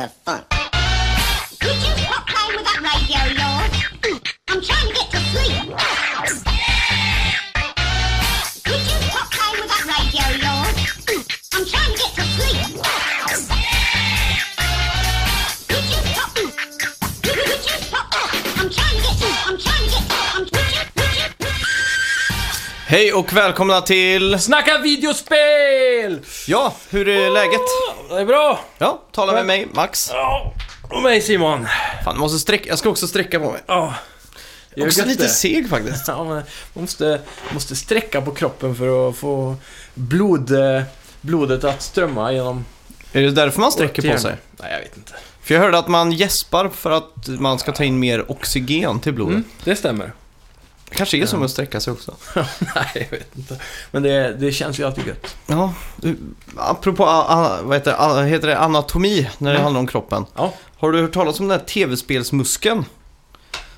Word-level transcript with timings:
the 0.00 0.08
funk. 0.08 0.44
Could 1.60 1.76
you 1.84 1.92
stop 2.04 2.26
playing 2.26 2.56
with 2.56 2.66
that 2.68 2.80
radio 2.88 3.22
yours? 3.40 3.72
I'm 4.48 4.60
trying 4.62 4.88
to 4.88 4.94
get 4.96 5.10
to 5.10 5.20
sleep. 5.30 5.56
Could 8.64 8.82
you 8.90 8.98
stop 9.08 9.28
playing 9.36 9.58
with 9.60 9.70
that 9.72 9.84
radio 9.92 10.26
yours? 10.44 10.76
I'm 11.54 11.64
trying 11.72 11.92
to 11.92 12.02
get 12.02 12.12
to 12.16 12.24
sleep. 12.36 12.68
Could 15.68 15.86
you 15.92 16.00
stop? 16.12 16.30
Could 17.24 17.38
could 17.48 17.62
you 17.68 17.76
stop? 17.88 18.06
I'm 18.60 18.70
trying 18.70 18.96
to 18.96 19.02
get 19.04 19.16
to. 19.20 19.28
I'm 19.48 19.58
trying 19.58 19.84
to 19.84 19.96
get 19.96 20.04
to. 20.08 20.16
I'm. 20.34 20.44
Would 20.44 20.70
you? 20.76 20.84
Would 20.96 21.16
you? 21.18 21.60
Hej 22.86 23.12
och 23.12 23.32
välkomna 23.32 23.80
till... 23.80 24.38
Snacka 24.38 24.78
videospel! 24.78 26.20
Ja, 26.46 26.74
hur 26.90 27.08
är 27.08 27.30
läget? 27.30 27.60
Det 28.10 28.20
är 28.20 28.24
bra! 28.24 28.60
Ja, 28.78 29.02
tala 29.12 29.32
med 29.32 29.46
mig, 29.46 29.68
Max. 29.72 30.10
Ja, 30.12 30.52
och 30.82 31.02
mig 31.02 31.20
Simon. 31.20 31.66
Fan, 32.04 32.14
jag 32.14 32.18
måste 32.18 32.38
sträcka... 32.38 32.68
Jag 32.68 32.78
ska 32.78 32.88
också 32.88 33.06
sträcka 33.06 33.40
på 33.40 33.50
mig. 33.50 33.60
Ja. 33.66 33.94
Jag 34.74 34.82
är 34.82 34.86
också 34.86 35.04
lite 35.04 35.28
seg 35.28 35.68
faktiskt. 35.68 36.08
Ja, 36.08 36.24
men 36.24 36.34
man 36.34 36.44
måste, 36.74 37.20
måste 37.54 37.76
sträcka 37.76 38.20
på 38.20 38.30
kroppen 38.30 38.74
för 38.74 39.08
att 39.08 39.16
få 39.16 39.56
blod, 39.94 40.50
eh, 40.50 40.82
blodet 41.20 41.64
att 41.64 41.82
strömma 41.82 42.32
genom... 42.32 42.64
Är 43.12 43.22
det 43.22 43.30
därför 43.30 43.60
man 43.60 43.72
sträcker 43.72 44.12
på 44.12 44.18
sig? 44.18 44.36
Nej, 44.56 44.72
jag 44.72 44.80
vet 44.80 44.96
inte. 44.96 45.12
För 45.42 45.54
jag 45.54 45.60
hörde 45.60 45.78
att 45.78 45.88
man 45.88 46.12
gäspar 46.12 46.68
för 46.68 46.90
att 46.90 47.28
man 47.28 47.58
ska 47.58 47.72
ta 47.72 47.84
in 47.84 47.98
mer 47.98 48.30
oxygen 48.30 49.00
till 49.00 49.12
blodet. 49.12 49.34
Mm, 49.34 49.44
det 49.64 49.76
stämmer. 49.76 50.12
Det 50.90 50.96
kanske 50.96 51.16
är 51.22 51.26
som 51.26 51.42
att 51.42 51.50
sträcka 51.50 51.80
sig 51.80 51.92
också. 51.92 52.14
Nej, 52.74 52.90
jag 53.10 53.18
vet 53.18 53.36
inte. 53.36 53.60
Men 53.90 54.02
det, 54.02 54.32
det 54.34 54.52
känns 54.52 54.80
ju 54.80 54.84
alltid 54.86 55.06
gött. 55.06 55.36
Ja, 55.46 55.74
du, 55.96 56.16
apropå 56.56 57.04
a, 57.08 57.58
vad 57.62 57.76
heter, 57.76 57.94
a, 57.98 58.22
heter 58.22 58.48
det 58.48 58.58
anatomi 58.58 59.30
när 59.38 59.50
det 59.50 59.56
Mm. 59.56 59.62
handlar 59.64 59.80
om 59.80 59.86
kroppen. 59.86 60.24
Ja. 60.36 60.54
Har 60.78 60.92
du 60.92 61.00
hört 61.02 61.12
talas 61.12 61.40
om 61.40 61.48
den 61.48 61.58
här 61.60 61.66
tv-spelsmuskeln? 61.66 62.84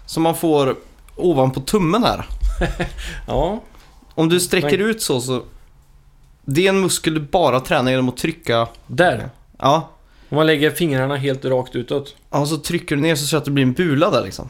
Som 0.07 0.23
man 0.23 0.35
får 0.37 0.77
ovanpå 1.17 1.61
tummen 1.61 2.05
här. 2.05 2.27
Ja. 3.27 3.63
Om 4.15 4.29
du 4.29 4.41
sträcker 4.41 4.79
Nej. 4.79 4.81
ut 4.91 5.03
så, 5.03 5.21
så... 5.21 5.43
Det 6.45 6.65
är 6.67 6.69
en 6.69 6.81
muskel 6.81 7.15
du 7.15 7.21
bara 7.21 7.61
tränar 7.61 7.91
genom 7.91 8.09
att 8.09 8.17
trycka... 8.17 8.69
Där. 8.87 9.31
Ja, 9.59 9.89
Om 10.29 10.37
man 10.37 10.47
lägger 10.47 10.71
fingrarna 10.71 11.17
helt 11.17 11.45
rakt 11.45 11.77
utåt. 11.77 12.15
ja 12.31 12.47
så 12.47 12.57
trycker 12.59 12.97
du 12.97 13.03
ner 13.03 13.17
så, 13.17 13.27
så 13.27 13.37
att 13.37 13.45
det 13.45 13.51
blir 13.51 13.63
en 13.65 13.73
bula 13.73 14.11
där 14.11 14.23
liksom. 14.25 14.49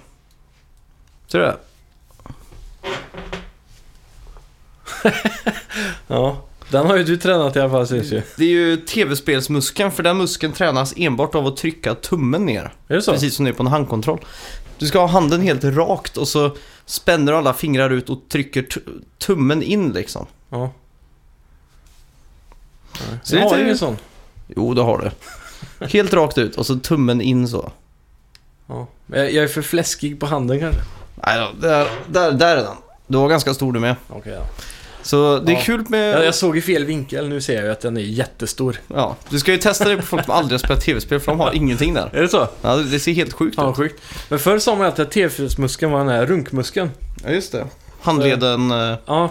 Ser 1.28 1.38
du 1.38 1.44
det? 1.44 1.56
Ja. 6.06 6.42
Den 6.70 6.86
har 6.86 6.96
ju 6.96 7.04
du 7.04 7.16
tränat 7.16 7.56
i 7.56 7.60
alla 7.60 7.70
fall 7.70 7.86
syns 7.86 8.12
ju. 8.12 8.22
Det 8.36 8.44
är 8.44 8.48
ju 8.48 8.76
tv-spelsmuskeln, 8.76 9.90
för 9.92 10.02
den 10.02 10.16
muskeln 10.18 10.52
tränas 10.52 10.94
enbart 10.96 11.34
av 11.34 11.46
att 11.46 11.56
trycka 11.56 11.94
tummen 11.94 12.46
ner. 12.46 12.72
Är 12.88 12.94
det 12.94 13.02
så? 13.02 13.12
Precis 13.12 13.34
som 13.34 13.44
det 13.44 13.50
är 13.50 13.52
på 13.54 13.62
en 13.62 13.66
handkontroll. 13.66 14.20
Du 14.78 14.86
ska 14.86 15.00
ha 15.00 15.06
handen 15.06 15.40
helt 15.42 15.64
rakt 15.64 16.16
och 16.16 16.28
så 16.28 16.56
spänner 16.86 17.32
du 17.32 17.38
alla 17.38 17.54
fingrar 17.54 17.90
ut 17.90 18.10
och 18.10 18.18
trycker 18.28 18.66
tummen 19.18 19.62
in 19.62 19.92
liksom. 19.92 20.26
Ja. 20.50 20.72
Så 22.92 23.00
Så 23.22 23.36
jag 23.36 23.42
det 23.42 23.46
är 23.46 23.48
har 23.50 23.50
lite- 23.50 23.62
ingen 23.64 23.78
sån. 23.78 23.96
Jo, 24.56 24.74
det 24.74 24.82
har 24.82 24.98
du. 25.78 25.86
Helt 25.86 26.12
rakt 26.12 26.38
ut 26.38 26.56
och 26.56 26.66
så 26.66 26.76
tummen 26.76 27.20
in 27.20 27.48
så. 27.48 27.72
Ja. 28.66 28.86
Jag 29.06 29.34
är 29.34 29.48
för 29.48 29.62
fläskig 29.62 30.20
på 30.20 30.26
handen 30.26 30.60
kanske. 30.60 30.80
Nej 31.26 31.38
då, 31.40 31.66
där, 31.68 31.88
där, 32.06 32.32
där 32.32 32.56
är 32.56 32.62
den. 32.62 32.76
Du 33.06 33.18
var 33.18 33.28
ganska 33.28 33.54
stor 33.54 33.72
du 33.72 33.80
med. 33.80 33.96
Okej, 34.08 34.32
ja. 34.32 34.42
Så 35.02 35.38
det 35.38 35.52
är 35.52 35.56
Ja. 35.56 35.60
kul 35.64 35.84
med... 35.88 36.14
Jag, 36.14 36.24
jag 36.24 36.34
såg 36.34 36.56
i 36.56 36.62
fel 36.62 36.84
vinkel, 36.84 37.28
nu 37.28 37.40
ser 37.40 37.54
jag 37.54 37.64
ju 37.64 37.70
att 37.72 37.80
den 37.80 37.96
är 37.96 38.00
jättestor. 38.00 38.80
Ja, 38.94 39.16
du 39.28 39.38
ska 39.38 39.52
ju 39.52 39.58
testa 39.58 39.88
det 39.88 39.96
på 39.96 40.02
folk 40.02 40.24
som 40.24 40.34
aldrig 40.34 40.52
har 40.52 40.58
spelat 40.58 40.80
tv-spel 40.84 41.20
för 41.20 41.32
de 41.32 41.40
har 41.40 41.52
ingenting 41.52 41.94
där. 41.94 42.10
Är 42.16 42.22
det 42.22 42.28
så? 42.28 42.48
Ja, 42.62 42.76
det 42.76 42.98
ser 43.00 43.12
helt 43.12 43.32
sjukt 43.32 43.56
vad 43.56 43.70
ut. 43.70 43.76
sjukt. 43.76 44.02
Men 44.28 44.38
förr 44.38 44.58
sa 44.58 44.74
man 44.76 44.86
alltid 44.86 45.04
att 45.06 45.10
T-muskeln 45.12 45.92
var 45.92 45.98
den 45.98 46.08
här 46.08 46.26
runkmuskeln. 46.26 46.90
Ja, 47.24 47.30
just 47.30 47.52
det. 47.52 47.66
Handleden... 48.00 48.70
eh, 48.70 48.96
Ja, 49.06 49.30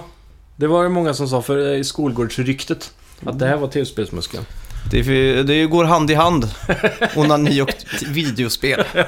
det 0.56 0.68
var 0.68 0.84
det 0.84 0.90
många 0.90 1.14
som 1.14 1.28
sa 1.28 1.42
för 1.42 1.58
i 1.76 1.84
skolgårdsryktet. 1.84 2.92
Att 3.26 3.40
det 3.40 3.48
här 3.48 3.58
var 3.58 3.68
tv-spelsmuskeln. 3.68 4.46
Det, 4.92 5.04
det 5.44 5.66
går 5.66 5.84
hand 5.86 6.12
i 6.12 6.14
hand. 6.14 6.50
Onani 7.16 7.62
och 7.62 7.70
videospel. 8.08 8.84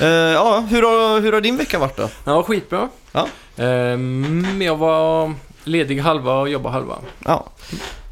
Eh, 0.00 0.06
ja, 0.08 0.66
hur 0.70 0.82
har, 0.82 1.20
hur 1.20 1.32
har 1.32 1.40
din 1.40 1.56
vecka 1.56 1.78
varit 1.78 1.96
då? 1.96 2.08
Ja, 2.24 2.42
skitbra. 2.42 2.88
Ja. 3.12 3.28
Ehm, 3.56 4.62
jag 4.62 4.76
var 4.76 5.34
ledig 5.68 5.98
halva 5.98 6.32
och 6.34 6.48
jobbade 6.48 6.72
halva. 6.72 6.98
Ja. 7.24 7.46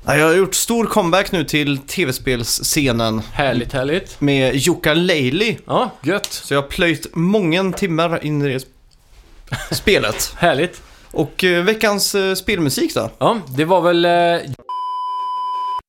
Ja, 0.07 0.17
Jag 0.17 0.27
har 0.27 0.35
gjort 0.35 0.55
stor 0.55 0.85
comeback 0.87 1.33
nu 1.33 1.45
till 1.45 1.79
tv-spelsscenen 1.79 3.23
Härligt, 3.33 3.73
härligt. 3.73 4.21
med 4.21 4.55
Jukka 4.57 4.95
Leili. 4.95 5.59
Ja, 5.67 5.91
gött. 6.03 6.27
Så 6.33 6.55
jag 6.55 6.63
har 6.63 6.69
plöjt 6.69 7.07
många 7.15 7.73
timmar 7.73 8.25
in 8.25 8.43
i 8.43 8.49
det 8.53 8.59
sp- 8.59 9.75
spelet. 9.75 10.35
Härligt. 10.39 10.83
Och 11.11 11.45
eh, 11.45 11.65
veckans 11.65 12.15
eh, 12.15 12.35
spelmusik 12.35 12.95
då? 12.95 13.11
Ja, 13.19 13.39
det 13.57 13.65
var 13.65 13.81
väl... 13.81 14.05
Eh, 14.05 14.51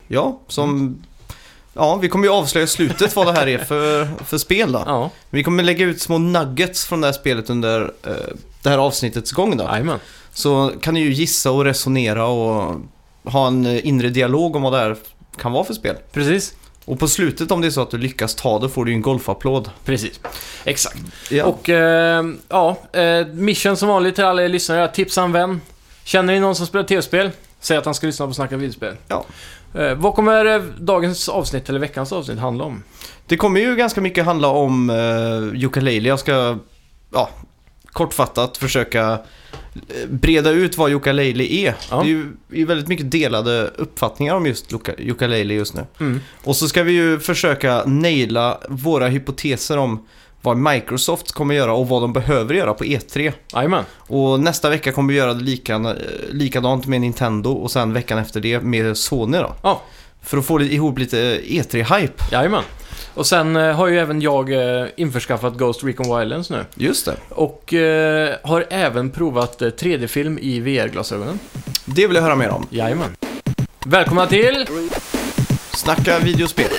Ja, 0.07 0.39
som... 0.47 0.97
Ja, 1.73 1.95
vi 1.95 2.09
kommer 2.09 2.25
ju 2.25 2.31
avslöja 2.33 2.67
slutet 2.67 3.15
vad 3.15 3.27
det 3.27 3.33
här 3.33 3.47
är 3.47 3.57
för, 3.57 4.07
för 4.25 4.37
spel 4.37 4.71
då. 4.71 4.83
ja, 4.85 5.09
Vi 5.29 5.43
kommer 5.43 5.63
lägga 5.63 5.85
ut 5.85 6.01
små 6.01 6.17
nuggets 6.17 6.85
från 6.85 7.01
det 7.01 7.07
här 7.07 7.13
spelet 7.13 7.49
under 7.49 7.81
eh, 8.07 8.11
det 8.61 8.69
här 8.69 8.77
avsnittets 8.77 9.31
gång 9.31 9.57
då. 9.57 9.63
jajamän. 9.63 9.99
Så 10.37 10.71
kan 10.81 10.93
ni 10.93 10.99
ju 10.99 11.13
gissa 11.13 11.51
och 11.51 11.65
resonera 11.65 12.25
och 12.25 12.75
ha 13.23 13.47
en 13.47 13.65
eh, 13.65 13.87
inre 13.87 14.09
dialog 14.09 14.55
om 14.55 14.61
vad 14.61 14.73
det 14.73 14.79
här 14.79 14.95
kan 15.37 15.51
vara 15.51 15.63
för 15.63 15.73
spel. 15.73 15.95
Precis. 16.11 16.53
Och 16.85 16.99
på 16.99 17.07
slutet 17.07 17.51
om 17.51 17.61
det 17.61 17.67
är 17.67 17.71
så 17.71 17.81
att 17.81 17.91
du 17.91 17.97
lyckas 17.97 18.35
ta 18.35 18.59
det 18.59 18.69
får 18.69 18.85
du 18.85 18.91
ju 18.91 18.95
en 18.95 19.01
golfapplåd. 19.01 19.69
Precis. 19.85 20.19
Exakt. 20.63 20.97
Ja. 21.31 21.45
Och 21.45 21.69
eh, 21.69 22.25
ja, 22.49 22.77
eh, 22.93 23.27
mission 23.27 23.77
som 23.77 23.89
vanligt 23.89 24.15
till 24.15 24.23
alla 24.23 24.43
er 24.43 24.49
lyssnare. 24.49 24.87
Tipsa 24.87 25.23
en 25.23 25.31
vän. 25.31 25.61
Känner 26.03 26.33
ni 26.33 26.39
någon 26.39 26.55
som 26.55 26.67
spelar 26.67 26.85
tv-spel? 26.85 27.31
Säg 27.59 27.77
att 27.77 27.85
han 27.85 27.93
ska 27.93 28.07
lyssna 28.07 28.27
på 28.27 28.33
Snacka 28.33 28.57
videospel. 28.57 28.95
Ja. 29.07 29.25
Eh, 29.73 29.93
vad 29.95 30.15
kommer 30.15 30.45
eh, 30.45 30.61
dagens 30.77 31.29
avsnitt, 31.29 31.69
eller 31.69 31.79
veckans 31.79 32.11
avsnitt, 32.11 32.39
handla 32.39 32.63
om? 32.63 32.83
Det 33.25 33.37
kommer 33.37 33.59
ju 33.59 33.75
ganska 33.75 34.01
mycket 34.01 34.25
handla 34.25 34.47
om 34.47 34.89
uh, 34.89 35.65
ukulele. 35.65 36.09
Jag 36.09 36.19
ska, 36.19 36.57
ja, 37.13 37.29
kortfattat 37.97 38.57
försöka 38.57 39.11
eh, 39.11 39.19
breda 40.09 40.49
ut 40.51 40.77
vad 40.77 40.91
ukulele 40.91 41.43
är. 41.43 41.75
Ja. 41.89 41.95
Det 42.01 42.07
är 42.07 42.09
ju 42.09 42.21
är 42.51 42.57
ju 42.57 42.65
väldigt 42.65 42.87
mycket 42.87 43.11
delade 43.11 43.71
uppfattningar 43.75 44.35
om 44.35 44.45
just 44.45 44.73
ukulele 44.97 45.53
just 45.53 45.73
nu. 45.73 45.85
Mm. 45.99 46.19
Och 46.43 46.55
så 46.55 46.67
ska 46.67 46.83
vi 46.83 46.91
ju 46.91 47.19
försöka 47.19 47.83
naila 47.85 48.57
våra 48.69 49.07
hypoteser 49.07 49.77
om 49.77 50.05
vad 50.41 50.57
Microsoft 50.57 51.31
kommer 51.31 51.55
göra 51.55 51.73
och 51.73 51.89
vad 51.89 52.01
de 52.01 52.13
behöver 52.13 52.55
göra 52.55 52.73
på 52.73 52.83
E3. 52.83 53.33
Jajamän. 53.53 53.83
Och 53.95 54.39
nästa 54.39 54.69
vecka 54.69 54.91
kommer 54.91 55.13
vi 55.13 55.19
göra 55.19 55.33
det 55.33 55.43
lika, 55.43 55.95
likadant 56.31 56.85
med 56.87 57.01
Nintendo 57.01 57.51
och 57.51 57.71
sen 57.71 57.93
veckan 57.93 58.17
efter 58.17 58.39
det 58.39 58.59
med 58.59 58.97
Sony 58.97 59.37
då. 59.37 59.55
Ja, 59.63 59.81
För 60.21 60.37
att 60.37 60.45
få 60.45 60.61
ihop 60.61 60.99
lite 60.99 61.41
E3-hype. 61.41 62.31
jajamän. 62.31 62.63
Och 63.17 63.27
sen 63.27 63.55
eh, 63.55 63.75
har 63.75 63.87
ju 63.87 63.99
även 63.99 64.21
jag 64.21 64.53
eh, 64.53 64.87
införskaffat 64.95 65.57
Ghost 65.57 65.83
Recon 65.83 66.19
Wildlands 66.19 66.49
nu. 66.49 66.65
Just 66.75 67.05
det. 67.05 67.15
Och 67.29 67.73
eh, 67.73 68.35
har 68.43 68.65
även 68.69 69.09
provat 69.09 69.61
eh, 69.61 69.67
3D-film 69.67 70.39
i 70.41 70.59
VR-glasögonen. 70.59 71.39
Det 71.85 72.07
vill 72.07 72.15
jag 72.15 72.23
höra 72.23 72.35
mer 72.35 72.49
om. 72.49 72.67
Jajamän. 72.69 73.15
Välkomna 73.85 74.27
till... 74.27 74.67
Snacka 75.71 76.19
videospel. 76.19 76.71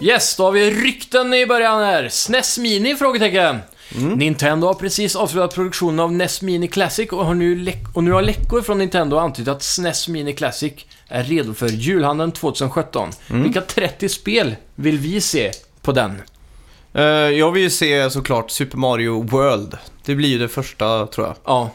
Yes, 0.00 0.36
då 0.36 0.44
har 0.44 0.52
vi 0.52 0.70
rykten 0.70 1.34
i 1.34 1.46
början 1.46 1.82
här. 1.82 2.08
SNES 2.08 2.58
Mini? 2.58 2.94
Frågetecken. 2.94 3.58
Mm. 3.96 4.18
Nintendo 4.18 4.66
har 4.66 4.74
precis 4.74 5.16
avslutat 5.16 5.54
produktionen 5.54 6.00
av 6.00 6.12
NES 6.12 6.42
Mini 6.42 6.68
Classic 6.68 7.12
och, 7.12 7.26
har 7.26 7.34
nu 7.34 7.72
och 7.94 8.04
nu 8.04 8.12
har 8.12 8.22
läckor 8.22 8.62
från 8.62 8.78
Nintendo 8.78 9.16
antytt 9.16 9.48
att 9.48 9.62
SNES 9.62 10.08
Mini 10.08 10.32
Classic 10.32 10.72
är 11.08 11.24
redo 11.24 11.54
för 11.54 11.68
julhandeln 11.68 12.32
2017. 12.32 13.10
Mm. 13.30 13.42
Vilka 13.42 13.60
30 13.60 14.08
spel 14.08 14.56
vill 14.74 14.98
vi 14.98 15.20
se 15.20 15.50
på 15.82 15.92
den? 15.92 16.22
Eh, 16.92 17.02
jag 17.04 17.52
vill 17.52 17.62
ju 17.62 17.70
se 17.70 18.10
såklart 18.10 18.50
Super 18.50 18.78
Mario 18.78 19.22
World. 19.22 19.78
Det 20.04 20.14
blir 20.14 20.28
ju 20.28 20.38
det 20.38 20.48
första 20.48 21.06
tror 21.06 21.26
jag. 21.26 21.36
Ja. 21.44 21.70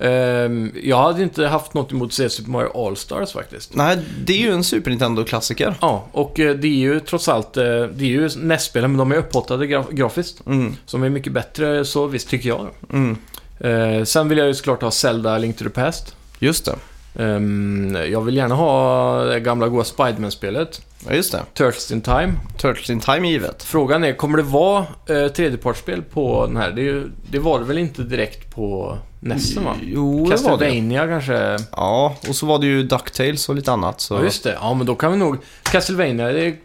Ehm, 0.00 0.72
jag 0.82 0.96
hade 1.02 1.22
inte 1.22 1.46
haft 1.46 1.74
något 1.74 1.92
emot 1.92 2.06
att 2.08 2.12
se 2.12 2.30
Super 2.30 2.50
Mario 2.50 2.86
All-Stars 2.86 3.32
faktiskt. 3.32 3.74
Nej, 3.74 3.98
det 4.24 4.32
är 4.32 4.38
ju 4.38 4.52
en 4.52 4.64
Super 4.64 4.90
Nintendo-klassiker. 4.90 5.74
Ja, 5.80 6.04
och 6.12 6.40
eh, 6.40 6.54
det 6.56 6.66
är 6.68 6.70
ju 6.74 7.00
trots 7.00 7.28
allt, 7.28 7.56
eh, 7.56 7.62
det 7.64 8.04
är 8.04 8.08
ju 8.08 8.28
NES-spel, 8.36 8.82
men 8.82 8.96
de 8.96 9.12
är 9.12 9.16
upphottade 9.16 9.66
graf- 9.66 9.92
grafiskt. 9.92 10.46
Mm, 10.46 10.76
Som 10.86 11.02
är 11.02 11.08
mycket 11.08 11.32
bättre 11.32 11.84
så 11.84 12.06
visst, 12.06 12.28
tycker 12.28 12.48
jag. 12.48 12.68
mm. 12.92 13.16
Eh, 13.60 14.04
sen 14.04 14.28
vill 14.28 14.38
jag 14.38 14.46
ju 14.46 14.54
såklart 14.54 14.82
ha 14.82 14.90
Zelda 14.90 15.38
Link 15.38 15.56
to 15.58 15.64
the 15.64 15.70
Past. 15.70 16.14
Just 16.38 16.64
det. 16.64 16.74
Ehm, 17.18 17.96
jag 18.10 18.20
vill 18.20 18.36
gärna 18.36 18.54
ha 18.54 19.14
det 19.24 19.40
gamla 19.40 19.68
goa 19.68 19.84
Spiderman-spelet. 19.84 20.82
Ja, 21.08 21.14
just 21.14 21.32
det. 21.32 21.42
Turtles 21.54 21.90
in 21.92 22.00
Time. 22.00 22.32
Turtles 22.56 22.90
in 22.90 23.00
Time 23.00 23.28
givet. 23.28 23.62
Frågan 23.62 24.04
är, 24.04 24.12
kommer 24.12 24.36
det 24.36 24.42
vara 24.42 24.86
eh, 25.08 25.26
tredjepartsspel 25.28 26.02
på 26.02 26.46
den 26.46 26.56
här? 26.56 26.70
Det, 26.70 26.82
ju- 26.82 27.10
det 27.30 27.38
var 27.38 27.58
det 27.58 27.64
väl 27.64 27.78
inte 27.78 28.02
direkt 28.02 28.54
på 28.54 28.98
Nessen 29.20 29.64
va? 29.64 29.74
Jo, 29.82 30.26
det 30.30 30.42
var 30.42 30.58
det. 30.58 31.06
Kanske? 31.08 31.58
Ja, 31.72 32.16
och 32.28 32.36
så 32.36 32.46
var 32.46 32.58
det 32.58 32.66
ju 32.66 32.82
DuckTales 32.82 33.48
och 33.48 33.54
lite 33.54 33.72
annat. 33.72 34.00
Så 34.00 34.14
Ja, 34.14 34.22
just 34.22 34.44
det. 34.44 34.56
Ja, 34.60 34.74
men 34.74 34.86
då 34.86 34.94
kan 34.94 35.12
vi 35.12 35.18
nog... 35.18 35.36
Castlevania, 35.62 36.26
det 36.32 36.40
är 36.46 36.56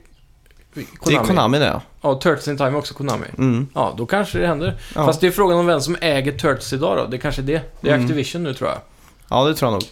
Konami. 0.76 0.88
Det 1.06 1.14
är 1.16 1.24
Konami 1.28 1.60
det. 1.60 1.82
Ja, 2.02 2.14
Turtles 2.24 2.48
in 2.48 2.58
Time 2.58 2.70
är 2.70 2.76
också 2.78 2.94
Konami. 2.94 3.26
Mm. 3.38 3.68
Ja, 3.74 3.94
då 3.98 4.06
kanske 4.06 4.40
det 4.40 4.48
händer. 4.48 4.76
Ja. 4.96 5.06
Fast 5.06 5.22
det 5.22 5.28
är 5.28 5.32
frågan 5.32 5.58
om 5.58 5.66
vem 5.66 5.82
som 5.82 5.98
äger 6.02 6.32
Turtles 6.32 6.74
idag 6.74 6.98
då. 6.98 7.06
Det 7.06 7.18
kanske 7.18 7.42
är 7.42 7.44
det. 7.44 7.62
Det 7.82 7.90
är 7.90 7.94
Mm. 7.94 8.06
Activision 8.06 8.44
nu 8.44 8.54
tror 8.54 8.70
jag. 8.70 8.78
ja, 9.30 9.44
det 9.46 9.56
tror 9.56 9.72
jag 9.72 9.74
nog. 9.74 9.84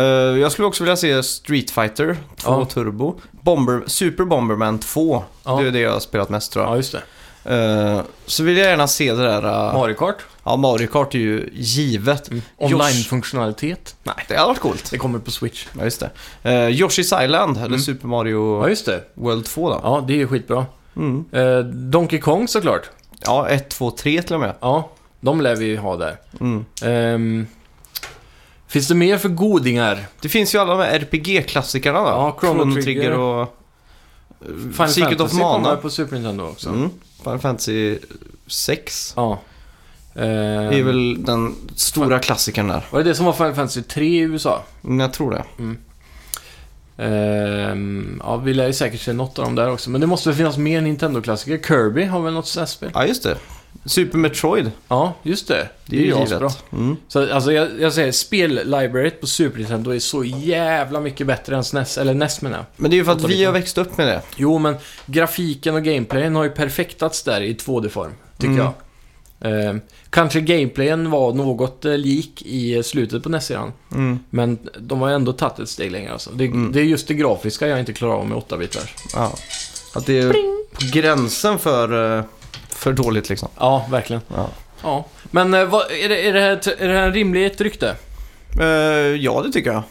Eh, 0.00 0.38
jag 0.40 0.52
skulle 0.52 0.68
också 0.68 0.84
vilja 0.84 0.96
se 0.96 1.22
Street 1.22 1.70
Fighter 1.70 2.16
2 2.36 2.50
Ja. 2.50 2.64
Turbo. 2.64 3.20
Bomber, 3.30 3.82
Super 3.86 4.24
Bomberman 4.24 4.78
2. 4.78 5.24
Ja. 5.44 5.60
Det 5.60 5.66
är 5.68 5.70
det 5.72 5.80
jag 5.80 5.92
har 5.92 6.00
spelat 6.00 6.28
mest 6.28 6.52
tror 6.52 6.64
jag. 6.64 6.72
Ja, 6.72 6.76
just 6.76 6.92
det. 6.92 7.02
Eh, 7.44 8.00
så 8.26 8.42
vill 8.42 8.56
jag 8.56 8.66
gärna 8.66 8.86
se 8.88 9.12
det 9.14 9.22
där... 9.22 9.44
uh, 9.44 9.74
Mario 9.78 9.94
Kart. 9.94 10.16
ja, 10.44 10.56
Mario 10.56 10.86
Kart 10.86 11.14
är 11.14 11.18
ju 11.18 11.50
givet. 11.52 12.28
Mm. 12.30 12.42
Online-funktionalitet. 12.56 13.96
Nej, 14.02 14.14
Det 14.28 14.34
hade 14.36 14.48
varit 14.48 14.58
coolt. 14.60 14.90
det 14.90 14.98
kommer 14.98 15.18
på 15.18 15.30
Switch. 15.30 15.66
Ja, 15.78 15.84
just 15.84 16.00
det. 16.00 16.10
Uh, 16.50 16.68
Yoshi's 16.70 17.24
Island, 17.24 17.56
eller 17.56 17.66
Mm. 17.66 17.80
Super 17.80 18.08
Mario 18.08 18.62
Ja, 18.62 18.68
just 18.68 18.86
det. 18.86 19.04
World 19.14 19.44
2 19.44 19.68
då. 19.70 19.80
Ja, 19.82 20.04
det 20.06 20.12
är 20.12 20.16
ju 20.16 20.28
skitbra. 20.28 20.66
Mm. 20.96 21.24
Eh, 21.32 21.58
Donkey 21.64 22.20
Kong 22.20 22.48
såklart. 22.48 22.90
Ja, 23.24 23.48
1, 23.48 23.68
2, 23.68 23.90
3 23.90 24.22
till 24.22 24.34
och 24.34 24.40
med. 24.40 24.54
Ja, 24.60 24.90
de 25.20 25.40
lär 25.40 25.56
vi 25.56 25.76
ha 25.76 25.96
där. 25.96 26.16
Mm. 26.40 26.64
Ehm, 26.84 27.46
finns 28.70 28.88
det 28.88 28.94
mer 28.94 29.18
för 29.18 29.28
godingar? 29.28 30.06
Det 30.20 30.28
finns 30.28 30.54
ju 30.54 30.58
alla 30.58 30.76
de 30.76 30.82
här 30.82 30.98
RPG-klassikerna 30.98 31.98
då. 32.00 32.06
Ja, 32.06 32.36
Chrono 32.40 32.82
Trigger. 32.82 33.10
och... 33.12 33.40
eh, 33.42 33.48
Final 34.72 34.88
Secret 34.88 35.18
Fantasy 35.18 35.24
of 35.36 35.40
Mana. 35.40 35.76
på 35.76 35.90
Super 35.90 36.14
Nintendo 36.16 36.44
också. 36.44 36.68
Mm. 36.68 36.90
Final 37.22 37.38
Fantasy 37.38 37.98
6. 38.46 39.12
Ja. 39.16 39.40
Det 40.14 40.78
är 40.78 40.82
väl 40.82 41.24
den 41.24 41.54
stora 41.76 42.18
klassikern 42.18 42.68
där. 42.68 42.86
Var 42.90 42.98
det 43.02 43.10
det 43.10 43.14
som 43.14 43.26
var 43.26 43.32
Final 43.32 43.54
Fantasy 43.54 43.82
3 43.82 44.04
i 44.06 44.18
USA? 44.18 44.62
Mm, 44.84 45.00
Jag 45.00 45.12
tror 45.12 45.30
det. 45.30 45.44
Ehm, 47.04 48.20
ja, 48.24 48.36
vi 48.36 48.54
lär 48.54 48.66
ju 48.66 48.72
säkert 48.72 49.00
se 49.00 49.12
något 49.12 49.38
av 49.38 49.44
dem 49.44 49.54
där 49.54 49.70
också. 49.72 49.90
Men 49.90 50.00
det 50.00 50.06
måste 50.06 50.28
väl 50.28 50.36
finnas 50.36 50.56
mer 50.56 50.80
Nintendo-klassiker? 50.80 51.58
Kirby 51.68 52.04
har 52.04 52.20
väl 52.20 52.32
något 52.34 52.46
sånt 52.46 52.60
här 52.60 52.66
spel? 52.66 52.90
Ja, 52.94 53.06
just 53.06 53.22
det. 53.22 53.36
Super 53.84 54.18
Metroid. 54.18 54.70
Ja, 54.88 55.14
just 55.22 55.48
det. 55.48 55.68
Det 55.86 55.96
är 55.96 56.00
ju 56.04 56.14
asbra. 56.16 56.50
Mm. 56.72 56.96
Så 57.08 57.32
alltså 57.34 57.52
jag, 57.52 57.68
jag 57.80 57.92
säger, 57.92 58.12
spellibrariet 58.12 59.20
på 59.20 59.26
Super 59.26 59.58
Nintendo 59.58 59.90
är 59.90 59.98
så 59.98 60.24
jävla 60.24 61.00
mycket 61.00 61.26
bättre 61.26 61.56
än 61.56 61.64
SNES, 61.64 61.98
eller 61.98 62.14
NES 62.14 62.42
menar 62.42 62.56
jag. 62.56 62.66
Men 62.76 62.90
det 62.90 62.94
är 62.94 62.98
ju 62.98 63.04
för 63.04 63.12
att 63.12 63.24
vi 63.24 63.44
har 63.44 63.52
växt 63.52 63.78
upp 63.78 63.98
med 63.98 64.06
det. 64.06 64.22
Jo, 64.36 64.58
men 64.58 64.74
grafiken 65.06 65.74
och 65.74 65.82
gameplayen 65.84 66.36
har 66.36 66.44
ju 66.44 66.50
perfektats 66.50 67.22
där 67.22 67.40
i 67.40 67.54
2D-form, 67.54 68.10
tycker 68.38 68.52
Mm. 68.52 68.64
jag. 68.64 68.72
Ehm, 69.42 69.80
kanske 70.10 70.40
gameplayen 70.40 71.10
var 71.10 71.32
något 71.32 71.84
eh, 71.84 71.98
lik 71.98 72.42
i 72.46 72.82
slutet 72.82 73.22
på 73.22 73.28
NES-eran. 73.28 73.72
Mm. 73.92 74.18
Men 74.30 74.58
de 74.78 75.00
har 75.00 75.10
ändå 75.10 75.32
tagit 75.32 75.58
ett 75.58 75.68
steg 75.68 75.90
längre 75.92 76.12
alltså. 76.12 76.30
det, 76.30 76.44
Mm. 76.44 76.72
det 76.72 76.80
är 76.80 76.84
just 76.84 77.08
det 77.08 77.14
grafiska 77.14 77.66
jag 77.68 77.80
inte 77.80 77.92
klarar 77.92 78.14
av 78.14 78.26
med 78.28 78.38
8-bitar. 78.38 78.82
Ja. 79.14 79.32
Att 79.94 80.06
det 80.06 80.18
är 80.18 80.32
på 80.32 80.80
gränsen 80.92 81.58
för, 81.58 82.18
eh, 82.18 82.24
för 82.80 82.92
dåligt 82.92 83.28
liksom. 83.28 83.48
Ja, 83.58 83.86
verkligen. 83.90 84.22
Ja. 84.36 84.48
Ja. 84.82 85.04
Men 85.30 85.54
eh, 85.54 85.64
vad, 85.64 85.82
är, 85.90 86.08
det, 86.08 86.28
är, 86.28 86.32
det 86.32 86.40
här, 86.40 86.50
ett- 86.52 86.66
är 86.66 86.88
det 86.88 86.94
här 86.94 87.06
en 87.06 87.12
rimligt 87.12 87.60
rykte? 87.60 87.96
Eh, 88.60 88.66
ja, 89.16 89.42
det 89.46 89.52
tycker 89.52 89.72
jag. 89.72 89.82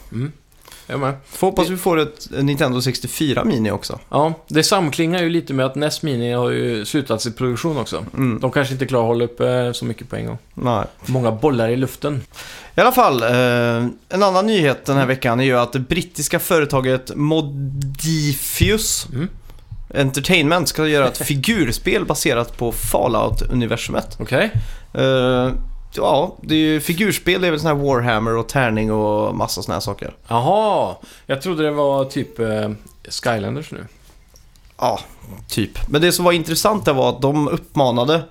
Jag 0.88 1.00
med. 1.00 1.14
Får 1.26 1.48
hoppas 1.48 1.70
vi 1.70 1.78
får 1.78 2.00
ett 2.00 2.28
Nintendo 2.32 2.82
64 2.82 3.44
Mini 3.44 3.72
också. 3.72 4.00
Ja, 4.10 4.34
det 4.48 4.64
samklingar 4.64 5.22
ju 5.24 5.30
lite 5.30 5.54
med 5.54 5.66
att 5.66 5.76
NES 5.76 6.02
Mini 6.02 6.32
har 6.34 6.50
ju 6.50 6.86
slutat 6.86 7.22
sin 7.22 7.34
produktion 7.34 7.78
också. 7.78 8.06
Mm. 8.14 8.40
De 8.40 8.52
kanske 8.52 8.74
inte 8.74 8.86
klarar 8.86 9.04
att 9.04 9.08
hålla 9.08 9.24
uppe 9.26 9.74
så 9.74 9.86
mycket 9.86 10.10
på 10.10 10.16
en 10.16 10.26
gång. 10.26 10.38
Nej. 10.54 10.86
Många 11.06 11.32
bollar 11.32 11.70
i 11.70 11.76
luften. 11.76 12.22
I 12.76 12.82
alla 12.82 12.92
fall, 12.92 13.24
eh, 13.24 13.86
en 14.10 14.24
annan 14.24 14.48
nyhet 14.48 14.86
den 14.86 14.98
här 14.98 15.06
veckan 15.06 15.40
är 15.40 15.44
ju 15.44 15.58
att 15.58 15.74
det 15.74 15.80
brittiska 15.80 16.40
företaget 16.40 17.12
Modifius 17.16 19.08
Mm. 19.14 19.28
Entertainment 19.94 20.70
ska 20.70 20.88
göra 20.88 21.08
ett 21.08 21.18
figurspel 21.28 22.06
baserat 22.06 22.58
på 22.58 22.72
Fallout-universumet. 22.72 24.18
Okej? 24.20 24.52
Eh, 24.94 25.50
ja, 25.94 26.38
det 26.42 26.56
är 26.56 26.60
ju 26.60 26.80
figurspel, 26.82 27.42
det 27.42 27.48
är 27.48 27.52
väl 27.52 27.60
sån 27.60 27.68
här 27.78 27.86
Warhammer 27.86 28.36
och 28.38 28.48
tärning 28.48 28.92
och 28.92 29.36
massa 29.36 29.62
såna 29.62 29.76
här 29.76 29.82
saker. 29.82 30.14
Jaha, 30.28 30.96
jag 31.26 31.42
trodde 31.42 31.64
det 31.64 31.72
var 31.72 32.06
typ 32.06 32.40
eh, 32.40 32.70
Skylanders 33.10 33.72
nu. 33.72 33.86
Ja, 34.78 35.00
typ. 35.48 35.88
Men 35.90 36.02
det 36.02 36.12
som 36.12 36.26
var 36.26 36.32
intressant 36.32 36.86
där 36.86 36.94
var 36.94 37.10
att 37.10 37.22
de 37.22 37.48
uppmanade 37.48 38.22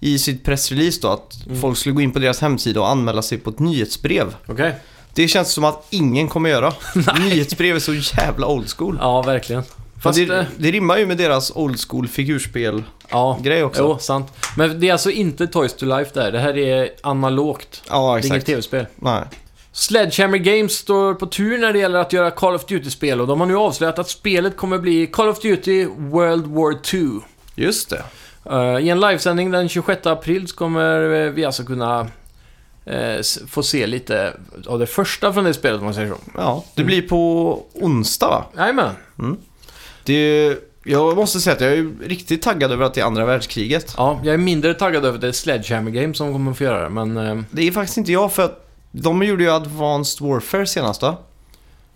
i 0.00 0.18
sitt 0.18 0.44
pressrelease 0.44 0.98
då 1.02 1.08
att 1.08 1.46
Mm. 1.46 1.60
folk 1.60 1.78
skulle 1.78 1.94
gå 1.94 2.00
in 2.00 2.12
på 2.12 2.18
deras 2.18 2.40
hemsida 2.40 2.80
och 2.80 2.88
anmäla 2.88 3.22
sig 3.22 3.38
på 3.38 3.50
ett 3.50 3.58
nyhetsbrev. 3.58 4.34
Okej? 4.48 4.74
Det 5.14 5.28
känns 5.28 5.52
som 5.52 5.64
att 5.64 5.86
ingen 5.90 6.28
kommer 6.28 6.50
göra. 6.50 6.72
Nyhetsbrev 7.20 7.76
är 7.76 7.80
så 7.80 7.94
jävla 7.94 8.46
old 8.46 8.68
school. 8.76 8.98
Ja, 9.00 9.22
verkligen. 9.22 9.62
Fast 10.02 10.18
det, 10.18 10.46
det 10.56 10.70
rimmar 10.70 10.98
ju 10.98 11.06
med 11.06 11.16
deras 11.16 11.52
old 11.54 11.80
school 11.88 12.08
figurspel-grej 12.08 13.58
ja, 13.58 13.64
också. 13.64 13.82
jo, 13.82 13.98
sant. 13.98 14.32
Men 14.56 14.80
det 14.80 14.88
är 14.88 14.92
alltså 14.92 15.10
inte 15.10 15.46
Toys 15.46 15.74
to 15.76 15.86
Life 15.86 16.10
där. 16.14 16.32
Det 16.32 16.38
här 16.38 16.58
är 16.58 16.90
analogt. 17.02 17.82
Ja, 17.88 17.96
Det 17.96 18.06
är 18.06 18.12
inget 18.12 18.24
exakt. 18.24 18.46
tv-spel. 18.46 18.86
Nej. 18.96 19.24
Sledgehammer 19.72 20.38
Games 20.38 20.72
står 20.72 21.14
på 21.14 21.26
tur 21.26 21.58
när 21.58 21.72
det 21.72 21.78
gäller 21.78 21.98
att 21.98 22.12
göra 22.12 22.30
Call 22.30 22.54
of 22.54 22.64
Duty-spel 22.66 23.20
och 23.20 23.26
de 23.26 23.40
har 23.40 23.46
nu 23.46 23.56
avslöjat 23.56 23.98
att 23.98 24.08
spelet 24.08 24.56
kommer 24.56 24.78
bli 24.78 25.06
Call 25.06 25.28
of 25.28 25.40
Duty 25.40 25.86
World 25.96 26.46
War 26.46 26.82
2. 26.82 27.24
Just 27.54 27.90
det. 27.90 28.02
Eh, 28.50 28.86
I 28.86 28.88
en 28.88 29.00
livesändning 29.00 29.50
den 29.50 29.68
26 29.68 30.06
april 30.06 30.48
så 30.48 30.56
kommer 30.56 31.24
eh, 31.26 31.30
vi 31.30 31.44
alltså 31.44 31.64
kunna 31.64 32.06
eh, 32.84 33.20
få 33.48 33.62
se 33.62 33.86
lite 33.86 34.36
av 34.66 34.78
det 34.78 34.86
första 34.86 35.32
från 35.32 35.44
det 35.44 35.54
spelet 35.54 35.78
om 35.78 35.84
man 35.84 35.94
säger 35.94 36.08
så. 36.08 36.16
Ja, 36.36 36.64
det 36.74 36.84
blir 36.84 37.02
på 37.02 37.62
onsdag 37.74 38.28
va? 38.28 38.44
Jajamän. 38.56 38.94
Det, 40.10 40.56
jag 40.84 41.16
måste 41.16 41.40
säga 41.40 41.56
att 41.56 41.60
jag 41.60 41.72
är 41.72 41.90
riktigt 42.08 42.42
taggad 42.42 42.72
över 42.72 42.84
att 42.84 42.94
det 42.94 43.00
är 43.00 43.04
andra 43.04 43.24
världskriget. 43.24 43.94
Ja, 43.96 44.20
jag 44.24 44.34
är 44.34 44.38
mindre 44.38 44.74
taggad 44.74 45.04
över 45.04 45.14
att 45.14 45.20
det 45.20 45.28
är 45.28 45.32
Sledgehammer 45.32 45.90
Games 45.90 46.18
som 46.18 46.32
kommer 46.32 46.52
få 46.52 46.64
göra 46.64 46.82
det, 46.82 46.88
men 46.88 47.16
eh, 47.16 47.38
Det 47.50 47.68
är 47.68 47.72
faktiskt 47.72 47.98
inte 47.98 48.12
jag 48.12 48.32
för 48.32 48.44
att 48.44 48.66
de 48.90 49.22
gjorde 49.22 49.42
ju 49.42 49.50
Advanced 49.50 50.28
Warfare 50.28 50.66
senast 50.66 51.02
va? 51.02 51.16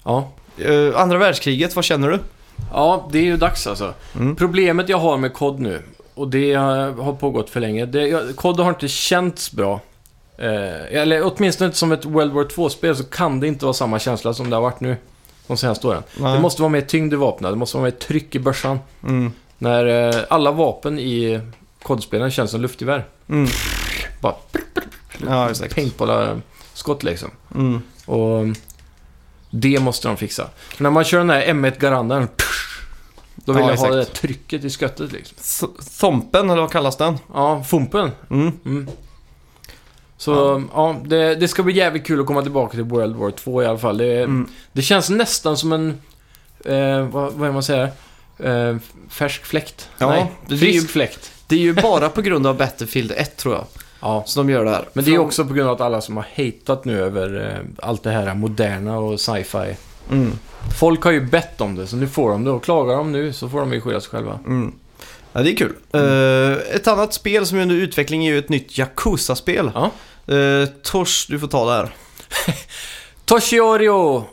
ja. 0.02 0.30
Eh, 0.58 1.00
andra 1.00 1.18
världskriget, 1.18 1.76
vad 1.76 1.84
känner 1.84 2.10
du? 2.10 2.18
Ja, 2.72 3.08
det 3.12 3.18
är 3.18 3.22
ju 3.22 3.36
dags 3.36 3.66
alltså. 3.66 3.94
Mm. 4.14 4.36
Problemet 4.36 4.88
jag 4.88 4.98
har 4.98 5.16
med 5.16 5.34
COD 5.34 5.60
nu, 5.60 5.82
och 6.14 6.28
det 6.28 6.54
har 6.54 7.12
pågått 7.12 7.50
för 7.50 7.60
länge, 7.60 7.86
det, 7.86 8.36
COD 8.36 8.60
har 8.60 8.68
inte 8.68 8.88
känts 8.88 9.52
bra. 9.52 9.80
Eh, 10.38 11.00
eller 11.00 11.32
åtminstone 11.34 11.66
inte 11.66 11.78
som 11.78 11.92
ett 11.92 12.04
World 12.04 12.32
War 12.32 12.44
2-spel 12.44 12.96
så 12.96 13.04
kan 13.04 13.40
det 13.40 13.46
inte 13.46 13.64
vara 13.64 13.74
samma 13.74 13.98
känsla 13.98 14.34
som 14.34 14.50
det 14.50 14.56
har 14.56 14.62
varit 14.62 14.80
nu 14.80 14.96
de 15.46 15.56
senaste 15.56 15.86
åren. 15.86 16.02
Nej. 16.16 16.32
Det 16.34 16.40
måste 16.40 16.62
vara 16.62 16.70
mer 16.72 16.80
tyngd 16.80 17.12
i 17.12 17.16
vapnen, 17.16 17.50
det 17.52 17.58
måste 17.58 17.76
vara 17.76 17.84
mer 17.84 17.90
tryck 17.90 18.34
i 18.34 18.38
börsan. 18.38 18.78
Mm. 19.02 19.32
När 19.58 19.86
eh, 20.16 20.22
alla 20.30 20.50
vapen 20.52 20.98
i 20.98 21.40
COD-spelen 21.82 22.30
känns 22.30 22.50
som 22.50 22.60
luftgevär. 22.60 23.04
Mm. 23.28 23.48
Bara 24.20 24.34
Ja, 25.26 25.50
exakt. 25.50 25.74
paintball-skott 25.74 27.02
liksom. 27.02 27.30
Mm. 27.54 27.82
Och 28.06 28.44
det 29.50 29.80
måste 29.80 30.08
de 30.08 30.16
fixa. 30.16 30.48
För 30.68 30.82
när 30.82 30.90
man 30.90 31.04
kör 31.04 31.18
den 31.18 31.30
här 31.30 31.42
M1 31.46 31.78
Garanden, 31.78 32.28
då 33.34 33.52
vill 33.52 33.62
Ja, 33.64 33.70
jag 33.70 33.76
ha 33.78 33.88
det 33.88 33.94
där 33.94 34.00
exakt. 34.02 34.20
trycket 34.20 34.64
i 34.64 34.70
sköttet 34.70 35.12
liksom. 35.12 35.36
Th- 35.38 36.00
Thompen, 36.00 36.50
eller 36.50 36.60
vad 36.62 36.72
kallas 36.72 36.96
den? 36.96 37.18
Ja, 37.34 37.64
Fumpen. 37.64 38.10
Mm. 38.30 38.52
Mm. 38.64 38.88
Så 40.24 40.62
ja, 40.74 40.96
det, 41.04 41.34
det 41.34 41.48
ska 41.48 41.62
bli 41.62 41.74
jävligt 41.74 42.06
kul 42.06 42.20
att 42.20 42.26
komma 42.26 42.42
tillbaka 42.42 42.70
till 42.70 42.82
World 42.82 43.16
War 43.16 43.30
2 43.30 43.62
i 43.62 43.66
alla 43.66 43.78
fall. 43.78 43.98
Det, 43.98 44.18
Mm. 44.22 44.48
det 44.72 44.82
känns 44.82 45.10
nästan 45.10 45.56
som 45.56 45.72
en, 45.72 45.88
eh, 46.64 47.06
vad, 47.08 47.32
vad 47.32 47.48
är 47.48 47.52
man 47.52 47.62
säger? 47.62 47.88
Eh, 48.38 48.76
färsk 49.10 49.44
fläkt? 49.44 49.88
Ja, 49.98 50.08
Nej, 50.08 50.32
det 50.46 50.54
är 50.54 50.58
frisk 50.58 50.82
ju- 50.82 50.88
fläkt. 50.88 51.30
Det 51.46 51.54
är 51.54 51.60
ju 51.60 51.72
bara 51.72 52.08
på 52.08 52.22
grund 52.22 52.46
av 52.46 52.56
Battlefield 52.56 53.12
1 53.16 53.36
tror 53.36 53.54
jag. 53.54 53.64
Ja. 54.00 54.22
Så 54.26 54.40
de 54.40 54.50
gör 54.50 54.64
det 54.64 54.70
här. 54.70 54.84
Men 54.92 55.04
det 55.04 55.14
är 55.14 55.18
också 55.18 55.44
på 55.44 55.54
grund 55.54 55.68
av 55.68 55.74
att 55.74 55.80
alla 55.80 56.00
som 56.00 56.16
har 56.16 56.26
hatat 56.36 56.84
nu 56.84 57.00
över 57.02 57.50
eh, 57.50 57.86
allt 57.88 58.02
det 58.02 58.10
här 58.10 58.34
moderna 58.34 58.98
och 58.98 59.20
sci-fi. 59.20 59.76
Mm. 60.10 60.32
Folk 60.80 61.02
har 61.02 61.10
ju 61.12 61.20
bett 61.20 61.60
om 61.60 61.74
det, 61.74 61.86
så 61.86 61.96
nu 61.96 62.08
får 62.08 62.30
de 62.30 62.44
det. 62.44 62.50
Och 62.50 62.64
klagar 62.64 62.96
de 62.96 63.12
nu 63.12 63.32
så 63.32 63.48
får 63.48 63.60
de 63.60 63.72
ju 63.72 63.80
skylla 63.80 64.00
sig 64.00 64.10
själva. 64.10 64.38
Mm. 64.46 64.72
Ja, 65.32 65.42
det 65.42 65.50
är 65.52 65.56
kul. 65.56 65.72
Eh, 65.92 66.76
ett 66.76 66.86
annat 66.88 67.14
spel 67.14 67.46
som 67.46 67.58
är 67.58 67.62
under 67.62 67.76
utveckling 67.76 68.26
är 68.26 68.32
ju 68.32 68.38
ett 68.38 68.48
nytt 68.48 68.78
Yakuza-spel. 68.78 69.70
Ja. 69.74 69.90
Uh, 70.32 70.66
Tors, 70.82 71.26
du 71.26 71.38
får 71.38 71.46
ta 71.48 71.64
det 71.66 71.72
här. 71.76 71.94
Toshiorio! 73.24 74.24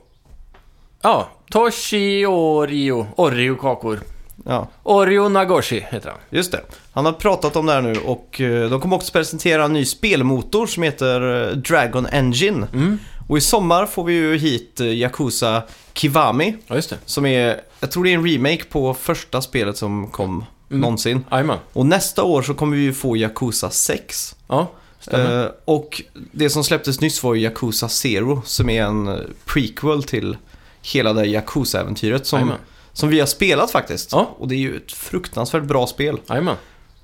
Ja, 1.02 1.30
Toshiorio. 1.52 3.08
Oreo-kakor. 3.18 4.00
Ja, 4.46 4.68
Oreo 4.84 5.30
Nagoshi 5.30 5.86
heter 5.90 6.10
han. 6.10 6.20
just 6.30 6.52
det. 6.52 6.62
Han 6.94 7.06
har 7.06 7.14
pratat 7.14 7.56
om 7.56 7.66
det 7.66 7.74
här 7.74 7.82
nu 7.82 7.96
och 8.00 8.42
eh, 8.42 8.70
de 8.70 8.82
kommer 8.82 8.96
också 8.96 9.12
presentera 9.12 9.66
en 9.66 9.74
ny 9.74 9.86
spelmotor 9.86 10.68
som 10.68 10.84
heter 10.84 11.48
eh, 11.50 11.56
Dragon 11.58 12.06
Engine. 12.12 12.68
Mm. 12.74 13.00
Och 13.28 13.38
i 13.38 13.42
sommar 13.42 13.86
får 13.86 14.04
vi 14.04 14.14
ju 14.14 14.38
hit 14.38 14.80
eh, 14.80 14.88
Yakuza 14.88 15.64
Kiwami 15.94 16.56
Ja, 16.68 16.76
just 16.76 16.90
det. 16.90 16.98
som 17.06 17.26
är, 17.26 17.62
jag 17.80 17.92
tror 17.92 18.04
det 18.04 18.10
är 18.10 18.14
en 18.14 18.28
remake 18.32 18.64
på 18.64 18.94
första 18.94 19.42
spelet 19.42 19.78
som 19.78 20.08
kom 20.08 20.46
Mm. 20.72 20.82
någonsin. 20.82 21.26
Jajamän. 21.32 21.58
Och 21.74 21.86
nästa 21.86 22.24
år 22.24 22.42
så 22.42 22.54
kommer 22.54 22.78
vi 22.78 22.84
ju 22.84 22.94
få 22.94 23.18
Yakuza 23.18 23.70
6. 23.70 24.36
Ja, 24.48 24.68
stämmer. 25.02 25.44
Eh, 25.46 25.52
och 25.66 26.02
det 26.32 26.50
som 26.50 26.64
släpptes 26.64 27.02
nyss 27.02 27.24
var 27.24 27.34
ju 27.34 27.42
Yakuza 27.42 27.90
Zero 27.90 28.42
som 28.46 28.70
är 28.70 28.84
en 28.84 29.08
eh, 29.08 29.18
prequel 29.46 30.04
till 30.04 30.38
hela 30.82 31.14
det 31.14 31.26
Yakuza-äventyret 31.26 32.26
som, 32.26 32.54
som 32.94 33.10
vi 33.10 33.20
har 33.20 33.28
spelat 33.28 33.72
faktiskt. 33.72 34.12
Ja. 34.12 34.36
Och 34.38 34.48
det 34.48 34.56
är 34.56 34.60
ju 34.60 34.76
ett 34.78 34.92
fruktansvärt 34.92 35.64
bra 35.64 35.88
spel. 35.88 36.18
Jajamän. 36.30 36.56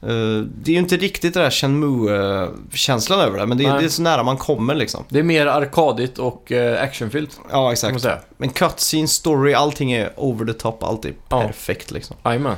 Eh, 0.02 0.46
det 0.62 0.72
är 0.72 0.74
ju 0.74 0.78
inte 0.80 0.98
riktigt 0.98 1.34
det 1.34 1.40
där 1.40 1.50
Shenmue-känslan 1.52 3.20
över 3.20 3.40
det, 3.40 3.46
men 3.46 3.58
det 3.58 3.66
är, 3.66 3.78
det 3.80 3.86
är 3.86 3.90
så 3.90 4.02
nära 4.02 4.24
man 4.24 4.38
kommer 4.38 4.76
liksom. 4.76 5.04
Det 5.10 5.20
är 5.20 5.24
mer 5.24 5.46
arkadigt 5.48 6.20
och 6.20 6.52
actionfyllt, 6.80 7.40
Ja, 7.52 7.72
exakt. 7.72 8.06
Men 8.38 8.50
cutscene, 8.50 9.08
story, 9.08 9.54
allting 9.54 9.92
är 9.92 10.14
over 10.16 10.46
the 10.46 10.54
top, 10.54 10.84
allt 10.84 11.06
är 11.06 11.14
Ja. 11.30 11.42
perfekt 11.42 11.92
liksom. 11.92 12.16
Jajamän. 12.26 12.56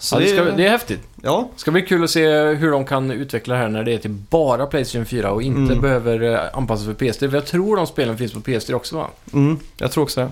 Så 0.00 0.16
Ja, 0.16 0.20
det, 0.20 0.26
ska, 0.28 0.44
det 0.44 0.66
är 0.66 0.70
häftigt. 0.70 1.00
ja, 1.22 1.48
ska 1.56 1.70
bli 1.70 1.82
kul 1.82 2.04
att 2.04 2.10
se 2.10 2.28
hur 2.42 2.70
de 2.70 2.84
kan 2.84 3.10
utveckla 3.10 3.54
det 3.54 3.60
här 3.60 3.68
när 3.68 3.84
det 3.84 3.92
är 3.94 3.98
till 3.98 4.10
bara 4.10 4.66
Playstation 4.66 5.06
4 5.06 5.30
och 5.30 5.42
inte 5.42 5.72
Mm. 5.72 5.80
behöver 5.80 6.22
eh, 6.34 6.40
anpassas 6.52 6.86
för 6.86 6.94
PS3. 6.94 7.30
För 7.30 7.36
jag 7.36 7.46
tror 7.46 7.76
de 7.76 7.86
spelen 7.86 8.18
finns 8.18 8.32
på 8.32 8.40
PS3 8.40 8.72
också 8.74 8.96
va? 8.96 9.06
mm, 9.32 9.58
jag 9.78 9.92
tror 9.92 10.04
också 10.04 10.20
det. 10.20 10.28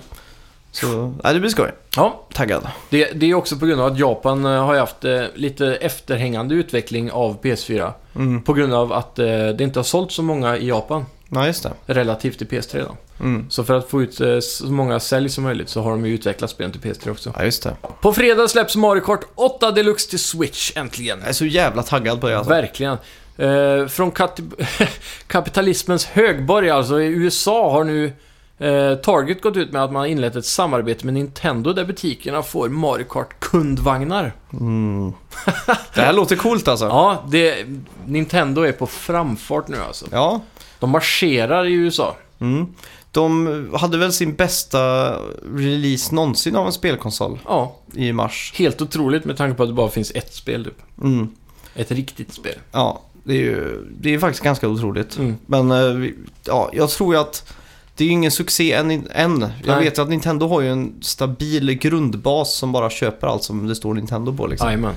Så, 0.72 1.14
nej, 1.24 1.34
det 1.34 1.40
blir 1.40 1.50
skoj. 1.50 1.70
Ja, 1.96 2.20
Taggad. 2.32 2.68
det, 2.90 3.10
det 3.14 3.30
är 3.30 3.34
också 3.34 3.56
på 3.56 3.66
grund 3.66 3.80
av 3.80 3.92
att 3.92 3.98
Japan 3.98 4.44
eh, 4.44 4.64
har 4.64 4.74
haft 4.78 5.04
eh, 5.04 5.22
lite 5.34 5.66
efterhängande 5.74 6.54
utveckling 6.54 7.10
av 7.10 7.40
PS4. 7.42 7.92
Mm. 8.16 8.42
På 8.42 8.52
grund 8.52 8.74
av 8.74 8.92
att 8.92 9.18
eh, 9.18 9.26
det 9.26 9.60
inte 9.60 9.78
har 9.78 9.84
sålt 9.84 10.12
så 10.12 10.22
många 10.22 10.56
i 10.56 10.68
Japan 10.68 11.04
Ja, 11.28 11.46
just 11.46 11.62
det. 11.62 11.72
relativt 11.86 12.38
till 12.38 12.46
PS3 12.46 12.84
då. 12.88 12.96
Mm. 13.24 13.50
Så 13.50 13.64
för 13.64 13.74
att 13.74 13.88
få 13.90 14.02
ut 14.02 14.20
eh, 14.20 14.38
så 14.40 14.66
många 14.66 15.00
sälj 15.00 15.28
som 15.28 15.44
möjligt 15.44 15.68
så 15.68 15.82
har 15.82 15.90
de 15.90 16.06
ju 16.06 16.14
utvecklat 16.14 16.50
spelen 16.50 16.72
till 16.72 16.80
PS3 16.80 17.10
också. 17.10 17.32
Ja, 17.38 17.44
just 17.44 17.62
det. 17.62 17.76
På 18.00 18.12
fredag 18.12 18.48
släpps 18.48 18.76
Mario 18.76 19.00
Kart 19.00 19.20
8 19.34 19.70
Deluxe 19.70 20.10
till 20.10 20.18
Switch 20.18 20.72
äntligen. 20.76 21.18
Jag 21.20 21.28
är 21.28 21.32
så 21.32 21.44
jävla 21.46 21.82
taggad 21.82 22.20
på 22.20 22.28
det 22.28 22.36
alltså. 22.38 22.50
Verkligen. 22.50 22.96
Eh, 23.36 23.86
från 23.86 24.10
kat- 24.10 24.40
kapitalismens 25.26 26.04
högborg, 26.06 26.70
alltså 26.70 27.00
i 27.00 27.06
USA, 27.06 27.70
har 27.72 27.84
nu 27.84 28.12
eh, 28.58 28.94
Target 28.94 29.42
gått 29.42 29.56
ut 29.56 29.72
med 29.72 29.84
att 29.84 29.92
man 29.92 30.00
har 30.00 30.06
inlett 30.06 30.36
ett 30.36 30.46
samarbete 30.46 31.04
med 31.04 31.14
Nintendo 31.14 31.72
där 31.72 31.84
butikerna 31.84 32.42
får 32.42 32.68
Mario 32.68 33.04
Kart-kundvagnar. 33.04 34.32
Mm. 34.52 35.12
Det 35.94 36.00
här 36.00 36.12
låter 36.12 36.36
coolt 36.36 36.68
alltså. 36.68 36.86
Ja, 36.86 37.24
det, 37.28 37.66
Nintendo 38.06 38.62
är 38.62 38.72
på 38.72 38.86
framfart 38.86 39.68
nu 39.68 39.76
alltså. 39.86 40.06
Ja. 40.10 40.40
De 40.80 40.90
marscherar 40.90 41.64
i 41.66 41.72
USA. 41.72 42.16
Mm. 42.38 42.66
De 43.10 43.68
hade 43.74 43.98
väl 43.98 44.12
sin 44.12 44.34
bästa 44.34 45.12
release 45.54 46.14
någonsin 46.14 46.56
av 46.56 46.66
en 46.66 46.72
spelkonsol 46.72 47.38
Ja, 47.44 47.76
i 47.94 48.12
mars. 48.12 48.52
helt 48.56 48.82
otroligt 48.82 49.24
med 49.24 49.36
tanke 49.36 49.56
på 49.56 49.62
att 49.62 49.68
det 49.68 49.72
bara 49.72 49.90
finns 49.90 50.12
ett 50.14 50.34
spel 50.34 50.64
typ. 50.64 50.78
Mm. 51.02 51.28
Ett 51.74 51.90
riktigt 51.90 52.32
spel. 52.32 52.54
Ja, 52.72 53.00
det 53.24 53.32
är 53.32 53.38
ju 53.38 53.84
det 54.00 54.14
är 54.14 54.18
faktiskt 54.18 54.44
ganska 54.44 54.68
otroligt. 54.68 55.18
Mm. 55.18 55.36
Men 55.46 55.70
eh, 55.70 55.86
vi- 55.88 56.14
ja, 56.46 56.70
jag 56.72 56.90
tror 56.90 57.14
ju 57.14 57.20
att 57.20 57.52
det 57.96 58.04
är 58.04 58.06
ju 58.06 58.12
ingen 58.12 58.30
succé 58.30 58.72
än. 58.72 58.90
än. 58.90 59.40
Jag 59.40 59.50
Nej. 59.66 59.84
vet 59.84 59.98
ju 59.98 60.02
att 60.02 60.08
Nintendo 60.08 60.48
har 60.48 60.60
ju 60.60 60.68
en 60.72 60.94
stabil 61.00 61.72
grundbas 61.74 62.54
som 62.54 62.72
bara 62.72 62.90
köper 62.90 63.26
allt 63.26 63.42
som 63.42 63.66
det 63.66 63.74
står 63.74 63.94
Nintendo 63.94 64.32
på. 64.36 64.46
Liksom. 64.46 64.66
Jajamän. 64.68 64.94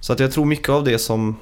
Så 0.00 0.12
att 0.12 0.20
jag 0.20 0.32
tror 0.32 0.44
mycket 0.44 0.68
av 0.68 0.84
det 0.84 0.98
som 0.98 1.36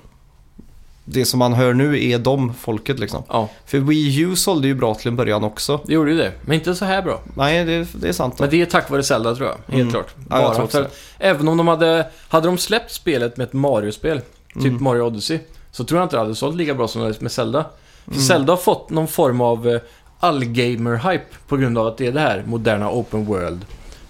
det 1.04 1.25
som 1.25 1.38
man 1.38 1.52
hör 1.52 1.75
nu 1.75 2.04
är 2.11 2.18
de 2.18 2.54
folket 2.54 2.99
liksom. 2.99 3.23
Ja, 3.28 3.49
För 3.66 3.78
Wii 3.78 4.20
U 4.20 4.37
sålde 4.37 4.68
ju 4.68 4.75
bra 4.75 4.94
till 4.94 5.08
en 5.08 5.16
början 5.16 5.44
också. 5.44 5.80
det 5.87 5.92
gjorde 5.94 6.11
ju 6.11 6.16
det. 6.16 6.32
Men 6.42 6.54
inte 6.54 6.75
så 6.75 6.84
här 6.84 7.02
bra. 7.02 7.20
Nej, 7.37 7.64
det, 7.64 7.87
det 7.94 8.08
är 8.08 8.12
sant. 8.12 8.38
Men 8.38 8.50
det 8.50 8.61
är 8.62 8.66
tack 8.66 8.90
vare 8.90 9.02
Zelda 9.02 9.34
tror 9.34 9.49
jag, 9.49 9.56
helt 9.75 9.80
Mm. 9.80 9.90
klart. 9.92 10.14
Ja, 10.30 10.54
jag 10.58 10.70
tror 10.70 10.87
även 11.18 11.49
om 11.49 11.56
de 11.56 11.68
hade, 11.68 12.06
hade 12.28 12.46
de 12.49 12.58
släppt 12.58 12.92
spelet 12.92 13.37
med 13.37 13.46
ett 13.46 13.52
Mario-spel, 13.52 14.20
typ 14.54 14.64
Mm. 14.64 14.82
Mario 14.84 15.02
Odyssey, 15.02 15.38
så 15.70 15.84
tror 15.84 16.00
jag 16.00 16.04
inte 16.06 16.16
det 16.16 16.20
hade 16.20 16.34
sålt 16.34 16.56
lika 16.56 16.75
bra 16.75 16.88
som 16.88 17.14
med 17.20 17.32
Zelda. 17.32 17.64
För 18.04 18.11
Mm. 18.12 18.23
Zelda 18.25 18.52
har 18.52 18.56
fått 18.58 18.90
någon 18.90 19.08
form 19.08 19.40
av 19.40 19.68
eh, 19.68 19.80
allgamer-hype 20.20 21.20
på 21.49 21.56
grund 21.56 21.78
av 21.78 21.87
att 21.87 21.96
det 21.99 22.06
är 22.06 22.12
det 22.12 22.20
här 22.20 22.42
moderna 22.46 22.90
open 22.90 23.25
world. 23.25 23.64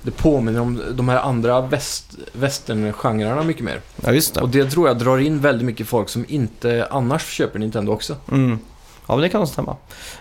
Det 0.04 0.11
påminner 0.11 0.61
om 0.61 0.82
de 0.92 1.08
här 1.08 1.18
andra 1.18 1.61
väst, 1.61 2.06
western-genrerna 2.32 3.42
mycket 3.42 3.64
mer. 3.64 3.80
Ja, 4.04 4.12
just 4.12 4.34
det. 4.34 4.40
Och 4.40 4.49
det 4.49 4.70
tror 4.70 4.88
jag 4.88 4.99
drar 4.99 5.18
in 5.18 5.40
väldigt 5.40 5.66
mycket 5.66 5.88
folk 5.88 6.08
som 6.08 6.25
inte 6.28 6.87
annars 6.90 7.28
köper 7.32 7.58
Nintendo 7.58 7.92
också. 7.92 8.16
Mm. 8.32 8.58
Ja, 9.06 9.14
men 9.14 9.23
det 9.23 9.28
kan 9.28 9.40
nog 9.40 9.49
stämma. 9.49 9.76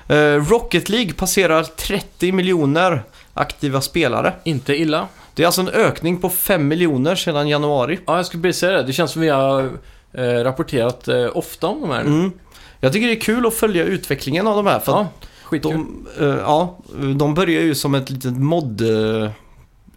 Eh, 0.08 0.16
Rocket 0.50 0.90
League 0.90 1.14
passerar 1.14 1.64
30 1.64 2.32
miljoner 2.32 3.04
aktiva 3.34 3.82
spelare. 3.82 4.34
Inte 4.44 4.76
illa. 4.76 5.08
Det 5.34 5.44
är 5.44 5.46
alltså 5.48 5.62
en 5.62 5.70
ökning 5.70 6.18
på 6.18 6.30
5 6.30 6.68
miljoner 6.68 7.16
sedan 7.16 7.48
januari. 7.48 8.00
Ja, 8.08 8.16
jag 8.16 8.26
skulle 8.26 8.44
precis 8.44 8.60
säga 8.60 8.72
det. 8.78 8.84
Det 8.84 8.94
känns 8.94 9.12
som 9.12 9.22
vi 9.22 9.30
har 9.30 9.70
eh, 10.14 10.24
rapporterat 10.24 11.08
eh, 11.08 11.28
ofta 11.34 11.68
om 11.68 11.82
de 11.82 11.90
här. 11.90 12.02
Mm. 12.02 12.32
Jag 12.80 12.94
tycker 12.94 13.08
det 13.08 13.14
är 13.14 13.20
kul 13.20 13.46
att 13.48 13.54
följa 13.54 13.84
utvecklingen 13.84 14.48
av 14.48 14.56
de 14.56 14.68
här. 14.68 14.80
För 14.80 14.92
Ja, 14.92 15.08
skitkul. 15.44 15.72
de, 15.72 16.08
eh, 16.20 16.36
ja, 16.38 16.78
de 17.16 17.34
börjar 17.34 17.62
ju 17.62 17.76
som 17.76 17.96
ett 17.96 18.10
litet 18.10 18.38
mod... 18.38 18.82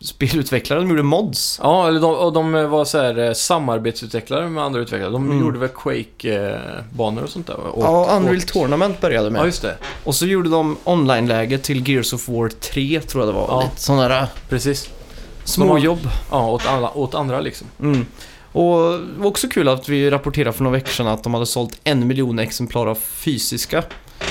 Spelutvecklare, 0.07 0.81
de 0.81 0.89
gjorde 0.89 1.03
mods. 1.03 1.61
Ja, 1.63 1.89
eller 1.89 2.01
de, 2.01 2.15
och 2.15 2.33
de 2.33 2.71
var 2.71 2.85
så 2.85 2.99
här 2.99 3.19
eh, 3.19 3.33
samarbetsutvecklare 3.33 4.49
med 4.49 4.65
andra 4.65 4.81
utvecklare. 4.81 5.11
De 5.11 5.25
Mm. 5.27 5.41
gjorde 5.41 5.59
väl 5.59 5.69
Quake-banor 5.69 7.23
och 7.23 7.29
sånt 7.31 7.47
där? 7.47 7.57
Och, 7.57 7.85
ja, 7.85 8.17
Unreal 8.17 8.37
och, 8.37 8.47
Tournament 8.47 9.01
började 9.01 9.31
med. 9.31 9.41
Ja, 9.41 9.47
just 9.47 9.63
det. 9.63 9.77
Och 10.05 10.15
så 10.15 10.27
gjorde 10.27 10.49
de 10.51 10.77
online-läge 10.85 11.59
till 11.59 11.89
Gears 11.89 12.13
of 12.13 12.29
War 12.29 12.49
3, 12.49 13.01
tror 13.01 13.25
jag 13.25 13.35
det 13.35 13.39
var. 13.39 13.47
Ja. 13.49 13.63
Lite 13.63 13.81
sådana 13.83 14.09
där 14.09 14.27
Precis. 14.49 14.91
småjobb. 15.45 16.09
Ja, 16.31 16.51
åt, 16.51 16.67
alla, 16.67 16.97
åt 16.97 17.15
andra 17.15 17.41
liksom. 17.41 17.67
Mm. 17.81 18.07
Och 18.53 19.01
också 19.27 19.49
kul 19.49 19.69
att 19.69 19.89
vi 19.89 20.11
rapporterade 20.11 20.53
för 20.53 20.65
några 20.65 20.75
veckor 20.77 20.91
sedan 20.93 21.07
att 21.07 21.23
de 21.23 21.35
hade 21.35 21.47
sålt 21.47 21.81
en 21.85 22.07
miljon 22.07 22.39
exemplar 22.39 22.87
av 22.87 22.95
fysiska 22.95 23.83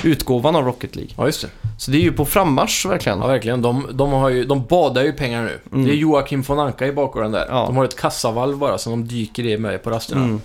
utgåvan 0.03 0.55
av 0.55 0.65
Rocket 0.65 0.95
League. 0.95 1.13
Ja, 1.17 1.25
just 1.25 1.41
det. 1.41 1.47
Så 1.77 1.91
det 1.91 1.97
är 1.97 2.01
ju 2.01 2.11
på 2.11 2.25
frammarsch 2.25 2.85
verkligen. 2.85 3.19
Ja, 3.19 3.27
verkligen. 3.27 3.61
De, 3.61 3.87
de, 3.91 4.11
har 4.11 4.29
ju, 4.29 4.45
de 4.45 4.65
badar 4.65 5.03
ju 5.03 5.13
pengar 5.13 5.43
nu. 5.43 5.59
Mm. 5.71 5.85
Det 5.85 5.93
är 5.93 5.95
Joakim 5.95 6.41
von 6.41 6.59
Anka 6.59 6.87
i 6.87 6.91
bakgrunden 6.91 7.31
där. 7.31 7.47
Ja. 7.49 7.65
De 7.65 7.77
har 7.77 7.85
ett 7.85 7.95
kassavalv 7.95 8.57
bara 8.57 8.77
som 8.77 8.91
de 8.91 9.07
dyker 9.07 9.45
i 9.45 9.57
med 9.57 9.83
på 9.83 9.89
rasterna. 9.89 10.23
Mm. 10.23 10.41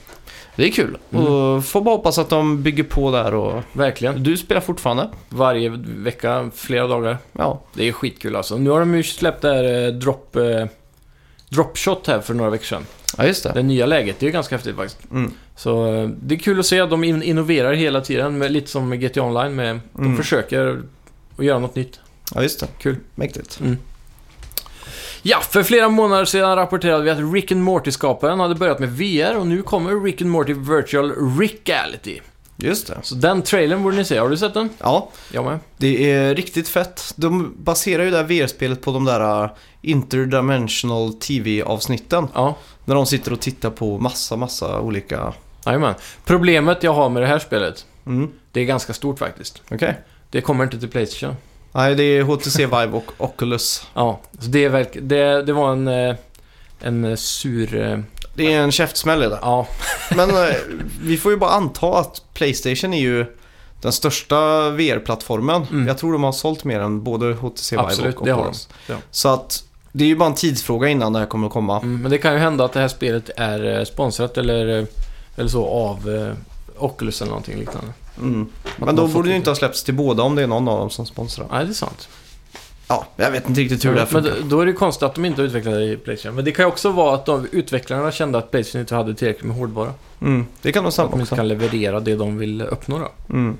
Det 0.56 0.66
är 0.66 0.70
kul. 0.70 0.98
Mm. 1.10 1.26
Och 1.26 1.64
får 1.64 1.80
bara 1.80 1.94
hoppas 1.94 2.18
att 2.18 2.28
de 2.28 2.62
bygger 2.62 2.82
på 2.82 3.10
där 3.10 3.34
och... 3.34 3.62
Verkligen. 3.72 4.22
Du 4.22 4.36
spelar 4.36 4.60
fortfarande? 4.60 5.08
Varje 5.28 5.68
vecka, 5.84 6.50
flera 6.54 6.86
dagar. 6.86 7.18
Ja. 7.32 7.60
Det 7.74 7.88
är 7.88 7.92
skitkul 7.92 8.36
alltså. 8.36 8.56
Nu 8.56 8.70
har 8.70 8.80
de 8.80 8.94
ju 8.94 9.02
släppt 9.02 9.42
det 9.42 9.48
här 9.48 9.86
eh, 9.86 9.92
drop, 9.92 10.36
eh, 10.36 10.66
Dropshot 11.48 12.06
här 12.06 12.20
för 12.20 12.34
några 12.34 12.50
veckor 12.50 12.64
sedan. 12.64 12.86
Ja, 13.18 13.26
just 13.26 13.42
det. 13.42 13.52
Det 13.54 13.62
nya 13.62 13.86
läget, 13.86 14.16
det 14.20 14.26
är 14.26 14.30
ganska 14.30 14.54
häftigt 14.54 14.76
faktiskt. 14.76 15.10
Mm. 15.10 15.32
Så 15.60 15.94
eh, 15.94 16.08
det 16.22 16.34
är 16.34 16.38
kul 16.38 16.60
att 16.60 16.66
se 16.66 16.80
att 16.80 16.90
de 16.90 17.04
in- 17.04 17.22
innoverar 17.22 17.72
hela 17.72 18.00
tiden, 18.00 18.38
med, 18.38 18.52
lite 18.52 18.70
som 18.70 18.90
GTA 18.90 19.22
Online. 19.22 19.54
Med, 19.54 19.80
De 19.92 20.04
Mm. 20.04 20.16
försöker 20.16 20.82
att 21.38 21.44
göra 21.44 21.58
något 21.58 21.74
nytt. 21.74 22.00
Ja, 22.34 22.42
just 22.42 22.60
det. 22.60 22.66
Kul. 22.78 22.96
Mäktigt. 23.14 23.60
Ja, 25.22 25.40
för 25.40 25.62
flera 25.62 25.88
månader 25.88 26.24
sedan 26.24 26.56
rapporterade 26.56 27.04
vi 27.04 27.10
att 27.10 27.32
Rick 27.34 27.52
and 27.52 27.62
Morty-skaparen 27.62 28.40
hade 28.40 28.54
börjat 28.54 28.78
med 28.78 28.88
VR 28.88 29.36
och 29.36 29.46
nu 29.46 29.62
kommer 29.62 30.00
Rick 30.04 30.22
and 30.22 30.30
Morty 30.30 30.52
Virtual 30.52 31.12
Rickality. 31.38 32.20
Just 32.56 32.86
det. 32.86 32.98
Så 33.02 33.14
den 33.14 33.42
trailern 33.42 33.82
borde 33.82 33.96
ni 33.96 34.04
se. 34.04 34.18
Har 34.18 34.28
du 34.28 34.36
sett 34.36 34.54
den? 34.54 34.68
Ja, 34.78 35.08
Jag 35.32 35.44
med. 35.44 35.58
det 35.76 36.10
är 36.12 36.34
riktigt 36.34 36.68
fett. 36.68 37.12
De 37.16 37.54
baserar 37.58 38.04
ju 38.04 38.10
det 38.10 38.16
här 38.16 38.24
VR-spelet 38.24 38.82
på 38.82 38.92
de 38.92 39.04
där 39.04 39.44
uh, 39.44 39.50
interdimensional 39.82 41.12
TV-avsnitten. 41.14 42.26
Ja, 42.34 42.56
När 42.84 42.94
de 42.94 43.06
sitter 43.06 43.32
och 43.32 43.40
tittar 43.40 43.70
på 43.70 43.98
massa, 43.98 44.36
massa 44.36 44.80
olika... 44.80 45.32
jajamän. 45.66 45.94
Problemet 46.24 46.82
jag 46.82 46.92
har 46.92 47.08
med 47.08 47.22
det 47.22 47.26
här 47.26 47.38
spelet, 47.38 47.86
Mm, 48.06 48.30
det 48.52 48.60
är 48.60 48.64
ganska 48.64 48.92
stort 48.92 49.18
faktiskt. 49.18 49.62
okej. 49.70 49.98
Det 50.30 50.40
kommer 50.40 50.64
inte 50.64 50.78
till 50.78 50.88
Playstation. 50.88 51.36
Nej, 51.72 51.94
det 51.94 52.02
är 52.02 52.22
HTC 52.22 52.66
Vive 52.66 52.86
och 52.92 53.12
Oculus. 53.18 53.86
Ja, 53.94 54.20
så 54.38 54.46
det, 54.50 54.64
är 54.64 54.68
verk- 54.70 54.98
det, 55.00 55.42
det 55.42 55.52
var 55.52 55.72
en, 55.72 55.88
eh, 55.88 56.14
en 56.80 57.04
eh, 57.04 57.16
sur... 57.16 57.76
eh, 57.76 57.98
Det 58.34 58.52
är 58.54 58.60
en 58.60 58.72
käftsmäll 58.72 59.22
i 59.22 59.26
det. 59.26 59.38
Ja, 59.42 59.66
Men 60.16 60.30
eh, 60.30 60.54
vi 61.02 61.16
får 61.16 61.32
ju 61.32 61.38
bara 61.38 61.50
anta 61.50 61.98
att 61.98 62.22
Playstation 62.34 62.94
är 62.94 63.00
ju 63.00 63.26
den 63.82 63.92
största 63.92 64.70
VR-plattformen. 64.70 65.66
Mm. 65.70 65.88
Jag 65.88 65.98
tror 65.98 66.12
de 66.12 66.22
har 66.24 66.32
sålt 66.32 66.64
mer 66.64 66.80
än 66.80 67.02
både 67.02 67.32
HTC 67.34 67.76
Vive 67.76 67.82
absolut. 67.86 68.16
och 68.16 68.26
Det 68.26 68.32
har 68.32 68.44
de. 68.44 68.52
Ja. 68.86 68.94
Så 69.10 69.28
att 69.28 69.64
det 69.92 70.04
är 70.04 70.08
ju 70.08 70.16
bara 70.16 70.28
en 70.28 70.34
tidsfråga 70.34 70.88
innan 70.88 71.12
det 71.12 71.18
här 71.18 71.26
kommer 71.26 71.46
att 71.46 71.52
komma. 71.52 71.76
Mm, 71.76 72.02
men 72.02 72.10
det 72.10 72.18
kan 72.18 72.32
ju 72.32 72.38
hända 72.38 72.64
att 72.64 72.72
det 72.72 72.80
här 72.80 72.88
spelet 72.88 73.30
är 73.36 73.78
eh, 73.78 73.84
sponsrat 73.84 74.38
eller, 74.38 74.78
eh, 74.78 74.84
eller 75.40 75.48
så 75.50 75.66
av 75.66 76.10
eh, 76.10 76.34
Oculus 76.84 77.20
eller 77.22 77.30
någonting 77.30 77.58
liknande. 77.58 77.92
Mm. 78.18 78.46
Att 78.78 78.86
Men 78.86 78.96
då 78.96 79.06
borde 79.06 79.12
det 79.12 79.16
ju 79.18 79.22
till- 79.32 79.36
inte 79.36 79.50
ha 79.50 79.54
släppts 79.54 79.84
till 79.84 79.94
båda 79.94 80.22
om 80.22 80.34
det 80.34 80.42
är 80.42 80.46
någon 80.46 80.68
av 80.68 80.78
dem 80.78 80.90
som 80.90 81.06
sponsrar. 81.06 81.46
Nej, 81.50 81.64
det 81.64 81.70
är 81.70 81.74
sant. 81.74 82.08
Ja, 82.88 83.06
jag 83.16 83.30
vet 83.30 83.48
inte 83.48 83.60
riktigt 83.60 83.84
hur 83.84 83.94
det 83.94 84.00
här 84.00 84.08
Men 84.12 84.22
funkar. 84.24 84.40
då- 84.42 84.48
då 84.56 84.60
är 84.60 84.66
det 84.66 84.72
konstigt 84.72 85.02
att 85.02 85.14
de 85.14 85.24
inte 85.24 85.42
utvecklade 85.42 85.84
i 85.84 85.96
Playstation. 85.96 86.36
Men 86.36 86.44
det 86.44 86.52
kan 86.52 86.64
ju 86.64 86.68
också 86.68 86.90
vara 86.90 87.14
att 87.14 87.26
de, 87.26 87.48
utvecklarna 87.52 88.12
kände 88.12 88.38
att 88.38 88.50
Playstation 88.50 88.80
inte 88.80 88.94
hade 88.94 89.14
tillräckligt 89.14 89.44
med 89.46 89.56
hårdvara. 89.56 89.92
Mm, 90.20 90.46
det 90.62 90.72
kan 90.72 90.82
nog 90.82 90.88
Att 90.88 90.94
stämma 90.94 91.08
de 91.10 91.14
inte 91.14 91.22
också. 91.22 91.36
kan 91.36 91.48
leverera 91.48 92.00
det 92.00 92.16
de 92.16 92.38
vill 92.38 92.62
uppnå 92.62 92.98
då. 92.98 93.08
Mm. 93.34 93.56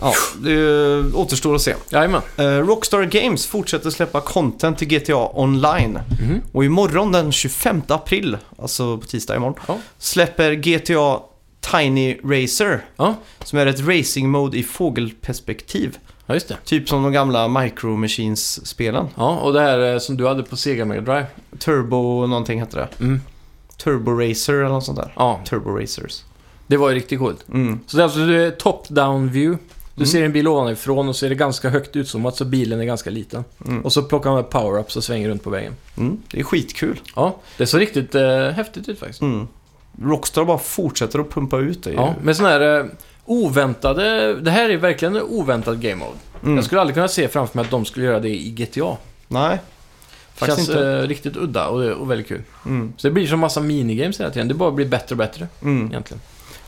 Ja, 0.00 0.12
det 0.42 1.14
återstår 1.14 1.54
att 1.54 1.62
se. 1.62 1.74
Jajamän. 1.90 2.22
Eh, 2.36 2.44
Rockstar 2.44 3.02
Games 3.04 3.46
fortsätter 3.46 3.90
släppa 3.90 4.20
content 4.20 4.78
till 4.78 4.88
GTA 4.88 5.30
Online. 5.40 5.98
Mhm. 6.20 6.40
Och 6.52 6.64
imorgon 6.64 7.12
den 7.12 7.32
25 7.32 7.82
april, 7.88 8.36
alltså 8.58 8.98
på 8.98 9.06
tisdag 9.06 9.36
imorgon, 9.36 9.54
Ja. 9.68 9.78
släpper 9.98 10.52
GTA 10.52 11.20
Tiny 11.72 12.18
Racer. 12.24 12.84
Ja. 12.96 13.14
Som 13.44 13.58
är 13.58 13.66
ett 13.66 13.80
racing 13.80 14.28
mode 14.30 14.58
i 14.58 14.62
fågelperspektiv. 14.62 15.98
ja, 16.26 16.34
just 16.34 16.48
det. 16.48 16.56
Typ 16.64 16.88
som 16.88 17.02
de 17.02 17.12
gamla 17.12 17.48
Micro 17.48 17.96
Machines-spelen. 17.96 19.06
Ja, 19.16 19.36
och 19.38 19.52
det 19.52 19.60
här 19.60 19.92
eh, 19.92 19.98
som 19.98 20.16
du 20.16 20.26
hade 20.26 20.42
på 20.42 20.56
Sega 20.56 20.84
Mega 20.84 21.00
Drive. 21.00 21.26
Turbo 21.58 22.26
någonting 22.26 22.60
hette 22.60 22.76
det. 22.76 22.88
Mm. 23.04 23.20
Turbo 23.84 24.10
Racer 24.10 24.54
eller 24.54 24.68
något 24.68 24.84
sånt 24.84 24.98
där. 24.98 25.12
Ja, 25.16 25.40
Turbo 25.48 25.70
Racers. 25.70 26.22
det 26.66 26.76
var 26.76 26.88
ju 26.88 26.94
riktigt 26.94 27.18
coolt. 27.18 27.48
Mm. 27.48 27.80
Så 27.86 27.96
det 27.96 28.02
är 28.02 28.04
alltså 28.04 28.20
top-down 28.58 29.28
view. 29.30 29.58
Du 29.94 30.06
ser 30.06 30.22
en 30.24 30.32
bil 30.32 30.48
ovanifrån 30.48 31.08
och 31.08 31.16
så 31.16 31.26
är 31.26 31.30
det 31.30 31.34
ganska 31.34 31.68
högt 31.68 31.96
utzoomat 31.96 32.36
så 32.36 32.44
bilen 32.44 32.80
är 32.80 32.84
ganska 32.84 33.10
liten. 33.10 33.44
Mm. 33.66 33.82
Och 33.84 33.92
så 33.92 34.02
plockar 34.02 34.30
man 34.30 34.44
power-ups 34.44 34.96
och 34.96 35.04
svänger 35.04 35.28
runt 35.28 35.42
på 35.44 35.50
vägen. 35.50 35.72
Mm. 35.96 36.18
Det 36.30 36.40
är 36.40 36.44
skitkul. 36.44 37.00
Ja, 37.16 37.36
det 37.56 37.66
såg 37.66 37.80
riktigt 37.80 38.14
eh, 38.14 38.48
häftigt 38.48 38.88
ut 38.88 38.98
faktiskt. 38.98 39.20
Mm. 39.22 39.48
Rockstar 40.02 40.44
bara 40.44 40.58
fortsätter 40.58 41.18
att 41.18 41.30
pumpa 41.30 41.58
ut 41.58 41.82
det. 41.82 41.92
Ja, 41.92 42.14
med 42.22 42.36
sådana 42.36 42.52
här 42.54 42.78
eh, 42.80 42.86
oväntade... 43.24 44.34
Det 44.40 44.50
här 44.50 44.70
är 44.70 44.76
verkligen 44.76 45.16
en 45.16 45.22
oväntad 45.22 45.80
game 45.80 45.94
mode. 45.96 46.16
Mm. 46.42 46.56
Jag 46.56 46.64
skulle 46.64 46.80
aldrig 46.80 46.94
kunna 46.94 47.08
se 47.08 47.28
framför 47.28 47.56
mig 47.58 47.64
att 47.64 47.70
de 47.70 47.84
skulle 47.84 48.06
göra 48.06 48.20
det 48.20 48.28
i 48.28 48.50
GTA. 48.50 48.96
Nej, 49.28 49.58
Det 50.34 50.38
faktiskt 50.38 50.56
känns 50.58 50.68
inte. 50.68 50.88
eh, 50.88 51.02
riktigt 51.08 51.36
udda 51.36 51.68
och, 51.68 51.82
och 51.84 52.10
väldigt 52.10 52.28
kul. 52.28 52.42
Mm. 52.66 52.92
Så 52.96 53.06
det 53.08 53.12
blir 53.12 53.26
som 53.26 53.40
massa 53.40 53.60
minigames 53.60 54.20
hela 54.20 54.30
tiden. 54.30 54.48
Det 54.48 54.54
bara 54.54 54.70
blir 54.70 54.86
bättre 54.86 55.12
och 55.14 55.18
bättre 55.18 55.48
Mm. 55.62 55.86
egentligen. 55.86 56.20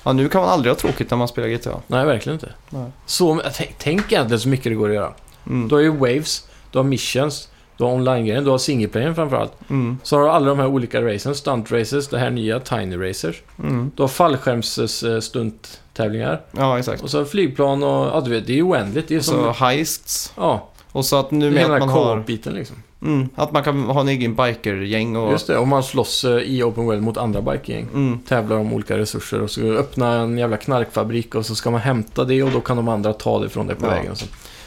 Ja, 0.03 0.13
nu 0.13 0.29
kan 0.29 0.41
man 0.41 0.51
aldrig 0.51 0.71
ha 0.73 0.79
tråkigt 0.79 1.11
när 1.11 1.19
man 1.19 1.29
spelar 1.29 1.49
GTA. 1.49 1.81
Nej, 1.87 2.07
verkligen 2.07 2.35
inte. 2.35 2.53
Nej. 2.71 2.91
Så, 3.07 3.41
tänk, 3.55 3.75
tänk 3.79 4.13
egentligen 4.13 4.41
så 4.41 4.49
mycket 4.49 4.65
det 4.65 4.75
går 4.75 4.89
att 4.89 4.95
göra. 4.95 5.13
Mm. 5.47 5.69
Du 5.69 5.75
har 5.75 5.83
ju 5.83 5.91
Waves, 5.97 6.49
du 6.71 6.79
har 6.79 6.85
Missions, 6.85 7.49
du 7.77 7.85
har 7.85 7.93
online-grejen, 7.93 8.45
du 8.45 8.51
har 8.51 8.59
singleplayern 8.59 9.15
framförallt. 9.15 9.53
Mm. 9.71 9.99
Så 10.03 10.17
har 10.17 10.23
du 10.25 10.31
alla 10.31 10.47
de 10.47 10.59
här 10.59 10.67
olika 10.67 11.03
racen, 11.03 11.35
stunt 11.35 11.73
races, 11.73 12.09
det 12.09 12.19
här 12.19 12.31
nya 12.31 12.61
Tiny 12.61 13.09
Racers. 13.09 13.43
Mm. 13.59 13.91
Du 13.97 14.03
har 14.03 14.09
fallskärms-stunttävlingar. 14.09 16.41
Ja, 16.53 16.79
exakt. 16.79 17.03
Och 17.03 17.11
så 17.11 17.19
har 17.19 17.25
flygplan 17.25 17.83
och, 17.83 18.07
ja 18.07 18.21
du 18.25 18.31
vet, 18.31 18.47
det 18.47 18.53
är 18.53 18.57
ju 18.57 18.63
oändligt. 18.63 19.09
Det 19.09 19.17
är 19.17 19.21
som, 19.21 19.35
Så 19.35 19.51
heists. 19.65 20.33
ja, 20.37 20.69
Och 20.93 21.05
så 21.05 21.17
att 21.17 21.31
nu 21.31 21.51
med 21.51 21.65
att 21.65 21.71
man 21.81 21.89
har... 21.89 22.17
co-op-biten 22.17 22.55
liksom. 22.55 22.77
Mm, 23.03 23.29
att 23.35 23.53
man 23.53 23.63
kan 23.65 23.83
ha 23.83 24.01
en 24.01 24.09
egen 24.09 24.35
bikergäng 24.35 25.17
och... 25.17 25.33
Just 25.33 25.47
det, 25.47 25.59
och 25.59 25.69
man 25.69 25.83
slåss 25.83 26.25
eh, 26.25 26.31
i 26.37 26.63
Open 26.63 26.85
World 26.85 27.03
mot 27.03 27.17
andra 27.17 27.43
bikegäng. 27.43 27.87
Mm. 27.95 28.19
Tävlar 28.29 28.57
om 28.57 28.73
olika 28.73 28.99
resurser 28.99 29.43
och 29.43 29.51
så 29.51 29.61
öppna 29.73 30.13
en 30.13 30.39
jävla 30.39 30.57
knarkfabrik 30.57 31.35
och 31.35 31.47
så 31.47 31.55
ska 31.55 31.71
man 31.71 31.81
hämta 31.81 32.25
det 32.25 32.43
och 32.43 32.51
då 32.51 32.61
kan 32.61 32.77
de 32.77 32.89
andra 32.89 33.13
ta 33.13 33.39
det 33.39 33.49
från 33.49 33.67
dig 33.67 33.77
på 33.77 33.87
Ja. 33.87 33.91
vägen. 33.91 34.17
Så. 34.17 34.27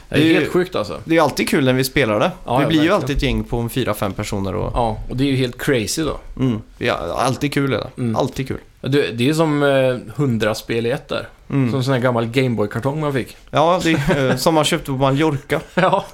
Det 0.10 0.15
är 0.15 0.20
Det 0.20 0.25
är 0.25 0.27
ju- 0.30 0.34
helt 0.39 0.51
sjukt 0.51 0.75
alltså. 0.75 1.00
Det 1.06 1.18
är 1.18 1.22
alltid 1.22 1.50
kul 1.50 1.65
när 1.65 1.74
vi 1.74 1.84
spelar 1.84 2.20
det. 2.20 2.32
Ja, 2.46 2.58
vi 2.58 2.63
ja, 2.63 2.68
blir 2.70 2.84
ju 2.84 2.89
alltid 2.92 3.15
ett 3.18 3.24
gäng 3.24 3.44
på 3.44 3.58
en 3.58 3.70
fyra, 3.70 3.94
fem 3.94 4.13
personer 4.13 4.56
och... 4.56 4.72
Ja, 4.74 4.98
och 5.10 5.18
det 5.18 5.24
är 5.24 5.27
ju 5.27 5.36
helt 5.36 5.62
crazy 5.62 6.04
då. 6.04 6.18
Mm. 6.39 6.62
Det 6.77 6.88
är 6.88 6.94
alltid 7.20 7.54
kul 7.54 7.74
är 7.74 7.77
det. 7.77 7.88
Mm. 8.01 8.15
Alltid 8.15 8.48
kul. 8.48 8.58
Det, 8.82 9.12
det 9.12 9.30
är 9.30 9.34
som 9.34 9.63
eh, 9.63 9.96
100 10.15 10.56
spel 10.56 10.86
i 10.86 10.92
ett 10.92 11.08
där. 11.08 11.27
Mm. 11.50 11.70
Som 11.70 11.77
en 11.77 11.84
sån 11.84 11.94
här 11.94 12.01
gammal 12.01 12.25
Gameboy-kartong 12.25 13.00
man 13.00 13.13
fick. 13.13 13.38
Ja, 13.51 13.80
det 13.84 13.92
är 13.94 14.30
eh, 14.30 14.36
som 14.36 14.56
man 14.56 14.63
köpte 14.63 14.86
på 14.86 14.98
Mallorca. 14.98 15.62
ja. 15.75 16.05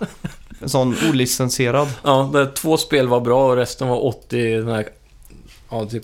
En 0.62 0.70
sån 0.70 0.96
olicensierad. 1.10 1.88
ja, 2.04 2.30
där 2.34 2.46
två 2.56 2.78
spel 2.78 3.08
var 3.08 3.20
bra 3.20 3.50
och 3.50 3.56
resten 3.56 3.88
var 3.88 4.06
80 4.06 4.58
den 4.58 4.68
här, 4.68 4.88
ja 5.70 5.86
typ 5.86 6.04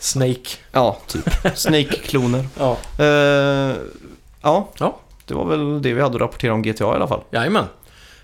Snake. 0.00 0.50
Ja, 0.72 0.98
typ. 1.06 1.30
Snake-kloner. 1.54 2.46
Ja. 2.58 2.76
Eh, 2.98 3.76
ja, 4.42 4.68
Ja. 4.78 4.98
det 5.26 5.34
var 5.34 5.44
väl 5.44 5.82
det 5.82 5.92
vi 5.94 6.00
hade 6.00 6.14
att 6.14 6.20
rapportera 6.20 6.52
om 6.54 6.62
GTA 6.62 6.84
i 6.84 6.96
alla 6.96 7.08
fall. 7.08 7.20
Jajamän. 7.30 7.64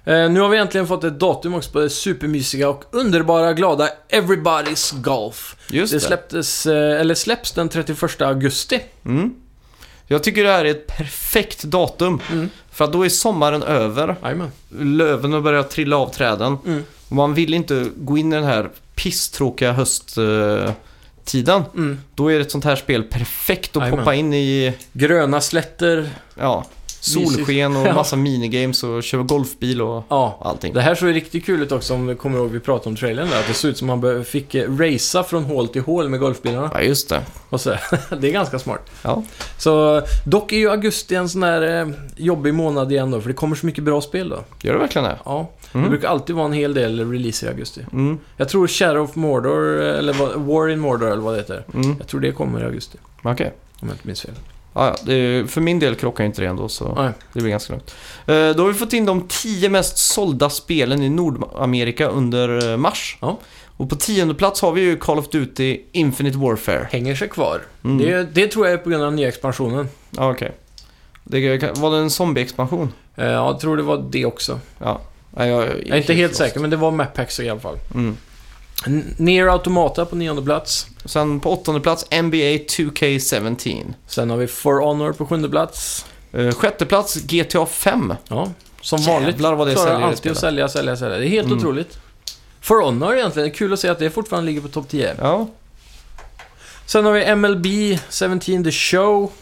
Eh, 0.05 0.31
nu 0.31 0.40
har 0.40 0.49
vi 0.49 0.59
äntligen 0.59 0.87
fått 0.87 1.05
ett 1.05 1.18
datum 1.20 1.55
också 1.55 1.70
på 1.70 1.81
det 1.81 1.90
supermysiga 1.90 2.68
och 2.68 2.85
underbara 2.90 3.53
glada 3.53 3.88
Everybody's 4.11 5.01
Golf. 5.01 5.57
Just 5.70 5.92
Det 5.92 5.97
det. 5.97 6.01
släpptes, 6.01 6.66
eh, 6.66 7.01
eller 7.01 7.14
släpps 7.14 7.53
den 7.53 7.68
31 7.68 8.23
augusti. 8.23 8.81
Mm. 9.05 9.35
Jag 10.07 10.23
tycker 10.23 10.45
det 10.45 10.51
här 10.51 10.64
är 10.64 10.71
ett 10.71 10.87
perfekt 10.87 11.62
datum. 11.62 12.21
Mm. 12.33 12.51
För 12.71 12.85
att 12.85 12.93
då 12.93 13.05
är 13.05 13.09
sommaren 13.09 13.62
över. 13.62 14.17
Jajamän. 14.23 14.53
Löven 14.79 15.33
har 15.33 15.40
börjat 15.40 15.71
trilla 15.71 15.97
av 15.97 16.09
träden. 16.09 16.59
Mm. 16.67 16.83
Och 17.09 17.17
man 17.17 17.35
vill 17.35 17.55
inte 17.55 17.87
gå 17.97 18.19
in 18.19 18.33
i 18.33 18.37
den 18.37 18.45
här 18.45 18.71
pisstråkiga 18.95 19.73
hösttiden. 19.73 21.62
Mm. 21.75 22.01
Då 22.14 22.33
är 22.33 22.40
ett 22.40 22.51
sånt 22.51 22.64
här 22.64 22.77
spel 22.77 23.03
perfekt 23.03 23.77
att 23.77 23.83
Jajamän. 23.83 23.99
poppa 23.99 24.14
in 24.14 24.35
i 24.35 24.75
Gröna 24.93 25.40
slätter. 25.40 26.11
ja, 26.35 26.64
solsken 27.05 27.77
och 27.77 27.95
massa 27.95 28.17
minigames 28.17 28.83
och 28.85 29.03
köra 29.03 29.23
golfbil 29.23 29.83
och 29.83 30.05
Ja. 30.09 30.38
allting. 30.43 30.75
Det 30.75 30.81
här 30.81 30.95
såg 30.95 31.09
ju 31.09 31.14
riktigt 31.14 31.45
kul 31.47 31.62
ut 31.62 31.73
också 31.73 31.95
om 31.95 32.07
du 32.07 32.14
kommer 32.14 32.38
ihåg 32.38 32.51
vi 32.51 32.61
pratade 32.61 32.88
om 32.90 32.97
trailern 32.97 33.31
där. 33.31 33.40
Att 33.40 33.47
det 33.49 33.55
såg 33.55 33.71
ut 33.71 33.79
som 33.79 33.87
man 33.87 34.01
bör- 34.01 34.23
fick 34.23 34.55
eh, 34.55 34.77
racea 34.77 35.23
från 35.23 35.45
hål 35.45 35.69
till 35.69 35.83
hål 35.83 36.09
med 36.09 36.21
golfbilarna. 36.21 36.71
Ja, 36.75 36.81
just 36.81 37.09
det. 37.09 37.21
Och 37.51 37.61
så, 37.61 37.71
det 38.21 38.29
är 38.29 38.33
ganska 38.33 38.59
smart. 38.59 38.90
Ja. 39.03 39.23
Så 39.59 40.03
dock 40.27 40.53
är 40.53 40.57
ju 40.57 40.71
augusti 40.71 41.14
en 41.14 41.29
sån 41.29 41.40
där 41.40 41.81
eh, 41.83 41.88
jobbig 42.17 42.55
månad 42.55 42.93
igen 42.93 43.11
då, 43.11 43.21
för 43.21 43.29
det 43.29 43.35
kommer 43.35 43.57
så 43.57 43.67
mycket 43.67 43.85
bra 43.85 44.01
spel 44.01 44.29
då. 44.29 44.45
Gör 44.62 44.73
det 44.73 44.79
verkligen 44.79 45.09
det? 45.09 45.19
Ja, 45.25 45.51
det 45.73 45.79
Mm. 45.79 45.90
brukar 45.90 46.09
alltid 46.09 46.37
vara 46.37 46.47
en 46.47 46.53
hel 46.53 46.75
del 46.75 47.11
release 47.11 47.47
i 47.47 47.49
augusti. 47.49 47.81
Mm. 47.93 48.19
Jag 48.37 48.49
tror 48.49 48.67
Shadow 48.67 49.03
of 49.05 49.17
Mordor, 49.17 49.83
eh, 49.83 49.99
eller 49.99 50.37
War 50.38 50.69
in 50.69 50.79
Mordor 50.81 51.11
eller 51.12 51.23
vad 51.23 51.35
det 51.35 51.38
heter. 51.38 51.64
Mm. 51.75 51.97
Jag 51.99 52.09
tror 52.09 52.21
det 52.21 52.33
kommer 52.33 52.61
i 52.61 52.64
augusti, 52.64 52.99
Okej. 53.23 53.53
om 53.81 53.88
jag 53.88 53.95
inte 53.95 54.07
minns 54.07 54.21
fel. 54.23 54.35
Ja, 54.75 54.95
det, 55.03 55.51
för 55.51 55.61
min 55.61 55.79
del 55.79 55.95
krockar 55.95 56.25
inte 56.25 56.41
det 56.43 56.49
ändå 56.49 56.69
så 56.69 56.95
Nej. 56.95 57.11
det 57.33 57.41
blir 57.41 57.51
ganska 57.51 57.73
lugnt. 57.73 57.95
Eh, 58.27 58.35
då 58.57 58.63
har 58.63 58.69
vi 58.69 58.75
fått 58.75 58.93
in 58.93 59.05
de 59.07 59.29
tio 59.29 59.69
mest 59.69 59.99
sålda 59.99 60.51
spelen 60.51 61.03
i 61.03 61.09
Nordamerika 61.09 62.09
under 62.09 62.71
eh, 62.73 62.77
mars. 62.77 63.17
Ja. 63.21 63.39
Och 63.77 63.91
på 63.91 63.97
tionde 63.97 64.35
plats 64.35 64.63
har 64.63 64.73
vi 64.73 64.81
ju 64.81 64.97
Call 64.97 65.19
of 65.19 65.29
Duty 65.29 65.81
Infinite 65.93 66.39
Warfare. 66.39 66.89
Hänger 66.93 67.15
sig 67.15 67.29
kvar. 67.29 67.61
Mm. 67.85 67.99
Det, 67.99 68.23
det 68.35 68.47
tror 68.49 68.67
jag 68.67 68.73
är 68.75 68.79
på 68.79 68.91
grund 68.91 69.03
av 69.03 69.11
den 69.11 69.17
nya 69.17 69.29
expansionen. 69.29 69.89
Ja, 70.11 70.31
okej. 70.31 70.53
Det 71.25 71.59
kan- 71.59 71.75
Var 71.75 71.91
det 71.91 71.97
en 71.97 72.11
zombie-expansion? 72.11 72.89
Eh, 73.17 73.25
ja, 73.27 73.31
jag 73.51 73.61
tror 73.61 73.77
det 73.77 73.83
var 73.83 74.07
det 74.11 74.25
också. 74.25 74.61
Ja. 74.79 75.01
Nej, 75.31 75.49
jag, 75.51 75.63
Jag 75.63 75.89
är 75.89 75.97
inte 75.97 76.15
helt 76.15 76.35
säker, 76.35 76.61
men 76.61 76.71
det 76.71 76.77
var 76.77 76.91
map 76.91 77.15
packs 77.15 77.41
i 77.41 77.49
alla 77.51 77.61
fall. 77.61 77.79
Mm. 77.95 78.17
N- 78.87 79.14
Nier 79.18 79.47
Automata 79.47 80.05
på 80.05 80.16
nionde 80.16 80.42
plats. 80.42 80.87
Sen 81.05 81.40
på 81.40 81.53
åttonde 81.53 81.81
plats 81.81 82.07
NBA 82.11 82.37
2K17. 82.68 83.94
Sen 84.07 84.31
har 84.31 84.37
vi 84.37 84.47
For 84.47 84.81
Honor 84.81 85.12
på 85.12 85.27
sjunde 85.27 85.49
plats. 85.49 86.07
Uh, 86.35 86.53
sjätte 86.53 86.87
plats 86.87 87.16
GTA 87.16 87.66
5. 87.66 88.14
Ja, 88.29 88.51
som 88.81 89.03
vanligt 89.03 89.35
Jävlar 89.35 89.55
vad 89.55 89.66
det 89.66 89.75
klarar 89.75 89.90
säljer 89.92 90.07
alltid 90.09 90.33
att 90.33 90.38
sälja, 90.38 90.68
sälja, 90.68 90.97
sälja. 90.97 91.18
Det 91.18 91.27
är 91.27 91.29
helt 91.29 91.47
Mm. 91.47 91.59
otroligt. 91.59 91.99
For 92.61 92.83
Honor 92.83 93.14
egentligen, 93.16 93.51
kul 93.51 93.73
att 93.73 93.81
se 93.81 93.88
att 93.88 93.99
det 93.99 94.11
fortfarande 94.11 94.47
ligger 94.47 94.61
på 94.61 94.68
topp 94.68 94.88
10. 94.88 95.14
Ja. 95.20 95.49
Sen 96.87 97.05
har 97.05 97.12
vi 97.12 97.35
MLB 97.37 97.66
17 98.11 98.64
The 98.64 98.70
Show 98.73 99.33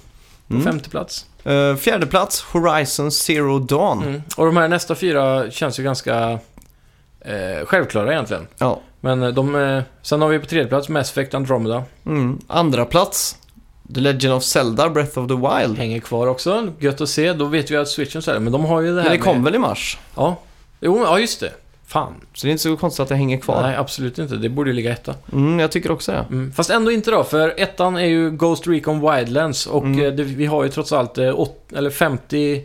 på 0.49 0.55
Mm. 0.55 0.65
femte 0.65 0.91
plats. 0.91 1.27
Uh, 1.47 1.77
fjärde 1.77 2.07
plats 2.07 2.43
Horizon 2.43 3.11
Zero 3.13 3.59
Dawn. 3.59 4.03
Mm. 4.03 4.23
Och 4.37 4.47
de 4.47 4.57
här 4.57 4.69
nästa 4.69 4.95
fyra 4.95 5.51
känns 5.51 5.79
ju 5.79 5.83
ganska 5.83 6.39
eh, 7.21 7.67
självklara 7.67 8.13
egentligen. 8.13 8.47
Ja. 8.59 8.81
Men 9.05 9.23
eh, 9.23 9.29
de... 9.29 9.55
Eh, 9.55 9.83
sen 10.03 10.23
har 10.23 10.29
vi 10.29 10.39
på 10.39 10.47
tredje 10.47 10.67
plats 10.69 10.89
Mass 10.89 11.11
Effect 11.11 11.35
Andromeda. 11.35 11.83
Mm. 12.07 12.39
Andra 12.47 12.85
plats 12.85 13.37
The 13.95 14.01
Legend 14.01 14.35
of 14.35 14.43
Zelda 14.43 14.91
Breath 14.91 15.19
of 15.19 15.29
the 15.29 15.35
Wild. 15.35 15.79
Hänger 15.79 16.01
kvar 16.01 16.27
också. 16.27 16.69
Gött 16.79 17.01
att 17.01 17.09
se. 17.09 17.33
Då 17.33 17.45
vet 17.45 17.71
vi 17.71 17.77
att 17.77 17.89
Switchen 17.89 18.23
säljer. 18.23 18.41
Men 18.41 18.53
de 18.53 18.65
har 18.65 18.81
ju 18.81 18.95
det 18.95 19.03
här 19.03 19.11
Men 19.11 19.19
det 19.19 19.25
kom 19.25 19.37
med... 19.37 19.45
väl 19.45 19.55
i 19.55 19.59
mars? 19.59 19.99
Ja. 20.17 20.37
Jo, 20.81 21.03
ja 21.05 21.19
just 21.19 21.41
det. 21.41 21.53
Fan. 21.87 22.15
Så 22.35 22.47
det 22.47 22.51
är 22.51 22.53
inte 22.53 22.63
så 22.63 22.77
konstigt 22.77 23.01
att 23.01 23.09
det 23.09 23.15
hänger 23.15 23.37
kvar. 23.39 23.63
Nej, 23.63 23.77
absolut 23.77 24.19
inte. 24.19 24.37
Det 24.37 24.49
borde 24.49 24.71
ju 24.71 24.77
ligga 24.77 24.93
etta. 24.93 25.15
Mm, 25.33 25.59
jag 25.59 25.73
tycker 25.73 25.91
också 25.91 26.13
det. 26.13 26.19
Mm. 26.31 26.53
Fast 26.53 26.71
ändå 26.71 26.93
inte 26.93 27.11
då, 27.11 27.25
för 27.25 27.55
ettan 27.57 27.97
är 27.97 28.05
ju 28.07 28.31
Ghost 28.31 28.67
Recon 28.67 29.01
Wildlands 29.15 29.67
och 29.67 29.85
Mm. 29.85 30.05
eh, 30.07 30.13
det, 30.13 30.23
vi 30.23 30.47
har 30.47 30.63
ju 30.65 30.69
trots 30.69 30.93
allt 30.93 31.19
eh, 31.19 31.41
åt, 31.41 31.73
eller 31.77 31.91
50 31.91 32.63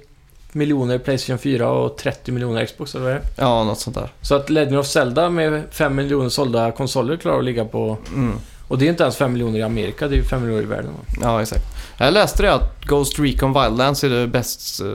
miljoner 0.52 0.98
Playstation 0.98 1.38
4 1.40 1.70
och 1.70 1.98
30 1.98 2.32
miljoner 2.32 2.66
Xbox 2.66 2.96
eller 2.96 3.06
vad 3.06 3.14
det 3.14 3.18
är. 3.18 3.24
Ja, 3.36 3.64
något 3.64 3.80
sånt 3.80 3.96
där. 3.96 4.10
Så 4.22 4.36
att 4.36 4.50
Legend 4.50 4.78
of 4.78 4.88
Zelda 4.88 5.30
med 5.30 5.64
5 5.72 5.96
miljoner 5.96 6.30
sålda 6.30 6.72
konsoler 6.72 7.18
klarar 7.18 7.40
att 7.40 7.46
ligga 7.46 7.66
på... 7.66 7.98
Mm. 8.08 8.34
Och 8.68 8.78
det 8.78 8.86
är 8.86 8.90
inte 8.90 9.04
ens 9.04 9.16
5 9.16 9.34
miljoner 9.34 9.60
i 9.60 9.62
Amerika, 9.64 10.08
det 10.08 10.16
är 10.16 10.18
ju 10.18 10.24
5 10.24 10.42
miljoner 10.42 10.64
i 10.64 10.66
världen. 10.66 10.92
Ja, 11.22 11.42
exakt. 11.42 11.64
Jag 12.00 12.14
läste 12.14 12.44
det 12.44 12.54
att 12.54 12.86
Ghost 12.86 13.20
Recon 13.20 13.54
Wildlands 13.54 14.04
är 14.04 14.10
det 14.10 14.28
bäst, 14.28 14.82
eh, 14.82 14.88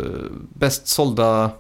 bäst 0.55 0.87
sålda, 0.89 1.51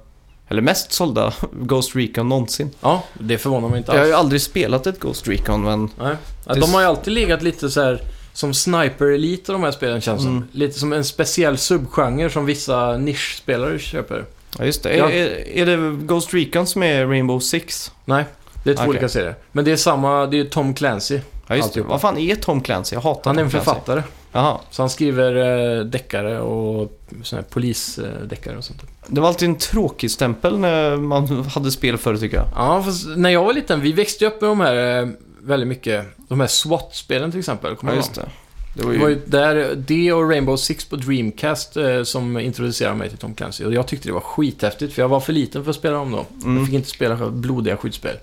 eller 0.48 0.62
mest 0.62 0.92
sålda 0.92 1.32
Ghost 1.52 1.96
Recon 1.96 2.28
någonsin. 2.28 2.70
Ja, 2.80 3.02
det 3.14 3.38
förvånar 3.38 3.68
mig 3.68 3.78
inte 3.78 3.92
Jag 3.92 3.98
har 3.98 4.06
ju 4.06 4.12
alls. 4.12 4.20
aldrig 4.20 4.40
spelat 4.42 4.86
ett 4.86 5.00
Ghost 5.00 5.28
Recon, 5.28 5.62
men 5.64 5.90
Nej. 6.00 6.16
Ja, 6.46 6.54
de 6.54 6.74
har 6.74 6.80
ju 6.80 6.86
alltid 6.86 7.12
legat 7.14 7.42
lite 7.42 7.70
så 7.70 7.80
här 7.82 8.02
som 8.32 8.54
Sniper 8.54 9.06
Elite 9.06 9.52
och 9.52 9.58
de 9.58 9.64
här 9.64 9.70
spelen 9.72 10.00
känns 10.00 10.22
Mm. 10.22 10.40
som. 10.40 10.48
Lite 10.58 10.78
som 10.78 10.92
en 10.92 11.04
speciell 11.04 11.58
subgenre 11.58 12.30
som 12.30 12.46
vissa 12.46 12.96
nischspelare 12.96 13.78
köper. 13.78 14.24
Ja, 14.58 14.64
just 14.64 14.82
det. 14.82 14.96
Ja. 14.96 15.10
Är, 15.10 15.48
är 15.58 15.66
det 15.66 15.96
Ghost 16.04 16.34
Recon 16.34 16.66
som 16.66 16.82
är 16.82 17.06
Rainbow 17.06 17.40
Six? 17.40 17.92
Nej, 18.04 18.24
det 18.64 18.70
är 18.70 18.74
två 18.74 18.80
Okej. 18.82 18.90
olika 18.90 19.08
serier. 19.08 19.34
Men 19.52 19.64
det 19.64 19.72
är 19.72 19.76
samma, 19.76 20.26
det 20.26 20.40
är 20.40 20.44
Tom 20.44 20.74
Clancy. 20.74 21.20
Ja, 21.46 21.56
just 21.56 21.74
det. 21.74 21.82
Vad 21.82 22.00
fan 22.00 22.18
är 22.18 22.34
Tom 22.34 22.60
Clancy? 22.60 22.96
Jag 22.96 23.00
hatar 23.00 23.30
Han 23.30 23.38
är 23.38 23.42
en 23.42 23.50
Tom 23.50 23.60
Clancy. 23.60 23.64
författare. 23.70 24.02
Jaha. 24.32 24.58
Så 24.70 24.82
han 24.82 24.90
skriver 24.90 25.36
eh, 25.78 25.84
deckare 25.84 26.40
och 26.40 27.00
såna 27.22 27.42
här 27.42 27.48
polisdeckare 27.50 28.56
och 28.56 28.64
sånt. 28.64 28.82
Det 29.06 29.20
var 29.20 29.28
alltid 29.28 29.48
en 29.48 29.56
tråkig 29.58 30.10
stämpel 30.10 30.58
när 30.58 30.96
man 30.96 31.26
hade 31.54 31.70
spel 31.70 31.98
förr 31.98 32.16
tycker 32.16 32.36
jag. 32.36 32.46
Ja, 32.54 32.82
fast 32.82 33.06
när 33.16 33.30
jag 33.30 33.44
var 33.44 33.52
liten, 33.52 33.80
vi 33.80 33.92
växte 33.92 34.26
upp 34.26 34.40
med 34.40 34.50
de 34.50 34.60
här 34.60 35.02
eh, 35.02 35.08
väldigt 35.42 35.68
mycket. 35.68 36.06
De 36.28 36.40
här 36.40 36.46
SWAT-spelen 36.46 37.30
till 37.30 37.38
exempel. 37.40 37.76
Kommer 37.76 37.92
Ja, 37.92 37.96
just 37.96 38.14
det. 38.14 38.28
Det 38.76 38.82
var 38.84 38.90
Det 38.90 38.96
ju... 38.96 39.02
var 39.02 39.08
ju 39.08 39.20
där, 39.26 39.74
det 39.76 40.12
och 40.12 40.30
Rainbow 40.30 40.56
Six 40.56 40.84
på 40.84 40.96
Dreamcast 40.96 41.76
eh, 41.76 42.02
som 42.02 42.38
introducerade 42.38 42.96
mig 42.96 43.08
till 43.08 43.18
Tom 43.18 43.34
Clancy. 43.34 43.64
Och 43.64 43.72
jag 43.72 43.86
tyckte 43.86 44.08
det 44.08 44.12
var 44.12 44.20
skithäftigt, 44.20 44.92
för 44.94 45.02
jag 45.02 45.08
var 45.08 45.20
för 45.20 45.32
liten 45.32 45.64
för 45.64 45.70
att 45.70 45.76
spela 45.76 45.96
dem 45.96 46.10
då. 46.12 46.26
Jag 46.40 46.46
Mm. 46.50 46.64
fick 46.66 46.74
inte 46.74 46.88
spela 46.88 47.30
blodiga 47.30 47.76
skjutspel. 47.76 48.16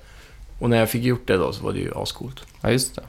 Och 0.59 0.69
när 0.69 0.77
jag 0.77 0.89
fick 0.89 1.03
gjort 1.03 1.27
det 1.27 1.37
då 1.37 1.53
så 1.53 1.63
var 1.63 1.73
det 1.73 1.79
ju 1.79 1.91
ascoolt. 1.95 2.39
Ja, 2.61 2.71
just 2.71 2.95
det. 2.95 3.01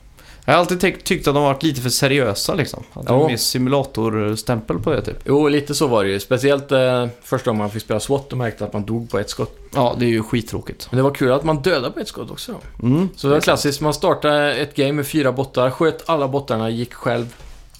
Jag 0.50 0.56
har 0.56 0.60
alltid 0.60 0.80
tyckt- 0.80 1.04
tyckt 1.06 1.28
att 1.28 1.34
de 1.34 1.42
varit 1.42 1.62
lite 1.62 1.80
för 1.80 1.90
seriösa 1.90 2.54
liksom. 2.54 2.82
Att 2.92 3.06
det 3.06 3.12
är 3.12 3.26
mer 3.26 3.36
simulatorstämpel 3.36 4.78
på 4.78 4.90
det 4.92 5.02
typ. 5.02 5.16
Jo, 5.24 5.48
lite 5.48 5.74
så 5.74 5.86
var 5.86 6.04
det 6.04 6.10
ju. 6.10 6.20
Speciellt 6.20 6.72
eh, 6.72 7.06
första 7.22 7.50
gången 7.50 7.58
man 7.58 7.70
fick 7.70 7.82
spela 7.82 8.00
SWAT 8.00 8.32
och 8.32 8.38
märkte 8.38 8.64
att 8.64 8.72
man 8.72 8.84
dog 8.84 9.10
på 9.10 9.18
ett 9.18 9.30
skott. 9.30 9.58
Ja, 9.74 9.96
det 9.98 10.04
är 10.04 10.08
ju 10.08 10.22
skittråkigt. 10.22 10.86
Men 10.90 10.96
det 10.96 11.02
var 11.02 11.10
kul 11.14 11.32
att 11.32 11.44
man 11.44 11.62
dödade 11.62 11.90
på 11.90 12.00
ett 12.00 12.08
skott 12.08 12.30
också. 12.30 12.54
Mm. 12.82 13.08
Så 13.16 13.26
det 13.26 13.32
var 13.34 13.40
klassiskt, 13.40 13.80
man 13.80 13.94
startade 13.94 14.54
ett 14.54 14.76
game 14.76 14.92
med 14.92 15.06
fyra 15.06 15.32
bottar, 15.32 15.70
sköt 15.70 16.08
alla 16.08 16.28
bottarna, 16.28 16.70
gick 16.70 16.94
själv 16.94 17.34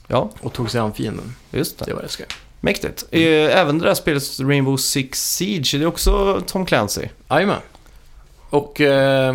Ja, 0.07 0.31
och 0.41 0.53
tog 0.53 0.71
sig 0.71 0.81
an 0.81 0.93
fienden. 0.93 1.35
just 1.51 1.79
det. 1.79 1.85
Det 1.85 1.95
var 1.95 2.03
det 2.03 2.09
skoj. 2.09 2.27
Mäktigt. 2.61 3.05
Eh, 3.11 3.21
Även 3.59 3.79
det 3.79 3.85
där 3.85 3.95
spelet 3.95 4.41
Rainbow 4.41 4.77
Six 4.77 5.35
Siege, 5.37 5.71
det 5.79 5.83
är 5.83 5.87
också 5.87 6.43
Tom 6.47 6.67
Clancy. 6.67 7.09
Jajamän. 7.31 7.57
Och... 8.51 8.81
Eh, 8.81 9.35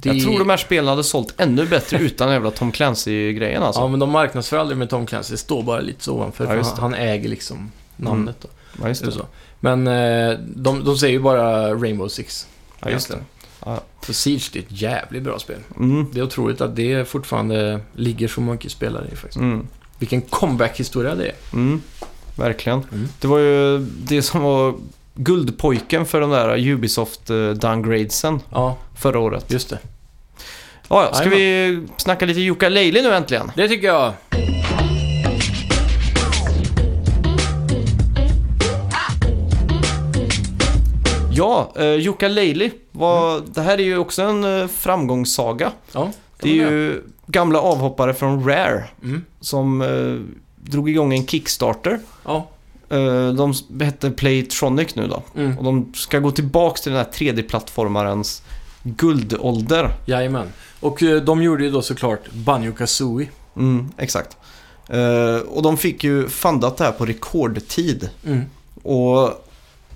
det... 0.00 0.08
Jag 0.08 0.22
tror 0.22 0.38
de 0.38 0.50
här 0.50 0.56
spelen 0.56 0.88
hade 0.88 1.04
sålt 1.04 1.34
ännu 1.36 1.66
bättre 1.66 1.98
utan 1.98 2.30
jävla 2.32 2.50
Tom 2.50 2.72
Clancy-grejen 2.72 3.62
alltså. 3.62 3.80
Ja, 3.80 3.88
men 3.88 4.00
de 4.00 4.10
marknadsför 4.10 4.56
aldrig 4.56 4.78
med 4.78 4.90
Tom 4.90 5.06
Clancy. 5.06 5.32
Det 5.32 5.38
står 5.38 5.62
bara 5.62 5.80
lite 5.80 6.04
så 6.04 6.14
ovanför. 6.14 6.56
Ja, 6.56 6.62
han, 6.62 6.78
han 6.78 6.94
äger 6.94 7.28
liksom 7.28 7.72
namnet 7.96 8.36
då. 8.40 8.48
Ja, 8.82 8.88
just 8.88 9.04
det. 9.04 9.12
så. 9.12 9.26
Men 9.60 9.86
eh, 9.86 10.38
de, 10.56 10.84
de 10.84 10.96
säger 10.98 11.12
ju 11.12 11.20
bara 11.20 11.74
Rainbow 11.74 12.08
Six. 12.08 12.46
Ja, 12.80 12.90
just 12.90 13.08
det. 13.08 13.18
Ja. 13.64 13.80
För 14.02 14.12
Siege, 14.12 14.50
det 14.52 14.58
är 14.58 14.62
ett 14.62 14.80
jävligt 14.80 15.22
bra 15.22 15.38
spel. 15.38 15.58
Mm. 15.76 16.06
Det 16.12 16.20
är 16.20 16.24
otroligt 16.24 16.60
att 16.60 16.76
det 16.76 17.08
fortfarande 17.08 17.80
ligger 17.92 18.28
så 18.28 18.40
mycket 18.40 18.72
spelare 18.72 19.06
i 19.12 19.16
faktiskt. 19.16 19.36
Mm. 19.36 19.66
Vilken 19.98 20.20
comeback-historia 20.22 21.14
det 21.14 21.26
är. 21.26 21.34
Mm. 21.52 21.82
Verkligen. 22.36 22.78
Mm. 22.92 23.08
Det 23.20 23.26
var 23.26 23.38
ju 23.38 23.78
det 23.78 24.22
som 24.22 24.42
var 24.42 24.74
guldpojken 25.14 26.06
för 26.06 26.20
de 26.20 26.30
där 26.30 26.56
Ubisoft-downgradesen 26.56 28.40
Ja, 28.50 28.76
förra 28.96 29.18
året. 29.18 29.50
just 29.52 29.70
det. 29.70 29.78
Ja, 30.88 31.08
ja, 31.10 31.14
ska 31.14 31.28
vi 31.28 31.80
snacka 31.96 32.26
lite 32.26 32.40
Jukka 32.40 32.68
Leili 32.68 33.02
nu 33.02 33.14
äntligen? 33.14 33.52
Det 33.56 33.68
tycker 33.68 33.86
jag. 33.86 34.12
Ja, 41.32 41.72
uh, 41.80 41.94
Jukka 41.96 42.28
Leili 42.28 42.70
var... 42.92 43.42
Det 43.54 43.60
här 43.62 43.78
är 43.80 43.84
ju 43.84 43.98
också 43.98 44.22
en 44.22 44.44
uh, 44.44 44.66
framgångssaga. 44.66 45.72
Ja, 45.92 46.10
Det 46.40 46.48
är 46.48 46.54
ju 46.54 47.02
gamla 47.26 47.60
avhoppare 47.60 48.14
från 48.14 48.46
Rare 48.48 48.84
Mm. 49.02 49.24
som 49.40 49.82
eh, 49.82 50.20
drog 50.70 50.90
igång 50.90 51.12
en 51.14 51.26
Kickstarter. 51.26 51.98
Ja. 52.24 52.48
Eh, 52.94 53.32
de 53.32 53.54
hette 53.84 54.10
Playtronic 54.10 54.94
nu 54.94 55.06
då. 55.06 55.22
Mm. 55.36 55.58
Och 55.58 55.64
de 55.64 55.92
ska 55.94 56.18
gå 56.18 56.30
tillbaks 56.30 56.80
till 56.80 56.92
den 56.92 56.98
här 57.04 57.10
3D-plattformarens 57.12 58.42
guldålder. 58.82 59.90
Jajamän. 60.06 60.52
Och 60.80 61.02
eh, 61.02 61.22
de 61.22 61.42
gjorde 61.42 61.64
ju 61.64 61.70
då 61.70 61.82
såklart 61.82 62.20
Banjo 62.32 62.72
Kazooie. 62.72 63.28
Mm, 63.56 63.88
exakt. 63.98 64.36
Eh, 64.88 65.36
och 65.36 65.62
de 65.62 65.76
fick 65.76 66.04
ju 66.04 66.28
fundat 66.28 66.76
det 66.76 66.84
här 66.84 66.92
på 66.92 67.06
rekordtid. 67.06 68.10
Mm. 68.26 68.42
Och 68.82 69.44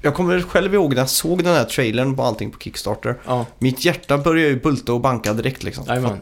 jag 0.02 0.14
kommer 0.14 0.40
själv 0.40 0.74
ihåg 0.74 0.94
när 0.94 1.00
jag 1.00 1.08
såg 1.08 1.44
den 1.44 1.54
här 1.54 1.64
trailern 1.64 2.16
på 2.16 2.22
allting 2.22 2.50
på 2.50 2.58
Kickstarter. 2.58 3.16
Ja, 3.26 3.46
Mitt 3.58 3.84
hjärta 3.84 4.18
började 4.18 4.50
ju 4.50 4.60
bulta 4.60 4.92
och 4.92 5.00
banka 5.00 5.32
direkt 5.32 5.62
liksom. 5.62 5.84
Jajamän. 5.88 6.18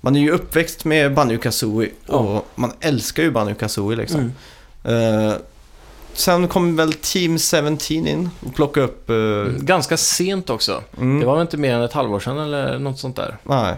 Man 0.00 0.16
är 0.16 0.20
ju 0.20 0.30
uppväxt 0.30 0.84
med 0.84 1.14
Banjo 1.14 1.38
Kazooie 1.38 1.90
Ja. 2.06 2.14
och 2.16 2.46
man 2.54 2.72
älskar 2.80 3.22
ju 3.22 3.30
Banjo 3.30 3.54
Kazooie 3.54 3.96
liksom. 3.96 4.32
Mm. 4.84 5.28
Eh, 5.28 5.34
sen 6.20 6.48
kom 6.48 6.76
väl 6.76 6.92
Team 6.92 7.38
17 7.38 7.78
in 7.90 8.30
och 8.46 8.54
plockade 8.54 8.86
upp... 8.86 9.10
Mm. 9.10 9.56
Ganska 9.60 9.96
sent 9.96 10.50
också. 10.50 10.82
mm, 10.98 11.20
Det 11.20 11.26
var 11.26 11.34
väl 11.34 11.42
inte 11.42 11.56
mer 11.56 11.74
än 11.74 11.82
ett 11.82 11.92
halvår 11.92 12.20
sedan 12.20 12.38
eller 12.38 12.78
något 12.78 12.98
sånt 12.98 13.16
där. 13.16 13.36
Nej. 13.42 13.74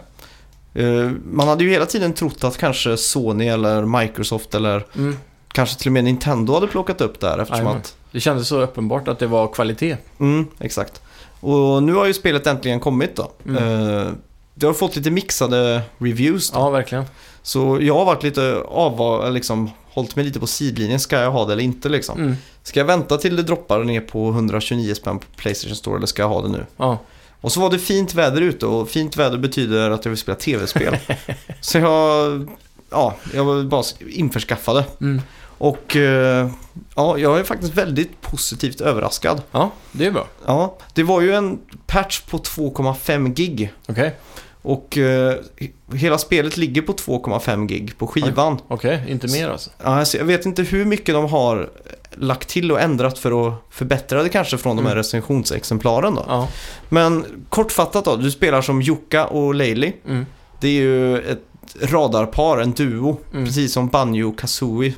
Eh, 0.75 1.11
man 1.33 1.49
hade 1.49 1.65
ju 1.65 1.71
hela 1.71 1.87
tiden 1.87 2.13
trott 2.13 2.45
att 2.45 2.59
kanske 2.59 2.97
Sony 2.97 3.49
eller 3.49 4.01
Microsoft 4.01 4.55
eller 4.55 4.87
Mm. 4.97 5.17
kanske 5.53 5.79
till 5.79 5.89
och 5.89 5.93
med 5.93 6.05
Nintendo 6.05 6.55
hade 6.55 6.67
plockat 6.67 7.01
upp 7.01 7.21
det 7.21 7.29
här 7.29 7.39
eftersom 7.39 7.57
Jajamän. 7.65 7.81
att... 7.81 7.97
Det 8.13 8.21
kändes 8.21 8.49
så 8.49 8.61
uppenbart 8.61 9.09
att 9.09 9.19
det 9.19 9.27
var 9.27 9.49
kvalitet. 9.49 9.97
Mm, 10.21 10.47
exakt. 10.59 11.03
Och 11.41 11.83
nu 11.83 11.95
har 11.95 12.07
ju 12.07 12.15
spelet 12.15 12.47
äntligen 12.47 12.81
kommit 12.81 13.17
då. 13.17 13.31
Mm. 13.47 13.57
Eh, 13.99 14.07
det 14.55 14.67
har 14.67 14.73
fått 14.75 14.97
lite 14.97 15.11
mixade 15.11 15.83
reviews 15.99 16.51
då. 16.51 16.59
Ja, 16.59 16.71
verkligen. 16.71 17.05
Så 17.43 17.79
jag 17.81 17.95
har 17.95 18.05
varit 18.05 18.23
lite 18.23 18.63
av, 18.69 19.33
liksom, 19.33 19.71
hållit 19.95 20.17
mig 20.17 20.25
lite 20.25 20.41
på 20.41 20.47
sidlinjen. 20.47 21.01
Ska 21.01 21.21
jag 21.21 21.31
ha 21.31 21.47
det 21.47 21.53
eller 21.53 21.63
inte 21.63 21.89
liksom? 21.89 22.21
Mm. 22.21 22.37
Ska 22.63 22.81
jag 22.81 22.85
vänta 22.85 23.17
till 23.17 23.37
det 23.37 23.43
droppar 23.43 23.85
ner 23.85 24.01
på 24.01 24.29
129 24.29 24.95
spänn 24.95 25.19
på 25.19 25.27
Playstation 25.37 25.77
Store 25.77 25.97
eller 25.97 26.07
ska 26.07 26.23
jag 26.23 26.29
ha 26.29 26.43
det 26.43 26.49
nu? 26.49 26.67
Ja. 26.77 26.99
Och 27.41 27.53
så 27.53 27.61
var 27.61 27.71
det 27.71 27.79
fint 27.79 28.15
väder 28.15 28.41
ute 28.41 28.67
och 28.67 28.89
fint 28.89 29.17
väder 29.17 29.39
betyder 29.39 29.91
att 29.91 30.05
jag 30.05 30.11
vill 30.11 30.19
spela 30.19 30.37
tv-spel. 30.37 30.97
så 31.61 31.79
jag, 31.79 32.49
ja, 32.91 33.17
jag 33.35 33.45
var 33.45 33.63
bara 33.63 33.85
införskaffade. 34.09 34.85
Mm. 35.01 35.23
Och 35.59 35.97
eh, 35.97 36.51
ja, 36.95 37.19
jag 37.19 37.39
är 37.39 37.45
faktiskt 37.45 37.75
väldigt 37.75 38.21
positivt 38.21 38.81
överraskad. 38.81 39.43
Ja, 39.51 39.71
det 39.93 40.07
är 40.07 40.11
bra. 40.11 40.27
Ja, 40.47 40.77
det 40.95 41.03
var 41.03 41.21
ju 41.21 41.35
en 41.35 41.59
patch 41.87 42.21
på 42.21 42.39
2,5 42.39 43.35
gig. 43.35 43.73
Okej. 43.87 44.17
Och 44.63 44.99
eh, 44.99 45.35
hela 45.95 46.19
spelet 46.19 46.57
ligger 46.57 46.83
på 46.83 46.93
2,5 46.93 47.67
gig 47.67 47.99
på 47.99 48.07
skivan. 48.07 48.59
Okej, 48.69 49.05
inte 49.09 49.27
mer 49.29 49.49
alltså. 49.49 49.71
Alltså, 49.83 50.17
jag 50.19 50.25
vet 50.25 50.47
inte 50.47 50.63
hur 50.63 50.85
mycket 50.85 51.15
de 51.15 51.25
har 51.25 51.71
lagt 52.15 52.49
till 52.49 52.73
och 52.73 52.81
ändrat 52.81 53.19
för 53.19 53.49
att 53.49 53.55
förbättra 53.71 54.23
det 54.23 54.29
kanske 54.29 54.59
från 54.59 54.77
de 54.77 54.83
här 54.83 54.93
Mm. 54.93 54.99
recensionsexemplaren 54.99 56.15
då. 56.15 56.25
Ja. 56.29 56.49
Men 56.89 57.25
kortfattat 57.49 58.05
då, 58.05 58.17
du 58.17 58.31
spelar 58.31 58.63
som 58.63 58.83
Jukka 58.83 59.27
och 59.27 59.55
Leili. 59.55 59.93
Mm. 60.09 60.27
Det 60.61 60.69
är 60.69 60.73
ju 60.73 61.19
ett 61.19 61.43
radarpar, 61.83 62.59
en 62.59 62.73
duo. 62.73 63.17
Mm. 63.33 63.45
Precis 63.45 63.73
som 63.73 63.89
Banjo 63.89 64.33
Kazooie 64.33 64.95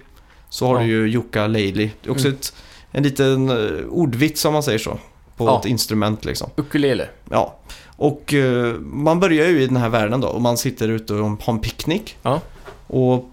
så 0.49 0.67
har 0.67 0.75
Ja. 0.75 0.81
du 0.81 0.87
ju 0.87 1.07
Jukka 1.09 1.47
Leili. 1.47 1.91
Det 2.03 2.09
är 2.09 2.13
också 2.13 2.27
Mm. 2.27 2.39
ett, 2.39 2.53
en 2.91 3.03
liten 3.03 3.51
uh, 3.51 3.87
ordvits 3.89 4.45
om 4.45 4.53
man 4.53 4.63
säger 4.63 4.79
så. 4.79 4.99
På 5.37 5.47
Ja. 5.47 5.59
ett 5.61 5.67
instrument 5.67 6.25
liksom. 6.25 6.51
Ukulele. 6.57 7.09
Ja. 7.31 7.59
Och 7.97 8.35
eh, 8.35 8.75
man 8.81 9.21
börjar 9.21 9.49
ju 9.49 9.63
i 9.63 9.67
den 9.67 9.77
här 9.77 9.89
världen 9.89 10.21
då 10.21 10.29
och 10.29 10.41
man 10.41 10.57
sitter 10.57 10.89
ute 10.89 11.15
och 11.15 11.39
har 11.45 11.53
en 11.53 11.59
picknick. 11.59 12.17
Ja. 12.23 12.41
Och 12.87 13.25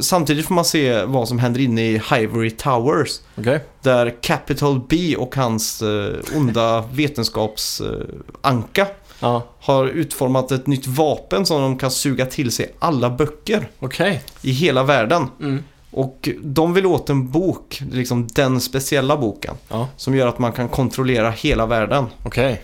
samtidigt 0.00 0.46
får 0.46 0.54
man 0.54 0.64
se 0.64 1.04
vad 1.04 1.28
som 1.28 1.38
händer 1.38 1.60
inne 1.60 1.82
i 1.90 2.02
Hivory 2.10 2.50
Towers. 2.50 3.20
Okej. 3.38 3.60
Där 3.82 4.14
Capital 4.22 4.80
B 4.88 5.16
och 5.18 5.36
hans 5.36 5.82
eh, 5.82 6.14
onda 6.36 6.84
vetenskapsanka 6.92 8.82
eh, 8.82 8.86
Ja. 9.20 9.42
har 9.60 9.86
utformat 9.86 10.52
ett 10.52 10.66
nytt 10.66 10.86
vapen 10.86 11.46
som 11.46 11.60
de 11.62 11.78
kan 11.78 11.90
suga 11.90 12.26
till 12.26 12.50
sig 12.52 12.74
alla 12.78 13.10
böcker 13.10 13.68
Okej. 13.78 14.22
i 14.42 14.50
hela 14.52 14.82
världen. 14.82 15.26
Mm. 15.40 15.64
Och 15.90 16.28
de 16.42 16.74
vill 16.74 16.86
åt 16.86 17.10
en 17.10 17.30
bok, 17.30 17.82
liksom 17.92 18.26
den 18.26 18.60
speciella 18.60 19.16
boken, 19.16 19.54
Ja. 19.68 19.88
som 19.96 20.14
gör 20.16 20.26
att 20.26 20.38
man 20.38 20.52
kan 20.52 20.68
kontrollera 20.68 21.30
hela 21.30 21.66
världen. 21.66 22.06
Okej. 22.24 22.62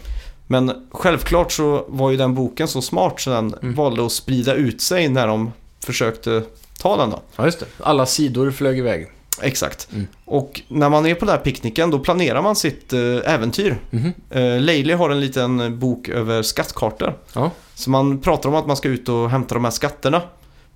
Men 0.50 0.72
självklart 0.90 1.52
så 1.52 1.84
var 1.88 2.10
ju 2.10 2.16
den 2.16 2.34
boken 2.34 2.68
så 2.68 2.82
smart 2.82 3.20
så 3.20 3.30
den 3.30 3.54
Mm. 3.62 3.74
valde 3.74 4.06
att 4.06 4.12
sprida 4.12 4.54
ut 4.54 4.80
sig 4.80 5.08
när 5.08 5.26
de 5.26 5.52
försökte 5.84 6.42
ta 6.80 6.96
den 6.96 7.10
då. 7.10 7.20
Ja, 7.36 7.44
just 7.44 7.60
det. 7.60 7.66
Alla 7.80 8.06
sidor 8.06 8.50
flög 8.50 8.78
iväg. 8.78 9.06
Exakt. 9.42 9.88
Mm. 9.92 10.06
Och 10.24 10.60
när 10.68 10.88
man 10.88 11.06
är 11.06 11.14
på 11.14 11.24
den 11.24 11.34
här 11.34 11.42
picknicken 11.44 11.90
då 11.90 11.98
planerar 11.98 12.42
man 12.42 12.56
sitt 12.56 12.92
eh, 12.92 13.00
äventyr. 13.34 13.78
Mhm. 13.90 14.12
Eh, 14.30 14.60
Leili 14.60 14.92
har 14.92 15.10
en 15.10 15.20
liten 15.20 15.78
bok 15.78 16.08
över 16.08 16.42
skattkartor. 16.42 17.14
Ja. 17.32 17.50
Så 17.74 17.90
man 17.90 18.20
pratar 18.20 18.48
om 18.48 18.54
att 18.54 18.66
man 18.66 18.76
ska 18.76 18.88
ut 18.88 19.08
och 19.08 19.30
hämta 19.30 19.54
de 19.54 19.64
här 19.64 19.70
skatterna. 19.70 20.22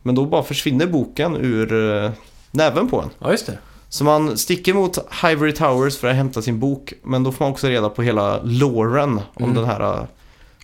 Men 0.03 0.15
då 0.15 0.25
bara 0.27 0.43
försvinner 0.43 0.87
boken 0.87 1.37
ur 1.37 1.95
eh, 2.05 2.11
näven 2.51 2.89
på 2.89 3.01
en. 3.01 3.11
Ja, 3.19 3.31
just 3.31 3.47
det. 3.47 3.59
Så 3.93 4.05
man 4.05 4.39
sticker 4.39 4.75
mot 4.75 4.99
Hivory 5.23 5.53
Towers 5.53 5.99
för 5.99 6.09
att 6.09 6.17
hämta 6.17 6.43
sin 6.43 6.59
bok. 6.59 6.93
Men 7.03 7.23
då 7.23 7.33
får 7.33 7.45
man 7.45 7.53
också 7.53 7.67
reda 7.67 7.89
på 7.89 8.03
hela 8.03 8.41
loren 8.43 9.21
om 9.35 9.45
Mm. 9.45 9.55
den 9.57 9.65
här 9.65 9.81
eh, 9.81 10.05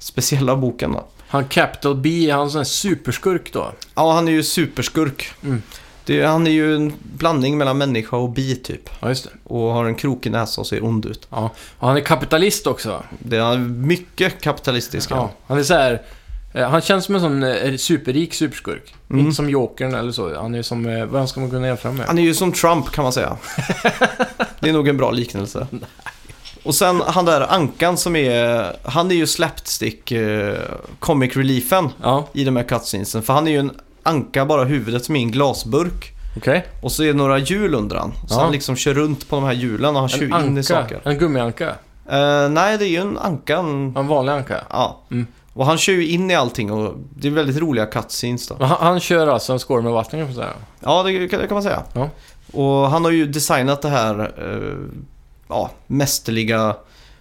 speciella 0.00 0.56
boken 0.56 0.92
då. 0.92 1.04
Han 1.28 1.44
Capital 1.44 1.94
B, 1.96 2.30
är 2.30 2.34
han 2.34 2.50
sån 2.50 2.64
superskurk 2.64 3.52
då? 3.52 3.72
Ja, 3.94 4.12
han 4.12 4.28
är 4.28 4.32
ju 4.32 4.42
superskurk. 4.42 5.26
Mm. 5.44 5.62
Det, 6.04 6.22
han 6.24 6.46
är 6.46 6.50
ju 6.50 6.76
en 6.76 6.92
blandning 7.02 7.58
mellan 7.58 7.78
människa 7.78 8.16
och 8.16 8.30
bi 8.30 8.56
typ. 8.56 8.90
Ja, 9.00 9.08
just 9.08 9.24
det. 9.24 9.30
Och 9.44 9.60
har 9.72 9.84
en 9.84 9.94
krokig 9.94 10.32
näsa 10.32 10.60
och 10.60 10.66
ser 10.66 10.84
ond 10.84 11.06
ut. 11.06 11.26
Ja. 11.30 11.50
Och 11.78 11.88
han 11.88 11.96
är 11.96 12.00
kapitalist 12.00 12.66
också. 12.66 13.02
Det 13.18 13.36
är 13.36 13.58
mycket 13.58 14.40
kapitalistisk. 14.40 15.10
Ja. 15.10 15.30
Han 15.46 15.58
är 15.58 15.62
så 15.62 15.74
här... 15.74 16.02
eh, 16.58 16.68
Han 16.70 16.80
känns 16.80 17.04
som 17.04 17.14
en 17.14 17.20
sån 17.20 17.42
eh, 17.42 17.76
superrik 17.76 18.34
superskurk. 18.34 18.94
Mm. 19.10 19.20
Inte 19.24 19.36
som 19.36 19.50
Jokern 19.50 19.94
eller 19.94 20.12
så. 20.12 20.40
Han 20.40 20.54
är 20.54 20.62
som... 20.62 20.86
eh, 20.86 21.04
Vad 21.04 21.28
ska 21.28 21.40
man 21.40 21.50
kunna 21.50 21.66
jämföra 21.66 21.92
med? 21.92 22.06
Han 22.06 22.18
är 22.18 22.22
ju 22.22 22.34
som 22.34 22.52
Trump 22.52 22.90
kan 22.90 23.02
man 23.02 23.12
säga. 23.12 23.36
det 24.60 24.68
är 24.68 24.72
nog 24.72 24.88
en 24.88 24.96
bra 24.96 25.10
liknelse. 25.10 25.66
Och 26.62 26.74
sen 26.74 27.02
han 27.06 27.24
där 27.24 27.52
Ankan 27.52 27.96
som 27.96 28.16
är, 28.16 28.72
han 28.88 29.10
är 29.10 29.14
ju 29.14 29.26
slapstick 29.26 30.12
eh, 30.12 30.54
comic 30.98 31.36
reliefen 31.36 31.88
Ja, 32.02 32.28
i 32.32 32.44
de 32.44 32.56
här 32.56 32.62
cutscenesen. 32.64 33.22
För 33.22 33.32
han 33.32 33.48
är 33.48 33.52
ju 33.52 33.58
en 33.58 33.70
anka, 34.02 34.44
bara 34.46 34.64
huvudet 34.64 35.04
som 35.04 35.16
är 35.16 35.20
en 35.20 35.30
glasburk. 35.30 36.12
okej. 36.36 36.66
Och 36.82 36.92
så 36.92 37.02
är 37.02 37.06
det 37.06 37.12
några 37.12 37.38
hjul 37.38 37.74
under 37.74 37.96
han. 37.96 38.12
Så 38.28 38.34
Ja. 38.34 38.40
han 38.42 38.52
liksom 38.52 38.76
kör 38.76 38.94
runt 38.94 39.28
på 39.28 39.36
de 39.36 39.44
här 39.44 39.52
hjulen 39.52 39.94
och 39.94 40.00
han 40.00 40.08
kör 40.08 40.46
in 40.46 40.58
i 40.58 40.62
saker. 40.62 41.00
En 41.04 41.18
gummianka. 41.18 41.68
Eh, 42.10 42.48
nej, 42.50 42.78
det 42.78 42.84
är 42.84 42.88
ju 42.88 42.96
en 42.96 43.18
anka. 43.18 43.56
En, 43.56 43.96
En 43.96 44.06
vanlig 44.06 44.32
anka. 44.32 44.56
ja. 44.70 45.00
Mm. 45.10 45.26
Och 45.58 45.66
han 45.66 45.78
kör 45.78 45.92
ju 45.92 46.08
in 46.08 46.30
i 46.30 46.34
allting 46.34 46.72
och 46.72 46.94
det 47.16 47.28
är 47.28 47.32
väldigt 47.32 47.56
roliga 47.56 47.86
cutscenes 47.86 48.48
då. 48.48 48.56
Men 48.58 48.68
han, 48.68 48.78
han 48.80 49.00
kör 49.00 49.26
alltså 49.26 49.52
en 49.52 49.58
skål 49.58 49.82
med 49.82 49.92
vatten 49.92 50.18
kan 50.18 50.26
man 50.26 50.34
säga. 50.34 50.52
Ja, 50.80 51.02
det 51.02 51.28
kan, 51.28 51.40
det 51.40 51.46
kan 51.46 51.54
man 51.54 51.62
säga. 51.62 51.82
Ja. 51.92 52.08
Och 52.52 52.90
han 52.90 53.04
har 53.04 53.10
ju 53.12 53.26
designat 53.26 53.82
det 53.82 53.88
här 53.88 54.32
eh, 54.38 54.76
ja, 55.48 55.70
mästerliga 55.86 56.76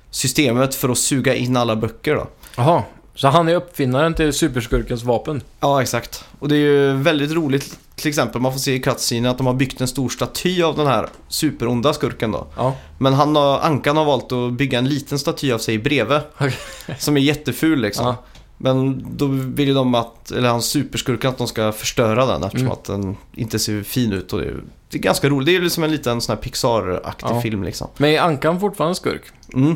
systemet 0.10 0.76
för 0.76 0.90
att 0.90 0.98
suga 0.98 1.36
in 1.36 1.58
alla 1.58 1.76
böcker 1.76 2.16
då. 2.16 2.28
Jaha. 2.58 2.84
Så 3.18 3.28
han 3.28 3.50
är 3.50 3.56
uppfinnaren 3.56 4.14
till 4.14 4.34
superskurkens 4.34 5.04
vapen? 5.04 5.42
Ja, 5.60 5.82
exakt. 5.82 6.26
Och 6.40 6.48
det 6.50 6.56
är 6.56 6.60
ju 6.60 6.94
väldigt 6.94 7.32
roligt, 7.32 7.80
till 7.96 8.08
exempel, 8.10 8.42
man 8.42 8.52
får 8.52 8.60
se 8.60 8.74
i 8.74 8.80
cutscenen 8.80 9.32
att 9.32 9.38
de 9.38 9.48
har 9.48 9.54
byggt 9.54 9.82
en 9.82 9.88
stor 9.88 10.10
staty 10.10 10.62
av 10.64 10.78
den 10.78 10.88
här 10.88 11.08
superonda 11.28 11.94
skurken 11.94 12.32
då. 12.32 12.48
Ja. 12.58 12.76
Men 12.98 13.14
han 13.14 13.36
har, 13.36 13.60
Ankan 13.60 13.98
har 13.98 14.06
valt 14.06 14.32
att 14.32 14.54
bygga 14.54 14.80
en 14.80 14.90
liten 14.90 15.20
staty 15.20 15.52
av 15.52 15.58
sig 15.58 15.78
bredvid. 15.78 16.20
Okej. 16.38 16.56
Som 17.00 17.18
är 17.18 17.22
jätteful 17.22 17.82
liksom. 17.82 18.06
Ja. 18.06 18.16
Men 18.58 19.06
då 19.18 19.26
vill 19.28 19.68
ju 19.68 19.74
de 19.74 19.96
att, 19.96 20.32
eller 20.32 20.50
hans 20.50 20.66
superskurkar, 20.66 21.30
att 21.30 21.38
de 21.38 21.48
ska 21.48 21.72
förstöra 21.72 22.26
den 22.26 22.44
eftersom 22.44 22.66
Mm. 22.68 22.72
att 22.72 22.84
den 22.84 23.18
inte 23.36 23.60
ser 23.60 23.84
fin 23.84 24.14
ut. 24.14 24.34
Och 24.34 24.40
det, 24.40 24.46
är, 24.46 24.64
det 24.90 24.98
är 24.98 25.02
ganska 25.02 25.30
roligt. 25.30 25.46
Det 25.46 25.56
är 25.56 25.62
ju 25.62 25.70
som 25.70 25.84
en 25.84 25.92
liten 25.92 26.22
sån 26.22 26.36
här 26.36 26.42
Pixar-aktig 26.42 27.28
Ja. 27.30 27.42
film 27.42 27.64
liksom. 27.64 27.88
Men 27.98 28.10
är 28.10 28.20
ankan 28.20 28.60
fortfarande 28.60 28.96
skurk? 28.96 29.22
Mm. 29.54 29.76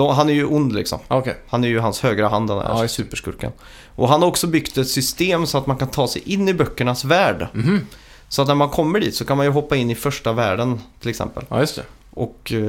De, 0.00 0.14
han 0.16 0.28
är 0.28 0.32
ju 0.32 0.44
ond 0.44 0.72
liksom. 0.72 0.98
Ja, 1.08 1.16
Okej. 1.18 1.36
Han 1.48 1.64
är 1.64 1.68
ju 1.68 1.78
hans 1.78 2.00
högra 2.00 2.28
hand 2.28 2.48
den 2.48 2.56
Ja, 2.56 2.74
här 2.74 2.82
det. 2.82 2.88
superskurken. 2.88 3.52
Och 3.94 4.08
han 4.08 4.20
har 4.22 4.28
också 4.28 4.46
byggt 4.46 4.78
ett 4.78 4.88
system 4.88 5.46
så 5.46 5.58
att 5.58 5.66
man 5.66 5.76
kan 5.76 5.88
ta 5.88 6.08
sig 6.08 6.22
in 6.24 6.48
i 6.48 6.54
böckernas 6.54 7.04
värld. 7.04 7.46
Mhm. 7.52 7.86
Så 8.28 8.42
att 8.42 8.48
när 8.48 8.54
man 8.54 8.68
kommer 8.68 9.00
dit 9.00 9.14
så 9.14 9.24
kan 9.24 9.36
man 9.36 9.46
ju 9.46 9.52
hoppa 9.52 9.76
in 9.76 9.90
i 9.90 9.94
första 9.94 10.32
världen 10.32 10.80
till 11.00 11.10
exempel. 11.10 11.44
Ja, 11.48 11.60
just 11.60 11.76
det. 11.76 11.82
Och 12.14 12.52
eh, 12.54 12.60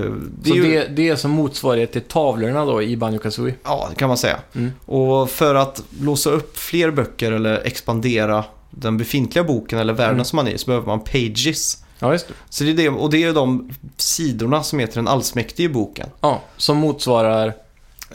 det 0.41 0.49
Så 0.49 0.55
är 0.55 0.57
ju... 0.57 0.63
det, 0.71 0.87
det 0.87 1.09
är 1.09 1.15
som 1.15 1.31
motsvarighet 1.31 1.91
till 1.91 2.01
tavlorna 2.01 2.65
då 2.65 2.81
i 2.83 2.97
Banjo 2.97 3.19
Kazooie? 3.19 3.53
Ja, 3.63 3.87
det 3.89 3.95
kan 3.95 4.07
man 4.07 4.17
säga. 4.17 4.39
Mm. 4.55 4.71
Och 4.85 5.29
för 5.29 5.55
att 5.55 5.83
låsa 6.01 6.29
upp 6.29 6.57
fler 6.57 6.91
böcker 6.91 7.31
eller 7.31 7.67
expandera 7.67 8.43
den 8.69 8.97
befintliga 8.97 9.43
boken 9.43 9.79
eller 9.79 9.93
världen 9.93 10.13
Mm. 10.15 10.25
som 10.25 10.35
man 10.35 10.47
är 10.47 10.51
i 10.51 10.57
så 10.57 10.65
behöver 10.65 10.87
man 10.87 10.99
pages. 10.99 11.77
Ja, 12.01 12.11
just 12.11 12.27
det. 12.27 12.33
Så 12.49 12.63
det 12.63 12.69
är 12.69 12.73
det, 12.73 12.89
och 12.89 13.09
det 13.09 13.23
är 13.23 13.33
de 13.33 13.69
sidorna 13.97 14.63
som 14.63 14.79
till 14.79 14.95
den 14.95 15.07
allsmäktige 15.07 15.69
boken. 15.69 16.09
Ja, 16.21 16.41
som 16.57 16.77
motsvarar 16.77 17.53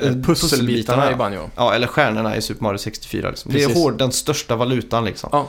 Eh, 0.01 0.09
eh, 0.09 0.14
pusselbitarna 0.14 1.12
i 1.12 1.14
Banjo. 1.14 1.51
Ja, 1.57 1.75
eller 1.75 1.87
stjärnorna 1.87 2.37
i 2.37 2.42
Super 2.42 2.62
Mario 2.62 2.79
64 2.79 3.31
liksom. 3.31 3.53
Det 3.53 3.62
är 3.62 3.75
hård, 3.75 3.99
den 3.99 4.12
största 4.12 4.57
valutan 4.57 5.05
liksom. 5.05 5.29
Ja. 5.33 5.49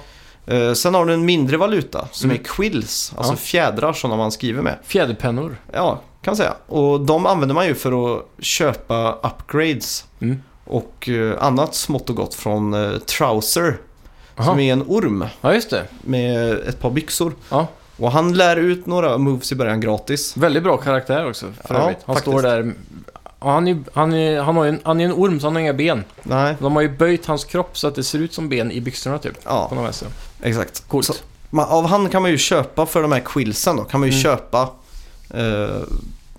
Eh, 0.53 0.73
sen 0.73 0.93
har 0.93 1.05
du 1.05 1.13
en 1.13 1.25
mindre 1.25 1.57
valuta 1.57 2.07
som 2.11 2.29
Mm. 2.29 2.41
är 2.41 2.45
quills, 2.47 3.13
alltså 3.17 3.33
Ja. 3.33 3.37
fjädrar 3.37 3.93
sådana 3.93 4.17
man 4.17 4.31
skriver 4.31 4.61
med. 4.61 4.77
Fjäderpennor. 4.83 5.57
Ja, 5.73 6.01
kan 6.21 6.31
man 6.31 6.35
säga. 6.37 6.53
Och 6.67 7.01
de 7.01 7.25
använder 7.25 7.55
man 7.55 7.65
ju 7.67 7.75
för 7.75 8.15
att 8.17 8.25
köpa 8.39 9.11
upgrades 9.23 10.05
Mm. 10.19 10.41
och 10.65 11.09
annat 11.39 11.75
smått 11.75 12.09
och 12.09 12.15
gott 12.15 12.33
från 12.33 12.75
Trouser. 13.05 13.77
Aha. 14.37 14.51
Som 14.51 14.59
är 14.59 14.73
en 14.73 14.81
orm 14.87 15.25
Ja, 15.41 15.53
just 15.53 15.69
det. 15.69 15.83
med 16.01 16.51
ett 16.51 16.79
par 16.79 16.89
byxor. 16.89 17.33
Ja. 17.49 17.67
Och 17.97 18.11
han 18.11 18.33
lär 18.33 18.57
ut 18.57 18.85
några 18.85 19.17
moves 19.17 19.51
i 19.51 19.55
början 19.55 19.79
gratis. 19.81 20.37
Väldigt 20.37 20.63
bra 20.63 20.77
karaktär 20.77 21.29
också 21.29 21.45
för 21.67 21.75
Ja, 21.75 21.81
övrigt. 21.81 21.97
Han 22.05 22.15
faktiskt. 22.15 22.31
står 22.33 22.41
där... 22.41 22.73
Han, 23.39 23.67
är, 23.67 23.77
han, 23.93 24.13
är, 24.13 24.41
han, 24.41 24.57
har 24.57 24.63
ju 24.63 24.69
en, 24.69 24.79
han 24.83 25.01
är 25.01 25.05
en 25.05 25.11
orm 25.13 25.39
så 25.39 25.47
han 25.47 25.53
har 25.55 25.61
inga 25.61 25.73
ben. 25.73 26.03
Nej, 26.23 26.55
De 26.59 26.75
har 26.75 26.81
ju 26.81 26.89
böjt 26.97 27.25
hans 27.25 27.45
kropp 27.45 27.77
så 27.77 27.87
att 27.87 27.95
det 27.95 28.03
ser 28.03 28.19
ut 28.19 28.33
som 28.33 28.49
ben 28.49 28.71
i 28.71 28.81
byxorna 28.81 29.17
typ. 29.17 29.33
På 29.33 29.39
ja, 29.49 29.71
något 29.75 29.85
vänster. 29.85 30.07
exakt. 30.41 30.87
Coolt. 30.87 31.05
Så, 31.05 31.13
man, 31.49 31.65
av 31.69 31.85
han 31.85 32.09
kan 32.09 32.21
man 32.21 32.31
ju 32.31 32.37
köpa 32.37 32.85
för 32.85 33.01
de 33.01 33.11
här 33.11 33.19
quillsen 33.19 33.75
då, 33.77 33.83
kan 33.83 33.99
man 33.99 34.09
ju 34.09 34.13
Mm. 34.13 34.23
köpa 34.23 34.69
eh, 35.33 35.81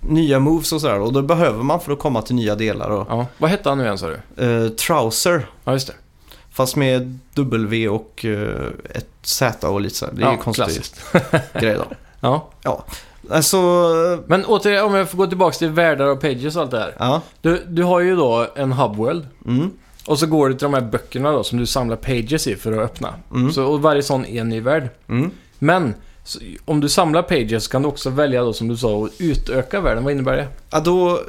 nya 0.01 0.39
moves 0.39 0.73
och 0.73 0.81
sådär. 0.81 0.99
Och 0.99 1.13
då 1.13 1.21
behöver 1.21 1.63
man 1.63 1.79
för 1.79 1.91
att 1.91 1.99
komma 1.99 2.21
till 2.21 2.35
nya 2.35 2.55
delar. 2.55 2.89
Och, 2.89 3.07
Ja. 3.09 3.25
Vad 3.37 3.49
hette 3.49 3.69
han 3.69 3.77
nu 3.77 3.83
igen 3.83 3.97
sa 3.97 4.07
du? 4.07 4.45
eh, 4.45 4.69
trouser, 4.69 5.47
Ja, 5.63 5.71
just 5.73 5.87
det. 5.87 5.93
Fast 6.59 6.75
med 6.75 7.19
W 7.33 7.87
och 7.89 8.25
eh, 8.25 8.67
ett 8.89 9.09
Z 9.21 9.67
och 9.69 9.81
lite 9.81 9.95
så. 9.95 10.05
här. 10.05 10.13
Det 10.13 10.21
är 10.21 10.25
ja, 10.25 10.31
ju 10.31 10.37
konstigt 10.37 11.01
grej 11.53 11.73
då. 11.75 11.85
Ja. 12.63 12.85
Alltså, 13.29 13.57
Men 14.27 14.45
återigen, 14.45 14.85
om 14.85 14.93
jag 14.95 15.09
får 15.09 15.17
gå 15.17 15.27
tillbaka 15.27 15.57
till 15.57 15.69
världar 15.69 16.05
och 16.05 16.21
pages 16.21 16.55
och 16.55 16.61
allt 16.61 16.71
det 16.71 16.79
här. 16.79 16.95
ja. 16.99 17.21
Du, 17.41 17.63
du 17.67 17.83
har 17.83 17.99
ju 17.99 18.15
då 18.15 18.47
en 18.55 18.71
hubworld. 18.71 19.27
Mm, 19.45 19.71
Och 20.05 20.19
så 20.19 20.27
går 20.27 20.49
du 20.49 20.53
till 20.55 20.63
de 20.65 20.73
här 20.73 20.81
böckerna 20.81 21.31
då 21.31 21.43
som 21.43 21.57
du 21.59 21.65
samlar 21.65 21.95
pages 21.95 22.47
i 22.47 22.55
för 22.55 22.71
att 22.71 22.79
öppna. 22.79 23.13
mm, 23.31 23.51
Så, 23.51 23.63
och 23.65 23.81
varje 23.81 24.03
sån 24.03 24.25
är 24.25 24.41
en 24.41 24.49
ny 24.49 24.61
värld. 24.61 24.89
mm. 25.09 25.31
Men 25.59 25.93
så, 26.23 26.39
om 26.65 26.79
du 26.79 26.89
samlar 26.89 27.21
pages 27.21 27.67
kan 27.67 27.81
du 27.81 27.87
också 27.87 28.09
välja 28.09 28.43
då 28.43 28.53
som 28.53 28.67
du 28.67 28.77
sa 28.77 29.05
att 29.05 29.11
utöka 29.21 29.81
världen. 29.81 30.03
Vad 30.03 30.13
innebär 30.13 30.37
det? 30.37 30.47
Ja, 30.71 30.79
då 30.79 31.19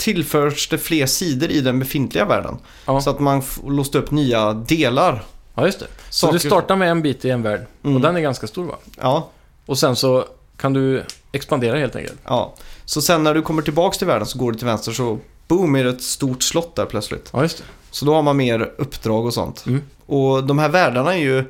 tillförs 0.00 0.68
det 0.68 0.78
fler 0.78 1.06
sidor 1.06 1.50
i 1.50 1.60
den 1.60 1.78
befintliga 1.78 2.24
världen. 2.24 2.56
Ja, 2.86 3.00
Så 3.00 3.10
att 3.10 3.20
man 3.20 3.38
f- 3.38 3.58
låst 3.66 3.94
upp 3.94 4.10
nya 4.10 4.52
delar. 4.52 5.22
ja 5.54 5.66
just 5.66 5.80
det. 5.80 5.86
Så 6.10 6.26
Saker- 6.26 6.32
du 6.32 6.38
startar 6.38 6.76
med 6.76 6.90
en 6.90 7.02
bit 7.02 7.24
i 7.24 7.30
en 7.30 7.42
värld. 7.42 7.66
Mm. 7.84 7.96
Och 7.96 8.02
den 8.02 8.16
är 8.16 8.20
ganska 8.20 8.46
stor 8.46 8.64
va? 8.64 8.74
Ja, 9.00 9.28
Och 9.66 9.78
sen 9.78 9.96
så 9.96 10.24
kan 10.56 10.72
du 10.72 11.02
expandera 11.32 11.78
helt 11.78 11.96
enkelt. 11.96 12.18
ja. 12.24 12.54
Så 12.84 13.02
sen 13.02 13.22
när 13.22 13.34
du 13.34 13.42
kommer 13.42 13.62
tillbaks 13.62 13.98
till 13.98 14.06
världen 14.06 14.26
så 14.26 14.38
går 14.38 14.52
du 14.52 14.58
till 14.58 14.66
vänster 14.66 14.92
så 14.92 15.18
boom 15.48 15.76
är 15.76 15.84
det 15.84 15.90
ett 15.90 16.02
stort 16.02 16.42
slott 16.42 16.76
där 16.76 16.84
plötsligt. 16.86 17.30
Ja, 17.32 17.42
just 17.42 17.58
det. 17.58 17.64
Så 17.90 18.04
då 18.04 18.14
har 18.14 18.22
man 18.22 18.36
mer 18.36 18.70
uppdrag 18.78 19.26
och 19.26 19.34
sånt. 19.34 19.66
Mm. 19.66 19.82
Och 20.06 20.44
de 20.44 20.58
här 20.58 20.68
världarna 20.68 21.14
är 21.14 21.18
ju, 21.18 21.44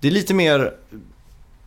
det 0.00 0.08
är 0.08 0.12
lite 0.12 0.34
mer, 0.34 0.72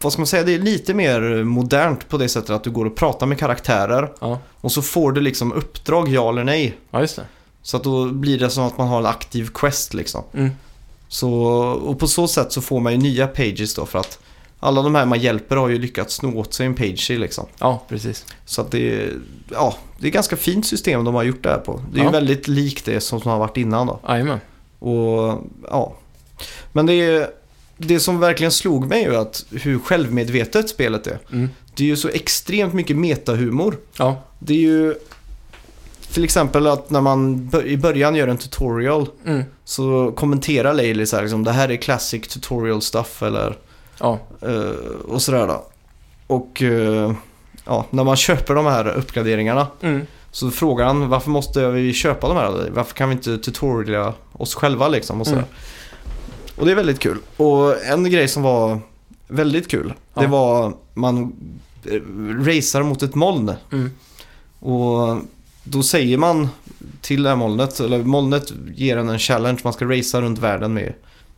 vad 0.03 0.13
ska 0.13 0.19
man 0.19 0.27
säga, 0.27 0.43
det 0.43 0.53
är 0.55 0.59
lite 0.59 0.93
mer 0.93 1.43
modernt 1.43 2.09
på 2.09 2.17
det 2.17 2.29
sättet 2.29 2.49
att 2.49 2.63
du 2.63 2.71
går 2.71 2.85
och 2.85 2.95
pratar 2.95 3.25
med 3.27 3.39
karaktärer. 3.39 4.11
Ja, 4.21 4.39
Och 4.61 4.71
så 4.71 4.81
får 4.81 5.11
du 5.11 5.21
liksom 5.21 5.53
uppdrag, 5.53 6.07
ja 6.09 6.29
eller 6.29 6.43
nej. 6.43 6.77
ja 6.91 7.01
just 7.01 7.15
det. 7.15 7.25
Så 7.61 7.77
att 7.77 7.83
då 7.83 8.05
blir 8.05 8.39
det 8.39 8.49
som 8.49 8.63
att 8.63 8.77
man 8.77 8.87
har 8.87 8.99
en 8.99 9.05
aktiv 9.05 9.49
quest 9.53 9.93
liksom. 9.93 10.23
Mm. 10.33 10.49
Så, 11.07 11.33
och 11.85 11.99
på 11.99 12.07
så 12.07 12.27
sätt 12.27 12.51
så 12.51 12.61
får 12.61 12.79
man 12.79 12.91
ju 12.91 12.97
nya 12.97 13.27
pages 13.27 13.75
då 13.75 13.85
för 13.85 13.99
att 13.99 14.19
alla 14.59 14.81
de 14.81 14.95
här 14.95 15.05
man 15.05 15.19
hjälper 15.19 15.55
har 15.55 15.69
ju 15.69 15.77
lyckats 15.79 16.15
sno 16.15 16.39
åt 16.39 16.53
sig 16.53 16.65
en 16.65 16.75
page 16.75 17.11
i 17.11 17.17
liksom. 17.17 17.45
Ja, 17.59 17.83
precis. 17.89 18.25
Så 18.45 18.61
att 18.61 18.71
det 18.71 18.93
är, 19.03 19.13
ja, 19.51 19.75
det 19.99 20.05
är 20.05 20.07
ett 20.07 20.13
ganska 20.13 20.37
fint 20.37 20.65
system 20.67 21.03
de 21.03 21.15
har 21.15 21.23
gjort 21.23 21.43
det 21.43 21.49
här 21.49 21.57
på. 21.57 21.81
Det 21.93 21.99
är 21.99 22.03
Ja. 22.03 22.09
ju 22.09 22.11
väldigt 22.11 22.47
likt 22.47 22.85
det 22.85 23.01
som, 23.01 23.21
som 23.21 23.31
har 23.31 23.39
varit 23.39 23.57
innan 23.57 23.87
då. 23.87 23.99
Jajamän. 24.07 24.39
Och 24.79 25.41
ja. 25.69 25.93
Men 26.71 26.85
det, 26.85 26.93
är, 26.93 27.27
det 27.87 27.99
som 27.99 28.19
verkligen 28.19 28.51
slog 28.51 28.87
mig 28.87 29.03
är 29.03 29.09
ju 29.09 29.15
att 29.15 29.45
hur 29.51 29.79
självmedvetet 29.79 30.69
spelet 30.69 31.07
är. 31.07 31.19
Mm. 31.31 31.49
Det 31.75 31.83
är 31.83 31.87
ju 31.87 31.97
så 31.97 32.09
extremt 32.09 32.73
mycket 32.73 32.97
metahumor. 32.97 33.77
Ja, 33.97 34.23
Det 34.39 34.53
är 34.53 34.57
ju 34.57 34.95
till 36.13 36.23
exempel 36.23 36.67
att 36.67 36.89
när 36.89 37.01
man 37.01 37.49
i 37.65 37.77
början 37.77 38.15
gör 38.15 38.27
en 38.27 38.37
tutorial 38.37 39.09
mm. 39.25 39.43
så 39.63 40.13
kommenterar 40.15 40.73
Laylee 40.73 41.05
så 41.05 41.15
här 41.15 41.23
liksom, 41.23 41.43
det 41.43 41.51
här 41.51 41.71
är 41.71 41.75
classic 41.75 42.27
tutorial 42.27 42.81
stuff 42.81 43.23
eller 43.23 43.57
ja. 43.99 44.19
eh, 44.41 45.07
och 45.07 45.21
sådär 45.21 45.47
då. 45.47 45.65
Och 46.27 46.61
eh, 46.61 47.13
ja, 47.65 47.85
när 47.89 48.03
man 48.03 48.15
köper 48.15 48.55
de 48.55 48.65
här 48.65 48.87
uppgraderingarna 48.87 49.67
Mm. 49.81 50.01
så 50.31 50.51
frågar 50.51 50.85
han 50.85 51.09
varför 51.09 51.29
måste 51.29 51.71
vi 51.71 51.93
köpa 51.93 52.27
de 52.27 52.37
här? 52.37 52.69
Varför 52.71 52.95
kan 52.95 53.09
vi 53.09 53.15
inte 53.15 53.37
tutoriala 53.37 54.13
oss 54.33 54.55
själva 54.55 54.87
liksom 54.87 55.21
och 55.21 55.27
sådär. 55.27 55.39
Mm. 55.39 55.53
Och 56.61 56.67
det 56.67 56.71
är 56.73 56.75
väldigt 56.75 56.99
kul. 56.99 57.17
Och 57.37 57.83
en 57.85 58.09
grej 58.11 58.27
som 58.27 58.43
var 58.43 58.79
väldigt 59.27 59.67
kul, 59.67 59.93
Ja. 60.13 60.21
det 60.21 60.27
var 60.27 60.73
man 60.93 61.33
eh, 61.85 62.01
racear 62.45 62.83
mot 62.83 63.03
ett 63.03 63.15
moln. 63.15 63.53
Mm. 63.71 63.91
Och 64.59 65.17
då 65.63 65.83
säger 65.83 66.17
man 66.17 66.49
till 67.01 67.23
det 67.23 67.29
här 67.29 67.35
molnet, 67.35 67.79
eller 67.79 68.03
molnet 68.03 68.53
ger 68.75 68.97
en 68.97 69.09
en 69.09 69.19
challenge, 69.19 69.59
man 69.63 69.73
ska 69.73 69.85
racea 69.85 70.21
runt 70.21 70.39
världen 70.39 70.73
med 70.73 70.93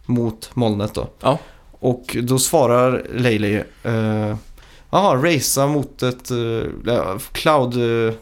mot 0.05 0.49
molnet 0.53 0.93
då. 0.93 1.07
Ja. 1.21 1.39
Och 1.71 2.17
då 2.23 2.39
svarar 2.39 3.05
Laylee, 3.13 3.63
eh, 3.83 4.35
jaha, 4.89 5.15
racea 5.15 5.67
mot 5.67 6.03
ett 6.03 6.29
ja, 6.85 7.19
cloud, 7.31 7.73
eh, 7.73 8.13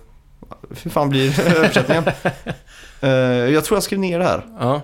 hur 0.84 0.90
fan 0.92 1.10
blir 1.10 1.40
översättningen? 1.56 2.04
Eh, 3.04 3.10
jag 3.54 3.66
tror 3.66 3.76
jag 3.76 3.84
skrev 3.84 4.00
ner 4.00 4.20
det 4.20 4.26
här. 4.26 4.46
Ja. 4.60 4.82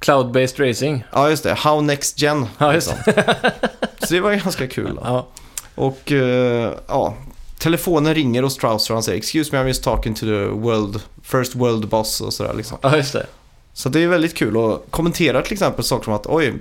Cloud-based 0.00 0.68
racing. 0.68 1.04
Ja, 1.12 1.30
just 1.30 1.42
det. 1.42 1.54
How 1.54 1.80
Next 1.80 2.22
Gen. 2.22 2.46
Ja, 2.58 2.74
just 2.74 2.94
liksom. 3.06 3.22
Så 3.98 4.14
det 4.14 4.20
var 4.20 4.32
ganska 4.32 4.66
kul. 4.66 5.00
Ja, 5.04 5.26
Och 5.74 6.12
eh, 6.12 6.72
ja, 6.86 7.14
telefonen 7.58 8.14
ringer 8.14 8.42
hos 8.42 8.54
Strauss 8.54 8.90
och 8.90 8.96
han 8.96 9.02
säger 9.02 9.18
“Excuse 9.18 9.52
me, 9.52 9.62
I'm 9.62 9.66
just 9.66 9.82
talking 9.84 10.14
to 10.14 10.20
the 10.20 10.44
world, 10.46 11.00
first 11.22 11.54
world 11.54 11.88
boss” 11.88 12.20
och 12.20 12.32
sådär 12.32 12.54
liksom. 12.54 12.78
ja 12.82 12.96
just 12.96 13.12
det. 13.12 13.26
Så 13.72 13.88
det 13.88 14.00
är 14.00 14.08
väldigt 14.08 14.34
kul 14.34 14.56
att 14.56 14.82
kommentera 14.90 15.42
till 15.42 15.52
exempel 15.52 15.84
saker 15.84 16.04
som 16.04 16.12
att 16.14 16.26
oj, 16.26 16.54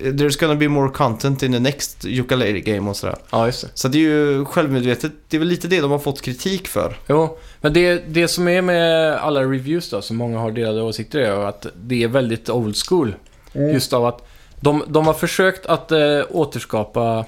there's 0.00 0.40
gonna 0.40 0.54
be 0.54 0.68
more 0.68 0.90
content 0.90 1.42
in 1.42 1.52
the 1.52 1.58
next 1.58 2.04
ukulele 2.04 2.60
game 2.60 2.90
och 2.90 2.96
sådär. 2.96 3.16
Ja, 3.30 3.46
just 3.46 3.62
det. 3.62 3.68
Så 3.74 3.88
det 3.88 3.98
är 3.98 4.00
ju 4.00 4.44
självmedvetet, 4.44 5.12
det 5.28 5.36
är 5.36 5.38
väl 5.38 5.48
lite 5.48 5.68
det 5.68 5.80
de 5.80 5.90
har 5.90 5.98
fått 5.98 6.20
kritik 6.22 6.68
för. 6.68 6.96
Jo, 7.08 7.38
men 7.60 7.72
det, 7.72 8.02
det 8.08 8.28
som 8.28 8.48
är 8.48 8.62
med 8.62 9.12
alla 9.16 9.40
reviews 9.42 9.90
då, 9.90 10.02
som 10.02 10.16
många 10.16 10.38
har 10.38 10.50
delade 10.50 10.82
åsikter 10.82 11.18
i, 11.18 11.24
är 11.24 11.30
att 11.48 11.66
det 11.82 12.02
är 12.02 12.08
väldigt 12.08 12.50
old 12.50 12.76
school. 12.88 13.14
Just 13.54 13.92
av 13.92 14.06
att 14.06 14.28
de, 14.60 14.82
de 14.88 15.06
har 15.06 15.14
försökt 15.14 15.66
att 15.66 15.92
eh, 15.92 15.98
återskapa 16.30 17.24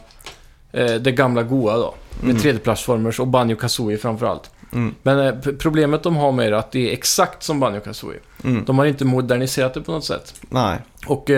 eh, 0.72 0.94
det 0.94 1.12
gamla 1.12 1.42
goa 1.42 1.76
då. 1.76 1.94
Med 2.20 2.30
Mm. 2.30 2.42
3D-plattformers 2.42 3.20
och 3.20 3.26
Banjo 3.28 3.56
Kazooie 3.56 3.98
framförallt. 3.98 4.50
Mm. 4.72 4.94
Men 5.02 5.40
p- 5.42 5.52
problemet 5.52 6.02
de 6.02 6.16
har 6.16 6.32
med 6.32 6.46
det 6.52 6.56
är 6.56 6.58
att 6.58 6.72
det 6.72 6.88
är 6.88 6.92
exakt 6.92 7.42
som 7.42 7.60
Banjo 7.60 7.80
Kazooie. 7.80 8.18
Mm. 8.44 8.64
De 8.64 8.78
har 8.78 8.86
inte 8.86 9.04
moderniserat 9.04 9.74
det 9.74 9.80
på 9.80 9.92
något 9.92 10.04
sätt. 10.04 10.34
Nej. 10.48 10.78
Och 11.06 11.30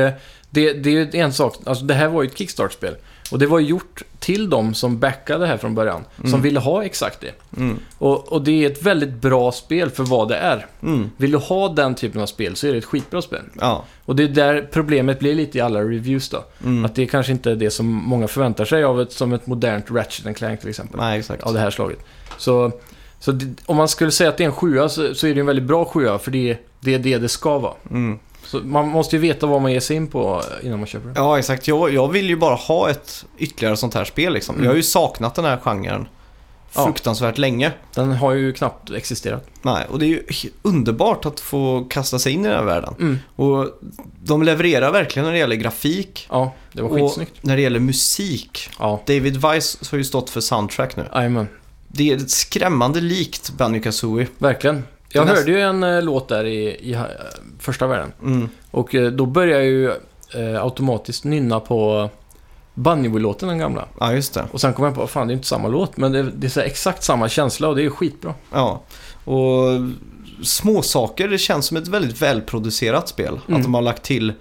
det, 0.57 0.73
det 0.73 0.91
är 0.91 0.93
ju 1.15 1.21
en 1.21 1.33
sak, 1.33 1.57
alltså 1.65 1.85
det 1.85 1.95
här 1.95 2.09
var 2.09 2.23
ju 2.23 2.29
ett 2.29 2.39
Kickstart-spel. 2.39 2.95
Och 3.31 3.39
det 3.39 3.47
var 3.47 3.61
gjort 3.61 4.03
till 4.19 4.51
de 4.51 4.75
som 4.75 4.99
backade 4.99 5.41
det 5.41 5.47
här 5.47 5.57
från 5.57 5.75
början. 5.75 6.05
Som 6.17 6.27
Mm. 6.29 6.41
ville 6.43 6.61
ha 6.61 6.85
exakt 6.85 7.21
det. 7.21 7.61
Mm. 7.61 7.79
Och, 7.99 8.33
och 8.33 8.43
det 8.43 8.65
är 8.65 8.71
ett 8.71 8.83
väldigt 8.83 9.13
bra 9.15 9.53
spel 9.53 9.91
för 9.91 10.03
vad 10.05 10.29
det 10.29 10.37
är. 10.37 10.67
Mm. 10.83 11.11
Vill 11.17 11.31
du 11.31 11.39
ha 11.39 11.69
den 11.69 11.95
typen 11.95 12.21
av 12.23 12.27
spel 12.27 12.57
så 12.57 12.67
är 12.67 12.73
det 12.73 12.79
ett 12.79 12.85
skitbra 12.85 13.23
spel. 13.23 13.43
Ja. 13.61 13.85
Och 14.05 14.17
det 14.17 14.23
är 14.23 14.29
där 14.29 14.69
problemet 14.73 15.19
blir 15.19 15.35
lite 15.35 15.59
i 15.59 15.61
alla 15.61 15.81
reviews 15.81 16.29
då. 16.29 16.45
Mm. 16.65 16.85
Att 16.85 16.95
det 16.95 17.07
kanske 17.07 17.33
inte 17.33 17.51
är 17.51 17.57
det 17.57 17.71
som 17.71 17.87
många 17.87 18.29
förväntar 18.29 18.65
sig 18.65 18.85
av 18.85 19.01
ett, 19.01 19.13
som 19.13 19.33
ett 19.33 19.47
modernt 19.47 19.91
Ratchet 19.91 20.37
Clank 20.37 20.61
till 20.61 20.69
exempel. 20.69 21.01
Nej, 21.01 21.19
exakt. 21.19 21.43
Av 21.43 21.53
det 21.55 21.61
här 21.61 21.71
slaget. 21.71 21.99
Så, 22.39 22.73
så 23.21 23.33
det, 23.33 23.55
om 23.67 23.77
man 23.77 23.89
skulle 23.89 24.11
säga 24.11 24.31
att 24.31 24.37
det 24.37 24.45
är 24.45 24.49
en 24.49 24.53
sjua 24.53 24.89
så, 24.89 25.15
så 25.15 25.27
är 25.27 25.35
det 25.35 25.41
en 25.41 25.47
väldigt 25.47 25.65
bra 25.65 25.85
sjua 25.85 26.19
för 26.19 26.31
det, 26.31 26.59
det 26.81 26.95
är 26.95 26.99
det 26.99 27.19
det 27.19 27.29
ska 27.29 27.59
vara. 27.59 27.75
Mm. 28.57 28.63
Så 28.63 28.69
man 28.73 28.89
måste 28.89 29.17
ju 29.17 29.21
veta 29.23 29.47
vad 29.47 29.63
man 29.63 29.73
ger 29.73 29.81
sig 29.81 29.97
in 29.97 30.07
på 30.07 30.43
innan 30.63 30.79
man 30.79 30.87
köper 30.87 31.09
det. 31.09 31.15
Ja, 31.17 31.39
exakt. 31.39 31.69
Jag, 31.69 31.95
jag 31.95 32.09
vill 32.09 32.29
ju 32.29 32.37
bara 32.37 32.55
ha 32.55 32.91
ett 32.91 33.25
ytterligare 33.39 33.77
sånt 33.77 33.95
här 33.95 34.05
spel 34.05 34.33
liksom. 34.33 34.55
Mm. 34.55 34.65
Jag 34.65 34.71
har 34.73 34.77
ju 34.77 34.83
saknat 34.83 35.35
den 35.35 35.45
här 35.45 35.57
genren 35.57 36.09
Ja. 36.75 36.85
fruktansvärt 36.85 37.39
länge. 37.39 37.73
Den 37.95 38.13
har 38.13 38.33
ju 38.33 38.53
knappt 38.53 38.91
existerat. 38.91 39.47
Nej, 39.63 39.87
och 39.91 39.99
det 39.99 40.05
är 40.07 40.09
ju 40.09 40.23
underbart 40.63 41.27
att 41.27 41.41
få 41.41 41.87
kasta 41.91 42.19
sig 42.19 42.33
in 42.33 42.41
i 42.45 42.49
den 42.49 42.57
här 42.57 42.65
världen. 42.65 42.95
Mm. 43.01 43.19
Och 43.37 43.69
de 44.25 44.43
levererar 44.43 44.93
verkligen 44.93 45.27
när 45.27 45.33
det 45.33 45.39
gäller 45.39 45.57
grafik 45.57 46.27
Ja, 46.31 46.55
det 46.73 46.83
var 46.83 46.89
och 46.89 46.97
skitsnyggt. 46.97 47.33
när 47.41 47.57
det 47.57 47.63
gäller 47.63 47.81
musik. 47.81 48.69
Ja, 48.79 49.03
David 49.07 49.37
Weiss 49.37 49.91
har 49.91 49.99
ju 49.99 50.05
stått 50.05 50.31
för 50.31 50.41
soundtrack 50.41 50.97
nu. 50.97 51.05
jajamän. 51.15 51.49
Det 51.89 52.13
är 52.13 52.19
skrämmande 52.19 53.01
likt 53.01 53.51
Banjo 53.51 53.83
Kazooie. 53.83 54.27
Verkligen. 54.39 54.85
Jag 55.09 55.29
är 55.29 55.35
hörde 55.35 55.51
ju 55.51 55.61
en 55.61 55.83
eh, 55.83 56.03
låt 56.03 56.29
där 56.29 56.45
i, 56.45 56.67
i 56.69 56.93
eh, 56.93 57.03
första 57.59 57.87
världen. 57.87 58.13
Mm. 58.23 58.49
Och 58.71 58.95
eh, 58.95 59.11
då 59.11 59.27
började 59.27 59.65
jag 59.65 59.73
ju 59.73 59.91
eh, 60.35 60.63
automatiskt 60.63 61.25
nynna 61.25 61.61
på 61.61 62.11
Banjo-låten, 62.75 63.49
den 63.49 63.59
gamla. 63.59 63.85
Ja, 64.01 64.13
just 64.13 64.35
det. 64.35 64.45
Och 64.53 64.61
sen 64.61 64.73
kom 64.73 64.85
jag 64.85 64.95
på, 64.95 65.07
fan 65.07 65.27
det 65.27 65.33
är 65.33 65.35
inte 65.35 65.49
samma 65.49 65.69
låt, 65.69 65.97
men 65.97 66.13
det, 66.13 66.23
det 66.23 66.47
är 66.47 66.49
så 66.49 66.61
exakt 66.61 67.05
samma 67.05 67.29
känsla 67.29 67.69
och 67.69 67.77
det 67.77 67.85
är 67.85 67.91
skitbra. 67.91 68.35
Ja. 68.53 68.83
Och 69.25 69.63
små 70.43 70.83
saker, 70.83 71.29
det 71.29 71.39
känns 71.39 71.67
som 71.67 71.77
ett 71.77 71.89
väldigt 71.89 72.23
välproducerat 72.23 73.09
spel. 73.09 73.41
Mm. 73.49 73.57
Att 73.57 73.63
de 73.63 73.75
har 73.75 73.83
lagt 73.83 74.03
till 74.03 74.33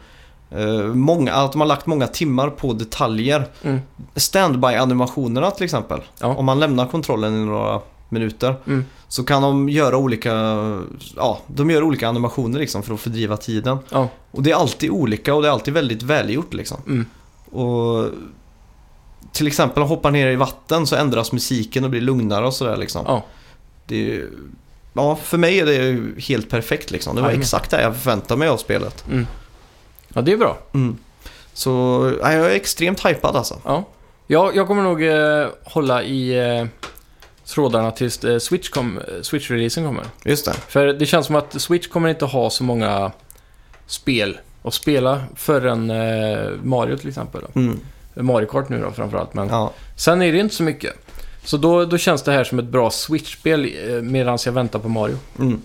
eh, 0.52 0.84
många, 0.84 1.34
att 1.34 1.52
de 1.52 1.62
har 1.62 1.68
lagt 1.68 1.86
många 1.86 2.08
timmar 2.08 2.50
på 2.50 2.74
detaljer. 2.74 3.48
Mm. 3.64 3.80
Standby-animationerna 4.16 5.52
till 5.52 5.66
exempel. 5.66 6.02
Ja. 6.20 6.28
Om 6.28 6.46
man 6.46 6.60
lämnar 6.60 6.88
kontrollen 6.88 7.36
i 7.36 7.46
några 7.46 7.82
minuter 8.10 8.56
Mm. 8.68 8.86
så 9.08 9.24
kan 9.24 9.42
de 9.42 9.70
göra 9.70 9.98
olika, 9.98 10.32
ja, 11.16 11.40
de 11.48 11.70
gör 11.70 11.84
olika 11.84 12.08
animationer 12.10 12.60
liksom 12.60 12.84
för 12.84 12.94
att 12.94 13.00
fördriva 13.00 13.38
tiden. 13.38 13.78
Ja. 13.90 14.10
Och 14.32 14.44
det 14.44 14.52
är 14.52 14.56
alltid 14.56 14.90
olika 14.90 15.34
och 15.36 15.42
det 15.42 15.48
är 15.48 15.52
alltid 15.52 15.74
väldigt 15.74 16.04
välgjort 16.04 16.54
liksom. 16.54 16.78
Mm. 16.88 17.06
Och 17.52 18.10
till 19.32 19.48
exempel 19.48 19.84
om 19.84 19.90
hoppar 19.90 20.12
ner 20.12 20.28
i 20.28 20.36
vatten 20.36 20.88
så 20.88 20.96
ändras 20.96 21.32
musiken 21.32 21.84
och 21.84 21.90
blir 21.90 22.02
lugnare 22.02 22.46
och 22.46 22.54
sådär 22.54 22.78
liksom. 22.78 23.04
Ja. 23.08 23.24
Det 23.88 24.12
är, 24.16 24.30
ja, 24.94 25.16
för 25.16 25.38
mig 25.38 25.60
är 25.60 25.66
det 25.66 26.02
helt 26.22 26.50
perfekt 26.50 26.92
liksom. 26.92 27.16
Det 27.16 27.22
var 27.22 27.30
Jajamän. 27.30 27.42
exakt 27.42 27.72
det 27.72 27.82
jag 27.82 27.96
förväntade 27.98 28.40
mig 28.40 28.48
av 28.48 28.58
spelet. 28.58 29.06
Mm. 29.12 29.28
Ja, 30.14 30.22
det 30.22 30.32
är 30.32 30.38
bra. 30.38 30.58
Mm. 30.74 30.98
Så 31.54 31.70
ja, 32.22 32.34
jag 32.34 32.46
är 32.46 32.56
extremt 32.56 33.06
hypad 33.06 33.36
alltså. 33.36 33.60
Ja. 33.66 33.84
Jag, 34.28 34.56
jag 34.56 34.68
kommer 34.68 34.84
nog 34.84 35.04
eh, 35.04 35.48
hålla 35.64 36.04
i 36.04 36.38
eh, 36.60 36.66
trådarna 37.46 37.92
tills 37.92 38.24
eh, 38.24 38.40
Switch 38.40 38.70
kom, 38.70 38.98
eh, 38.98 39.04
Switch-releasen 39.22 39.86
kommer. 39.86 40.04
Just 40.24 40.46
det. 40.46 40.54
För 40.54 40.86
det 40.88 41.06
känns 41.06 41.26
som 41.26 41.36
att 41.36 41.62
Switch 41.62 41.88
kommer 41.88 42.10
inte 42.10 42.26
ha 42.26 42.50
så 42.50 42.64
många 42.64 43.12
spel 43.88 44.38
att 44.64 44.74
spela 44.74 45.24
förrän 45.36 45.90
eh, 45.90 46.50
Mario 46.64 46.98
till 46.98 47.10
exempel. 47.10 47.42
Mm. 47.56 47.80
Mario 48.14 48.46
Kart 48.48 48.70
nu 48.70 48.82
då 48.82 48.92
framförallt, 48.92 49.34
men 49.34 49.48
Ja. 49.48 49.74
sen 49.96 50.22
är 50.22 50.32
det 50.34 50.40
inte 50.40 50.56
så 50.56 50.64
mycket. 50.64 50.94
Så 51.44 51.58
då, 51.58 51.86
då 51.86 51.98
känns 51.98 52.24
det 52.24 52.32
här 52.32 52.44
som 52.44 52.60
ett 52.60 52.66
bra 52.66 52.90
Switch-spel 52.92 53.72
eh, 53.90 53.94
medan 54.02 54.38
jag 54.46 54.52
väntar 54.54 54.80
på 54.80 54.90
Mario. 54.90 55.18
Mm. 55.40 55.62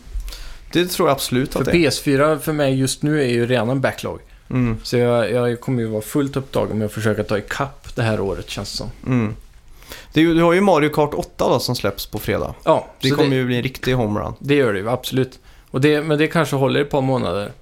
Det 0.73 0.87
tror 0.87 1.09
jag 1.09 1.15
absolut 1.15 1.53
För 1.53 1.61
att 1.61 1.67
det 1.67 1.73
är. 1.87 1.91
PS4 1.91 2.39
för 2.39 2.53
mig 2.53 2.75
just 2.79 3.03
nu 3.03 3.21
är 3.23 3.29
ju 3.29 3.47
redan 3.47 3.69
en 3.71 3.81
backlog. 3.81 4.21
Mm. 4.51 4.77
Så 4.83 4.97
jag, 4.97 5.33
jag 5.33 5.61
kommer 5.61 5.83
ju 5.83 5.89
vara 5.89 6.03
fullt 6.03 6.37
upptagen 6.37 6.79
med 6.79 6.87
att 6.87 6.93
försöka 6.93 7.25
ta 7.25 7.39
ikapp 7.39 7.97
det 7.97 8.03
här 8.03 8.21
året 8.21 8.51
känns 8.51 8.71
det 8.73 8.77
som. 8.77 8.91
Det 10.13 10.21
ju, 10.21 10.35
du 10.35 10.43
har 10.43 10.53
ju 10.53 10.61
Mario 10.61 10.89
Kart 10.89 11.15
8 11.15 11.49
då 11.49 11.59
som 11.59 11.77
släpps 11.77 12.07
på 12.07 12.19
fredag. 12.19 12.55
Ja, 12.65 12.87
Det 13.01 13.09
så 13.09 13.17
kommer 13.17 13.37
ju 13.37 13.47
bli 13.47 13.57
en 13.57 13.63
riktig 13.63 13.93
homerun. 13.93 14.33
det 14.39 14.55
gör 14.55 14.73
det 14.73 14.79
ju 14.79 14.91
absolut. 14.91 15.39
Och 15.71 15.81
det, 15.81 16.03
men 16.03 16.19
det 16.19 16.27
kanske 16.27 16.57
håller 16.57 16.81
ett 16.81 16.91
par 16.91 17.01
månader. 17.01 17.53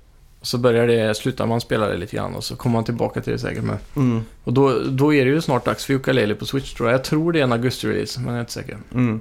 Så 0.42 0.58
börjar 0.58 0.86
det, 0.86 1.16
slutar 1.16 1.46
man 1.46 1.60
spela 1.60 1.86
det 1.88 1.96
lite 1.96 2.16
grann 2.16 2.34
och 2.34 2.44
så 2.44 2.56
kommer 2.56 2.72
man 2.72 2.84
tillbaka 2.84 3.20
till 3.20 3.32
det 3.32 3.38
säkert 3.38 3.64
med. 3.64 3.78
Mm. 3.96 4.24
Och 4.44 4.52
då, 4.52 4.78
då 4.88 5.14
är 5.14 5.24
det 5.24 5.30
ju 5.30 5.40
snart 5.40 5.64
dags 5.64 5.84
för 5.84 5.94
Ukulele 5.94 6.34
på 6.34 6.46
Switch 6.46 6.74
tror 6.74 6.88
jag. 6.88 6.94
Jag 6.98 7.04
tror 7.04 7.32
det 7.32 7.38
är 7.40 7.44
en 7.44 7.52
augusti-release, 7.52 8.18
men 8.18 8.26
jag 8.26 8.36
är 8.36 8.40
inte 8.40 8.52
säker. 8.52 8.78
Mm. 8.94 9.20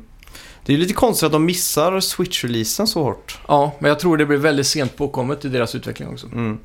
Det 0.65 0.73
är 0.73 0.77
ju 0.77 0.81
lite 0.81 0.93
konstigt 0.93 1.25
att 1.25 1.31
de 1.31 1.45
missar 1.45 1.99
Switch-releasen 1.99 2.85
så 2.85 3.03
hårt. 3.03 3.39
Ja, 3.47 3.71
men 3.79 3.89
jag 3.89 3.99
tror 3.99 4.17
det 4.17 4.25
blir 4.25 4.37
väldigt 4.37 4.67
sent 4.67 4.97
påkommet 4.97 5.45
i 5.45 5.49
deras 5.49 5.75
utveckling 5.75 6.09
också. 6.09 6.27
Mm. 6.27 6.57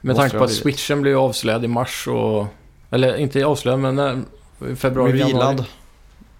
Med 0.00 0.16
tanke 0.16 0.34
det 0.34 0.38
på 0.38 0.44
att. 0.44 0.52
Switchen 0.52 1.02
blev 1.02 1.18
avslöjad 1.18 1.64
i 1.64 1.68
mars 1.68 2.08
och... 2.08 2.46
Eller 2.90 3.16
inte 3.16 3.46
avslöjad, 3.46 3.80
men 3.80 3.94
när, 3.94 4.22
februari, 4.76 5.18
januari. 5.18 5.32
Revealad. 5.32 5.64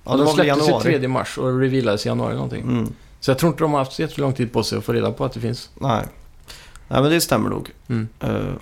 Ja, 0.05 0.15
i 0.15 0.19
släpptes 0.19 0.45
ju 0.45 0.47
januari. 0.47 0.99
3 0.99 1.09
mars 1.09 1.39
och 1.39 1.61
revealades 1.61 2.07
i 2.07 2.09
januari 2.09 2.35
någonting. 2.35 2.63
Mm. 2.63 2.93
Så 3.21 3.31
jag 3.31 3.39
tror 3.39 3.53
inte 3.53 3.65
de 3.65 3.73
har 3.73 3.79
haft 3.79 3.93
så 3.93 4.03
jättelång 4.03 4.33
tid 4.33 4.53
på 4.53 4.63
sig 4.63 4.79
att 4.79 4.85
få 4.85 4.93
reda 4.93 5.13
på 5.13 5.25
att 5.25 5.33
det 5.33 5.41
finns. 5.41 5.71
Nej. 5.81 6.05
Nej, 6.91 7.03
men 7.03 7.11
det 7.11 7.21
stämmer 7.21 7.51
nog. 7.51 7.71
Mm. 7.89 8.09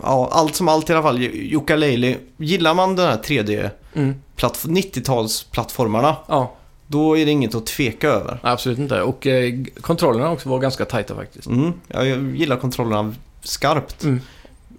Ja, 0.03 0.29
allt 0.33 0.55
som 0.57 0.69
allt 0.69 0.90
i 0.90 0.92
alla 0.92 1.03
fall. 1.03 1.19
Yooka-Laylee. 1.19 2.16
Gillar 2.37 2.75
man 2.75 2.97
den 2.97 3.07
här 3.07 3.16
3D 3.16 3.71
Mm. 3.95 4.14
platt- 4.37 4.64
90-talsplattformarna, 4.64 6.14
Ja, 6.29 6.53
då 6.87 7.19
är 7.19 7.25
det 7.25 7.31
inget 7.31 7.55
att 7.55 7.66
tveka 7.66 8.09
över. 8.09 8.38
absolut 8.42 8.79
inte. 8.79 9.03
Och 9.03 9.27
eh, 9.27 9.55
kontrollerna 9.81 10.31
också 10.31 10.49
var 10.49 10.59
ganska 10.59 10.85
tajta 10.85 11.14
faktiskt. 11.14 11.47
Mm. 11.47 11.73
Jag 11.88 12.07
gillar 12.37 12.57
kontrollerna 12.57 13.14
skarpt. 13.42 14.05
Mm. 14.05 14.21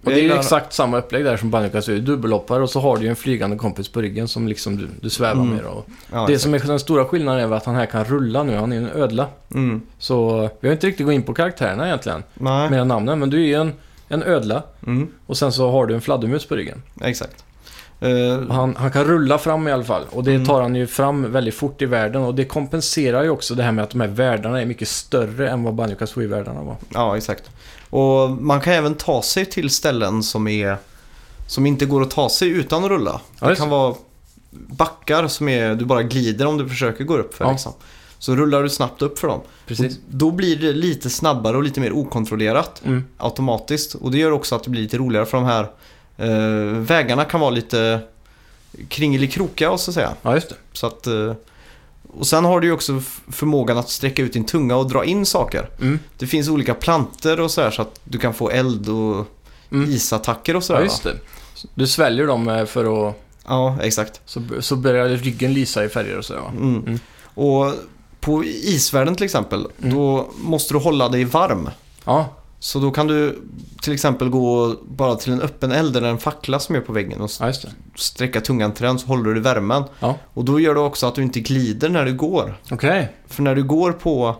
Och 0.08 0.14
det 0.14 0.20
är 0.20 0.24
ju 0.24 0.32
exakt 0.38 0.72
samma 0.72 0.98
upplägg 0.98 1.24
där 1.24 1.36
som 1.36 1.50
Banjo 1.50 1.70
Kazooie. 1.70 2.00
Dubbelhoppar 2.00 2.60
och 2.60 2.70
så 2.70 2.80
har 2.80 2.96
du 2.96 3.02
ju 3.02 3.08
en 3.08 3.16
flygande 3.16 3.56
kompis 3.56 3.88
på 3.88 4.00
ryggen 4.00 4.28
som 4.28 4.48
liksom 4.48 4.76
du, 4.76 4.88
du 5.00 5.10
svävar 5.10 5.42
Mm. 5.42 5.54
med. 5.56 5.64
Och 5.64 5.86
Ja, 6.12 6.24
det 6.26 6.38
som 6.38 6.54
är 6.54 6.58
den 6.58 6.78
stora 6.78 7.04
skillnaden 7.04 7.52
är 7.52 7.56
att 7.56 7.64
han 7.64 7.74
här 7.74 7.86
kan 7.86 8.04
rulla 8.04 8.42
nu. 8.42 8.56
Han 8.56 8.72
är 8.72 8.76
en 8.76 8.90
ödla. 8.94 9.26
mm. 9.54 9.80
Så 9.98 10.48
vi 10.60 10.68
har 10.68 10.72
inte 10.72 10.86
riktigt 10.86 11.06
gått 11.06 11.12
in 11.14 11.22
på 11.22 11.34
karaktärerna 11.34 11.86
egentligen. 11.86 12.22
Nej. 12.34 12.70
Med 12.70 12.86
namnen. 12.86 13.18
Men 13.18 13.30
du 13.30 13.36
är 13.42 13.46
ju 13.46 13.54
en, 13.54 13.72
en 14.08 14.22
ödla. 14.22 14.62
Mm. 14.86 15.08
Och 15.26 15.36
sen 15.36 15.52
så 15.52 15.70
har 15.70 15.86
du 15.86 15.94
en 15.94 16.00
fladdermus 16.00 16.46
på 16.46 16.56
ryggen. 16.56 16.82
Exakt. 17.00 17.44
Och 18.48 18.54
Han, 18.54 18.76
han 18.76 18.90
kan 18.90 19.04
rulla 19.04 19.38
fram 19.38 19.68
i 19.68 19.72
alla 19.72 19.84
fall. 19.84 20.02
Och 20.10 20.24
det 20.24 20.34
Mm. 20.34 20.46
tar 20.46 20.62
han 20.62 20.74
ju 20.74 20.86
fram 20.86 21.32
väldigt 21.32 21.54
fort 21.54 21.82
i 21.82 21.86
världen. 21.86 22.22
Och 22.22 22.34
det 22.34 22.44
kompenserar 22.44 23.22
ju 23.22 23.30
också 23.30 23.54
det 23.54 23.62
här 23.62 23.72
med 23.72 23.84
att 23.84 23.90
de 23.90 24.00
här 24.00 24.08
världarna 24.08 24.60
är 24.60 24.66
mycket 24.66 24.88
större 24.88 25.50
än 25.50 25.62
vad 25.62 25.74
Banjo 25.74 25.96
Kazooie-världarna 25.96 26.62
var. 26.64 26.76
ja, 26.94 27.16
exakt. 27.16 27.50
Och 27.90 28.30
man 28.30 28.60
kan 28.60 28.72
även 28.72 28.94
ta 28.94 29.22
sig 29.22 29.44
till 29.44 29.70
ställen 29.70 30.22
som 30.22 30.48
är 30.48 30.76
som 31.46 31.66
inte 31.66 31.86
går 31.86 32.02
att 32.02 32.10
ta 32.10 32.28
sig 32.28 32.48
utan 32.48 32.84
att 32.84 32.90
rulla. 32.90 33.20
Ja, 33.40 33.48
det 33.48 33.56
kan 33.56 33.68
vara 33.68 33.94
backar 34.50 35.28
som 35.28 35.48
är, 35.48 35.74
du 35.74 35.84
bara 35.84 36.02
glider 36.02 36.46
om 36.46 36.58
du 36.58 36.68
försöker 36.68 37.04
gå 37.04 37.16
upp 37.16 37.34
för. 37.34 37.44
Ja. 37.44 37.50
Liksom. 37.52 37.72
Så 38.18 38.36
rullar 38.36 38.62
du 38.62 38.68
snabbt 38.68 39.02
upp 39.02 39.18
för 39.18 39.28
dem. 39.28 39.40
Då 40.08 40.30
blir 40.30 40.56
det 40.56 40.72
lite 40.72 41.10
snabbare 41.10 41.56
och 41.56 41.62
lite 41.62 41.80
mer 41.80 41.92
okontrollerat 41.92 42.82
Mm. 42.84 43.04
automatiskt. 43.16 43.94
Och 43.94 44.10
det 44.10 44.18
gör 44.18 44.30
också 44.32 44.54
att 44.54 44.64
det 44.64 44.70
blir 44.70 44.82
lite 44.82 44.98
roligare 44.98 45.26
för 45.26 45.36
de 45.36 45.46
här 45.46 45.66
eh, 46.16 46.78
vägarna 46.78 47.24
kan 47.24 47.40
vara 47.40 47.50
lite 47.50 48.00
kringelikrokiga 48.88 49.70
och 49.70 49.80
så 49.80 49.90
att 49.90 49.94
säga. 49.94 50.12
Ja, 50.22 50.34
just 50.34 50.48
det. 50.48 50.54
Så 50.72 50.86
att, 50.86 51.06
eh, 51.06 51.32
och 52.14 52.26
sen 52.26 52.44
har 52.44 52.60
du 52.60 52.66
ju 52.66 52.72
också 52.72 53.02
förmågan 53.28 53.78
att 53.78 53.88
sträcka 53.90 54.22
ut 54.22 54.32
din 54.32 54.44
tunga 54.44 54.76
och 54.76 54.88
dra 54.88 55.04
in 55.04 55.26
saker. 55.26 55.68
Mm. 55.80 55.98
Det 56.18 56.26
finns 56.26 56.48
olika 56.48 56.74
planter 56.74 57.40
och 57.40 57.50
så 57.50 57.60
här 57.60 57.70
så 57.70 57.82
att 57.82 58.00
du 58.04 58.18
kan 58.18 58.34
få 58.34 58.50
eld 58.50 58.88
och 58.88 59.26
isattacker 59.88 60.56
och 60.56 60.64
sådär. 60.64 60.80
Ja, 60.80 60.84
just 60.84 61.02
det. 61.02 61.14
Du 61.74 61.86
sväljer 61.86 62.26
dem 62.26 62.48
eh, 62.48 62.64
för 62.64 63.08
att... 63.08 63.14
Ja, 63.46 63.76
exakt. 63.82 64.20
Så, 64.24 64.42
så 64.60 64.76
börjar 64.76 65.08
ryggen 65.08 65.52
lysa 65.54 65.84
i 65.84 65.88
färger 65.88 66.18
och 66.18 66.24
sådär 66.24 66.40
va? 66.40 66.50
Mm. 66.56 66.82
Mm. 66.86 66.98
Och 67.34 67.72
på 68.20 68.44
isvärlden 68.44 69.14
till 69.16 69.24
exempel, 69.24 69.66
Mm. 69.82 69.94
då 69.94 70.28
måste 70.36 70.74
du 70.74 70.78
hålla 70.78 71.08
dig 71.08 71.24
varm. 71.24 71.70
Ja, 72.04 72.34
Så 72.60 72.78
då 72.78 72.90
kan 72.90 73.06
du 73.06 73.38
till 73.82 73.92
exempel 73.92 74.28
gå 74.28 74.74
bara 74.84 75.14
till 75.14 75.32
en 75.32 75.40
öppen 75.40 75.72
eld 75.72 75.96
eller 75.96 76.08
en 76.08 76.18
fackla 76.18 76.58
som 76.58 76.74
är 76.74 76.80
på 76.80 76.92
väggen 76.92 77.20
och 77.20 77.30
ja 77.40 77.46
det. 77.46 77.68
sträcka 77.94 78.40
tungan 78.40 78.72
till 78.72 78.84
den 78.84 78.98
så 78.98 79.06
håller 79.06 79.34
du 79.34 79.40
värmen. 79.40 79.82
Ja. 80.00 80.14
Och 80.34 80.44
då 80.44 80.60
gör 80.60 80.74
det 80.74 80.80
också 80.80 81.06
att 81.06 81.14
du 81.14 81.22
inte 81.22 81.40
glider 81.40 81.88
när 81.88 82.04
du 82.04 82.14
går. 82.14 82.60
Okej. 82.70 83.12
För 83.26 83.42
när 83.42 83.54
du 83.54 83.62
går 83.64 83.92
på 83.92 84.36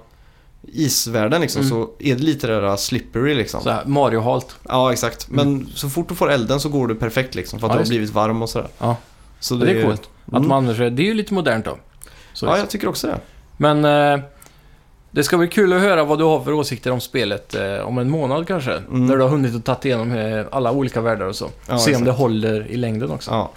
isvärlden 0.62 1.40
liksom, 1.40 1.60
Mm. 1.62 1.70
så 1.70 1.90
är 1.98 2.14
det 2.16 2.22
lite 2.22 2.46
det 2.46 2.60
där 2.60 2.76
slippery 2.76 3.34
liksom. 3.34 3.62
Så 3.62 3.70
här, 3.70 3.84
Mario-halt. 3.84 4.46
Ja, 4.68 4.92
exakt. 4.92 5.30
Men 5.30 5.68
så 5.74 5.88
fort 5.88 6.08
du 6.08 6.14
får 6.14 6.30
elden 6.30 6.60
så 6.60 6.68
går 6.68 6.86
du 6.86 6.94
perfekt 6.94 7.34
liksom 7.34 7.58
för 7.60 7.66
att 7.66 7.70
Ja, 7.70 7.74
du 7.74 7.78
har 7.80 7.84
det. 7.84 7.88
blivit 7.88 8.10
varm 8.10 8.42
och 8.42 8.50
sådär. 8.50 8.68
Ja. 8.78 8.96
Så 9.40 9.54
Det 9.54 9.70
är 9.70 9.82
coolt. 9.84 10.00
Att 10.26 10.32
Mm. 10.32 10.48
man 10.48 10.58
använder 10.58 10.74
sig, 10.78 10.90
det 10.90 11.02
är 11.02 11.06
ju 11.06 11.14
lite 11.14 11.34
modernt 11.34 11.64
då. 11.64 11.78
Så 12.32 12.46
Ja, 12.46 12.58
jag 12.58 12.70
tycker 12.70 12.88
också 12.88 13.06
det. 13.06 13.20
Men 13.56 13.84
eh, 13.84 14.20
det 15.10 15.24
ska 15.24 15.38
bli 15.38 15.48
kul 15.48 15.72
att 15.72 15.80
höra 15.80 16.04
vad 16.04 16.18
du 16.18 16.24
har 16.24 16.40
för 16.44 16.52
åsikter 16.52 16.90
om 16.90 17.00
spelet 17.00 17.54
eh, 17.54 17.78
om 17.78 17.98
en 17.98 18.10
månad 18.10 18.46
kanske. 18.48 18.72
Mm. 18.72 19.06
När 19.06 19.16
du 19.16 19.22
har 19.22 19.28
hunnit 19.28 19.54
att 19.54 19.64
ta 19.82 19.88
igenom 19.88 20.12
eh, 20.12 20.44
alla 20.50 20.72
olika 20.72 21.00
världar 21.00 21.26
och 21.26 21.36
så. 21.36 21.48
Ja, 21.68 21.78
Se 21.78 21.96
om 21.96 22.04
det 22.04 22.10
håller 22.10 22.66
i 22.66 22.76
längden 22.76 23.10
också. 23.10 23.30
Ja. 23.30 23.50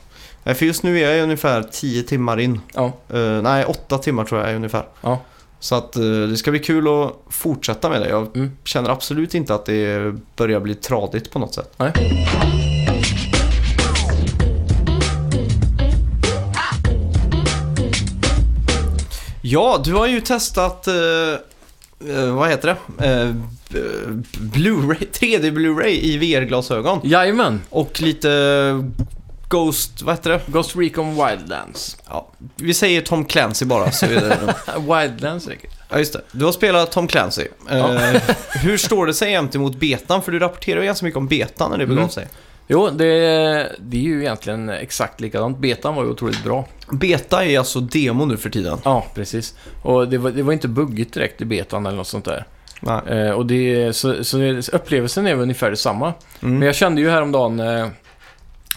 Nej, 0.44 0.56
För 0.56 0.66
just 0.66 0.84
nu 0.84 1.00
är 1.00 1.12
jag 1.16 1.24
ungefär 1.24 1.64
10 1.72 2.04
timmar 2.04 2.40
in. 2.40 2.60
Ja. 2.74 2.92
Eh, 3.14 3.20
nej, 3.42 3.66
8 3.66 3.98
timmar 3.98 4.24
tror 4.24 4.42
jag 4.42 4.50
är 4.50 4.56
ungefär. 4.56 4.84
Ja. 5.02 5.20
Så 5.60 5.76
att 5.76 5.96
eh, 5.96 6.02
det 6.04 6.38
ska 6.38 6.52
bli 6.52 6.60
kul 6.60 6.88
att 6.88 7.14
fortsätta 7.30 7.90
med 7.90 8.02
det. 8.02 8.10
Jag 8.10 8.28
Mm. 8.36 8.52
känner 8.64 8.90
absolut 8.90 9.34
inte 9.36 9.54
att 9.56 9.66
det 9.66 10.14
börjar 10.36 10.60
bli 10.60 10.76
tradigt 10.76 11.32
på 11.32 11.40
något 11.40 11.54
sätt. 11.54 11.74
Nej. 11.78 11.92
Ja, 19.52 19.82
du 19.86 19.94
har 19.94 20.08
ju 20.08 20.22
testat, 20.22 20.88
eh, 20.88 20.94
eh, 22.16 22.36
vad 22.36 22.50
heter 22.50 22.68
det? 22.98 23.06
Eh, 23.08 23.30
Blu-ray, 24.40 25.08
3D 25.14 25.52
Blu-ray 25.52 25.88
i 25.90 26.18
VR-glasögon. 26.18 27.00
Jajamän! 27.04 27.62
Och 27.70 28.02
lite 28.02 28.30
Ghost, 29.50 30.02
vad 30.02 30.16
heter 30.16 30.30
det? 30.30 30.42
Ghost 30.48 30.76
Recon 30.76 31.10
Wildlands. 31.16 31.98
Ja, 32.10 32.28
vi 32.56 32.74
säger 32.74 33.02
Tom 33.02 33.26
Clancy 33.26 33.66
bara. 33.66 33.92
Så 33.92 34.06
är 34.06 34.10
det. 34.10 34.54
Wildlands 35.02 35.46
säkert. 35.46 35.72
Ja, 35.90 35.98
just 35.98 36.14
det. 36.14 36.22
Du 36.32 36.46
har 36.46 36.52
spelat 36.52 36.92
Tom 36.92 37.08
Clancy. 37.08 37.48
Eh, 37.70 37.86
hur 38.64 38.78
står 38.78 39.06
det 39.06 39.14
sig 39.14 39.34
emot 39.34 39.76
betan? 39.76 40.22
För 40.22 40.32
du 40.32 40.40
rapporterar 40.40 40.80
ju 40.80 40.86
ganska 40.86 41.06
mycket 41.06 41.18
om 41.18 41.28
betan 41.28 41.72
när 41.72 41.78
det 41.78 41.86
begav 41.86 42.00
Mm. 42.00 42.10
sig. 42.10 42.28
Jo, 42.68 42.90
det, 42.90 43.06
det 43.80 43.98
är 43.98 44.02
ju 44.02 44.20
egentligen 44.22 44.70
exakt 44.70 45.22
likadant. 45.22 45.58
Betan 45.58 45.96
var 45.96 46.04
ju 46.04 46.10
otroligt 46.10 46.44
bra. 46.44 46.68
Beta 46.92 47.46
är 47.46 47.60
alltså 47.60 47.80
demo 47.80 48.26
nu 48.26 48.38
för 48.38 48.50
tiden. 48.50 48.78
Ja, 48.84 49.06
precis. 49.16 49.56
Och 49.84 50.08
det 50.08 50.18
var, 50.18 50.32
det 50.32 50.44
var 50.44 50.54
inte 50.54 50.68
buggigt 50.68 51.14
direkt 51.14 51.42
i 51.42 51.46
betan 51.46 51.86
eller 51.86 51.98
något 51.98 52.08
sånt 52.08 52.26
där. 52.26 52.46
Nej. 52.80 53.02
Eh, 53.08 53.32
och 53.32 53.46
det, 53.46 53.96
så, 53.96 54.24
så 54.24 54.38
upplevelsen 54.72 55.28
är 55.28 55.34
väl 55.36 55.44
ungefär 55.44 55.70
detsamma. 55.70 56.14
Mm. 56.42 56.60
Men 56.60 56.66
jag 56.66 56.76
kände 56.76 57.02
ju 57.02 57.10
häromdagen 57.10 57.60
eh, 57.60 57.88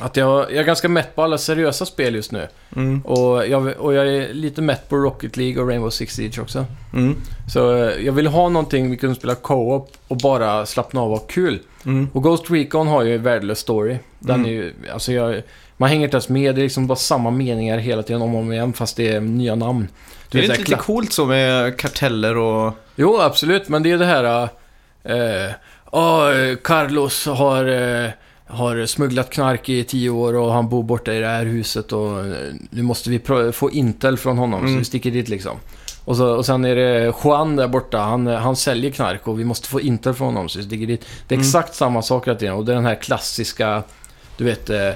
att 0.00 0.16
jag, 0.16 0.40
jag 0.40 0.52
är 0.58 0.64
ganska 0.64 0.88
mätt 0.88 1.14
på 1.16 1.22
alla 1.22 1.38
seriösa 1.38 1.86
spel 1.86 2.14
just 2.14 2.32
nu. 2.32 2.48
Mm. 2.76 3.00
Och 3.00 3.46
jag, 3.46 3.66
och 3.78 3.94
jag 3.94 4.08
är 4.08 4.34
lite 4.34 4.62
mätt 4.62 4.88
på 4.88 4.96
Rocket 4.96 5.36
League 5.36 5.62
och 5.62 5.68
Rainbow 5.68 5.90
Six 5.90 6.14
Siege 6.14 6.38
också. 6.40 6.66
Mm. 6.92 7.16
Så 7.52 7.74
eh, 7.76 8.04
jag 8.06 8.12
vill 8.12 8.26
ha 8.26 8.48
någonting 8.48 8.90
vi 8.90 8.96
kunde 8.96 9.14
spela 9.16 9.34
co-op 9.34 9.90
och 10.08 10.16
bara 10.16 10.66
slappna 10.66 11.00
av 11.00 11.12
och 11.12 11.18
ha 11.18 11.26
kul. 11.26 11.58
Mm. 11.84 12.08
Och 12.12 12.22
Ghost 12.22 12.50
Recon 12.50 12.86
har 12.88 13.02
ju 13.02 13.14
en 13.14 13.22
värdelös 13.22 13.58
story. 13.58 13.98
Den 14.18 14.34
Mm. 14.40 14.46
är 14.46 14.50
ju, 14.52 14.72
alltså 14.92 15.12
jag, 15.12 15.42
man 15.76 15.88
hänger 15.88 16.04
inte 16.04 16.14
ens 16.16 16.28
med, 16.28 16.54
det 16.54 16.60
är 16.60 16.62
liksom 16.62 16.86
bara 16.86 16.96
samma 16.96 17.30
meningar 17.30 17.78
hela 17.78 18.02
tiden 18.02 18.22
om 18.22 18.34
och 18.34 18.40
om 18.40 18.52
igen 18.52 18.72
fast 18.72 18.96
det 18.96 19.08
är 19.12 19.20
nya 19.20 19.54
namn. 19.54 19.88
Det 20.30 20.38
är 20.38 20.42
vet, 20.42 20.58
inte 20.58 20.70
lite 20.70 20.82
coolt 20.82 21.12
så 21.12 21.26
med 21.26 21.76
karteller 21.78 22.36
och... 22.36 22.72
Jo, 22.96 23.20
absolut, 23.20 23.68
men 23.68 23.82
det 23.82 23.90
är 23.90 23.98
det 23.98 24.04
här... 24.06 24.48
Eh, 25.04 25.52
"Ja, 25.92 26.32
eh, 26.34 26.56
Carlos 26.56 27.26
har, 27.26 27.64
eh, 28.04 28.10
har 28.54 28.86
smugglat 28.86 29.30
knark 29.30 29.68
i 29.68 29.84
tio 29.84 30.10
år 30.10 30.34
och 30.34 30.52
han 30.52 30.68
bor 30.68 30.82
borta 30.82 31.14
i 31.14 31.20
det 31.20 31.26
här 31.26 31.44
huset 31.44 31.92
och 31.92 32.20
eh, 32.26 32.32
nu 32.70 32.82
måste 32.82 33.10
vi 33.10 33.20
få 33.52 33.70
Intel 33.70 34.16
från 34.16 34.38
honom 34.38 34.60
så 34.60 34.66
Mm. 34.66 34.78
vi 34.78 34.84
sticker 34.84 35.10
dit 35.10 35.28
liksom. 35.28 35.56
Och, 36.04 36.16
så, 36.16 36.26
och 36.36 36.46
sen 36.46 36.64
är 36.64 36.76
det 36.76 37.12
Juan 37.24 37.56
där 37.56 37.68
borta, 37.68 37.98
han, 37.98 38.26
han 38.26 38.56
säljer 38.56 38.90
knark 38.90 39.28
och 39.28 39.40
vi 39.40 39.44
måste 39.44 39.68
få 39.68 39.80
Intel 39.80 40.14
från 40.14 40.26
honom 40.34 40.48
så 40.48 40.58
vi 40.58 40.64
sticker 40.64 40.86
dit. 40.86 41.06
Det 41.28 41.34
är 41.34 41.36
Mm. 41.36 41.46
exakt 41.46 41.74
samma 41.74 42.02
sak 42.02 42.26
hela 42.26 42.38
tiden 42.38 42.54
och 42.54 42.64
det 42.64 42.72
är 42.72 42.76
den 42.76 42.84
här 42.86 42.94
klassiska, 43.02 43.82
du 44.36 44.44
vet... 44.44 44.70
Eh, 44.70 44.90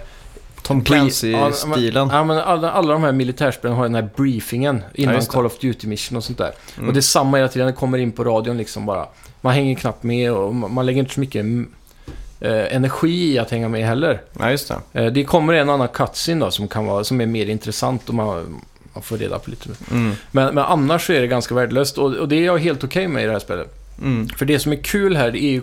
Tom 0.63 0.79
Ja, 0.79 0.85
Clancy-stilen. 0.85 2.09
Ja, 2.13 2.25
men 2.25 2.39
alla, 2.39 2.71
alla 2.71 2.93
de 2.93 3.03
här 3.03 3.13
militärspelen 3.13 3.77
har 3.77 3.83
den 3.83 3.95
här 3.95 4.09
briefingen 4.17 4.83
innan 4.95 5.15
det. 5.15 5.29
Call 5.29 5.47
of 5.47 5.59
Duty 5.59 5.87
Mission 5.87 6.17
och 6.17 6.25
sånt 6.25 6.39
där. 6.39 6.53
Mm. 6.77 6.89
Och 6.89 6.95
det 6.95 7.01
är 7.01 7.03
samma 7.03 7.37
hela 7.37 7.49
tiden, 7.49 7.67
det 7.67 7.73
kommer 7.73 7.99
in 7.99 8.13
på 8.13 8.25
radion 8.25 8.57
liksom 8.57 8.87
bara. 8.87 9.07
Man 9.41 9.55
hänger 9.55 9.75
knappt 9.75 10.03
med 10.03 10.33
och 10.33 10.55
man 10.55 10.87
lägger 10.87 11.01
inte 11.01 11.15
så 11.15 11.21
mycket 11.21 11.45
eh, 12.41 12.77
energi 12.77 13.33
i 13.33 13.39
att 13.39 13.51
hänga 13.51 13.69
med 13.69 13.87
heller. 13.87 14.21
Ja, 14.39 14.51
just 14.51 14.73
det. 14.93 15.01
Eh, 15.01 15.13
det 15.13 15.25
kommer 15.25 15.55
en 15.55 15.71
annan 15.71 15.89
cutscene 15.89 16.45
då 16.45 16.51
som, 16.51 16.69
kan 16.69 16.87
vara, 16.87 17.05
som 17.05 17.21
är 17.21 17.27
mer 17.27 17.47
intressant 17.47 18.09
och 18.09 18.15
man, 18.15 18.61
man 18.93 19.03
får 19.03 19.19
reda 19.19 19.39
på 19.39 19.51
lite. 19.51 19.69
Mm. 19.91 20.13
Men, 20.31 20.55
men 20.55 20.65
annars 20.65 21.07
så 21.07 21.13
är 21.13 21.21
det 21.21 21.27
ganska 21.27 21.55
värdelöst 21.55 21.99
och, 21.99 22.15
och 22.15 22.29
det 22.29 22.37
är 22.37 22.45
jag 22.45 22.59
helt 22.59 22.85
okej 22.85 23.09
med 23.09 23.23
i 23.23 23.27
det 23.27 23.33
här 23.33 23.39
spelet. 23.39 23.75
Mm. 24.03 24.29
För 24.29 24.45
det 24.45 24.59
som 24.59 24.73
är 24.73 24.77
kul 24.77 25.17
här 25.17 25.31
det 25.31 25.45
är 25.45 25.51
ju 25.51 25.61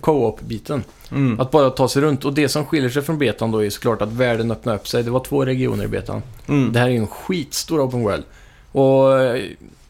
co-op-biten. 0.00 0.84
Mm. 1.10 1.40
Att 1.40 1.50
bara 1.50 1.70
ta 1.70 1.88
sig 1.88 2.02
runt. 2.02 2.24
Och 2.24 2.34
det 2.34 2.48
som 2.48 2.64
skiljer 2.64 2.90
sig 2.90 3.02
från 3.02 3.18
betan 3.18 3.50
då 3.50 3.64
är 3.64 3.70
såklart 3.70 4.02
att 4.02 4.12
världen 4.12 4.50
öppnar 4.50 4.74
upp 4.74 4.88
sig. 4.88 5.02
Det 5.02 5.10
var 5.10 5.24
två 5.24 5.44
regioner 5.44 5.84
i 5.84 5.88
betan. 5.88 6.22
Mm. 6.48 6.72
Det 6.72 6.78
här 6.78 6.86
är 6.86 6.90
ju 6.90 6.98
en 6.98 7.06
skitstor 7.06 7.86
open 7.86 8.02
world. 8.02 8.24
Och 8.72 9.38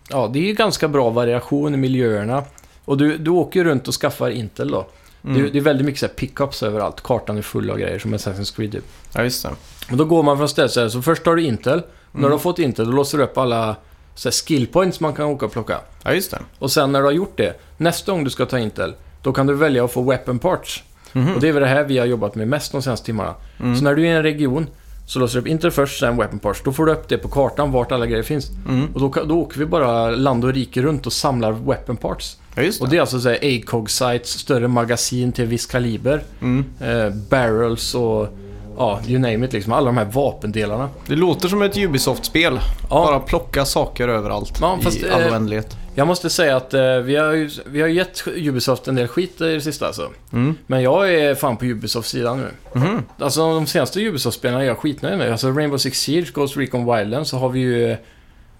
ja, 0.08 0.30
det 0.32 0.38
är 0.38 0.46
ju 0.46 0.52
ganska 0.52 0.88
bra 0.88 1.10
variation 1.10 1.74
i 1.74 1.76
miljöerna. 1.76 2.44
Och 2.84 2.98
du, 2.98 3.18
du 3.18 3.30
åker 3.30 3.64
runt 3.64 3.88
och 3.88 3.94
skaffar 3.94 4.30
Intel 4.30 4.70
då. 4.70 4.86
Mm. 5.24 5.42
Det, 5.42 5.50
det 5.50 5.58
är 5.58 5.62
väldigt 5.62 5.84
mycket 5.86 6.00
så 6.00 6.08
pickups 6.08 6.62
överallt. 6.62 7.00
Kartan 7.02 7.38
är 7.38 7.42
full 7.42 7.70
av 7.70 7.78
grejer 7.78 7.98
som 7.98 8.14
Assassin's 8.14 8.56
Creed 8.56 8.72
typ. 8.72 8.84
Ja, 9.14 9.22
just 9.24 9.42
det. 9.42 9.50
Och 9.90 9.96
då 9.96 10.04
går 10.04 10.22
man 10.22 10.36
från 10.38 10.48
ställe 10.48 10.68
ställe. 10.68 10.90
Så 10.90 11.02
först 11.02 11.26
har 11.26 11.36
du 11.36 11.42
Intel. 11.42 11.82
När 12.12 12.18
Mm. 12.18 12.28
du 12.30 12.34
har 12.34 12.38
fått 12.38 12.58
Intel, 12.58 12.86
då 12.86 12.92
låser 12.92 13.18
du 13.18 13.24
upp 13.24 13.38
alla 13.38 13.76
så 14.14 14.28
här, 14.28 14.32
skill 14.32 14.66
points 14.66 15.00
man 15.00 15.12
kan 15.14 15.26
åka 15.26 15.46
och 15.46 15.52
plocka. 15.52 15.78
Ja, 16.02 16.12
just 16.14 16.30
det. 16.30 16.38
Och 16.58 16.70
sen 16.72 16.92
när 16.92 17.00
du 17.00 17.04
har 17.06 17.12
gjort 17.12 17.36
det, 17.36 17.60
nästa 17.76 18.12
gång 18.12 18.24
du 18.24 18.30
ska 18.30 18.46
ta 18.46 18.58
Intel, 18.58 18.94
då 19.22 19.32
kan 19.32 19.46
du 19.46 19.54
välja 19.54 19.84
att 19.84 19.92
få 19.92 20.02
weapon 20.02 20.38
parts. 20.38 20.82
Mhm. 21.12 21.34
Och 21.34 21.40
det 21.40 21.48
är 21.48 21.52
väl 21.52 21.62
det 21.62 21.68
här 21.68 21.84
vi 21.84 21.98
har 21.98 22.06
jobbat 22.06 22.34
med 22.34 22.48
mest 22.48 22.72
de 22.72 22.82
senaste 22.82 23.06
timmarna. 23.06 23.34
Mm. 23.60 23.76
Så 23.76 23.84
när 23.84 23.94
du 23.94 24.02
är 24.02 24.06
i 24.06 24.16
en 24.16 24.22
region, 24.22 24.66
så 25.06 25.18
låser 25.18 25.34
du 25.34 25.40
upp 25.40 25.46
Intel 25.46 25.70
först, 25.70 26.00
sen 26.00 26.16
weapon 26.16 26.38
parts. 26.38 26.62
Då 26.64 26.72
får 26.72 26.86
du 26.86 26.92
upp 26.92 27.08
det 27.08 27.18
på 27.18 27.28
kartan, 27.28 27.72
vart 27.72 27.92
alla 27.92 28.06
grejer 28.06 28.22
finns. 28.22 28.50
Mm. 28.68 28.88
Och 28.94 29.00
då, 29.00 29.24
då 29.24 29.38
åker 29.40 29.58
vi 29.58 29.66
bara 29.66 30.10
land 30.10 30.44
och 30.44 30.52
rike 30.52 30.82
runt 30.82 31.06
och 31.06 31.12
samlar 31.12 31.52
weapon 31.52 31.96
parts. 31.96 32.36
Ja, 32.54 32.62
det. 32.62 32.80
Och 32.80 32.88
det 32.88 32.96
är 32.96 33.00
alltså 33.00 33.20
så 33.20 33.28
här 33.28 33.38
ACOG 33.42 33.90
sites, 33.90 34.30
större 34.30 34.68
magasin 34.68 35.32
till 35.32 35.44
viss 35.46 35.66
kaliber, 35.66 36.22
Mm. 36.40 36.64
eh, 36.80 37.10
barrels 37.30 37.94
och 37.94 38.28
ja, 38.76 39.00
you 39.06 39.18
name 39.18 39.46
it 39.46 39.52
liksom. 39.52 39.72
Alla 39.72 39.86
de 39.86 39.96
här 39.96 40.04
vapendelarna. 40.04 40.88
det 41.06 41.16
låter 41.16 41.48
som 41.48 41.62
ett 41.62 41.76
Ubisoft-spel. 41.76 42.60
Ja. 42.82 42.88
Bara 42.88 43.20
plocka 43.20 43.64
saker 43.64 44.08
överallt 44.08 44.58
Ja, 44.60 44.78
fast, 44.82 45.02
i 45.02 45.10
all 45.10 45.22
eh, 45.22 45.32
oändlighet. 45.32 45.76
Jag 45.96 46.06
måste 46.06 46.30
säga 46.30 46.56
att 46.56 46.74
eh, 46.74 46.96
vi, 46.96 47.16
har 47.16 47.32
ju, 47.32 47.50
vi 47.66 47.80
har 47.80 47.88
gett 47.88 48.22
Ubisoft 48.26 48.88
en 48.88 48.94
del 48.94 49.08
skit 49.08 49.40
i 49.40 49.44
det 49.54 49.60
sista 49.60 49.86
alltså. 49.86 50.10
Mm. 50.32 50.54
Men 50.66 50.82
jag 50.82 51.14
är 51.14 51.34
fan 51.34 51.56
på 51.56 51.64
Ubisofts 51.64 52.10
sida 52.10 52.34
nu. 52.34 52.46
Mhm. 52.72 53.02
Alltså 53.18 53.40
de 53.54 53.66
senaste 53.66 54.00
Ubisoft-spelen 54.00 54.60
är 54.60 54.64
jag 54.64 54.78
skitnöjd 54.78 55.18
med. 55.18 55.32
Alltså 55.32 55.48
Rainbow 55.50 55.78
Six 55.78 56.00
Siege, 56.00 56.26
Ghost 56.34 56.56
Recon 56.56 56.96
Wildlands, 56.96 57.30
så 57.30 57.38
har 57.38 57.48
vi 57.48 57.60
ju 57.60 57.96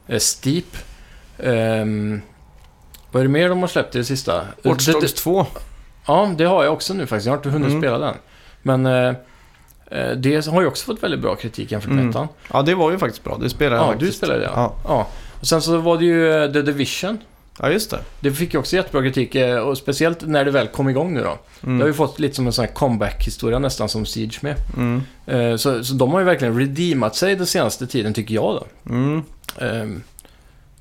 eh, 0.07 0.18
Steep. 0.18 0.64
Ehm, 1.38 2.20
vad 3.15 3.21
är 3.21 3.25
det 3.25 3.33
mer 3.33 3.49
de 3.49 3.61
har 3.61 3.69
släppt 3.69 3.95
i 3.95 3.99
det 3.99 4.05
sista? 4.05 4.43
Watch 4.62 4.87
Dogs 4.87 5.12
det- 5.12 5.21
2. 5.21 5.47
Ja, 6.07 6.31
det 6.37 6.45
har 6.45 6.65
jag 6.65 6.73
också 6.73 6.95
nu 6.95 7.07
faktiskt. 7.07 7.27
Jag 7.27 7.33
har 7.33 7.37
inte 7.37 7.49
hunnit 7.51 7.69
Mm. 7.69 7.81
spela 7.83 7.99
den. 7.99 8.15
Men 8.62 8.87
eh, 8.87 9.15
eh, 9.91 10.11
det 10.17 10.47
har 10.47 10.61
ju 10.61 10.67
också 10.67 10.85
fått 10.87 11.03
väldigt 11.03 11.21
bra 11.21 11.35
kritik 11.35 11.73
jämfört 11.73 11.91
med 11.91 11.99
Mm. 11.99 12.11
ettan. 12.11 12.29
Ja, 12.53 12.62
det 12.62 12.75
var 12.75 12.91
ju 12.91 12.99
faktiskt 12.99 13.25
bra. 13.25 13.39
Det 13.41 13.51
spelade 13.51 13.77
jag 13.77 13.85
Ja, 13.87 13.91
faktiskt. 13.93 14.12
du 14.12 14.17
spelade 14.17 14.41
det 14.41 14.51
ja. 14.55 14.75
Ja. 14.89 15.07
Och 15.41 15.47
sen 15.47 15.62
så 15.62 15.77
var 15.79 15.99
det 15.99 16.05
ju 16.05 16.33
eh, 16.45 16.53
The 16.53 16.62
Division. 16.62 17.19
ja, 17.59 17.71
just 17.71 17.91
det. 17.91 17.99
Det 18.21 18.31
fick 18.33 18.55
ju 18.55 18.61
också 18.61 18.77
jättebra 18.77 19.03
kritik 19.03 19.35
eh, 19.35 19.59
och 19.59 19.79
speciellt 19.79 20.27
när 20.27 20.45
det 20.45 20.51
väl 20.51 20.67
kom 20.67 20.89
igång 20.89 21.15
nu 21.15 21.23
då. 21.23 21.39
Mm. 21.62 21.79
Det 21.79 21.85
har 21.85 21.89
ju 21.89 21.95
fått 21.95 22.19
lite 22.19 22.35
som 22.35 22.47
en 22.47 22.53
sån 22.53 22.65
här 22.65 22.73
comeback-historia 22.73 23.59
nästan 23.59 23.89
som 23.89 24.07
Siege 24.07 24.39
med. 24.41 24.57
Mm. 24.77 25.59
Så, 25.59 25.85
så 25.85 25.95
de 25.95 26.12
har 26.12 26.19
ju 26.19 26.25
verkligen 26.27 26.59
redeemat 26.59 27.17
sig 27.17 27.37
den 27.37 27.47
senaste 27.47 27.87
tiden 27.87 28.15
tycker 28.15 28.35
jag 28.35 28.55
då. 28.85 28.93
Mm. 28.93 29.23
Ehm, 29.59 30.03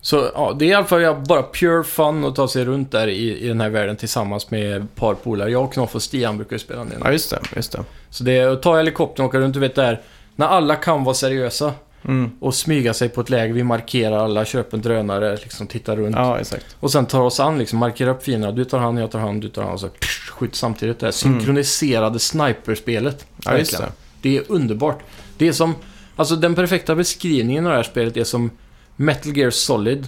Så 0.04 0.30
ja, 0.34 0.56
det 0.60 0.66
är 0.66 0.70
i 0.70 0.74
alla 0.74 0.86
fall 0.86 1.26
bara 1.28 1.44
pure 1.44 1.84
fun 1.84 2.26
att 2.26 2.36
ta 2.36 2.48
sig 2.48 2.66
runt 2.66 2.92
där 2.92 3.08
i, 3.08 3.40
i 3.40 3.48
den 3.48 3.62
här 3.62 3.70
världen 3.70 3.96
tillsammans 3.96 4.52
med 4.52 4.78
ett 4.78 4.96
par 4.96 5.14
polare. 5.14 5.52
Jag 5.52 5.64
och 5.64 5.74
Knoff 5.74 5.96
och 5.96 6.02
Stian 6.02 6.38
brukar 6.38 6.56
ju 6.56 6.60
spela 6.60 6.84
del. 6.84 7.02
Ja, 7.04 7.12
just 7.12 7.30
det. 7.30 7.40
Just 7.56 7.72
det. 7.72 7.84
Så 8.10 8.24
det 8.24 8.38
är 8.38 8.48
att 8.48 8.62
ta 8.62 8.78
helikoptern 8.78 9.24
och 9.26 9.30
åka 9.30 9.40
runt, 9.40 9.54
du 9.54 9.60
vet 9.60 9.76
där, 9.76 10.02
när 10.36 10.48
alla 10.48 10.76
kan 10.76 11.04
vara 11.04 11.16
seriösa. 11.16 11.74
Mm. 12.06 12.32
och 12.40 12.56
smyga 12.56 12.94
sig 12.94 13.10
på 13.10 13.22
ett 13.22 13.30
läge. 13.30 13.54
Vi 13.54 13.64
markerar 13.64 14.24
alla, 14.24 14.46
köper 14.46 14.78
en 14.78 14.84
drönare, 14.84 15.36
liksom 15.36 15.68
tittar 15.68 15.96
runt. 15.96 16.16
Ja, 16.16 16.40
exakt. 16.40 16.76
Och 16.80 16.92
sen 16.92 17.06
tar 17.06 17.22
oss 17.22 17.40
an, 17.40 17.58
liksom 17.58 17.80
markerar 17.80 18.10
upp 18.10 18.24
fienderna. 18.24 18.54
Du 18.54 18.66
tar 18.66 18.80
han, 18.80 18.98
jag 18.98 19.12
tar 19.12 19.20
han, 19.20 19.40
du 19.40 19.50
tar 19.50 19.64
han. 19.64 19.72
Och 19.72 19.80
så 19.80 19.88
psh, 19.88 20.32
skjuter 20.32 20.58
samtidigt. 20.58 21.00
Det 21.00 21.06
här 21.06 21.12
synkroniserade 21.12 22.20
sniperspelet. 22.20 23.26
Ja, 23.46 23.58
just 23.58 23.78
det. 23.78 23.92
Det 24.22 24.38
är 24.38 24.44
underbart. 24.48 25.00
Det 25.38 25.48
är 25.48 25.52
som, 25.52 25.76
alltså 26.16 26.36
den 26.36 26.56
perfekta 26.56 26.96
beskrivningen 26.96 27.66
av 27.66 27.72
det 27.72 27.78
här 27.78 27.84
spelet 27.84 28.18
är 28.18 28.24
som 28.24 28.52
Metal 28.96 29.38
Gear 29.38 29.50
Solid 29.50 30.08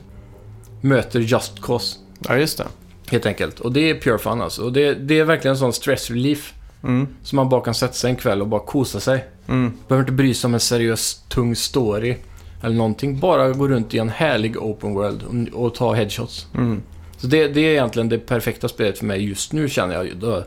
möter 0.82 1.20
Just 1.20 1.62
Cause. 1.62 1.98
Ja, 2.20 2.38
just 2.38 2.58
det. 2.58 2.68
Helt 3.08 3.26
enkelt. 3.26 3.60
Och 3.60 3.72
det 3.72 3.90
är 3.90 4.00
pure 4.00 4.18
fun 4.18 4.42
alltså. 4.42 4.64
Och 4.64 4.74
det, 4.74 4.94
det 4.94 5.20
är 5.20 5.24
verkligen 5.24 5.54
en 5.54 5.60
sån 5.60 5.74
stress 5.74 6.10
relief. 6.10 6.54
Mm. 6.84 7.08
Som 7.24 7.36
man 7.36 7.50
bara 7.50 7.62
kan 7.62 7.74
sätta 7.74 7.94
sig 7.94 8.10
en 8.10 8.16
kväll 8.16 8.42
och 8.42 8.48
bara 8.48 8.62
kosa 8.62 9.00
sig. 9.00 9.26
Mm. 9.48 9.74
Behöver 9.88 10.04
inte 10.04 10.14
bry 10.14 10.34
sig 10.34 10.48
om 10.48 10.54
en 10.54 10.60
seriös, 10.60 11.24
tung 11.30 11.56
story. 11.56 12.16
Eller 12.64 12.76
någonting. 12.76 13.20
Bara 13.20 13.50
gå 13.52 13.68
runt 13.68 13.94
i 13.94 13.98
en 13.98 14.10
härlig 14.10 14.58
open 14.58 14.94
world 14.94 15.24
och, 15.24 15.66
och 15.66 15.76
ta 15.76 15.94
headshots. 15.94 16.48
Mm. 16.56 16.82
Så 17.18 17.28
det, 17.28 17.48
det 17.48 17.62
är 17.62 17.72
egentligen 17.72 18.10
det 18.10 18.18
perfekta 18.18 18.68
spelet 18.68 18.98
för 18.98 19.06
mig 19.06 19.30
just 19.30 19.54
nu 19.54 19.70
känner 19.70 19.96
jag. 19.96 20.18
Då, 20.18 20.44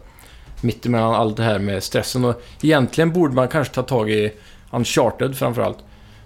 mitt 0.61 0.87
emellan 0.87 1.15
allt 1.15 1.37
det 1.37 1.43
här 1.43 1.59
med 1.59 1.83
stressen. 1.83 2.25
Och 2.25 2.43
egentligen 2.63 3.13
borde 3.13 3.35
man 3.35 3.49
kanske 3.49 3.75
ta 3.75 3.83
tag 3.83 4.11
i 4.11 4.33
Uncharted 4.71 5.37
framförallt. 5.37 5.79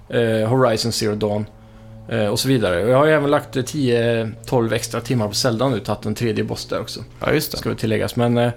Eh, 0.08 0.48
Horizon 0.48 0.92
Zero 0.92 1.14
Dawn. 1.14 1.46
Eh, 2.08 2.26
och 2.26 2.40
så 2.40 2.48
vidare. 2.48 2.80
Jag 2.80 2.98
har 2.98 3.06
ju 3.06 3.12
även 3.12 3.30
lagt 3.30 3.56
eh, 3.56 3.60
10-12 3.62 4.72
extra 4.74 5.00
timmar 5.00 5.28
på 5.28 5.34
Zelda 5.34 5.68
nu. 5.68 5.80
Tagit 5.80 6.06
en 6.06 6.14
tredje 6.14 6.44
boss 6.44 6.66
där 6.66 6.80
också. 6.80 7.00
Ja, 7.20 7.32
just 7.32 7.50
det. 7.52 7.58
Ska 7.58 7.68
vi 7.68 7.76
tilläggas. 7.76 8.16
Men 8.16 8.38
eh, 8.38 8.50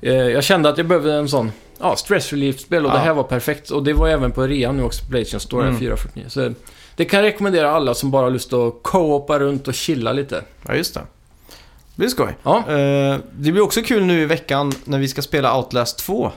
eh, 0.00 0.12
jag 0.14 0.44
kände 0.44 0.68
att 0.68 0.78
jag 0.78 0.86
behövde 0.86 1.14
en 1.14 1.28
sån 1.28 1.52
ja, 1.80 1.96
stress 1.96 2.32
relief-spel 2.32 2.84
och 2.84 2.90
Ja. 2.90 2.94
det 2.94 3.00
här 3.00 3.14
var 3.14 3.22
perfekt. 3.22 3.70
Och 3.70 3.82
det 3.84 3.92
var 3.92 4.08
även 4.08 4.32
på 4.32 4.42
rea 4.46 4.72
nu 4.72 4.82
också 4.82 5.04
Playstation 5.10 5.40
Store, 5.40 5.66
Mm. 5.66 5.78
449. 5.80 6.24
Så 6.28 6.52
det 6.96 7.04
kan 7.04 7.20
jag 7.20 7.26
rekommendera 7.26 7.70
alla 7.70 7.94
som 7.94 8.10
bara 8.10 8.22
har 8.22 8.30
lust 8.30 8.52
att 8.52 8.74
co-opa 8.82 9.38
runt 9.38 9.68
och 9.68 9.74
chilla 9.74 10.12
lite. 10.12 10.42
Ja, 10.68 10.74
just 10.74 10.94
det. 10.94 11.00
Det 11.00 11.96
blir 11.96 12.08
skoj. 12.08 12.36
Ja, 12.42 12.58
Eh, 12.68 13.18
det 13.32 13.52
blir 13.52 13.60
också 13.60 13.82
kul 13.82 14.04
nu 14.04 14.22
i 14.22 14.26
veckan 14.26 14.72
när 14.84 14.98
vi 14.98 15.08
ska 15.08 15.22
spela 15.22 15.56
Outlast 15.58 15.98
2. 15.98 16.32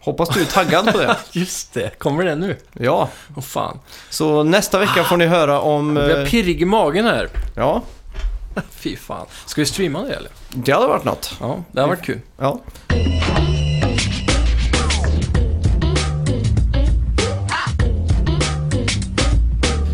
Hoppas 0.00 0.28
du 0.28 0.40
är 0.40 0.44
taggad 0.44 0.92
på 0.92 0.98
det. 0.98 1.16
just 1.32 1.74
det. 1.74 1.98
Kommer 1.98 2.24
det 2.24 2.34
nu? 2.34 2.56
Ja, 2.72 3.08
Åh 3.36 3.42
fan. 3.42 3.78
så 4.10 4.42
nästa 4.42 4.78
vecka 4.78 5.04
får 5.04 5.16
ni 5.16 5.26
höra 5.26 5.60
om... 5.60 5.96
Jag 5.96 6.04
blir 6.06 6.20
eh, 6.20 6.26
pirrig 6.30 6.62
i 6.62 6.64
magen 6.64 7.04
här. 7.04 7.28
ja, 7.56 7.82
Fy 8.70 8.96
fan. 8.96 9.26
Ska 9.46 9.60
vi 9.60 9.66
streama 9.66 10.02
det 10.02 10.14
eller? 10.14 10.30
det 10.48 10.72
hade 10.72 10.86
varit 10.86 11.04
något. 11.04 11.34
Ja, 11.40 11.56
det 11.72 11.80
har 11.80 11.88
varit 11.88 12.02
kul. 12.04 12.20
Ja. 12.38 12.60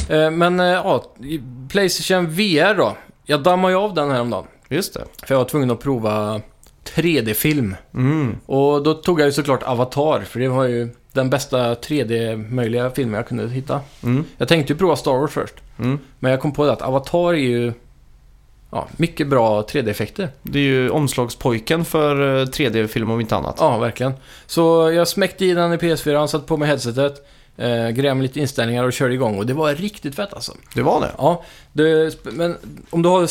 Eh, 0.09 0.31
Men 0.31 0.61
eh, 0.61 0.67
ja, 0.67 1.05
i 1.23 1.41
Playstation 1.69 2.27
VR 2.31 2.75
då. 2.75 2.97
Jag 3.25 3.43
dammade 3.43 3.73
ju 3.75 3.79
av 3.81 3.95
den 3.95 4.11
här 4.11 4.21
om 4.21 4.31
dagen. 4.31 4.47
Just 4.69 4.95
det. 4.95 5.05
För 5.27 5.35
jag 5.35 5.39
var 5.39 5.45
tvungen 5.49 5.71
att 5.71 5.81
prova 5.81 6.41
3D-film. 6.95 7.77
Mm. 7.95 8.37
Och 8.47 8.83
då 8.83 8.95
tog 8.95 9.21
jag 9.21 9.27
ju 9.27 9.33
såklart 9.33 9.63
Avatar, 9.63 10.21
för 10.21 10.41
det 10.41 10.49
var 10.49 10.65
ju 10.65 10.89
den 11.13 11.31
bästa 11.31 11.75
3D-möjliga 11.75 12.91
filmen 12.91 13.15
jag 13.15 13.29
kunde 13.29 13.49
hitta. 13.49 13.81
Mm. 14.03 14.25
Jag 14.37 14.49
tänkte 14.49 14.73
ju 14.73 14.79
prova 14.79 14.97
Star 14.97 15.19
Wars 15.19 15.33
först. 15.33 15.55
Mm. 15.79 15.99
Men 16.19 16.31
jag 16.31 16.41
kom 16.41 16.53
på 16.53 16.67
det 16.67 16.73
att 16.73 16.83
Avatar 16.83 17.35
är 17.35 17.39
ju 17.39 17.73
ja, 18.71 18.89
mycket 18.97 19.29
bra 19.29 19.63
3D-effekter. 19.63 20.29
Det 20.43 20.59
är 20.59 20.63
ju 20.63 20.91
omslagspojken 20.91 21.85
för 21.85 22.41
eh, 22.41 22.47
3D-film 22.47 23.11
om 23.11 23.21
inte 23.21 23.37
annat. 23.37 23.57
Ja, 23.59 23.79
verkligen. 23.79 24.13
Så 24.47 24.91
jag 24.91 25.09
smäckte 25.09 25.45
i 25.45 25.55
den 25.55 25.73
i 25.73 25.77
PS4, 25.77 26.27
satte 26.27 26.47
på 26.47 26.57
mig 26.57 26.69
headsetet, 26.69 27.27
eh, 27.57 27.89
grävde 27.89 28.15
med 28.15 28.23
lite 28.23 28.41
inställningar 28.41 28.85
och 28.85 28.93
körde 28.93 29.15
igång. 29.15 29.39
Och 29.39 29.47
det 29.47 29.55
var 29.55 29.75
riktigt 29.75 30.15
fett 30.15 30.35
alltså. 30.35 30.53
Det 30.75 30.83
var 30.83 31.01
det. 31.01 31.13
Ja, 31.19 31.45
det, 31.73 32.17
men 32.25 32.57
om 32.91 33.03
du 33.03 33.09
har 33.09 33.27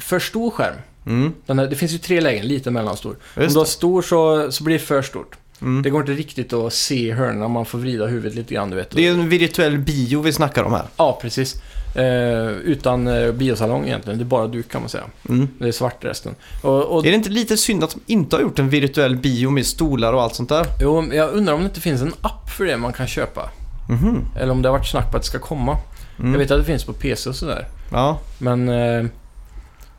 för 0.00 0.18
stor 0.18 0.50
skärm. 0.50 0.76
Mm. 1.06 1.32
Den 1.46 1.58
här, 1.58 1.66
det 1.66 1.76
finns 1.76 1.92
ju 1.92 1.98
tre 1.98 2.20
lägen, 2.20 2.46
liten, 2.46 2.72
mellanstor. 2.72 3.16
Om 3.36 3.46
du 3.48 3.58
har 3.58 3.64
stor 3.64 4.02
så, 4.02 4.52
så 4.52 4.64
blir 4.64 4.78
det 4.78 4.84
för 4.84 5.02
stort. 5.02 5.36
Mm. 5.62 5.82
Det 5.82 5.90
går 5.90 6.00
inte 6.00 6.12
riktigt 6.12 6.52
att 6.52 6.72
se 6.72 7.12
hörnorna, 7.12 7.48
man 7.48 7.66
får 7.66 7.78
vrida 7.78 8.06
huvudet 8.06 8.34
lite 8.34 8.54
grann, 8.54 8.70
du 8.70 8.76
vet. 8.76 8.90
Det 8.90 9.06
är 9.06 9.12
en 9.12 9.28
virtuell 9.28 9.78
bio 9.78 10.20
vi 10.20 10.32
snackar 10.32 10.64
om 10.64 10.72
här. 10.72 10.84
Ja, 10.96 11.18
precis. 11.22 11.62
Eh, 11.96 12.48
utan 12.50 13.06
eh, 13.06 13.32
biosalong 13.32 13.86
egentligen, 13.86 14.18
det 14.18 14.22
är 14.22 14.26
bara 14.26 14.46
duk 14.46 14.68
kan 14.68 14.80
man 14.82 14.88
säga. 14.90 15.04
Mm. 15.28 15.48
Det 15.58 15.68
är 15.68 15.72
svart 15.72 16.04
resten. 16.04 16.34
Och, 16.62 16.84
och, 16.84 17.06
Är 17.06 17.10
det 17.10 17.16
inte 17.16 17.30
lite 17.30 17.56
synd 17.56 17.84
att 17.84 17.90
de 17.90 18.00
inte 18.12 18.36
har 18.36 18.42
gjort 18.42 18.58
en 18.58 18.68
virtuell 18.68 19.16
bio 19.16 19.50
med 19.50 19.66
stolar 19.66 20.12
och 20.12 20.22
allt 20.22 20.34
sånt 20.34 20.48
där? 20.48 20.66
jo, 20.80 21.12
jag 21.12 21.30
undrar 21.32 21.54
om 21.54 21.60
det 21.60 21.66
inte 21.66 21.80
finns 21.80 22.02
en 22.02 22.12
app 22.20 22.50
för 22.50 22.64
det 22.64 22.76
man 22.76 22.92
kan 22.92 23.06
köpa. 23.06 23.50
Mhm. 23.88 24.26
Eller 24.36 24.52
om 24.52 24.62
det 24.62 24.68
har 24.68 24.78
varit 24.78 24.88
snack 24.88 25.10
på 25.10 25.16
att 25.16 25.22
det 25.22 25.28
ska 25.28 25.38
komma. 25.38 25.78
Mm. 26.18 26.32
Jag 26.32 26.38
vet 26.38 26.50
att 26.50 26.58
det 26.58 26.64
finns 26.64 26.84
på 26.84 26.92
PC 26.92 27.28
och 27.28 27.36
sådär. 27.36 27.66
Ja, 27.92 28.20
Men, 28.38 28.68
eh, 28.68 29.04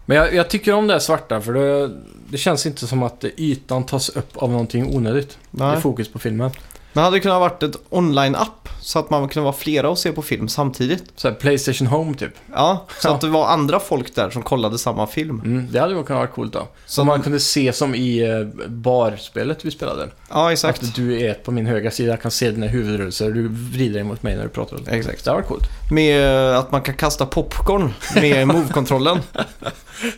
men 0.05 0.17
jag, 0.17 0.33
jag 0.33 0.49
tycker 0.49 0.73
om 0.73 0.87
det 0.87 0.93
här 0.93 0.99
svarta 0.99 1.41
för 1.41 1.53
det, 1.53 1.91
det 2.29 2.37
känns 2.37 2.65
inte 2.65 2.87
som 2.87 3.03
att 3.03 3.23
ytan 3.37 3.85
tas 3.85 4.09
upp 4.09 4.37
av 4.37 4.51
någonting 4.51 4.95
onödigt. 4.95 5.37
Det 5.51 5.63
är 5.63 5.67
nej. 5.67 5.81
fokus 5.81 6.11
på 6.11 6.19
filmen. 6.19 6.51
Men 6.93 7.03
hade 7.03 7.15
det 7.15 7.19
kunnat 7.19 7.39
varit 7.39 7.63
ett 7.63 7.75
online-app 7.89 8.69
så 8.81 8.99
att 8.99 9.09
man 9.09 9.27
kunde 9.29 9.43
vara 9.43 9.53
flera 9.55 9.89
och 9.89 9.97
se 9.97 10.11
på 10.11 10.21
film 10.21 10.47
samtidigt? 10.47 11.03
Så 11.15 11.27
här, 11.27 11.35
Playstation 11.35 11.87
Home 11.87 12.13
typ. 12.17 12.33
Ja, 12.53 12.85
så, 12.95 13.01
Så. 13.01 13.13
att 13.13 13.21
det 13.21 13.27
var 13.27 13.47
andra 13.47 13.79
folk 13.79 14.15
där 14.15 14.29
som 14.29 14.41
kollade 14.41 14.77
samma 14.77 15.07
film. 15.07 15.41
Mm, 15.45 15.67
det 15.71 15.79
hade 15.79 15.93
kunnat 15.93 16.09
vara 16.09 16.27
coolt 16.27 16.53
då. 16.53 16.67
Så 16.85 17.03
man 17.03 17.21
kunde 17.21 17.39
se 17.39 17.73
som 17.73 17.95
i 17.95 18.19
eh, 18.19 18.67
barspelet 18.69 19.65
vi 19.65 19.71
spelade. 19.71 20.09
Ja, 20.29 20.51
exakt. 20.51 20.83
Att 20.83 20.95
du 20.95 21.21
är 21.21 21.33
på 21.33 21.51
min 21.51 21.65
högra 21.65 21.91
sida, 21.91 22.17
kan 22.17 22.31
se 22.31 22.51
dina 22.51 22.67
huvudrörelser 22.67 23.25
och 23.27 23.33
du 23.33 23.47
vrider 23.47 23.93
dig 23.93 24.03
mot 24.03 24.23
mig 24.23 24.35
när 24.35 24.43
du 24.43 24.49
pratar. 24.49 24.79
Exakt. 24.87 25.23
Det 25.25 25.29
hade 25.31 25.41
varit 25.41 25.49
coolt. 25.49 25.67
Med 25.91 26.49
eh, 26.51 26.57
att 26.59 26.71
man 26.71 26.81
kan 26.81 26.95
kasta 26.95 27.25
popcorn 27.25 27.93
med 28.15 28.47
Move-kontrollen. 28.53 29.19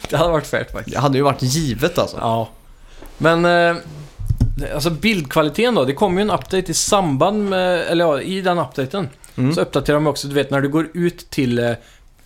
Det 0.09 0.17
hade 0.17 0.31
varit 0.31 0.47
fett 0.47 0.71
faktiskt. 0.71 0.95
Det 0.95 1.01
hade 1.01 1.17
ju 1.17 1.23
varit 1.23 1.41
givet 1.41 1.97
alltså. 1.97 2.17
Ja. 2.21 2.49
Men, 3.17 3.45
eh, 3.45 3.75
alltså 4.73 4.89
bildkvaliteten 4.89 5.75
då. 5.75 5.85
Det 5.85 5.93
kom 5.93 6.17
ju 6.17 6.21
en 6.21 6.29
update 6.29 6.71
i 6.71 6.73
samband 6.73 7.49
med, 7.49 7.81
eller 7.81 8.05
ja, 8.05 8.21
i 8.21 8.41
den 8.41 8.59
updaten. 8.59 9.09
Mm. 9.35 9.53
Så 9.53 9.61
uppdaterar 9.61 9.95
de 9.95 10.07
också, 10.07 10.27
du 10.27 10.33
vet 10.33 10.51
när 10.51 10.61
du 10.61 10.69
går 10.69 10.87
ut 10.93 11.29
till 11.29 11.59
eh, 11.59 11.71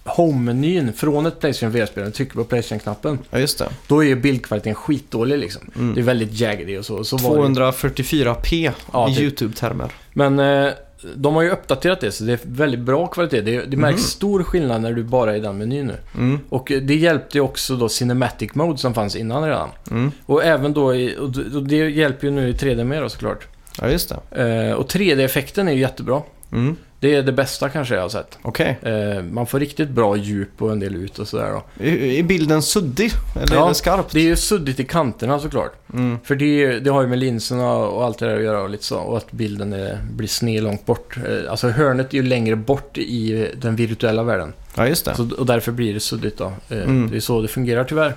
Home-menyn 0.04 0.94
från 0.94 1.26
ett 1.26 1.40
Playstation 1.40 1.72
VR-spel 1.72 2.08
och 2.08 2.14
trycker 2.14 2.34
på 2.34 2.44
Playstation-knappen. 2.44 3.20
Ja, 3.30 3.40
just 3.40 3.58
det. 3.58 3.70
Då 3.88 4.04
är 4.04 4.08
ju 4.08 4.16
bildkvaliteten 4.16 4.76
skitdålig 4.76 5.38
liksom. 5.38 5.62
Mm. 5.76 5.96
Det 5.96 6.02
är 6.02 6.04
väldigt 6.04 6.40
jaggedy 6.40 6.78
och 6.78 6.86
så. 6.86 7.04
så 7.04 7.18
var 7.18 7.50
det. 7.50 7.62
244p 7.62 8.72
Ja, 8.94 9.10
i 9.10 9.16
typ. 9.16 9.24
YouTube-termer. 9.24 9.90
Men 10.14 10.40
eh, 10.40 10.74
de 11.16 11.36
har 11.36 11.42
ju 11.42 11.50
uppdaterat 11.50 12.00
det 12.02 12.12
så 12.12 12.24
det 12.24 12.34
är 12.34 12.40
väldigt 12.44 12.80
bra 12.80 13.08
kvalitet. 13.08 13.42
Det, 13.42 13.62
det 13.62 13.78
märks 13.78 13.98
Mhm. 13.98 14.04
stor 14.08 14.44
skillnad 14.44 14.82
när 14.82 14.94
du 14.94 15.04
bara 15.04 15.32
är 15.32 15.36
i 15.36 15.40
den 15.40 15.58
menyn 15.58 15.88
nu. 15.88 15.96
Mm. 16.18 16.40
Och 16.50 16.72
eh, 16.72 16.82
det 16.82 16.96
hjälpte 16.96 17.38
ju 17.38 17.42
också 17.42 17.76
då 17.76 17.90
Cinematic 17.90 18.56
Mode 18.56 18.78
som 18.78 18.94
fanns 18.94 19.16
innan 19.16 19.44
redan. 19.44 19.70
Mm. 19.92 20.12
Och 20.26 20.44
även 20.44 20.74
då, 20.74 20.96
i, 20.96 21.16
och 21.56 21.64
det 21.64 21.76
hjälper 21.76 22.28
ju 22.28 22.32
nu 22.34 22.50
i 22.50 22.54
3D 22.54 22.84
med 22.84 23.02
då 23.02 23.10
såklart. 23.10 23.48
Ja, 23.82 23.90
just 23.90 24.14
det. 24.32 24.44
Eh, 24.70 24.74
och 24.74 24.88
3D-effekten 24.92 25.68
är 25.68 25.72
ju 25.72 25.80
jättebra. 25.80 26.22
Mm. 26.52 26.76
Det 27.00 27.16
är 27.16 27.24
det 27.24 27.32
bästa 27.32 27.70
kanske 27.70 27.96
jag 27.96 28.02
har 28.02 28.10
sett. 28.10 28.38
Okej. 28.42 28.78
Eh, 28.82 29.24
man 29.24 29.48
får 29.48 29.60
riktigt 29.60 29.90
bra 29.90 30.16
djup 30.16 30.62
och 30.62 30.72
en 30.72 30.80
del 30.80 30.96
ut 30.96 31.20
och 31.20 31.28
sådär 31.28 31.52
då. 31.52 31.84
Är- 31.84 32.04
Är 32.04 32.24
bilden 32.24 32.62
suddig? 32.62 33.12
Eller 33.44 33.56
Ja, 33.56 33.66
är 33.66 33.70
det 33.70 33.76
skarpt? 33.76 34.12
Det 34.14 34.20
är 34.20 34.24
ju 34.24 34.36
suddigt 34.36 34.80
i 34.80 34.84
kanterna 34.86 35.40
såklart. 35.40 35.74
Mm. 35.94 36.18
För 36.24 36.36
det, 36.36 36.80
det 36.80 36.90
har 36.90 37.02
ju 37.02 37.08
med 37.08 37.20
linserna 37.20 37.74
och 37.74 38.04
allt 38.06 38.20
det 38.20 38.26
där 38.28 38.38
att 38.38 38.44
göra 38.44 38.62
och 38.62 38.70
lite 38.70 38.84
så. 38.84 38.98
Och 39.00 39.18
att 39.18 39.32
bilden 39.32 39.74
är, 39.74 40.00
blir 40.12 40.28
sned 40.28 40.64
långt 40.64 40.86
bort. 40.86 41.18
Eh, 41.18 41.52
Alltså 41.52 41.68
hörnet 41.70 42.14
är 42.14 42.18
ju 42.18 42.24
längre 42.24 42.56
bort 42.56 42.98
i 42.98 43.52
den 43.56 43.76
virtuella 43.76 44.24
världen. 44.24 44.54
Ja, 44.76 44.88
just 44.88 45.06
det. 45.06 45.16
Så, 45.16 45.30
och 45.38 45.46
därför 45.46 45.72
blir 45.72 45.94
det 45.94 46.00
suddigt 46.00 46.38
då. 46.38 46.46
Eh, 46.70 46.78
Mm. 46.78 47.10
Det 47.12 47.16
är 47.16 47.20
så 47.20 47.42
det 47.42 47.48
fungerar 47.48 47.84
tyvärr. 47.84 48.16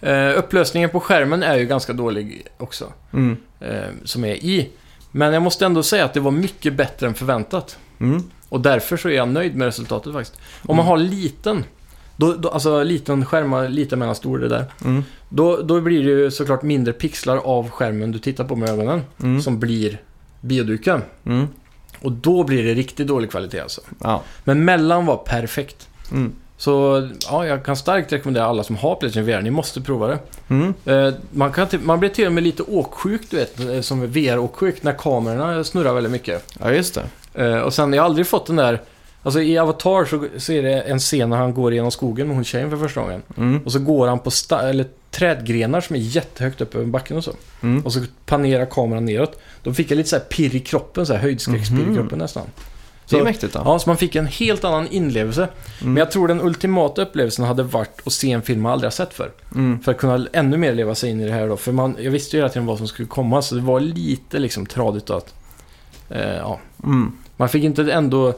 Eh, 0.00 0.38
upplösningen 0.38 0.90
på 0.90 1.00
skärmen 1.00 1.42
är 1.42 1.56
ju 1.56 1.64
ganska 1.66 1.92
dålig 1.92 2.46
också. 2.58 2.92
Mm. 3.12 3.36
Eh, 3.60 3.68
som 4.04 4.24
är 4.24 4.34
i. 4.34 4.68
Men 5.16 5.32
jag 5.32 5.42
måste 5.42 5.66
ändå 5.66 5.82
säga 5.82 6.04
att 6.04 6.14
det 6.14 6.20
var 6.20 6.30
mycket 6.30 6.74
bättre 6.74 7.06
än 7.06 7.14
förväntat. 7.14 7.78
Mm. 8.00 8.22
Och 8.48 8.60
därför 8.60 8.96
så 8.96 9.08
är 9.08 9.12
jag 9.12 9.28
nöjd 9.28 9.56
med 9.56 9.66
resultatet 9.66 10.12
faktiskt. 10.12 10.38
Om 10.62 10.76
man 10.76 10.86
har 10.86 10.96
liten, 10.98 11.64
då, 12.16 12.32
då, 12.32 12.48
alltså 12.48 12.82
liten 12.82 13.26
skärm, 13.26 13.72
lite 13.72 13.96
mellan 13.96 14.14
stor 14.14 14.38
det 14.38 14.48
där. 14.48 14.64
Mm. 14.84 15.04
Då, 15.28 15.62
då 15.62 15.80
blir 15.80 16.04
det 16.04 16.10
ju 16.10 16.30
såklart 16.30 16.62
mindre 16.62 16.92
pixlar 16.92 17.36
av 17.36 17.70
skärmen 17.70 18.12
du 18.12 18.18
tittar 18.18 18.44
på 18.44 18.56
med 18.56 18.68
ögonen. 18.68 19.02
Mm. 19.22 19.42
Som 19.42 19.58
blir 19.60 20.00
bioduken. 20.40 21.02
Mm. 21.24 21.46
Och 22.00 22.12
då 22.12 22.44
blir 22.44 22.64
det 22.64 22.74
riktigt 22.74 23.06
dålig 23.06 23.30
kvalitet 23.30 23.60
alltså. 23.60 23.80
Ja. 24.00 24.22
Men 24.44 24.64
mellan 24.64 25.06
var 25.06 25.16
perfekt. 25.16 25.88
Så 26.58 27.08
ja, 27.30 27.46
jag 27.46 27.64
kan 27.64 27.76
starkt 27.76 28.12
rekommendera 28.12 28.44
alla 28.46 28.64
som 28.64 28.76
har 28.76 28.94
Playstation 28.94 29.26
VR, 29.26 29.40
ni 29.42 29.50
måste 29.50 29.80
prova 29.80 30.06
det. 30.06 30.18
Mm. 30.48 30.74
Eh, 30.84 31.14
man, 31.30 31.52
kan 31.52 31.66
man 31.82 32.00
blir 32.00 32.10
till 32.10 32.26
och 32.26 32.32
med 32.32 32.42
lite 32.42 32.62
åksjuk, 32.62 33.22
du 33.30 33.36
vet, 33.36 33.60
eh, 33.60 33.80
som 33.80 34.06
VR-åksjuk, 34.06 34.82
när 34.82 34.92
kamerorna 34.92 35.64
snurrar 35.64 35.94
väldigt 35.94 36.12
mycket. 36.12 36.54
ja, 36.60 36.72
just 36.72 36.94
det. 37.34 37.44
Eh, 37.46 37.58
och 37.60 37.74
sen, 37.74 37.92
jag 37.92 38.02
har 38.02 38.06
aldrig 38.06 38.26
fått 38.26 38.46
den 38.46 38.56
där... 38.56 38.80
Alltså 39.22 39.40
i 39.42 39.58
Avatar 39.58 40.04
så, 40.04 40.26
så 40.36 40.52
är 40.52 40.62
det 40.62 40.80
en 40.80 40.98
scen 40.98 41.30
när 41.30 41.36
han 41.36 41.54
går 41.54 41.74
genom 41.74 41.90
skogen 41.90 42.26
med 42.26 42.36
hon 42.36 42.44
tjejen 42.44 42.70
för 42.70 42.76
första 42.76 43.00
gången. 43.00 43.22
Mm. 43.36 43.62
Och 43.64 43.72
så 43.72 43.78
går 43.78 44.08
han 44.08 44.18
på 44.18 44.30
eller 44.62 44.86
trädgrenar 45.10 45.80
som 45.80 45.96
är 45.96 46.00
jättehögt 46.00 46.60
upp 46.60 46.74
över 46.74 46.86
backen 46.86 47.16
och 47.16 47.24
så. 47.24 47.32
Mm. 47.62 47.84
Och 47.84 47.92
så 47.92 48.00
panerar 48.26 48.66
kameran 48.66 49.04
neråt. 49.04 49.38
Då 49.62 49.72
fick 49.74 49.90
jag 49.90 49.96
lite 49.96 50.08
så 50.08 50.16
här 50.16 50.24
pirr 50.24 50.54
i 50.54 50.60
kroppen, 50.60 51.06
så 51.06 51.12
här 51.12 51.20
höjdskräckspirr 51.20 51.80
i 51.80 51.86
Mhm. 51.86 51.94
kroppen 51.96 52.18
nästan. 52.18 52.42
Det 53.08 53.16
är 53.16 53.20
Så- 53.20 53.24
mäktigt 53.24 53.52
då. 53.52 53.62
Ja, 53.64 53.78
så 53.78 53.90
man 53.90 53.96
fick 53.96 54.14
en 54.16 54.26
helt 54.26 54.64
annan 54.64 54.88
inlevelse. 54.88 55.42
Mm. 55.80 55.92
Men 55.94 55.96
jag 55.96 56.10
tror 56.10 56.28
den 56.28 56.40
ultimata 56.40 57.02
upplevelsen 57.02 57.44
hade 57.44 57.62
varit 57.62 58.00
att 58.06 58.12
se 58.12 58.32
en 58.32 58.42
film 58.42 58.60
man 58.60 58.72
aldrig 58.72 58.86
har 58.86 58.92
sett 58.92 59.14
för. 59.14 59.30
Mm. 59.54 59.80
För 59.82 59.92
att 59.92 59.98
kunna 59.98 60.26
ännu 60.32 60.56
mer 60.56 60.74
leva 60.74 60.94
sig 60.94 61.10
in 61.10 61.20
i 61.20 61.26
det 61.26 61.32
här 61.32 61.48
då. 61.48 61.56
För 61.56 61.72
man, 61.72 61.96
jag 62.00 62.10
visste 62.10 62.36
ju 62.36 62.40
hela 62.42 62.48
tiden 62.52 62.66
vad 62.66 62.78
som 62.78 62.88
skulle 62.88 63.08
komma, 63.08 63.42
så 63.42 63.54
det 63.54 63.60
var 63.60 63.80
lite 63.80 64.38
liksom 64.38 64.66
tradigt 64.66 65.10
att... 65.10 65.34
Eh, 66.08 66.20
ja, 66.36 66.60
Mm. 66.84 67.12
man 67.36 67.48
fick 67.48 67.64
inte 67.64 67.92
ändå 67.92 68.34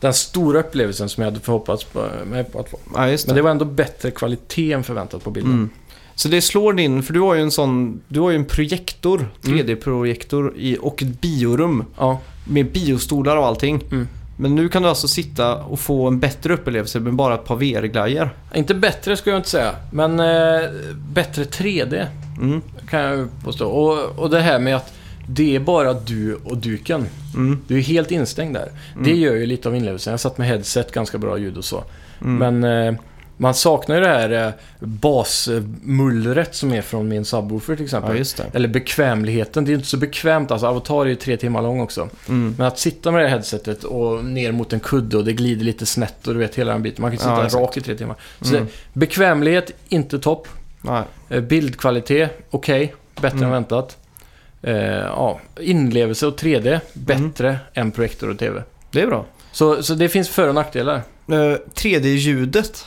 den 0.00 0.14
stora 0.14 0.60
upplevelsen 0.60 1.08
som 1.08 1.22
jag 1.22 1.30
hade 1.30 1.40
förhoppats 1.44 1.84
på, 1.84 2.06
med 2.26 2.52
på 2.52 2.60
att 2.60 2.68
få. 2.70 2.78
Ja, 2.94 3.06
det. 3.06 3.26
Men 3.26 3.36
det 3.36 3.42
var 3.42 3.50
ändå 3.50 3.64
bättre 3.64 4.10
kvalitet 4.10 4.72
än 4.72 4.84
förväntat 4.84 5.24
på 5.24 5.30
bilden. 5.30 5.52
Mm. 5.52 5.70
Så 6.14 6.28
det 6.28 6.40
slår 6.40 6.72
din, 6.72 7.02
för 7.02 7.12
du 7.14 7.20
har 7.20 7.34
ju 7.34 7.40
en 7.42 7.50
sån, 7.50 8.00
du 8.08 8.20
har 8.20 8.30
ju 8.30 8.36
en 8.36 8.44
projektor, 8.44 9.28
Mm. 9.46 9.58
3D-projektor 9.58 10.52
i, 10.56 10.78
och 10.80 11.02
ett 11.02 11.20
biorum 11.20 11.84
Ja, 11.98 12.20
med 12.48 12.72
biostolar 12.72 13.36
och 13.36 13.46
allting. 13.46 13.80
Mm. 13.90 14.08
Men 14.36 14.54
nu 14.54 14.68
kan 14.68 14.82
du 14.82 14.88
alltså 14.88 15.08
sitta 15.08 15.56
och 15.56 15.80
få 15.80 16.06
en 16.06 16.20
bättre 16.20 16.54
upplevelse 16.54 17.00
med 17.00 17.14
bara 17.14 17.34
ett 17.34 17.44
par 17.44 17.56
VR-glajjor. 17.56 18.30
inte 18.54 18.74
bättre 18.74 19.16
skulle 19.16 19.32
jag 19.34 19.38
inte 19.40 19.50
säga, 19.50 19.74
men 19.92 20.20
eh, 20.20 20.60
bättre 21.12 21.44
3D 21.44 22.06
Mm. 22.40 22.60
kan 22.90 23.00
jag 23.00 23.28
påstå. 23.44 23.66
Och, 23.68 24.18
och 24.18 24.30
det 24.30 24.40
här 24.40 24.58
med 24.58 24.76
att 24.76 24.92
det 25.28 25.56
är 25.56 25.60
bara 25.60 25.92
du 25.92 26.34
och 26.34 26.56
duken. 26.56 27.06
Mm. 27.34 27.60
Du 27.66 27.76
är 27.78 27.82
helt 27.82 28.10
instängd 28.10 28.54
där. 28.54 28.68
Det 29.04 29.16
gör 29.16 29.34
ju 29.34 29.46
lite 29.46 29.68
av 29.68 29.76
inlevelsen. 29.76 30.10
Jag 30.10 30.20
satt 30.20 30.38
med 30.38 30.48
headset, 30.48 30.92
ganska 30.92 31.18
bra 31.18 31.38
ljud 31.38 31.56
och 31.56 31.64
så. 31.64 31.84
Mm. 32.24 32.58
Men 32.60 32.86
eh, 32.86 33.00
man 33.40 33.54
saknar 33.54 33.96
ju 33.96 34.00
det 34.02 34.08
här 34.08 34.46
eh, 34.46 34.52
basmullret 34.80 36.54
som 36.54 36.72
är 36.72 36.82
från 36.82 37.08
min 37.08 37.24
subwoofer 37.24 37.76
till 37.76 37.84
exempel. 37.84 38.24
Ja. 38.38 38.44
Eller 38.52 38.68
bekvämligheten. 38.68 39.64
Det 39.64 39.72
är 39.72 39.74
inte 39.74 39.86
så 39.86 39.96
bekvämt. 39.96 40.50
Alltså, 40.50 40.66
Avatar 40.66 41.00
är 41.04 41.08
ju 41.08 41.14
tre 41.14 41.36
timmar 41.36 41.62
lång 41.62 41.80
också. 41.80 42.08
Mm. 42.28 42.54
Men 42.58 42.66
att 42.66 42.78
sitta 42.78 43.10
med 43.10 43.20
det 43.20 43.28
här 43.28 43.36
headsetet 43.36 43.84
och 43.84 44.24
ner 44.24 44.52
mot 44.52 44.72
en 44.72 44.80
kudde 44.80 45.16
och 45.16 45.24
det 45.24 45.32
glider 45.32 45.64
lite 45.64 45.86
snett 45.86 46.26
och 46.26 46.34
du 46.34 46.40
vet 46.40 46.54
hela 46.54 46.72
den 46.72 46.82
biten. 46.82 47.02
Man 47.02 47.10
kan 47.10 47.18
sitta 47.18 47.30
Ja, 47.30 47.44
exakt. 47.46 47.62
rak 47.62 47.76
i 47.76 47.80
tre 47.80 47.94
timmar. 47.94 48.16
Så 48.40 48.54
Mm. 48.54 48.64
det, 48.66 48.98
bekvämlighet, 49.00 49.70
inte 49.88 50.18
topp. 50.18 50.48
Nej. 50.80 51.02
Eh, 51.28 51.40
Bildkvalitet, 51.40 52.30
okej. 52.50 52.94
Bättre 53.20 53.28
Mm. 53.38 53.44
än 53.44 53.50
väntat. 53.52 53.96
Eh, 54.62 54.74
ja, 54.96 55.40
inlevelse 55.60 56.26
och 56.26 56.36
3D, 56.38 56.80
bättre 56.92 57.48
Mm. 57.48 57.60
än 57.74 57.90
projektor 57.90 58.30
och 58.30 58.38
TV. 58.38 58.62
Det 58.90 59.00
är 59.00 59.06
bra. 59.06 59.24
Så, 59.52 59.82
så 59.82 59.94
det 59.94 60.08
finns 60.08 60.28
för 60.28 60.48
och 60.48 60.54
nackdelar. 60.54 60.94
Eh, 61.28 61.56
3D-ljudet. 61.74 62.86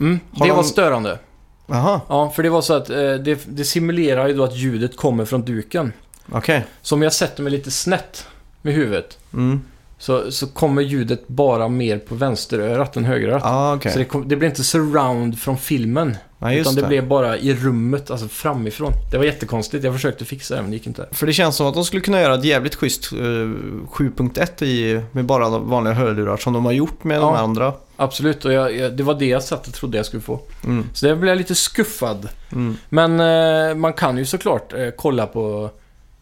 Mm, 0.00 0.20
det 0.30 0.44
de- 0.48 0.50
var 0.56 0.62
störande. 0.62 1.18
Jaha, 1.66 2.00
Ja, 2.08 2.30
för 2.30 2.42
det 2.42 2.50
var 2.50 2.62
så 2.62 2.74
att 2.74 2.90
eh, 2.90 2.96
det, 2.96 3.40
det 3.48 3.64
simulerar 3.64 4.28
ju 4.28 4.34
då 4.34 4.44
att 4.44 4.56
ljudet 4.56 4.96
kommer 4.96 5.24
från 5.24 5.42
duken. 5.44 5.92
okej. 6.32 6.64
Så 6.82 6.94
om 6.94 7.02
jag 7.02 7.12
sätter 7.12 7.42
mig 7.42 7.52
lite 7.52 7.70
snett 7.70 8.26
med 8.62 8.74
huvudet 8.74 9.18
Mm. 9.32 9.60
Så, 10.00 10.32
så 10.32 10.46
kommer 10.46 10.82
ljudet 10.82 11.28
bara 11.28 11.68
mer 11.68 11.98
på 11.98 12.14
vänsterörat 12.14 12.96
än 12.96 13.04
högerörat. 13.04 13.42
Ah, 13.44 13.74
okej. 13.74 13.92
Så 13.92 13.98
det, 13.98 14.04
kom, 14.04 14.28
det 14.28 14.36
blir 14.36 14.48
inte 14.48 14.64
surround 14.64 15.38
från 15.38 15.58
filmen. 15.58 16.16
Just 16.42 16.60
utan 16.60 16.74
det, 16.74 16.80
det. 16.80 16.88
blev 16.88 17.08
bara 17.08 17.38
i 17.38 17.54
rummet, 17.54 18.10
alltså 18.10 18.28
framifrån. 18.28 18.92
Det 19.10 19.18
var 19.18 19.24
jättekonstigt. 19.24 19.84
Jag 19.84 19.94
försökte 19.94 20.24
fixa 20.24 20.54
det, 20.54 20.62
men 20.62 20.70
det 20.70 20.76
gick 20.76 20.86
inte. 20.86 21.06
För 21.12 21.26
det 21.26 21.32
känns 21.32 21.56
som 21.56 21.66
att 21.66 21.74
de 21.74 21.84
skulle 21.84 22.02
kunna 22.02 22.20
göra 22.20 22.34
ett 22.34 22.44
jävligt 22.44 22.74
schysst 22.74 23.12
eh, 23.12 23.16
7.1 23.16 24.64
i, 24.64 25.02
med 25.12 25.24
bara 25.24 25.48
de 25.48 25.70
vanliga 25.70 25.94
hörlurar 25.94 26.36
som 26.36 26.52
de 26.52 26.64
har 26.64 26.72
gjort 26.72 27.04
med 27.04 27.16
de 27.20 27.24
Ja. 27.24 27.34
här 27.34 27.42
andra. 27.42 27.72
Absolut, 27.96 28.44
och 28.44 28.52
jag, 28.52 28.76
jag, 28.76 28.96
det 28.96 29.02
var 29.02 29.14
det 29.14 29.26
jag 29.26 29.42
satt 29.42 29.66
och 29.68 29.74
trodde 29.74 29.96
jag 29.96 30.06
skulle 30.06 30.22
få. 30.22 30.40
Mm. 30.64 30.84
Så 30.94 31.06
där 31.06 31.14
blev 31.16 31.28
jag 31.28 31.38
lite 31.38 31.54
skuffad. 31.54 32.28
Mm. 32.52 32.76
Men 32.88 33.20
eh, 33.20 33.74
man 33.74 33.92
kan 33.92 34.18
ju 34.18 34.24
såklart 34.24 34.72
eh, 34.72 34.88
kolla 34.96 35.26
på, 35.26 35.70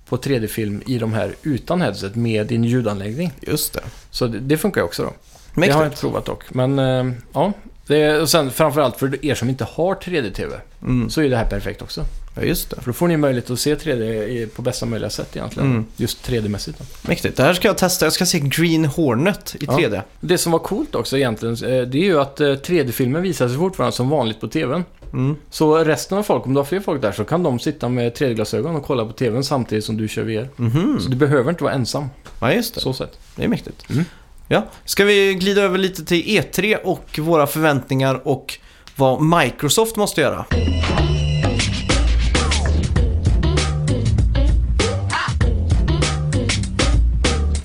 på 0.08 0.16
3D-film 0.16 0.82
i 0.86 0.98
de 0.98 1.12
här 1.12 1.34
utan 1.42 1.80
headset 1.80 2.14
med 2.14 2.46
din 2.46 2.64
ljudanläggning. 2.64 3.32
Just 3.40 3.72
det. 3.72 3.80
Så 4.10 4.26
det, 4.26 4.38
det 4.38 4.56
funkar 4.56 4.80
ju 4.80 4.84
också 4.84 5.02
då. 5.02 5.08
Det 5.54 5.60
Mäktigt. 5.60 5.74
har 5.76 5.82
jag 5.82 5.90
inte 5.92 6.00
provat 6.00 6.24
dock. 6.24 6.54
Men 6.54 6.78
eh, 6.78 7.12
ja, 7.32 7.52
det, 7.86 8.20
och 8.20 8.28
sen 8.30 8.50
framförallt 8.50 8.96
för 8.96 9.24
er 9.26 9.34
som 9.34 9.48
inte 9.48 9.64
har 9.64 9.94
3D-TV 9.94 10.54
Mm. 10.82 11.10
så 11.10 11.22
är 11.22 11.30
det 11.30 11.36
här 11.36 11.46
perfekt 11.50 11.82
också. 11.82 12.04
Ja, 12.40 12.46
just 12.46 12.70
det. 12.70 12.76
För 12.76 12.86
då 12.86 12.92
får 12.92 13.08
ni 13.08 13.16
möjlighet 13.16 13.50
att 13.50 13.60
se 13.60 13.74
3D 13.74 14.02
i, 14.26 14.46
på 14.46 14.62
bästa 14.62 14.86
möjliga 14.86 15.10
sätt 15.10 15.36
egentligen. 15.36 15.70
Mm. 15.70 15.84
Just 15.96 16.28
3D-mässigt. 16.28 16.74
Då. 16.78 16.84
Mäktigt. 17.08 17.36
Det 17.36 17.42
här 17.42 17.54
ska 17.54 17.68
jag 17.68 17.78
testa. 17.78 18.06
Jag 18.06 18.12
ska 18.12 18.26
se 18.26 18.38
Green 18.40 18.84
Hornet 18.84 19.56
i 19.60 19.64
Ja. 19.64 19.72
3D. 19.78 20.02
Det 20.20 20.38
som 20.38 20.52
var 20.52 20.58
coolt 20.58 20.94
också 20.94 21.16
egentligen, 21.16 21.54
eh, 21.54 21.82
det 21.88 21.98
är 21.98 22.04
ju 22.04 22.20
att 22.20 22.40
eh, 22.40 22.46
3D-filmen 22.46 23.22
visar 23.22 23.48
sig 23.48 23.56
fortfarande 23.56 23.96
som 23.96 24.08
vanligt 24.08 24.40
på 24.40 24.48
TVn. 24.48 24.84
Mm. 25.12 25.36
Så 25.50 25.76
resten 25.84 26.18
av 26.18 26.22
folk, 26.22 26.46
om 26.46 26.54
du 26.54 26.60
har 26.60 26.64
fler 26.64 26.80
folk 26.80 27.02
där, 27.02 27.12
så 27.12 27.24
kan 27.24 27.42
de 27.42 27.58
sitta 27.58 27.88
med 27.88 28.12
3D-glasögon 28.16 28.76
och 28.76 28.84
kolla 28.84 29.04
på 29.04 29.12
TVn 29.12 29.44
samtidigt 29.44 29.84
som 29.84 29.96
du 29.96 30.08
kör 30.08 30.22
VR. 30.22 30.48
Mhm. 30.56 31.00
Så 31.00 31.08
du 31.08 31.16
behöver 31.16 31.50
inte 31.50 31.64
vara 31.64 31.74
ensam, 31.74 32.04
Ja, 32.40 32.52
just 32.52 32.74
det. 32.74 32.80
så 32.80 32.92
sett. 32.92 33.18
Det 33.36 33.44
är 33.44 33.48
mäktigt. 33.48 33.90
Mm. 33.90 34.04
Ja. 34.48 34.66
Ska 34.84 35.04
vi 35.04 35.34
glida 35.34 35.62
över 35.62 35.78
lite 35.78 36.04
till 36.04 36.22
E3 36.22 36.76
och 36.84 37.18
våra 37.18 37.46
förväntningar 37.46 38.20
och 38.28 38.58
vad 38.96 39.22
Microsoft 39.22 39.96
måste 39.96 40.20
göra? 40.20 40.44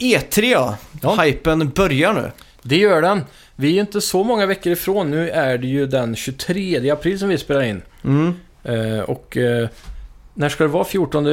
E3 0.04 0.42
ja. 0.52 0.78
Ja. 1.02 1.22
Hypen 1.22 1.70
börjar 1.70 2.14
nu. 2.14 2.32
Det 2.62 2.78
gör 2.78 3.02
den. 3.02 3.22
Vi 3.56 3.68
är 3.68 3.72
ju 3.74 3.80
inte 3.80 4.02
så 4.02 4.24
många 4.24 4.46
veckor 4.46 4.72
ifrån. 4.72 5.12
Nu 5.12 5.30
är 5.30 5.58
det 5.58 5.68
ju 5.68 5.86
den 5.88 6.16
23 6.16 6.90
april 6.90 7.20
som 7.20 7.30
vi 7.30 7.38
spelar 7.38 7.62
in. 7.64 7.82
Mm. 8.04 8.34
Eh, 8.64 9.00
och 9.00 9.38
eh, 9.38 9.68
när 10.34 10.50
ska 10.50 10.64
det 10.64 10.70
vara? 10.70 10.84
14 10.84 11.26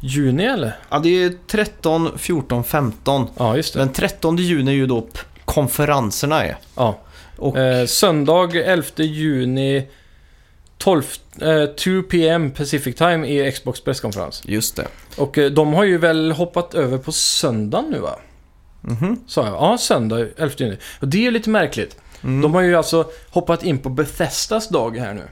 juni 0.00 0.44
eller? 0.44 0.72
Ja, 0.90 0.98
det 0.98 1.08
är 1.24 1.32
13, 1.46 2.18
14, 2.18 2.64
15. 2.64 3.26
Ja, 3.38 3.56
just 3.56 3.74
det. 3.74 3.78
Den 3.80 3.92
13 3.92 4.36
juni 4.36 4.70
är 4.70 4.74
ju 4.74 4.86
då 4.86 5.06
konferenserna 5.44 6.44
är. 6.44 6.56
Ja. 6.74 6.98
Och, 7.36 7.58
Eh, 7.58 7.86
söndag 7.86 8.50
11 8.54 8.84
juni 8.96 9.88
12, 10.78 11.02
eh, 11.40 11.64
2 11.66 12.02
PM 12.02 12.50
Pacific 12.50 12.96
Time 12.96 13.26
i 13.28 13.52
Xbox 13.52 13.80
presskonferens. 13.80 14.42
just 14.44 14.76
det. 14.76 14.86
Och 15.16 15.38
eh, 15.38 15.50
de 15.50 15.72
har 15.74 15.84
ju 15.84 15.98
väl 15.98 16.32
hoppat 16.32 16.74
över 16.74 16.98
på 16.98 17.12
söndagen 17.12 17.90
nu 17.90 17.98
va? 17.98 18.18
Mhm. 18.80 19.20
Sa 19.26 19.44
jag? 19.46 19.54
Ja, 19.54 19.78
söndag 19.78 20.26
11 20.36 20.54
juni. 20.56 20.76
Och 21.00 21.08
det 21.08 21.18
är 21.18 21.22
ju 21.22 21.30
lite 21.30 21.50
märkligt. 21.50 21.96
Mm. 22.24 22.40
De 22.40 22.54
har 22.54 22.60
ju 22.62 22.74
alltså 22.76 23.10
hoppat 23.30 23.62
in 23.62 23.78
på 23.78 23.88
Bethesdas 23.88 24.68
dag 24.68 24.96
här 24.98 25.14
nu. 25.14 25.22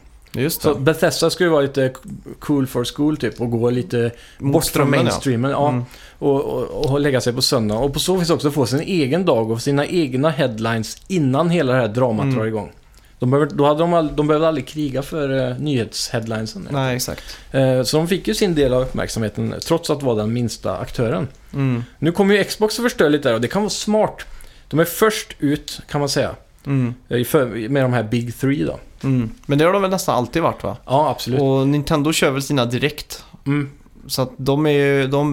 Just 0.42 0.62
Så 0.62 0.74
det. 0.74 0.80
Bethesda 0.80 1.30
skulle 1.30 1.46
ju 1.46 1.52
vara 1.52 1.62
lite 1.62 1.92
cool 2.38 2.66
for 2.66 2.84
school 2.84 3.16
typ 3.16 3.40
och 3.40 3.50
gå 3.50 3.70
lite 3.70 4.10
bort 4.38 4.52
från 4.52 4.62
strömmen, 4.62 4.98
ja. 4.98 5.04
mainstreamen. 5.04 5.50
Ja. 5.50 5.68
Mm. 5.68 5.84
Och, 6.18 6.44
och, 6.44 6.90
och 6.90 7.00
lägga 7.00 7.20
sig 7.20 7.32
på 7.32 7.42
söndag. 7.42 7.74
Och 7.78 7.92
på 7.92 7.98
så 7.98 8.16
vis 8.16 8.30
också 8.30 8.50
få 8.50 8.66
sin 8.66 8.80
egen 8.80 9.24
dag 9.24 9.50
och 9.50 9.62
sina 9.62 9.86
egna 9.86 10.30
headlines 10.30 10.96
innan 11.08 11.50
hela 11.50 11.72
det 11.72 11.78
här 11.78 11.88
dramat 11.88 12.24
Mm. 12.24 12.36
drar 12.36 12.44
igång. 12.46 12.72
De, 13.18 13.30
behöver, 13.30 13.50
då 13.54 13.66
hade 13.66 13.80
de, 13.80 13.94
all, 13.94 14.16
de 14.16 14.26
behövde 14.26 14.48
aldrig 14.48 14.66
kriga 14.68 15.02
för 15.02 15.30
uh, 15.30 15.58
nyhetsheadlinesen. 15.58 16.68
Nej, 16.70 16.96
exakt. 16.96 17.22
Eh, 17.52 17.82
så 17.82 17.96
de 17.96 18.08
fick 18.08 18.28
ju 18.28 18.34
sin 18.34 18.54
del 18.54 18.74
av 18.74 18.82
uppmärksamheten 18.82 19.54
trots 19.66 19.90
att 19.90 20.02
vara 20.02 20.14
den 20.16 20.32
minsta 20.32 20.76
aktören. 20.78 21.28
Mm. 21.54 21.84
Nu 21.98 22.12
kommer 22.12 22.34
ju 22.34 22.44
Xbox 22.44 22.78
att 22.78 22.82
förstöra 22.82 23.08
lite 23.08 23.28
där 23.28 23.34
och 23.34 23.40
det 23.40 23.48
kan 23.48 23.62
vara 23.62 23.70
smart. 23.70 24.26
De 24.68 24.80
är 24.80 24.84
först 24.84 25.36
ut, 25.38 25.80
kan 25.90 26.00
man 26.00 26.08
säga, 26.08 26.34
Mm. 26.66 26.94
eh, 27.08 27.24
för, 27.24 27.68
med 27.68 27.84
de 27.84 27.92
här 27.92 28.02
Big 28.02 28.36
Three 28.38 28.64
då. 28.64 28.78
Mm. 29.02 29.30
Men 29.46 29.58
det 29.58 29.64
har 29.64 29.72
de 29.72 29.82
väl 29.82 29.90
nästan 29.90 30.14
alltid 30.16 30.42
varit 30.42 30.62
va? 30.62 30.76
Ja, 30.86 31.10
absolut. 31.10 31.40
Och 31.40 31.68
Nintendo 31.68 32.12
kör 32.12 32.30
väl 32.30 32.42
sina 32.42 32.64
direkt. 32.64 33.24
Mm, 33.46 33.70
Så 34.06 34.22
att 34.22 34.30
de 34.36 34.66
är 34.66 34.70
ju... 34.70 35.06
De, 35.06 35.32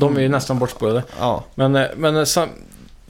de 0.00 0.16
är 0.16 0.20
ju 0.20 0.28
nästan 0.28 0.58
bortspelade. 0.58 1.02
Ja. 1.20 1.44
Men, 1.54 1.76
eh, 1.76 1.86
men 1.96 2.16
eh, 2.16 2.24
sam, 2.24 2.48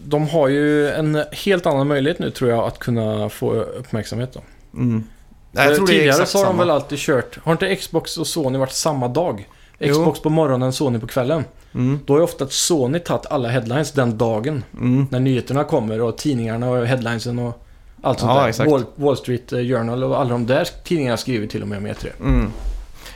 de 0.05 0.28
har 0.28 0.48
ju 0.48 0.90
en 0.90 1.24
helt 1.32 1.66
annan 1.66 1.86
möjlighet 1.88 2.18
nu 2.18 2.30
tror 2.30 2.50
jag 2.50 2.64
att 2.64 2.78
kunna 2.78 3.28
få 3.28 3.52
uppmärksamhet 3.52 4.32
då. 4.32 4.40
Mm. 4.74 5.05
Nej, 5.52 5.66
jag 5.66 5.76
tror 5.76 5.86
det 5.86 5.92
är 5.92 5.96
Tidigare 5.98 6.26
så 6.26 6.38
har 6.38 6.44
de 6.44 6.59
väl 6.59 6.70
alltid 6.70 6.98
kört, 6.98 7.38
har 7.44 7.52
inte 7.52 7.76
Xbox 7.76 8.16
och 8.18 8.26
Sony 8.26 8.59
varit 8.59 8.72
samma 8.72 9.09
dag? 9.09 9.48
Jo. 9.78 9.92
Xbox 9.94 10.20
på 10.20 10.30
morgonen, 10.30 10.72
Sony 10.72 10.98
på 10.98 11.07
kvällen. 11.07 11.44
Mm. 11.74 12.00
Då 12.07 12.12
har 12.12 12.18
ju 12.18 12.24
ofta 12.24 12.46
Sony 12.48 12.98
tagit 12.98 13.26
alla 13.26 13.48
headlines 13.48 13.92
den 13.92 14.18
dagen. 14.18 14.64
Mm. 14.74 15.07
När 15.11 15.20
nyheterna 15.20 15.64
kommer 15.64 16.00
och 16.00 16.18
tidningarna 16.18 16.70
och 16.70 16.86
headlinesen 16.86 17.38
och 17.38 17.64
allt 18.02 18.20
sånt 18.20 18.32
Ja, 18.34 18.40
där. 18.40 18.48
exakt. 18.48 18.70
Wall, 18.70 18.84
Wall 18.96 19.16
Street 19.16 19.52
eh, 19.52 19.59
Journal 19.59 20.05
och 20.05 20.20
alla 20.20 20.30
de 20.30 20.46
där 20.46 20.68
tidningarna 20.84 21.16
skriver 21.16 21.46
till 21.46 21.62
och 21.62 21.68
med 21.68 21.78
om 21.78 21.86
E3. 21.86 22.07
Mm. 22.20 22.50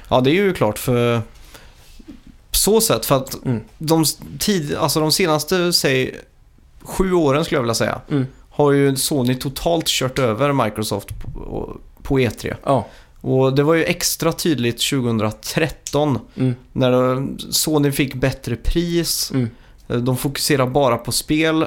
Ja, 0.08 0.20
det 0.20 0.30
är 0.30 0.34
ju 0.34 0.54
klart 0.54 0.78
för... 0.78 1.20
På 2.50 2.56
så 2.56 2.80
sätt, 2.80 3.06
för 3.06 3.16
att 3.16 3.44
Mm. 3.44 3.60
de, 3.78 4.04
tid, 4.38 4.74
alltså 4.74 5.00
de 5.00 5.12
senaste, 5.12 5.72
säg, 5.72 6.20
sju 6.88 7.12
åren 7.12 7.44
skulle 7.44 7.56
jag 7.56 7.62
vilja 7.62 7.74
säga, 7.74 8.00
Mm. 8.10 8.26
har 8.50 8.72
ju 8.72 8.96
Sony 8.96 9.34
totalt 9.34 9.86
kört 9.86 10.18
över 10.18 10.52
Microsoft 10.52 11.08
på, 11.22 11.76
på 12.02 12.18
E3. 12.18 12.54
Ja. 12.64 12.86
Och 13.20 13.54
det 13.54 13.62
var 13.62 13.74
ju 13.74 13.84
extra 13.84 14.32
tydligt 14.32 14.80
2013 14.90 16.18
Mm. 16.36 16.54
när 16.72 17.26
Sony 17.52 17.92
fick 17.92 18.14
bättre 18.14 18.56
pris. 18.56 19.30
Mm. 19.34 19.50
De 19.86 20.16
fokuserar 20.16 20.66
bara 20.66 20.96
på 20.96 21.12
spel. 21.12 21.66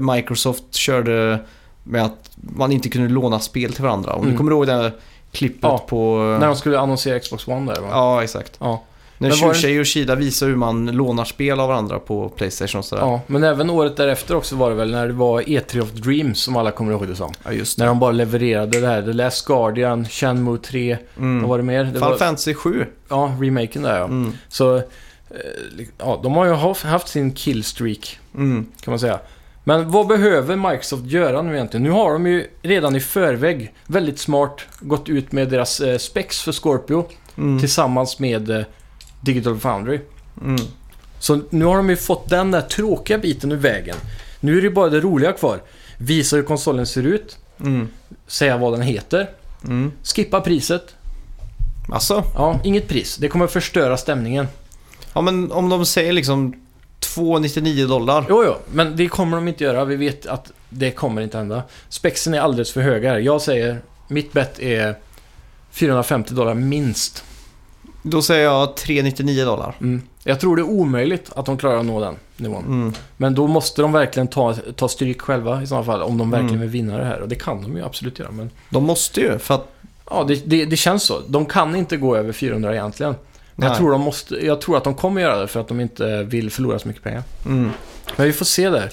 Microsoft 0.00 0.74
körde 0.74 1.38
med 1.84 2.04
att 2.04 2.30
man 2.36 2.72
inte 2.72 2.88
kunde 2.88 3.08
låna 3.08 3.40
spel 3.40 3.72
till 3.72 3.82
varandra. 3.82 4.12
Om 4.12 4.22
du 4.22 4.26
Mm. 4.28 4.38
kommer 4.38 4.52
ihåg 4.52 4.66
det 4.66 4.92
klippet 5.32 5.62
Ja, 5.62 5.78
på... 5.88 6.16
När 6.40 6.46
de 6.46 6.56
skulle 6.56 6.78
annonsera 6.80 7.18
Xbox 7.20 7.48
One 7.48 7.72
där 7.74 7.80
va? 7.80 7.88
Ja, 7.90 8.22
exakt. 8.22 8.52
Ja. 8.58 8.82
När 9.18 9.30
Shushei 9.30 9.70
och 9.72 9.76
Yoshida 9.78 10.14
visar 10.14 10.46
hur 10.46 10.56
man 10.56 10.86
lånar 10.86 11.24
spel 11.24 11.60
av 11.60 11.68
varandra 11.68 11.98
på 11.98 12.28
Playstation 12.28 12.78
och 12.78 12.84
sådär. 12.84 13.02
Ja, 13.02 13.20
men 13.26 13.44
även 13.44 13.70
året 13.70 13.96
därefter 13.96 14.36
också 14.36 14.56
var 14.56 14.70
det 14.70 14.76
väl 14.76 14.90
när 14.90 15.06
det 15.06 15.12
var 15.12 15.40
E3 15.42 15.80
of 15.80 15.90
Dreams 15.90 16.40
som 16.40 16.56
alla 16.56 16.70
kommer 16.70 16.92
ihåg 16.92 17.08
det 17.08 17.16
som. 17.16 17.32
Ja, 17.44 17.52
just 17.52 17.78
När 17.78 17.84
det. 17.86 17.90
de 17.90 17.98
bara 17.98 18.12
levererade 18.12 18.80
det 18.80 18.86
här. 18.86 19.02
The 19.02 19.12
Last 19.12 19.46
Guardian, 19.46 20.04
Shenmue 20.08 20.58
3, 20.58 20.98
Mm. 21.16 21.40
vad 21.40 21.48
var 21.48 21.58
det 21.58 21.64
mer? 21.64 21.84
Det 21.84 21.92
Final 21.92 22.10
var, 22.10 22.18
Fantasy 22.18 22.54
7. 22.54 22.86
ja, 23.08 23.36
remaken 23.40 23.82
där 23.82 23.98
ja. 23.98 24.04
Mm. 24.04 24.32
Så, 24.48 24.76
eh, 24.76 24.82
ja, 25.98 26.20
de 26.22 26.32
har 26.32 26.44
ju 26.46 26.52
haft, 26.52 26.82
haft 26.84 27.08
sin 27.08 27.32
killstreak 27.32 28.18
Mm. 28.34 28.66
kan 28.80 28.92
man 28.92 28.98
säga. 28.98 29.18
Men 29.66 29.90
vad 29.90 30.06
behöver 30.06 30.56
Microsoft 30.56 31.04
göra 31.04 31.42
nu 31.42 31.54
egentligen? 31.54 31.84
Nu 31.84 31.90
har 31.90 32.12
de 32.12 32.26
ju 32.26 32.46
redan 32.62 32.96
i 32.96 33.00
förväg 33.00 33.74
väldigt 33.86 34.18
smart 34.18 34.60
gått 34.80 35.08
ut 35.08 35.32
med 35.32 35.48
deras 35.48 35.80
eh, 35.80 35.98
specs 35.98 36.42
för 36.42 36.52
Scorpio 36.52 37.04
Mm. 37.38 37.60
tillsammans 37.60 38.18
med 38.18 38.50
eh, 38.50 38.62
Digital 39.24 39.58
Foundry. 39.58 40.00
Mm. 40.42 40.56
Så 41.18 41.40
nu 41.50 41.64
har 41.64 41.76
de 41.76 41.90
ju 41.90 41.96
fått 41.96 42.28
den 42.30 42.50
där 42.50 42.60
tråkiga 42.60 43.18
biten 43.18 43.52
ur 43.52 43.56
vägen. 43.56 43.96
Nu 44.40 44.58
är 44.58 44.62
det 44.62 44.70
bara 44.70 44.88
det 44.88 45.00
roliga 45.00 45.32
kvar. 45.32 45.62
Visa 45.98 46.36
hur 46.36 46.42
konsolen 46.42 46.86
ser 46.86 47.02
ut, 47.02 47.38
Mm. 47.60 47.88
säga 48.26 48.56
vad 48.56 48.72
den 48.72 48.82
heter, 48.82 49.30
Mm. 49.64 49.92
skippa 50.02 50.40
priset. 50.40 50.94
Alltså, 51.92 52.24
Ja, 52.34 52.60
inget 52.64 52.88
pris. 52.88 53.16
Det 53.16 53.28
kommer 53.28 53.46
förstöra 53.46 53.96
stämningen. 53.96 54.46
ja 55.12 55.20
men 55.20 55.52
om 55.52 55.68
de 55.68 55.86
säger 55.86 56.12
liksom 56.12 56.54
2,99 57.00 57.86
dollar. 57.86 58.24
Jo, 58.28 58.44
jo, 58.46 58.54
men 58.72 58.96
det 58.96 59.08
kommer 59.08 59.36
de 59.36 59.48
inte 59.48 59.64
göra. 59.64 59.84
Vi 59.84 59.96
vet 59.96 60.26
att 60.26 60.52
det 60.68 60.90
kommer 60.90 61.22
inte 61.22 61.36
hända. 61.36 61.62
Spexen 61.88 62.34
är 62.34 62.40
alldeles 62.40 62.72
för 62.72 62.80
höga 62.80 63.10
här. 63.10 63.18
Jag 63.18 63.42
säger, 63.42 63.78
mitt 64.08 64.32
bett 64.32 64.58
är 64.60 64.96
450 65.70 66.34
dollar 66.34 66.54
minst. 66.54 67.24
Då 68.06 68.22
säger 68.22 68.44
jag 68.44 68.68
3,99 68.68 69.44
dollar. 69.44 69.74
Mm. 69.80 70.02
Jag 70.24 70.40
tror 70.40 70.56
det 70.56 70.62
är 70.62 70.68
omöjligt 70.70 71.30
att 71.36 71.46
de 71.46 71.58
klarar 71.58 71.78
att 71.78 71.86
nå 71.86 72.00
den 72.00 72.14
nivån. 72.36 72.64
Mm. 72.64 72.92
Men 73.16 73.34
då 73.34 73.46
måste 73.46 73.82
de 73.82 73.92
verkligen 73.92 74.28
ta, 74.28 74.54
ta 74.76 74.88
stryk 74.88 75.20
själva 75.22 75.62
i 75.62 75.66
sådana 75.66 75.84
fall. 75.86 76.02
Om 76.02 76.18
de 76.18 76.30
verkligen 76.30 76.48
Mm. 76.54 76.60
vill 76.60 76.70
vinna 76.70 76.98
det 76.98 77.04
här. 77.04 77.20
Och 77.20 77.28
det 77.28 77.34
kan 77.34 77.62
de 77.62 77.76
ju 77.76 77.84
absolut 77.84 78.18
göra. 78.18 78.30
Men 78.30 78.50
De 78.70 78.84
måste 78.84 79.20
ju, 79.20 79.38
för 79.38 79.54
att... 79.54 79.68
ja, 80.10 80.24
det, 80.28 80.42
det, 80.46 80.64
det 80.64 80.76
känns 80.76 81.02
så. 81.02 81.20
De 81.28 81.46
kan 81.46 81.76
inte 81.76 81.96
gå 81.96 82.16
över 82.16 82.32
400 82.32 82.72
egentligen. 82.72 83.14
Men 83.54 83.68
jag 83.68 83.76
tror, 83.76 83.90
de 83.90 84.00
måste, 84.00 84.46
jag 84.46 84.60
tror 84.60 84.76
att 84.76 84.84
de 84.84 84.94
kommer 84.94 85.20
göra 85.20 85.38
det 85.40 85.46
för 85.48 85.60
att 85.60 85.68
de 85.68 85.80
inte 85.80 86.22
vill 86.22 86.50
förlora 86.50 86.78
så 86.78 86.88
mycket 86.88 87.02
pengar. 87.02 87.22
Mm. 87.46 87.70
Men 88.16 88.26
vi 88.26 88.32
får 88.32 88.44
se 88.44 88.70
där. 88.70 88.90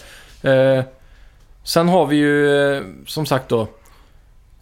Eh, 0.77 0.83
sen 1.63 1.89
har 1.89 2.05
vi 2.05 2.15
ju 2.15 2.61
eh, 2.75 2.81
som 3.07 3.25
sagt 3.25 3.49
då 3.49 3.67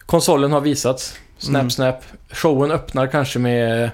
konsolen 0.06 0.52
har 0.52 0.60
visats. 0.60 1.14
Snap, 1.38 1.60
Mm. 1.60 1.70
snap. 1.70 2.04
Showen 2.32 2.70
öppnar 2.70 3.06
kanske 3.06 3.38
med... 3.38 3.90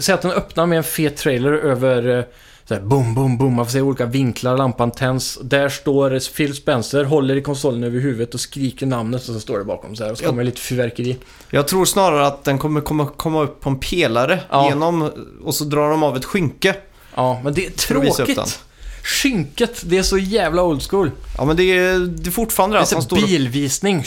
Säg 0.00 0.14
att 0.14 0.22
den 0.22 0.30
öppnar 0.30 0.66
med 0.66 0.78
en 0.78 0.84
fet 0.84 1.16
trailer 1.16 1.52
över... 1.52 2.18
eh, 2.18 2.24
Så 2.68 2.74
här, 2.74 2.80
boom, 2.80 3.14
boom, 3.14 3.38
boom. 3.38 3.54
Man 3.54 3.66
får 3.66 3.72
se 3.72 3.80
olika 3.80 4.06
vinklar, 4.06 4.56
lampan 4.56 4.90
tänds. 4.90 5.38
Där 5.42 5.68
står 5.68 6.34
Phil 6.36 6.54
Spencer, 6.54 7.04
håller 7.04 7.36
i 7.36 7.42
konsolen 7.42 7.84
över 7.84 8.00
huvudet 8.00 8.34
och 8.34 8.40
skriker 8.40 8.86
namnet 8.86 9.20
och 9.28 9.34
så 9.34 9.40
står 9.40 9.58
det 9.58 9.64
bakom 9.64 9.96
så 9.96 10.04
här. 10.04 10.12
Och 10.12 10.18
så 10.18 10.24
kommer 10.24 10.44
lite 10.44 10.60
fyrverkeri. 10.60 11.16
Jag 11.50 11.68
tror 11.68 11.84
snarare 11.84 12.26
att 12.26 12.44
den 12.44 12.58
kommer 12.58 12.80
komma, 12.80 13.06
komma 13.16 13.42
upp 13.42 13.60
på 13.60 13.70
en 13.70 13.78
pelare 13.78 14.40
Ja. 14.50 14.68
genom... 14.68 15.10
Och 15.44 15.54
så 15.54 15.64
drar 15.64 15.90
de 15.90 16.02
av 16.02 16.16
ett 16.16 16.24
skynke. 16.24 16.76
Ja, 17.14 17.40
men 17.44 17.54
det 17.54 17.66
är 17.66 17.70
tråkigt. 17.70 18.60
Skynket, 19.02 19.82
det 19.84 19.98
är 19.98 20.02
så 20.02 20.18
jävla 20.18 20.62
old 20.62 20.82
school. 20.82 21.10
Ja 21.38 21.44
men 21.44 21.56
det 21.56 21.62
är, 21.62 21.98
det 21.98 22.28
är 22.28 22.30
fortfarande 22.30 22.76
Det 22.76 22.80
är 22.80 22.82
att 22.82 22.92
han 22.92 23.02
står 23.02 23.16
och, 23.16 23.22
bilvisning. 23.28 24.04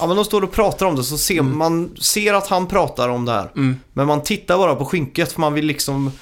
Ja 0.00 0.06
men 0.06 0.16
de 0.16 0.24
står 0.24 0.42
och 0.44 0.52
pratar 0.52 0.86
om 0.86 0.96
det 0.96 1.04
så 1.04 1.18
ser 1.18 1.42
man 1.42 1.96
ser 2.00 2.34
att 2.34 2.46
han 2.48 2.66
pratar 2.66 3.08
om 3.08 3.24
det 3.24 3.32
här. 3.32 3.50
Mm. 3.56 3.80
Men 3.92 4.06
man 4.06 4.22
tittar 4.22 4.56
bara 4.58 4.74
på 4.74 4.84
skynket 4.84 5.32
för 5.32 5.40
man 5.40 5.54
vill 5.54 5.66
liksom 5.66 6.12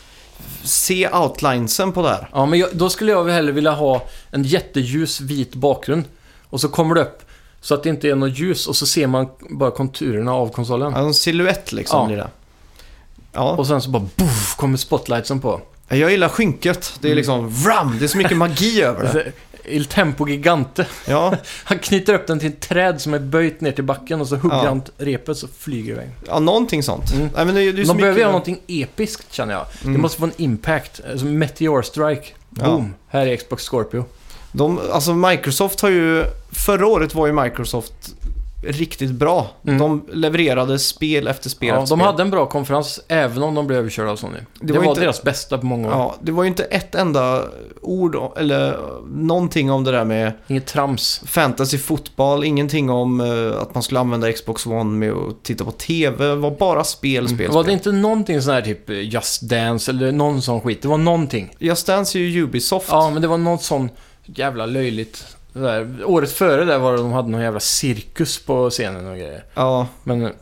se 0.63 1.09
outlinesen 1.09 1.93
på 1.93 2.03
det 2.03 2.09
här. 2.09 2.29
Ja, 2.33 2.47
men 2.47 2.59
jag, 2.59 2.69
då 2.73 2.91
skulle 2.91 3.13
jag 3.13 3.25
hellre 3.29 3.53
vilja 3.53 3.71
ha 3.71 4.03
en 4.31 4.43
jätteljus 4.43 5.21
vit 5.21 5.55
bakgrund. 5.55 6.05
Och 6.51 6.61
så 6.61 6.69
kommer 6.69 6.95
det 6.95 7.01
upp 7.01 7.23
så 7.61 7.75
att 7.75 7.83
det 7.83 7.89
inte 7.89 8.09
är 8.09 8.15
något 8.15 8.39
ljus 8.39 8.67
och 8.67 8.77
så 8.77 8.87
ser 8.87 9.07
man 9.07 9.27
bara 9.51 9.71
konturerna 9.71 10.33
av 10.35 10.49
konsolen. 10.49 10.93
Ja, 10.93 10.99
en 10.99 11.15
silhuett 11.15 11.73
liksom 11.73 12.01
Ja. 12.01 12.07
blir 12.07 12.17
det. 12.17 12.29
Ja, 13.33 13.51
Och 13.57 13.67
sen 13.67 13.83
så 13.83 13.91
bara 13.91 14.07
boof, 14.17 14.57
kommer 14.57 14.77
spotlightsen 14.79 15.41
på. 15.41 15.61
jag 15.89 16.11
gillar 16.11 16.29
skynket. 16.29 16.93
Det 17.01 17.11
är 17.11 17.15
liksom 17.15 17.49
vram, 17.49 17.99
det 17.99 18.05
är 18.05 18.09
så 18.09 18.19
mycket 18.19 18.37
magi 18.37 18.83
över 18.83 19.13
det. 19.13 19.33
Il 19.71 19.85
Tempo 19.85 20.29
Gigante. 20.29 20.87
Ja, 21.07 21.35
Han 21.65 21.79
knyter 21.79 22.15
upp 22.15 22.27
den 22.27 22.39
till 22.39 22.49
ett 22.49 22.61
träd 22.61 23.01
som 23.01 23.15
är 23.15 23.19
böjt 23.19 23.61
ner 23.61 23.73
till 23.73 23.85
backen 23.85 24.21
och 24.21 24.29
så 24.29 24.37
hugger 24.37 24.57
Ja. 24.57 24.67
han 24.69 24.83
repet 24.99 25.37
så 25.37 25.49
flyger 25.59 25.95
det 25.97 26.03
iväg. 26.03 26.11
ja 26.27 26.39
någonting 26.39 26.83
sånt. 26.83 27.13
Mm. 27.13 27.29
Nej, 27.37 27.45
men 27.45 27.55
det, 27.55 27.73
det 27.73 27.81
är 27.83 27.85
så 27.85 27.93
De 27.93 27.97
behöver 27.97 28.13
mycket... 28.15 28.21
göra 28.21 28.33
någonting 28.33 28.61
episkt 28.67 29.33
känner 29.33 29.55
jag. 29.55 29.67
Det 29.83 29.89
Mm. 29.89 30.01
måste 30.01 30.19
få 30.19 30.25
en 30.25 30.33
impact. 30.37 31.01
Alltså 31.11 31.27
Meteor 31.27 31.83
Strike. 31.83 32.27
Ja. 32.59 32.65
Boom. 32.65 32.95
Här 33.09 33.27
är 33.27 33.37
Xbox 33.37 33.65
Scorpio. 33.69 34.05
De, 34.53 34.81
alltså 34.93 35.15
Microsoft 35.15 35.81
har 35.81 35.91
ju... 35.91 36.25
Förra 36.53 36.87
året 36.87 37.15
var 37.15 37.27
ju 37.27 37.33
Microsoft 37.33 37.93
riktigt 38.63 39.11
bra. 39.11 39.47
Mm. 39.67 39.79
De 39.79 40.05
levererade 40.13 40.79
spel 40.79 41.27
efter 41.27 41.51
spel 41.51 41.69
Ja, 41.69 41.75
efter 41.83 41.97
de 41.97 42.01
spel. 42.01 42.07
hade 42.07 42.23
en 42.23 42.31
bra 42.31 42.47
konferens 42.47 43.01
även 43.09 43.43
om 43.43 43.55
de 43.55 43.67
blev 43.67 43.79
överkörda 43.79 44.11
av 44.11 44.17
Sony. 44.17 44.39
Det, 44.61 44.73
var 44.73 44.81
var, 44.81 44.89
inte- 44.89 45.01
deras 45.01 45.23
bästa 45.23 45.59
på 45.59 45.67
många 45.67 45.87
år. 45.89 45.93
Ja, 45.93 46.15
det 46.23 46.33
var 46.33 46.43
ju 46.43 46.49
inte 46.49 46.65
ett 46.65 46.95
enda 46.95 47.45
ord 47.83 48.17
eller 48.37 48.79
någonting 49.11 49.71
om 49.71 49.85
det 49.85 49.91
där 49.93 50.05
med 50.05 50.33
Inget 50.47 50.67
trams. 50.67 51.23
fantasy 51.27 51.79
fotboll, 51.79 52.45
ingenting 52.45 52.91
om 52.91 53.21
eh, 53.21 53.61
att 53.63 53.75
man 53.75 53.83
skulle 53.83 54.01
använda 54.01 54.33
Xbox 54.33 54.67
One 54.67 54.85
med 54.85 55.13
att 55.13 55.43
titta 55.43 55.65
på 55.65 55.71
TV. 55.71 56.25
Det 56.27 56.35
var 56.37 56.51
bara 56.51 56.85
spel, 56.85 57.29
spel, 57.29 57.41
Mm. 57.41 57.53
Var 57.55 57.63
det 57.63 57.67
spel. 57.67 57.75
inte 57.75 57.93
någonting 57.93 58.43
sån 58.43 58.55
här 58.55 58.63
typ 58.63 58.91
eh, 58.91 59.09
Just 59.15 59.43
Dance 59.43 59.91
eller 59.91 60.13
någon 60.13 60.43
sån 60.43 60.61
skit? 60.61 60.83
Det 60.83 60.89
var 60.89 60.99
någonting. 60.99 61.55
Just 61.59 61.87
Dance 61.87 62.19
är 62.19 62.23
ju 62.23 62.43
Ubisoft. 62.45 62.89
Ja, 62.91 63.11
men 63.11 63.23
det 63.23 63.29
var 63.29 63.39
något 63.39 63.63
sån 63.63 63.89
jävla 64.27 64.67
löjligt. 64.67 65.25
Där. 65.63 66.05
Året 66.05 66.33
före 66.33 66.65
där 66.65 66.79
var 66.79 66.93
det 66.93 66.99
de 66.99 67.13
hade 67.13 67.29
någon 67.29 67.41
jävla 67.41 67.61
cirkus 67.61 68.45
på 68.45 68.71
scenen 68.71 69.07
och 69.07 69.17
grejer. 69.17 69.45
Ja, 69.55 69.87
Men 70.05 70.33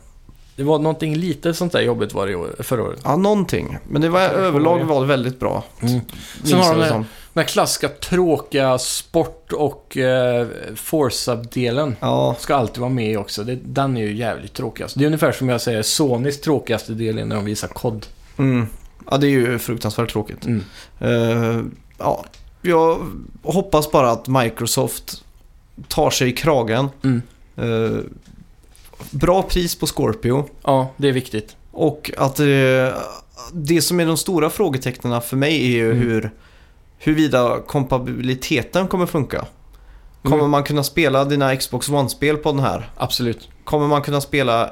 det 0.57 0.63
var 0.63 0.79
någonting 0.79 1.15
lite 1.15 1.53
sånt 1.53 1.71
där 1.71 1.81
jobbigt 1.81 2.13
var 2.13 2.27
det 2.27 2.35
år, 2.35 2.55
förra 2.59 2.83
året. 2.83 2.99
ja, 3.03 3.15
någonting. 3.15 3.77
Men 3.89 4.01
det 4.01 4.09
var 4.09 4.21
överlag 4.21 4.83
var 4.83 5.01
det 5.01 5.07
väldigt 5.07 5.39
bra. 5.39 5.63
Mm. 5.81 5.99
Sen 6.43 6.59
har 6.59 6.75
de 6.75 6.79
den, 6.79 7.05
här 7.35 7.43
klassiska 7.43 7.89
tråkiga 7.89 8.77
sport 8.77 9.53
och 9.53 9.97
eh, 9.97 10.47
Forza-delen. 10.75 11.95
Ja, 11.99 12.35
Ska 12.39 12.55
alltid 12.55 12.77
vara 12.77 12.89
med 12.89 13.19
också. 13.19 13.43
Det, 13.43 13.55
den 13.55 13.97
är 13.97 14.01
ju 14.01 14.15
jävligt 14.15 14.53
tråkig. 14.53 14.83
alltså. 14.83 14.99
Det 14.99 15.05
är 15.05 15.07
ungefär 15.07 15.31
som 15.31 15.49
jag 15.49 15.61
säger 15.61 15.81
Sonys 15.81 16.41
tråkigaste 16.41 16.93
del 16.93 17.17
är 17.17 17.25
när 17.25 17.35
de 17.35 17.45
visar 17.45 17.67
kod. 17.67 18.05
mm. 18.37 18.67
ja, 19.11 19.17
det 19.17 19.27
är 19.27 19.31
ju 19.31 19.59
fruktansvärt 19.59 20.11
tråkigt. 20.11 20.45
Mm. 20.45 20.63
Eh, 20.99 21.61
ja, 21.97 22.25
jag 22.61 22.99
hoppas 23.43 23.91
bara 23.91 24.11
att 24.11 24.27
Microsoft 24.27 25.23
tar 25.87 26.09
sig 26.09 26.29
i 26.29 26.31
kragen. 26.31 26.87
Mm. 27.03 27.21
Eh, 27.55 27.99
bra 29.11 29.41
pris 29.43 29.75
på 29.75 29.87
Scorpio. 29.87 30.45
Ja, 30.63 30.91
det 30.97 31.07
är 31.09 31.11
viktigt. 31.13 31.55
Och 31.71 32.11
att 32.17 32.39
eh, 32.39 32.45
det 33.53 33.81
som 33.81 33.99
är 33.99 34.05
de 34.05 34.17
stora 34.17 34.49
frågetecknen 34.49 35.21
för 35.21 35.37
mig 35.37 35.63
är 35.65 35.67
ju 35.69 35.91
Mm. 35.91 35.97
hur 36.07 36.31
huruvida 36.99 37.59
kompatibiliteten 37.67 38.87
kommer 38.87 39.05
funka. 39.05 39.45
Kommer 40.23 40.37
Mm. 40.37 40.51
man 40.51 40.63
kunna 40.63 40.83
spela 40.83 41.25
dina 41.25 41.55
Xbox 41.55 41.89
One-spel 41.89 42.37
på 42.37 42.51
den 42.51 42.59
här? 42.59 42.89
Absolut. 42.97 43.49
Kommer 43.63 43.87
man 43.87 44.01
kunna 44.01 44.21
spela 44.21 44.71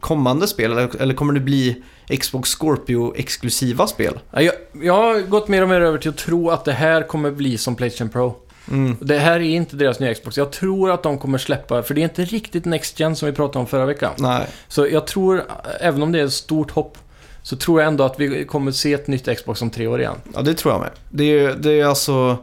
kommande 0.00 0.46
spel 0.48 0.72
eller, 0.72 1.00
eller 1.02 1.14
kommer 1.14 1.32
det 1.32 1.40
bli 1.40 1.82
Xbox 2.20 2.50
Scorpio-exklusiva 2.58 3.86
spel? 3.86 4.18
Ja, 4.30 4.42
Jag, 4.42 4.54
jag 4.82 4.94
har 4.94 5.20
gått 5.20 5.48
mer 5.48 5.62
och 5.62 5.68
mer 5.68 5.80
över 5.80 5.98
till 5.98 6.10
att 6.10 6.16
tro 6.16 6.50
att 6.50 6.64
det 6.64 6.72
här 6.72 7.02
kommer 7.08 7.30
bli 7.30 7.58
som 7.58 7.76
Playstation 7.76 8.08
Pro. 8.08 8.34
Mm. 8.70 8.96
Det 9.00 9.18
här 9.18 9.32
är 9.32 9.40
inte 9.40 9.76
deras 9.76 10.00
nya 10.00 10.14
Xbox. 10.14 10.36
Jag 10.36 10.52
tror 10.52 10.90
att 10.90 11.02
de 11.02 11.18
kommer 11.18 11.38
släppa, 11.38 11.82
för 11.82 11.94
det 11.94 12.00
är 12.00 12.02
inte 12.02 12.24
riktigt 12.24 12.64
Next 12.64 13.00
Gen 13.00 13.16
som 13.16 13.26
vi 13.26 13.32
pratade 13.32 13.58
om 13.58 13.66
förra 13.66 13.86
veckan. 13.86 14.12
Nej, 14.18 14.46
Så 14.68 14.86
jag 14.86 15.06
tror, 15.06 15.42
även 15.80 16.02
om 16.02 16.12
det 16.12 16.20
är 16.20 16.24
ett 16.24 16.32
stort 16.32 16.70
hopp, 16.70 16.98
så 17.42 17.56
tror 17.56 17.80
jag 17.80 17.88
ändå 17.88 18.04
att 18.04 18.20
vi 18.20 18.44
kommer 18.44 18.72
se 18.72 18.92
ett 18.92 19.06
nytt 19.06 19.36
Xbox 19.38 19.62
om 19.62 19.70
tre 19.70 19.86
år 19.86 20.00
igen. 20.00 20.14
ja 20.34 20.42
det 20.42 20.54
tror 20.54 20.74
jag 20.74 20.80
med. 20.80 20.90
Det 21.10 21.24
är, 21.24 21.54
det 21.54 21.80
är 21.80 21.84
alltså... 21.84 22.36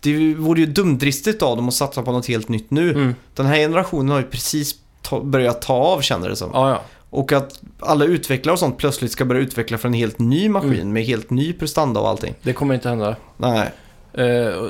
Det 0.00 0.34
vore 0.34 0.60
ju 0.60 0.66
dumdristigt 0.66 1.42
av 1.42 1.56
dem 1.56 1.68
att 1.68 1.74
satsa 1.74 2.02
på 2.02 2.12
något 2.12 2.26
helt 2.26 2.48
nytt 2.48 2.70
nu. 2.70 2.90
Mm. 2.90 3.14
Den 3.34 3.46
här 3.46 3.56
generationen 3.56 4.08
har 4.08 4.18
ju 4.18 4.24
precis 4.24 4.74
ta, 5.02 5.20
börjat 5.20 5.62
ta 5.62 5.74
av 5.74 6.00
känner 6.00 6.28
det 6.28 6.36
som. 6.36 6.50
Ja, 6.54 6.70
ja. 6.70 6.82
Och 7.14 7.32
att 7.32 7.60
alla 7.80 8.04
utvecklare 8.04 8.52
och 8.52 8.58
sånt 8.58 8.78
plötsligt 8.78 9.12
ska 9.12 9.24
börja 9.24 9.40
utveckla 9.40 9.78
för 9.78 9.88
en 9.88 9.94
helt 9.94 10.18
ny 10.18 10.48
maskin 10.48 10.72
Mm. 10.74 10.92
med 10.92 11.04
helt 11.04 11.30
ny 11.30 11.52
prestanda 11.52 12.00
och 12.00 12.08
allting. 12.08 12.34
Det 12.42 12.52
kommer 12.52 12.74
inte 12.74 12.88
hända. 12.88 13.16
Nej. 13.36 13.70
Eh, 14.12 14.62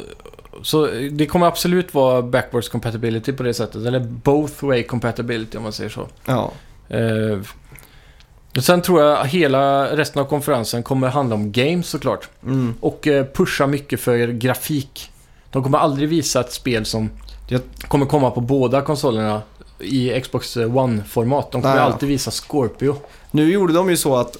så 0.62 0.88
det 1.12 1.26
kommer 1.26 1.46
absolut 1.46 1.94
vara 1.94 2.22
backwards 2.22 2.68
compatibility 2.68 3.32
på 3.32 3.42
det 3.42 3.54
sättet. 3.54 3.86
Eller 3.86 4.00
both 4.00 4.64
way 4.64 4.82
compatibility 4.82 5.56
om 5.56 5.62
man 5.62 5.72
säger 5.72 5.90
så. 5.90 6.06
Ja. 6.26 6.52
Och 8.56 8.64
sen 8.64 8.82
tror 8.82 9.02
jag 9.02 9.24
hela 9.26 9.96
resten 9.96 10.22
av 10.22 10.26
konferensen 10.26 10.82
kommer 10.82 11.08
handla 11.08 11.34
om 11.34 11.52
games 11.52 11.86
såklart. 11.88 12.28
Mm. 12.42 12.74
Och 12.80 13.06
eh, 13.06 13.26
pusha 13.34 13.66
mycket 13.66 14.00
för 14.00 14.26
grafik. 14.26 15.10
De 15.50 15.62
kommer 15.62 15.78
aldrig 15.78 16.08
visa 16.08 16.40
ett 16.40 16.52
spel 16.52 16.84
som 16.84 17.10
Jag- 17.48 17.60
kommer 17.88 18.06
komma 18.06 18.30
på 18.30 18.40
båda 18.40 18.82
konsolerna 18.82 19.42
i 19.82 20.20
Xbox 20.20 20.56
One-format. 20.56 21.52
De 21.52 21.62
kommer 21.62 21.74
Nej. 21.74 21.84
alltid 21.84 22.08
visa 22.08 22.30
Scorpio. 22.30 22.96
Nu 23.30 23.52
gjorde 23.52 23.72
de 23.72 23.90
ju 23.90 23.96
så 23.96 24.16
att 24.16 24.36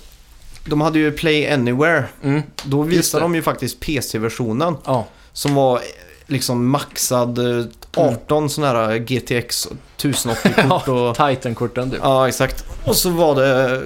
de 0.65 0.81
hade 0.81 0.99
ju 0.99 1.13
Play 1.13 1.51
Anywhere. 1.51 2.05
Mm. 2.23 2.43
Då 2.65 2.83
visade 2.83 3.25
de 3.25 3.35
ju 3.35 3.43
faktiskt 3.43 3.81
PC-versionen 3.81 4.77
Ja, 4.85 5.07
som 5.33 5.55
var 5.55 5.77
eh, 5.77 5.81
liksom 6.27 6.69
maxad 6.69 7.59
eh, 7.59 7.65
18 7.97 8.51
sådana 8.51 8.87
här 8.87 8.99
GTX 8.99 9.69
1080-kort 9.99 10.89
och... 11.19 11.29
Titan-korten 11.29 11.91
du. 11.91 11.99
Ja, 12.03 12.29
exakt. 12.29 12.65
Och 12.85 12.97
så 12.97 13.11
var 13.11 13.35
det 13.35 13.83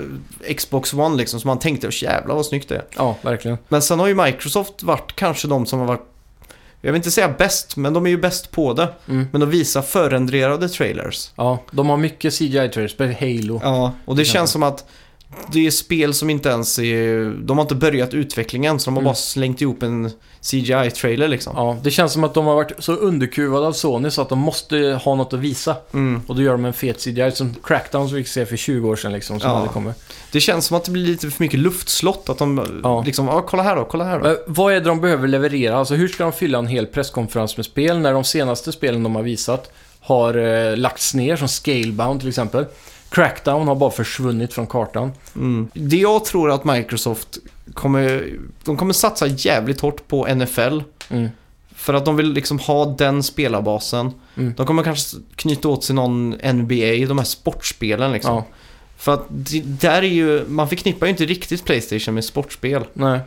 eh, 0.48 0.54
Xbox 0.54 0.94
One 0.94 1.16
liksom, 1.16 1.40
så 1.40 1.46
man 1.46 1.58
tänkte 1.58 1.86
jävlar 2.02 2.34
vad 2.34 2.46
snyggt 2.46 2.68
det 2.68 2.74
är. 2.74 2.84
Ja, 2.96 3.16
verkligen. 3.22 3.58
Men 3.68 3.82
sen 3.82 4.00
har 4.00 4.06
ju 4.06 4.14
Microsoft 4.14 4.82
varit 4.82 5.16
kanske 5.16 5.48
de 5.48 5.66
som 5.66 5.78
har 5.78 5.86
varit, 5.86 6.06
jag 6.86 6.92
vill 6.92 6.98
inte 6.98 7.10
säga 7.10 7.34
bäst, 7.38 7.76
men 7.76 7.92
de 7.92 8.06
är 8.06 8.10
ju 8.10 8.18
bäst 8.18 8.50
på 8.50 8.72
det. 8.72 8.88
Mm. 9.08 9.28
Men 9.32 9.40
de 9.40 9.50
visar 9.50 9.82
förrenderade 9.82 10.68
trailers. 10.68 11.30
Ja, 11.36 11.62
de 11.70 11.88
har 11.88 11.96
mycket 11.96 12.32
CGI-trailers, 12.32 13.14
Halo. 13.20 13.60
Ja, 13.62 13.92
och 14.04 14.16
det 14.16 14.24
känns 14.24 14.50
som 14.50 14.62
att 14.62 14.84
det 15.52 15.66
är 15.66 15.70
spel 15.70 16.14
som 16.14 16.30
inte 16.30 16.48
ens 16.48 16.78
är, 16.78 17.30
de 17.44 17.56
har 17.58 17.62
inte 17.64 17.74
börjat 17.74 18.14
utvecklingen 18.14 18.80
så 18.80 18.84
de 18.84 18.94
har 18.94 19.00
Mm. 19.00 19.04
bara 19.04 19.14
slängt 19.14 19.60
ihop 19.60 19.82
en 19.82 20.10
CGI-trailer 20.40 21.28
liksom. 21.28 21.52
Ja, 21.56 21.76
det 21.82 21.90
känns 21.90 22.12
som 22.12 22.24
att 22.24 22.34
de 22.34 22.46
har 22.46 22.54
varit 22.54 22.72
så 22.78 22.92
underkuvade 22.92 23.66
av 23.66 23.72
Sony 23.72 24.10
så 24.10 24.22
att 24.22 24.28
de 24.28 24.38
måste 24.38 25.00
ha 25.04 25.14
något 25.14 25.32
att 25.32 25.40
visa. 25.40 25.76
Mm. 25.94 26.22
Och 26.26 26.36
då 26.36 26.42
gör 26.42 26.52
de 26.52 26.64
en 26.64 26.72
fet 26.72 27.00
CGI 27.04 27.30
som 27.34 27.54
Crackdown 27.64 28.08
som 28.08 28.16
vi 28.16 28.22
fick 28.24 28.32
se 28.32 28.46
för 28.46 28.56
20 28.56 28.88
år 28.88 28.96
sedan 28.96 29.12
liksom, 29.12 29.40
som 29.40 29.50
Ja. 29.50 29.66
kommer. 29.72 29.94
Det 30.32 30.40
känns 30.40 30.66
som 30.66 30.76
att 30.76 30.84
det 30.84 30.90
blir 30.90 31.06
lite 31.06 31.30
för 31.30 31.42
mycket 31.42 31.60
luftslott. 31.60 32.28
Att 32.28 32.38
de 32.38 32.80
Ja. 32.82 33.02
liksom, 33.06 33.26
ja 33.26 33.42
kolla 33.42 33.62
här 33.62 33.76
då, 33.76 33.84
kolla 33.84 34.04
här 34.04 34.18
då. 34.18 34.24
Men 34.24 34.36
vad 34.46 34.72
är 34.72 34.80
det 34.80 34.88
de 34.88 35.00
behöver 35.00 35.28
leverera? 35.28 35.76
Alltså 35.78 35.94
hur 35.94 36.08
ska 36.08 36.22
de 36.24 36.32
fylla 36.32 36.58
en 36.58 36.66
hel 36.66 36.86
presskonferens 36.86 37.56
med 37.56 37.66
spel 37.66 37.98
när 37.98 38.12
de 38.12 38.24
senaste 38.24 38.72
spelen 38.72 39.02
de 39.02 39.14
har 39.16 39.22
visat 39.22 39.70
har 40.00 40.34
eh, 40.70 40.76
lagts 40.76 41.14
ner, 41.14 41.36
som 41.36 41.48
Scalebound 41.48 42.20
till 42.20 42.28
exempel. 42.28 42.66
Crackdown 43.08 43.68
har 43.68 43.74
bara 43.74 43.90
försvunnit 43.90 44.52
från 44.52 44.66
kartan. 44.66 45.12
Mm. 45.36 45.68
Det 45.74 45.96
jag 45.96 46.24
tror 46.24 46.50
att 46.50 46.64
Microsoft 46.64 47.38
kommer, 47.74 48.32
de 48.64 48.76
kommer 48.76 48.92
satsa 48.92 49.26
jävligt 49.26 49.80
hårt 49.80 50.08
på 50.08 50.34
NFL. 50.34 50.80
Mm. 51.08 51.28
För 51.74 51.94
att 51.94 52.04
de 52.04 52.16
vill 52.16 52.32
liksom 52.32 52.58
ha 52.58 52.84
den 52.84 53.22
spelarbasen. 53.22 54.12
Mm. 54.36 54.54
De 54.56 54.66
kommer 54.66 54.82
kanske 54.82 55.16
knyta 55.36 55.68
åt 55.68 55.84
sig 55.84 55.94
någon 55.94 56.30
NBA, 56.30 57.06
de 57.08 57.18
här 57.18 57.24
sportspelen 57.24 58.12
liksom. 58.12 58.34
Ja, 58.34 58.46
För 58.96 59.14
att 59.14 59.26
det, 59.28 59.60
där 59.60 60.02
är 60.02 60.02
ju, 60.02 60.44
man 60.48 60.68
förknippar 60.68 61.06
ju 61.06 61.10
inte 61.10 61.24
riktigt 61.24 61.64
Playstation 61.64 62.14
med 62.14 62.24
sportspel. 62.24 62.84
nej. 62.92 63.20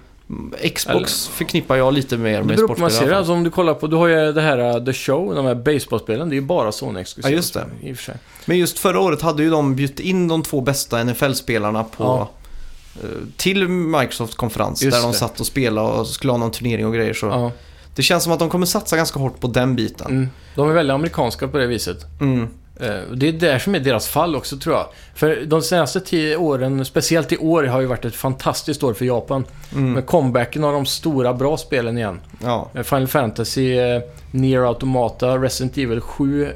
Xbox 0.75 1.27
förknippar 1.27 1.75
jag 1.75 1.93
lite 1.93 2.17
mer 2.17 2.43
med 2.43 2.57
sportspel 2.59 2.81
man 2.81 2.91
ser. 2.91 3.11
Alltså 3.11 3.33
om 3.33 3.43
du 3.43 3.49
kollar 3.49 3.73
på, 3.73 3.87
du 3.87 3.95
har 3.95 4.07
ju 4.07 4.31
det 4.33 4.41
här 4.41 4.77
uh, 4.77 4.85
The 4.85 4.93
Show, 4.93 5.35
de 5.35 5.45
här 5.45 5.55
baseballspelen, 5.55 6.29
det 6.29 6.33
är 6.33 6.39
ju 6.39 6.45
bara 6.45 6.71
Sony-exklusivt. 6.71 7.31
Ja, 7.31 7.35
just 7.35 7.53
det. 7.53 7.65
I 7.81 7.93
och 7.93 7.97
för 7.97 8.03
sig. 8.03 8.15
Men 8.45 8.57
just 8.57 8.79
förra 8.79 8.99
året 8.99 9.21
hade 9.21 9.43
ju 9.43 9.49
de 9.49 9.75
bjudit 9.75 9.99
in 9.99 10.27
de 10.27 10.43
två 10.43 10.61
bästa 10.61 11.03
NFL-spelarna 11.03 11.83
på 11.83 12.03
Ja. 12.03 12.29
eh, 13.03 13.09
till 13.37 13.67
Microsoft-konferens 13.67 14.81
Just 14.83 14.97
där 14.97 15.01
de 15.01 15.11
det. 15.11 15.17
satt 15.17 15.39
och 15.39 15.45
spelade 15.45 15.87
och 15.87 16.07
skulle 16.07 16.33
ha 16.33 16.37
någon 16.37 16.51
turnering 16.51 16.85
och 16.85 16.93
grejer. 16.93 17.13
Så 17.13 17.25
Ja. 17.25 17.51
Det 17.95 18.03
känns 18.03 18.23
som 18.23 18.33
att 18.33 18.39
de 18.39 18.49
kommer 18.49 18.65
satsa 18.65 18.97
ganska 18.97 19.19
hårt 19.19 19.39
på 19.39 19.47
den 19.47 19.75
biten. 19.75 20.07
Mm. 20.07 20.29
De 20.55 20.69
är 20.69 20.73
väldigt 20.73 20.93
amerikanska 20.93 21.47
på 21.47 21.57
det 21.57 21.67
viset. 21.67 21.97
Mm. 22.21 22.47
Eh, 22.79 23.01
Det 23.13 23.27
är 23.27 23.31
där 23.31 23.59
som 23.59 23.75
är 23.75 23.79
deras 23.79 24.07
fall 24.07 24.35
också 24.35 24.57
tror 24.57 24.75
jag. 24.75 24.85
För 25.15 25.43
de 25.45 25.61
senaste 25.61 25.99
tio 26.01 26.35
åren, 26.37 26.85
speciellt 26.85 27.31
i 27.31 27.37
år, 27.37 27.63
har 27.63 27.79
ju 27.81 27.85
varit 27.87 28.05
ett 28.05 28.15
fantastiskt 28.15 28.83
år 28.83 28.93
för 28.93 29.05
Japan. 29.05 29.45
Mm. 29.73 29.91
Med 29.93 30.05
comebacken 30.05 30.63
av 30.63 30.73
de 30.73 30.85
stora 30.85 31.33
bra 31.33 31.57
spelen 31.57 31.97
igen. 31.97 32.19
Ja. 32.43 32.69
Eh, 32.73 32.81
Final 32.83 33.07
Fantasy, 33.07 33.77
eh, 33.77 34.01
Nier 34.31 34.67
Automata, 34.67 35.37
Resident 35.37 35.77
Evil 35.77 36.01
7, 36.01 36.45
eh, 36.45 36.51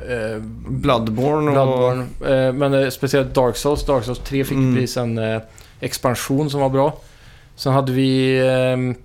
Bloodborne 0.69 1.47
och... 1.59 1.67
Bloodborne. 1.67 2.05
Eh, 2.47 2.53
men 2.53 2.73
eh, 2.73 2.89
speciellt 2.89 3.33
Dark 3.35 3.57
Souls. 3.57 3.85
Dark 3.85 4.03
Souls 4.05 4.19
3 4.19 4.43
fick 4.43 4.55
Mm. 4.57 4.75
precis 4.75 4.97
en 4.97 5.17
eh, 5.17 5.41
expansion 5.79 6.49
som 6.49 6.59
var 6.61 6.69
bra. 6.69 6.93
Sen 7.55 7.73
hade 7.73 7.91
vi... 7.91 8.37
Eh, 8.39 8.95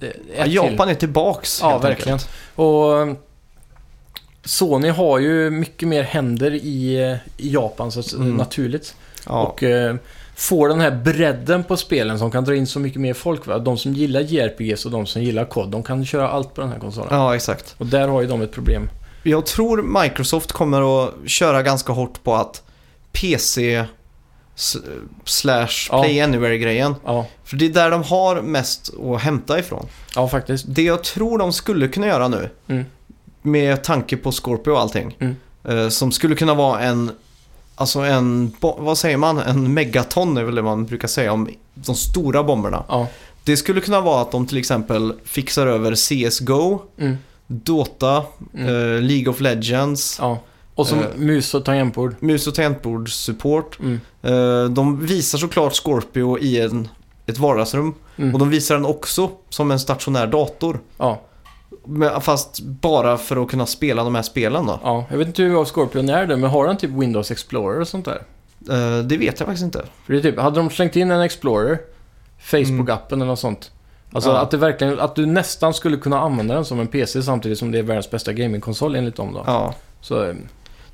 det- 0.00 0.12
Ja, 0.36 0.44
till. 0.44 0.54
Japan 0.54 0.88
är 0.88 0.94
tillbaks 0.94 1.58
Ja, 1.62 1.78
verkligen. 1.78 2.12
enkelt. 2.14 2.30
Och 2.54 3.16
Sony 4.44 4.88
har 4.88 5.18
ju 5.18 5.50
mycket 5.50 5.88
mer 5.88 6.02
händer 6.02 6.50
i, 6.54 6.98
i 7.36 7.52
Japan 7.52 7.92
så 7.92 8.16
Mm. 8.16 8.36
naturligt. 8.36 8.94
Ja. 9.26 9.42
Och 9.42 9.62
eh, 9.62 9.96
får 10.36 10.68
den 10.68 10.80
här 10.80 10.90
bredden 10.90 11.64
på 11.64 11.76
spelen 11.76 12.18
som 12.18 12.30
kan 12.30 12.44
dra 12.44 12.54
in 12.54 12.66
så 12.66 12.80
mycket 12.80 13.00
mer 13.00 13.14
folk. 13.14 13.46
Va? 13.46 13.58
De 13.58 13.78
som 13.78 13.92
gillar 13.94 14.20
JRPGs 14.20 14.84
och 14.84 14.90
de 14.90 15.06
som 15.06 15.22
gillar 15.22 15.44
COD, 15.44 15.70
de 15.70 15.82
kan 15.82 16.04
köra 16.06 16.28
allt 16.28 16.54
på 16.54 16.60
den 16.60 16.70
här 16.72 16.78
konsolen. 16.78 17.08
ja, 17.10 17.34
exakt. 17.36 17.74
Och 17.78 17.86
där 17.86 18.08
har 18.08 18.20
ju 18.20 18.26
de 18.26 18.42
ett 18.42 18.52
problem. 18.52 18.90
Jag 19.22 19.46
tror 19.46 20.02
Microsoft 20.02 20.52
kommer 20.52 21.04
att 21.04 21.14
köra 21.26 21.62
ganska 21.62 21.92
hårt 21.92 22.22
på 22.24 22.34
att 22.34 22.62
PC 23.12 23.84
slash 25.24 25.68
Ja. 25.90 26.02
Play 26.02 26.20
Anywhere-grejen. 26.20 26.94
Ja, 27.04 27.26
För 27.44 27.56
det 27.56 27.64
är 27.66 27.70
där 27.70 27.90
de 27.90 28.02
har 28.02 28.42
mest 28.42 28.90
att 29.14 29.20
hämta 29.22 29.58
ifrån. 29.58 29.86
ja 30.14 30.28
faktiskt. 30.28 30.64
Det 30.68 30.82
jag 30.82 31.04
tror 31.04 31.38
de 31.38 31.52
skulle 31.52 31.88
kunna 31.88 32.06
göra 32.06 32.28
nu, 32.28 32.50
Mm. 32.68 32.84
Med 33.42 33.84
tanke 33.84 34.16
på 34.16 34.32
Scorpio 34.32 34.70
och 34.70 34.80
allting, 34.80 35.16
Mm. 35.18 35.36
eh, 35.64 35.88
som 35.88 36.12
skulle 36.12 36.34
kunna 36.34 36.54
vara 36.54 36.80
en, 36.80 37.10
alltså 37.74 37.98
en, 38.00 38.52
vad 38.60 38.98
säger 38.98 39.16
man, 39.16 39.38
en 39.38 39.74
megaton 39.74 40.36
är 40.36 40.44
väl 40.44 40.54
det 40.54 40.62
man 40.62 40.86
brukar 40.86 41.08
säga 41.08 41.32
om 41.32 41.48
de 41.74 41.94
stora 41.94 42.42
bomberna. 42.44 42.84
Ja. 42.88 43.06
Det 43.44 43.56
skulle 43.56 43.80
kunna 43.80 44.00
vara 44.00 44.22
att 44.22 44.30
de 44.32 44.46
till 44.46 44.58
exempel 44.58 45.12
fixar 45.24 45.66
över 45.66 45.94
CSGO, 45.94 46.78
Mm. 46.98 47.16
Dota, 47.46 48.22
Mm. 48.54 48.66
eh, 48.66 49.00
League 49.02 49.28
of 49.28 49.40
Legends, 49.40 50.18
ja. 50.20 50.38
Och 50.74 50.86
som 50.86 50.98
Eh. 50.98 51.04
mus 51.16 51.54
och 51.54 51.64
tangentbord. 51.64 52.14
mus 52.20 52.46
och 52.46 52.54
tangentbordssupport. 52.54 53.78
Mm. 53.80 54.00
Eh, 54.22 54.64
de 54.70 55.06
visar 55.06 55.38
såklart 55.38 55.74
Scorpio 55.74 56.38
i 56.38 56.60
en, 56.60 56.88
ett 57.26 57.38
vardagsrum 57.38 57.94
Mm. 58.16 58.34
och 58.34 58.38
de 58.38 58.50
visar 58.50 58.74
den 58.74 58.84
också 58.86 59.30
som 59.48 59.70
en 59.70 59.80
stationär 59.80 60.26
dator. 60.26 60.80
Ja, 60.98 61.20
fast 62.20 62.60
bara 62.60 63.16
för 63.18 63.42
att 63.42 63.48
kunna 63.50 63.66
spela 63.66 64.04
de 64.04 64.14
här 64.14 64.22
spelen 64.22 64.66
då. 64.66 64.80
ja. 64.82 65.04
Jag 65.10 65.18
vet 65.18 65.26
inte 65.26 65.42
hur 65.42 65.64
Scorpion 65.64 66.08
är 66.08 66.26
det, 66.26 66.36
men 66.36 66.50
har 66.50 66.66
den 66.66 66.76
typ 66.76 66.90
Windows 66.90 67.30
Explorer 67.30 67.80
och 67.80 67.88
sånt 67.88 68.04
där? 68.04 68.22
Eh, 68.70 69.04
det 69.04 69.16
vet 69.16 69.40
jag 69.40 69.46
faktiskt 69.46 69.64
inte. 69.64 69.84
För 70.06 70.12
det 70.12 70.18
är 70.18 70.22
typ, 70.22 70.38
hade 70.40 70.56
de 70.56 70.70
slängt 70.70 70.96
in 70.96 71.10
en 71.10 71.20
Explorer, 71.20 71.78
Facebook-appen 72.42 73.12
eller 73.12 73.26
något 73.26 73.38
sånt. 73.38 73.70
Alltså 74.12 74.30
Mm. 74.30 74.36
Ja. 74.38 74.42
att 74.42 74.50
det 74.50 74.56
verkligen, 74.56 75.00
att 75.00 75.14
du 75.16 75.26
nästan 75.26 75.74
skulle 75.74 75.96
kunna 75.96 76.20
använda 76.20 76.54
den 76.54 76.64
som 76.64 76.80
en 76.80 76.86
PC 76.86 77.22
samtidigt 77.22 77.58
som 77.58 77.70
det 77.72 77.78
är 77.78 77.82
världens 77.82 78.10
bästa 78.10 78.32
gamingkonsol 78.32 78.96
enligt 78.96 79.16
dem 79.16 79.34
då. 79.34 79.42
Ja. 79.46 79.74
Så, 80.00 80.24
eh, 80.24 80.34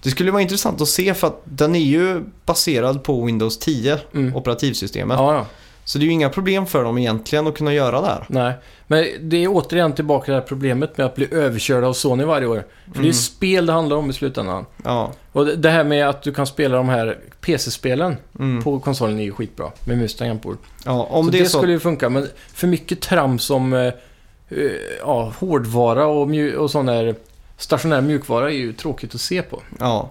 Det 0.02 0.10
skulle 0.10 0.30
vara 0.30 0.42
intressant 0.42 0.80
att 0.80 0.88
se 0.88 1.14
för 1.14 1.26
att 1.26 1.40
den 1.44 1.74
är 1.74 1.80
ju 1.80 2.22
baserad 2.46 3.02
på 3.02 3.24
Windows 3.24 3.58
10, 3.58 3.98
mm. 4.14 4.36
operativsystemet. 4.36 5.18
Ja, 5.18 5.34
ja. 5.34 5.46
Så 5.84 5.98
det 5.98 6.02
är 6.04 6.06
ju 6.06 6.12
inga 6.12 6.28
problem 6.28 6.66
för 6.66 6.84
dem 6.84 6.98
egentligen 6.98 7.46
att 7.46 7.54
kunna 7.56 7.74
göra 7.74 8.00
det 8.00 8.06
här. 8.06 8.24
Nej. 8.28 8.52
Men 8.86 9.04
det 9.20 9.44
är 9.44 9.48
återigen 9.52 9.92
tillbaka 9.92 10.24
till 10.24 10.32
det 10.34 10.38
här 10.40 10.46
problemet 10.46 10.98
med 10.98 11.06
att 11.06 11.14
bli 11.14 11.28
överkörd 11.34 11.84
av 11.84 11.92
Sony 11.92 12.24
varje 12.24 12.46
år. 12.46 12.64
För 12.86 12.92
det 12.92 12.98
är 12.98 13.00
Mm. 13.00 13.12
spel 13.12 13.66
det 13.66 13.72
handlar 13.72 13.96
om 13.96 14.10
i 14.10 14.12
slutändan. 14.12 14.66
Ja. 14.84 15.12
Och 15.32 15.46
det- 15.46 15.70
här 15.70 15.84
med 15.84 16.08
att 16.08 16.22
du 16.22 16.32
kan 16.34 16.46
spela 16.46 16.76
de 16.76 16.88
här 16.88 17.18
PC-spelen 17.40 18.16
Mm. 18.38 18.62
på 18.62 18.80
konsolen 18.80 19.18
är 19.20 19.24
ju 19.24 19.32
skitbra. 19.32 19.70
Med 19.86 19.98
mus 19.98 20.14
tangentbord. 20.16 20.56
ja 20.84 21.02
om 21.10 21.24
så 21.24 21.30
det 21.30 21.38
det, 21.38 21.44
så... 21.44 21.58
skulle 21.58 21.72
ju 21.72 21.80
funka, 21.80 22.08
men 22.08 22.28
för 22.54 22.66
mycket 22.66 23.00
trams 23.00 23.44
som 23.44 23.72
eh, 23.72 23.80
eh, 23.80 23.92
ja, 25.00 25.32
hårdvara 25.38 26.06
och, 26.06 26.28
och 26.58 26.70
sån 26.70 26.86
där 26.86 27.14
stationär 27.56 28.00
mjukvara 28.00 28.50
är 28.50 28.54
ju 28.54 28.72
tråkigt 28.72 29.14
att 29.14 29.20
se 29.20 29.42
på. 29.42 29.62
Ja. 29.80 30.10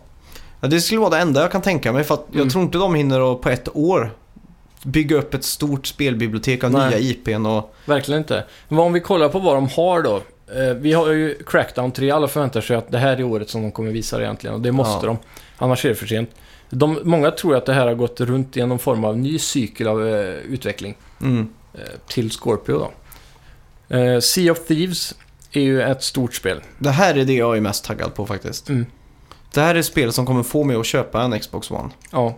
ja. 0.61 0.67
Det 0.67 0.81
skulle 0.81 0.99
vara 0.99 1.09
det 1.09 1.17
enda 1.17 1.41
jag 1.41 1.51
kan 1.51 1.61
tänka 1.61 1.91
mig 1.91 2.03
för 2.03 2.13
att 2.13 2.25
jag 2.31 2.35
Mm. 2.35 2.49
tror 2.49 2.63
inte 2.63 2.77
de 2.77 2.95
hinner 2.95 3.33
att 3.33 3.41
på 3.41 3.49
ett 3.49 3.75
år 3.75 4.11
bygga 4.83 5.15
upp 5.15 5.33
ett 5.33 5.43
stort 5.43 5.87
spelbibliotek 5.87 6.63
av 6.63 6.71
Nej. 6.71 6.89
nya 6.89 6.99
IPn 6.99 7.45
och... 7.45 7.75
Verkligen 7.85 8.21
inte. 8.21 8.43
Men 8.67 8.79
om 8.79 8.93
vi 8.93 8.99
kollar 8.99 9.29
på 9.29 9.39
vad 9.39 9.55
de 9.55 9.67
har 9.69 10.01
då. 10.01 10.15
Eh, 10.55 10.73
vi 10.75 10.93
har 10.93 11.11
ju 11.11 11.37
Crackdown 11.45 11.91
3. 11.91 12.11
Alla 12.11 12.27
förväntar 12.27 12.61
sig 12.61 12.75
att 12.75 12.91
det 12.91 12.97
här 12.97 13.17
är 13.17 13.23
året 13.23 13.49
som 13.49 13.61
de 13.61 13.71
kommer 13.71 13.91
visa 13.91 14.17
det 14.17 14.23
egentligen. 14.23 14.53
Och 14.55 14.61
det 14.61 14.71
måste 14.71 15.05
Ja. 15.05 15.07
de. 15.07 15.17
Annars 15.57 15.85
är 15.85 15.89
det 15.89 15.95
för 15.95 16.07
sent. 16.07 16.29
De, 16.69 16.99
många 17.03 17.31
tror 17.31 17.55
att 17.55 17.65
det 17.65 17.73
här 17.73 17.87
har 17.87 17.93
gått 17.93 18.21
runt 18.21 18.57
i 18.57 18.65
någon 18.65 18.79
form 18.79 19.03
av 19.05 19.17
ny 19.17 19.39
cykel 19.39 19.87
av 19.87 20.07
eh, 20.07 20.15
utveckling. 20.33 20.95
Mm. 21.21 21.47
eh, 21.73 21.79
till 22.07 22.31
Scorpio 22.31 22.73
då. 22.79 22.91
Eh, 23.97 24.19
sea 24.19 24.51
of 24.51 24.59
Thieves 24.67 25.15
är 25.51 25.61
ju 25.61 25.81
ett 25.81 26.03
stort 26.03 26.33
spel. 26.35 26.61
Det 26.79 26.89
här 26.89 27.15
är 27.17 27.25
det 27.25 27.33
jag 27.33 27.57
är 27.57 27.61
mest 27.61 27.85
taggad 27.85 28.13
på 28.13 28.25
faktiskt. 28.25 28.69
Mm. 28.69 28.85
Det 29.53 29.61
här 29.61 29.75
är 29.75 29.81
spel 29.81 30.13
som 30.13 30.25
kommer 30.25 30.43
få 30.43 30.63
mig 30.63 30.75
att 30.75 30.85
köpa 30.85 31.21
en 31.21 31.39
Xbox 31.39 31.71
One. 31.71 31.89
Ja. 32.11 32.37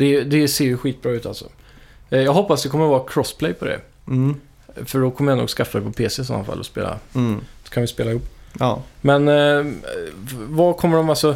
Det, 0.00 0.22
det 0.22 0.48
ser 0.48 0.64
ju 0.64 0.76
skitbra 0.76 1.12
ut 1.12 1.26
alltså. 1.26 1.44
Eh, 2.10 2.20
jag 2.20 2.32
hoppas 2.32 2.62
det 2.62 2.68
kommer 2.68 2.86
vara 2.86 3.02
crossplay 3.08 3.52
på 3.52 3.64
det. 3.64 3.80
Mm. 4.08 4.40
För 4.84 5.00
då 5.00 5.10
kommer 5.10 5.32
jag 5.32 5.38
nog 5.38 5.48
skaffa 5.48 5.78
det 5.78 5.84
på 5.84 5.92
PC 5.92 6.22
i 6.22 6.24
sådana 6.24 6.44
fall 6.44 6.58
och 6.58 6.66
spela. 6.66 6.98
Mm. 7.14 7.40
Så 7.64 7.70
kan 7.70 7.80
vi 7.80 7.86
spela 7.86 8.10
ihop. 8.10 8.22
Ja. 8.58 8.82
Men 9.00 9.28
eh, 9.28 9.72
vad 10.48 10.76
kommer 10.76 10.96
de 10.96 11.10
alltså... 11.10 11.34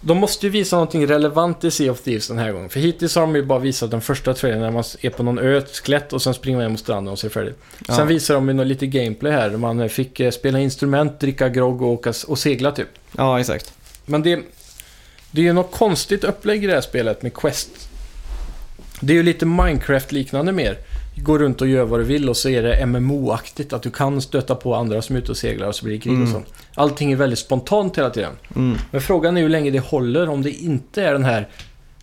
De 0.00 0.18
måste 0.18 0.46
ju 0.46 0.50
visa 0.50 0.76
någonting 0.76 1.06
relevant 1.06 1.64
i 1.64 1.70
Sea 1.70 1.92
of 1.92 2.00
Thieves 2.00 2.28
den 2.28 2.38
här 2.38 2.52
gången. 2.52 2.68
För 2.68 2.80
hittills 2.80 3.14
har 3.14 3.22
de 3.22 3.36
ju 3.36 3.42
bara 3.42 3.58
visat 3.58 3.90
den 3.90 4.00
första 4.00 4.34
trailern 4.34 4.60
när 4.60 4.70
man 4.70 4.84
är 5.00 5.10
på 5.10 5.22
någon 5.22 5.38
ö, 5.38 5.58
ett 5.58 5.76
skelett 5.76 6.12
och 6.12 6.22
sen 6.22 6.34
springer 6.34 6.58
man 6.58 6.70
mot 6.70 6.80
stranden 6.80 7.12
och 7.12 7.18
det 7.22 7.30
färdigt. 7.30 7.58
Ja. 7.88 7.96
Sen 7.96 8.06
visar 8.06 8.34
de 8.34 8.48
ju 8.48 8.54
något 8.54 8.66
lite 8.66 8.86
gameplay 8.86 9.32
här. 9.32 9.50
där 9.50 9.56
Man 9.56 9.88
fick 9.88 10.20
eh, 10.20 10.30
spela 10.30 10.60
instrument, 10.60 11.20
dricka 11.20 11.48
grogg 11.48 11.82
och, 11.82 11.88
åka, 11.88 12.12
och 12.26 12.38
segla 12.38 12.72
typ. 12.72 12.88
ja, 13.16 13.40
exakt. 13.40 13.72
Men 14.06 14.22
det, 14.22 14.40
det 15.34 15.40
är 15.40 15.44
ju 15.44 15.52
något 15.52 15.72
konstigt 15.72 16.24
upplägg 16.24 16.64
i 16.64 16.66
det 16.66 16.72
här 16.74 16.80
spelet 16.80 17.22
med 17.22 17.34
Quest. 17.34 17.68
Det 19.00 19.12
är 19.12 19.14
ju 19.16 19.22
lite 19.22 19.46
Minecraft-liknande 19.46 20.52
mer. 20.52 20.78
Gå 21.16 21.38
runt 21.38 21.60
och 21.60 21.68
gör 21.68 21.84
vad 21.84 22.00
du 22.00 22.04
vill 22.04 22.28
och 22.28 22.36
så 22.36 22.48
är 22.48 22.62
det 22.62 22.86
MMO-aktigt. 22.86 23.72
Att 23.72 23.82
du 23.82 23.90
kan 23.90 24.20
stöta 24.22 24.54
på 24.54 24.74
andra 24.74 25.02
som 25.02 25.16
är 25.16 25.20
ute 25.20 25.30
och 25.30 25.36
seglar 25.36 25.68
och 25.68 25.74
så 25.74 25.84
blir 25.84 25.94
det 25.94 26.00
krig 26.00 26.12
och 26.12 26.18
Mm. 26.28 26.32
så. 26.32 26.42
Allting 26.74 27.12
är 27.12 27.16
väldigt 27.16 27.38
spontant 27.38 27.98
hela 27.98 28.10
tiden. 28.10 28.32
Mm. 28.56 28.78
Men 28.90 29.00
frågan 29.00 29.36
är 29.36 29.42
hur 29.42 29.48
länge 29.48 29.70
det 29.70 29.78
håller 29.80 30.28
om 30.28 30.42
det 30.42 30.50
inte 30.50 31.02
är 31.02 31.12
den 31.12 31.24
här 31.24 31.48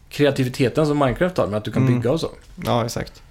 kreativiteten 0.09 0.87
som 0.87 0.99
Minecraft 0.99 1.37
har 1.37 1.47
med 1.47 1.57
att 1.57 1.63
du 1.65 1.71
kan 1.71 1.81
Mm. 1.87 1.95
bygga 1.99 2.11
och 2.11 2.19
så. 2.19 2.29
Ja, 2.65 2.85
exakt. 2.85 3.21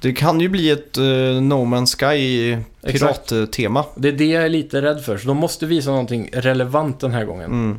Det 0.00 0.12
kan 0.12 0.40
ju 0.40 0.48
bli 0.48 0.70
ett 0.70 0.98
uh, 0.98 1.40
No 1.42 1.64
Man's 1.64 1.96
Sky 1.98 2.56
pirattema. 2.92 3.84
Det 3.96 4.08
är 4.08 4.12
det 4.12 4.24
jag 4.26 4.44
är 4.44 4.48
lite 4.48 4.82
rädd 4.82 5.04
för. 5.04 5.18
Så 5.18 5.28
de 5.28 5.36
måste 5.36 5.66
visa 5.66 5.90
någonting 5.90 6.30
relevant 6.32 7.00
den 7.00 7.12
här 7.12 7.24
gången. 7.24 7.50
Mm. 7.50 7.78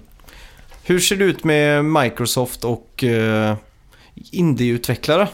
Hur 0.89 0.99
ser 0.99 1.15
det 1.15 1.23
ut 1.25 1.43
med 1.43 1.85
Microsoft 1.85 2.63
och 2.63 3.03
uh, 3.03 3.53
indieutvecklare? 4.31 5.27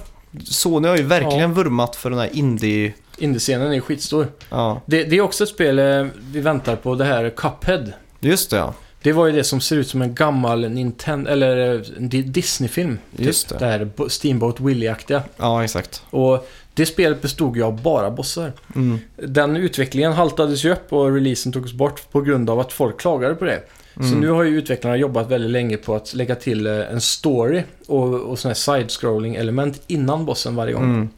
Sony 0.44 0.88
har 0.88 0.98
ju 0.98 1.04
verkligen 1.04 1.54
vurmat 1.54 1.96
för 1.96 2.10
den 2.10 2.20
här 2.20 2.30
indie... 2.36 2.94
Indiescenen 3.18 3.74
är 3.74 3.80
skitstor. 3.80 4.28
Ja, 4.50 4.82
Det, 4.86 5.04
det 5.04 5.18
är 5.18 5.22
också 5.22 5.44
ett 5.44 5.50
spel 5.50 5.80
eh, 5.80 6.06
vi 6.32 6.40
väntar 6.42 6.76
på, 6.76 6.96
det 6.96 7.06
här 7.06 7.30
Cuphead. 7.30 7.94
just 8.20 8.50
det 8.50 8.58
ja. 8.58 8.74
Det 9.02 9.14
var 9.14 9.26
ju 9.26 9.32
det 9.32 9.44
som 9.44 9.62
ser 9.62 9.76
ut 9.76 9.88
som 9.88 10.02
en 10.02 10.16
gammal 10.16 10.70
Nintendo, 10.70 11.32
eller 11.32 11.74
eh, 11.74 12.10
Disney-film. 12.10 12.98
Just 13.18 13.50
typ. 13.50 13.60
det. 13.60 13.66
Det 13.66 13.72
här 13.72 13.86
Bo- 13.96 14.10
Steamboat 14.10 14.60
Willie-aktiga. 14.60 15.24
Ja, 15.38 15.64
exakt. 15.64 16.04
Och 16.10 16.50
det 16.74 16.86
spelet 16.86 17.22
bestod 17.22 17.58
ju 17.58 17.64
av 17.64 17.82
bara 17.82 18.12
bossar. 18.12 18.54
Mm. 18.76 19.00
Den 19.16 19.58
utvecklingen 19.58 20.14
haltades 20.14 20.66
ju 20.66 20.72
upp 20.72 20.94
och 20.94 21.14
releasen 21.14 21.52
togs 21.52 21.74
bort 21.74 22.12
på 22.12 22.22
grund 22.22 22.50
av 22.50 22.60
att 22.60 22.74
folk 22.74 23.00
klagade 23.00 23.36
på 23.36 23.46
det. 23.46 23.62
Så 23.96 24.02
Mm. 24.02 24.20
nu 24.20 24.30
har 24.30 24.44
ju 24.44 24.58
utvecklarna 24.58 24.98
jobbat 24.98 25.30
väldigt 25.32 25.52
länge 25.52 25.78
på 25.78 25.96
att 25.96 26.14
lägga 26.14 26.36
till 26.36 26.68
eh, 26.68 26.74
en 26.92 27.02
story 27.02 27.64
och, 27.88 28.14
och 28.14 28.40
sådana 28.40 28.50
här 28.54 28.56
side-scrolling 28.56 29.36
element 29.36 29.82
innan 29.88 30.26
bossen 30.26 30.56
varje 30.56 30.74
gång. 30.74 30.84
Mm. 30.84 31.10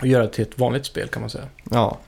Och 0.00 0.06
göra 0.06 0.22
det 0.22 0.28
till 0.28 0.42
ett 0.42 0.58
vanligt 0.58 0.86
spel 0.86 1.08
kan 1.08 1.20
man 1.22 1.30
säga. 1.30 1.44
Ja. 1.70 1.98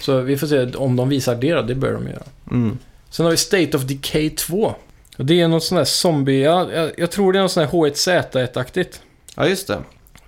Så 0.00 0.20
vi 0.20 0.36
får 0.36 0.46
se 0.46 0.66
om 0.76 0.96
de 0.96 1.08
visar 1.08 1.34
det 1.36 1.54
då, 1.54 1.62
det 1.62 1.74
bör 1.74 1.92
de 1.92 2.06
göra. 2.08 2.22
Mm. 2.50 2.78
Sen 3.10 3.24
har 3.24 3.30
vi 3.30 3.36
State 3.36 3.76
of 3.76 3.82
Decay 3.82 4.30
2. 4.30 4.74
Och 5.18 5.24
det 5.26 5.40
är 5.40 5.48
någon 5.48 5.60
sån 5.60 5.78
här 5.78 5.84
zombie, 5.84 6.42
ja, 6.42 6.72
jag, 6.72 6.90
jag 6.96 7.10
tror 7.10 7.32
det 7.32 7.38
är 7.38 7.40
någon 7.40 7.48
sån 7.48 7.62
här 7.64 7.70
H1Z1-aktigt. 7.70 9.00
ja, 9.36 9.46
just 9.48 9.66
det. 9.68 9.78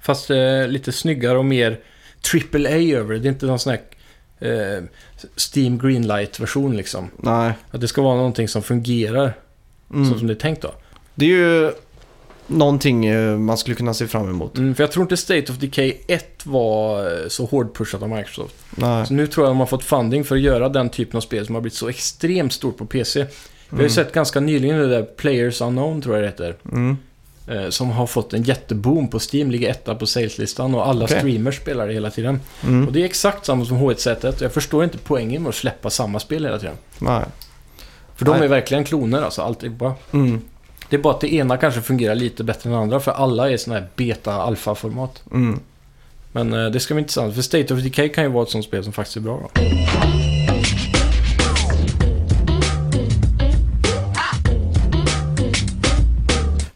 Fast 0.00 0.30
eh, 0.30 0.66
lite 0.68 0.92
snyggare 0.92 1.38
och 1.38 1.44
mer 1.44 1.80
AAA 2.34 2.96
över 2.98 3.14
det. 3.14 3.20
Det 3.20 3.28
är 3.28 3.32
inte 3.32 3.46
någon 3.46 3.58
sån 3.58 3.70
här 3.70 3.80
eh, 4.40 4.82
Steam 5.54 5.78
Greenlight-version 5.78 6.76
liksom. 6.76 7.10
Nej. 7.16 7.52
Att 7.70 7.80
det 7.80 7.88
ska 7.88 8.02
vara 8.02 8.16
någonting 8.16 8.48
som 8.48 8.62
fungerar 8.62 9.32
Mm. 9.94 10.12
så 10.12 10.18
som 10.18 10.26
det 10.26 10.32
är 10.32 10.36
tänkt 10.36 10.62
då. 10.62 10.72
Det 11.14 11.24
är 11.24 11.28
ju 11.28 11.72
någonting 12.46 13.06
eh, 13.06 13.38
man 13.38 13.58
skulle 13.58 13.76
kunna 13.76 13.94
se 13.94 14.06
fram 14.06 14.28
emot. 14.30 14.58
Mm, 14.58 14.74
för 14.74 14.82
jag 14.82 14.92
tror 14.92 15.02
inte 15.02 15.16
State 15.16 15.52
of 15.52 15.58
Decay 15.58 15.94
1 16.06 16.46
var 16.46 17.06
eh, 17.22 17.28
så 17.28 17.44
hårdpushat 17.44 18.02
av 18.02 18.08
Microsoft. 18.10 18.54
Nej. 18.70 19.06
Så 19.06 19.14
nu 19.14 19.26
tror 19.26 19.46
jag 19.46 19.50
de 19.50 19.58
har 19.58 19.66
fått 19.66 19.84
funding 19.84 20.24
för 20.24 20.34
att 20.36 20.40
göra 20.42 20.68
den 20.68 20.88
typen 20.88 21.16
av 21.16 21.20
spel 21.20 21.46
som 21.46 21.54
har 21.54 21.62
blivit 21.62 21.76
så 21.76 21.88
extremt 21.88 22.52
stort 22.52 22.76
på 22.76 22.86
PC. 22.86 23.26
Vi 23.70 23.76
har 23.76 23.82
ju 23.82 23.90
sett 23.90 24.12
ganska 24.12 24.40
nyligen 24.40 24.78
det 24.78 24.88
där 24.88 25.02
Players 25.02 25.60
Unknown 25.60 26.02
tror 26.02 26.14
jag 26.14 26.24
det 26.24 26.28
heter. 26.28 26.56
Mm. 26.72 26.96
Eh, 27.50 27.68
som 27.68 27.90
har 27.90 28.06
fått 28.06 28.32
en 28.32 28.42
jätteboom 28.42 29.08
på 29.08 29.18
Steam, 29.32 29.50
ligger 29.50 29.70
etta 29.70 29.94
på 29.94 30.06
saleslistan 30.06 30.74
och 30.74 30.88
alla 30.88 31.04
Okej. 31.04 31.18
streamers 31.18 31.56
spelar 31.56 31.86
det 31.86 31.92
hela 31.92 32.10
tiden. 32.10 32.40
Mm. 32.62 32.86
Och 32.86 32.92
det 32.92 33.00
är 33.00 33.04
exakt 33.04 33.46
samma 33.46 33.64
som 33.64 33.76
H1Z1 33.76 34.36
och 34.36 34.42
jag 34.42 34.52
förstår 34.52 34.84
inte 34.84 34.98
poängen 34.98 35.42
med 35.42 35.48
att 35.48 35.54
släppa 35.54 35.90
samma 35.90 36.20
spel 36.20 36.44
hela 36.44 36.58
tiden. 36.58 36.76
Nej. 36.98 37.24
För 38.16 38.24
de 38.24 38.36
Nej. 38.36 38.44
är 38.44 38.48
verkligen 38.48 38.84
kloner 38.84 39.22
alltså, 39.22 39.42
allt 39.42 39.62
är 39.62 39.68
bra. 39.68 39.94
Mm. 40.12 40.40
Det 40.88 40.96
är 40.96 41.00
bara 41.00 41.14
att 41.14 41.20
det 41.20 41.34
ena 41.34 41.56
kanske 41.56 41.80
fungerar 41.80 42.14
lite 42.14 42.44
bättre 42.44 42.70
än 42.70 42.76
det 42.76 42.82
andra 42.82 43.00
för 43.00 43.12
alla 43.12 43.50
är 43.50 43.56
sådana 43.56 43.80
här 43.80 43.88
beta-alfa-format. 43.96 45.22
Mm. 45.32 45.60
Men 46.32 46.52
eh, 46.52 46.70
det 46.70 46.80
ska 46.80 46.94
bli 46.94 47.00
intressant, 47.00 47.34
för 47.34 47.42
State 47.42 47.74
of 47.74 47.80
Decay 47.80 48.08
kan 48.08 48.24
ju 48.24 48.30
vara 48.30 48.42
ett 48.42 48.50
sånt 48.50 48.64
spel 48.64 48.84
som 48.84 48.92
faktiskt 48.92 49.16
är 49.16 49.20
bra 49.20 49.50
då. 49.54 49.60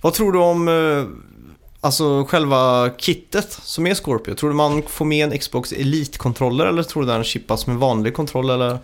Vad 0.05 0.13
tror 0.15 0.33
du 0.33 0.39
om 0.39 0.69
eh, 0.69 1.05
alltså 1.81 2.25
själva 2.25 2.91
kittet 2.99 3.53
som 3.63 3.87
är 3.87 3.95
Scorpio? 3.95 4.35
Tror 4.35 4.51
du 4.51 4.57
man 4.57 4.83
får 4.83 5.05
med 5.05 5.33
en 5.33 5.39
Xbox 5.39 5.73
Elite-kontroller 5.73 6.67
eller 6.67 6.83
tror 6.83 7.03
du 7.03 7.09
den 7.09 7.25
chippas 7.25 7.67
med 7.67 7.77
vanlig 7.77 8.15
kontroll 8.15 8.51
eller 8.51 8.79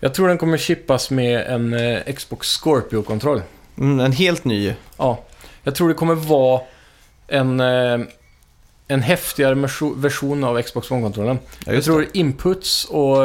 Jag 0.00 0.14
tror 0.14 0.28
den 0.28 0.38
kommer 0.38 0.56
chippas 0.58 1.10
med 1.10 1.40
en 1.46 1.74
eh, 1.74 2.14
Xbox 2.14 2.48
Scorpio-kontroll. 2.48 3.42
mm, 3.78 4.00
en 4.00 4.12
helt 4.12 4.44
ny? 4.44 4.74
Ja, 4.96 5.24
jag 5.62 5.74
tror 5.74 5.88
det 5.88 5.94
kommer 5.94 6.14
vara 6.14 6.60
en, 7.28 7.60
eh, 7.60 7.98
en 8.88 9.02
häftigare 9.02 9.54
version 9.96 10.44
av 10.44 10.62
Xbox 10.62 10.90
One-kontrollen. 10.90 11.38
Ja, 11.66 11.72
Jag 11.72 11.84
tror 11.84 12.06
inputs 12.12 12.84
och 12.84 13.16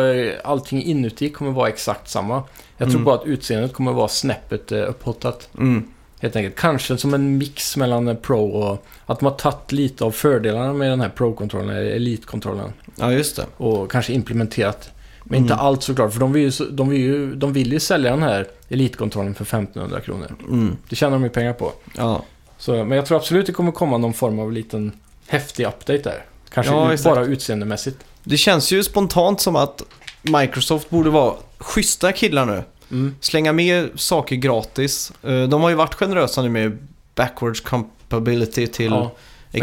allting 0.44 0.84
inuti 0.84 1.30
kommer 1.30 1.52
vara 1.52 1.70
exakt 1.70 2.10
samma. 2.10 2.44
Jag 2.78 2.88
tror 2.88 2.96
Mm. 2.96 3.04
bara 3.06 3.16
att 3.16 3.26
utseendet 3.26 3.74
kommer 3.74 3.94
vara 3.94 4.08
snäppet 4.08 4.72
upphottat. 4.72 5.50
det. 5.52 5.62
Mm. 5.62 5.84
Helt 6.24 6.36
enkelt. 6.36 6.56
Kanske 6.56 6.98
som 6.98 7.14
en 7.14 7.38
mix 7.38 7.78
mellan 7.78 8.18
Pro 8.22 8.50
och 8.50 8.86
att 9.06 9.20
de 9.20 9.26
har 9.26 9.34
tagit 9.34 9.72
lite 9.72 10.04
av 10.04 10.12
fördelarna 10.12 10.74
med 10.74 10.90
den 10.90 11.02
här 11.02 11.10
Pro-kontrollen, 11.10 11.70
eller 11.70 11.92
Elite-kontrollen. 11.92 12.74
Ja, 12.96 13.12
just 13.12 13.36
det. 13.36 13.46
Och 13.58 13.92
kanske 13.92 14.14
implementerat. 14.14 14.90
Men 15.24 15.38
Mm. 15.38 15.44
inte 15.44 15.56
allt 15.56 15.84
såklart, 15.84 16.14
för 16.14 16.20
de 16.20 16.34
vill, 16.34 16.44
ju, 16.44 16.66
de, 16.72 16.90
vill 16.90 17.00
ju, 17.02 17.36
de 17.36 17.54
vill 17.54 17.74
ju 17.74 17.80
sälja 17.80 18.12
den 18.12 18.24
här 18.24 18.48
Elite-kontrollen 18.70 19.36
för 19.36 19.44
1500 19.46 20.00
kronor. 20.02 20.36
Mm. 20.48 20.78
Det 20.90 20.96
tjänar 20.96 21.12
de 21.12 21.24
ju 21.24 21.30
pengar 21.30 21.54
på. 21.54 21.72
Ja. 21.98 22.24
Så, 22.58 22.72
men 22.72 22.92
jag 22.92 23.06
tror 23.06 23.18
absolut 23.18 23.46
det 23.46 23.52
kommer 23.52 23.72
komma 23.72 23.98
någon 23.98 24.14
form 24.14 24.40
av 24.40 24.52
liten 24.52 24.92
häftig 25.28 25.66
update 25.68 25.98
där. 26.04 26.26
Kanske 26.50 26.74
Ja, 26.74 26.94
ut, 26.94 27.04
bara 27.04 27.24
utseendemässigt. 27.26 27.98
Det 28.24 28.38
känns 28.38 28.72
ju 28.72 28.84
spontant 28.84 29.42
som 29.42 29.56
att 29.56 29.84
Microsoft 30.22 30.90
borde 30.90 31.10
vara 31.10 31.34
schyssta 31.58 32.12
killar 32.12 32.46
nu. 32.46 32.64
Mm. 32.94 33.16
Slänga 33.20 33.54
med 33.54 33.90
saker 33.96 34.36
gratis. 34.36 35.12
Eh, 35.24 35.44
De 35.44 35.62
har 35.62 35.70
ju 35.70 35.76
varit 35.76 35.94
generösa 35.96 36.42
nu 36.42 36.50
med 36.50 36.88
backwards 37.16 37.62
compatibility 37.62 38.68
till 38.68 38.92
Ja. 38.92 39.12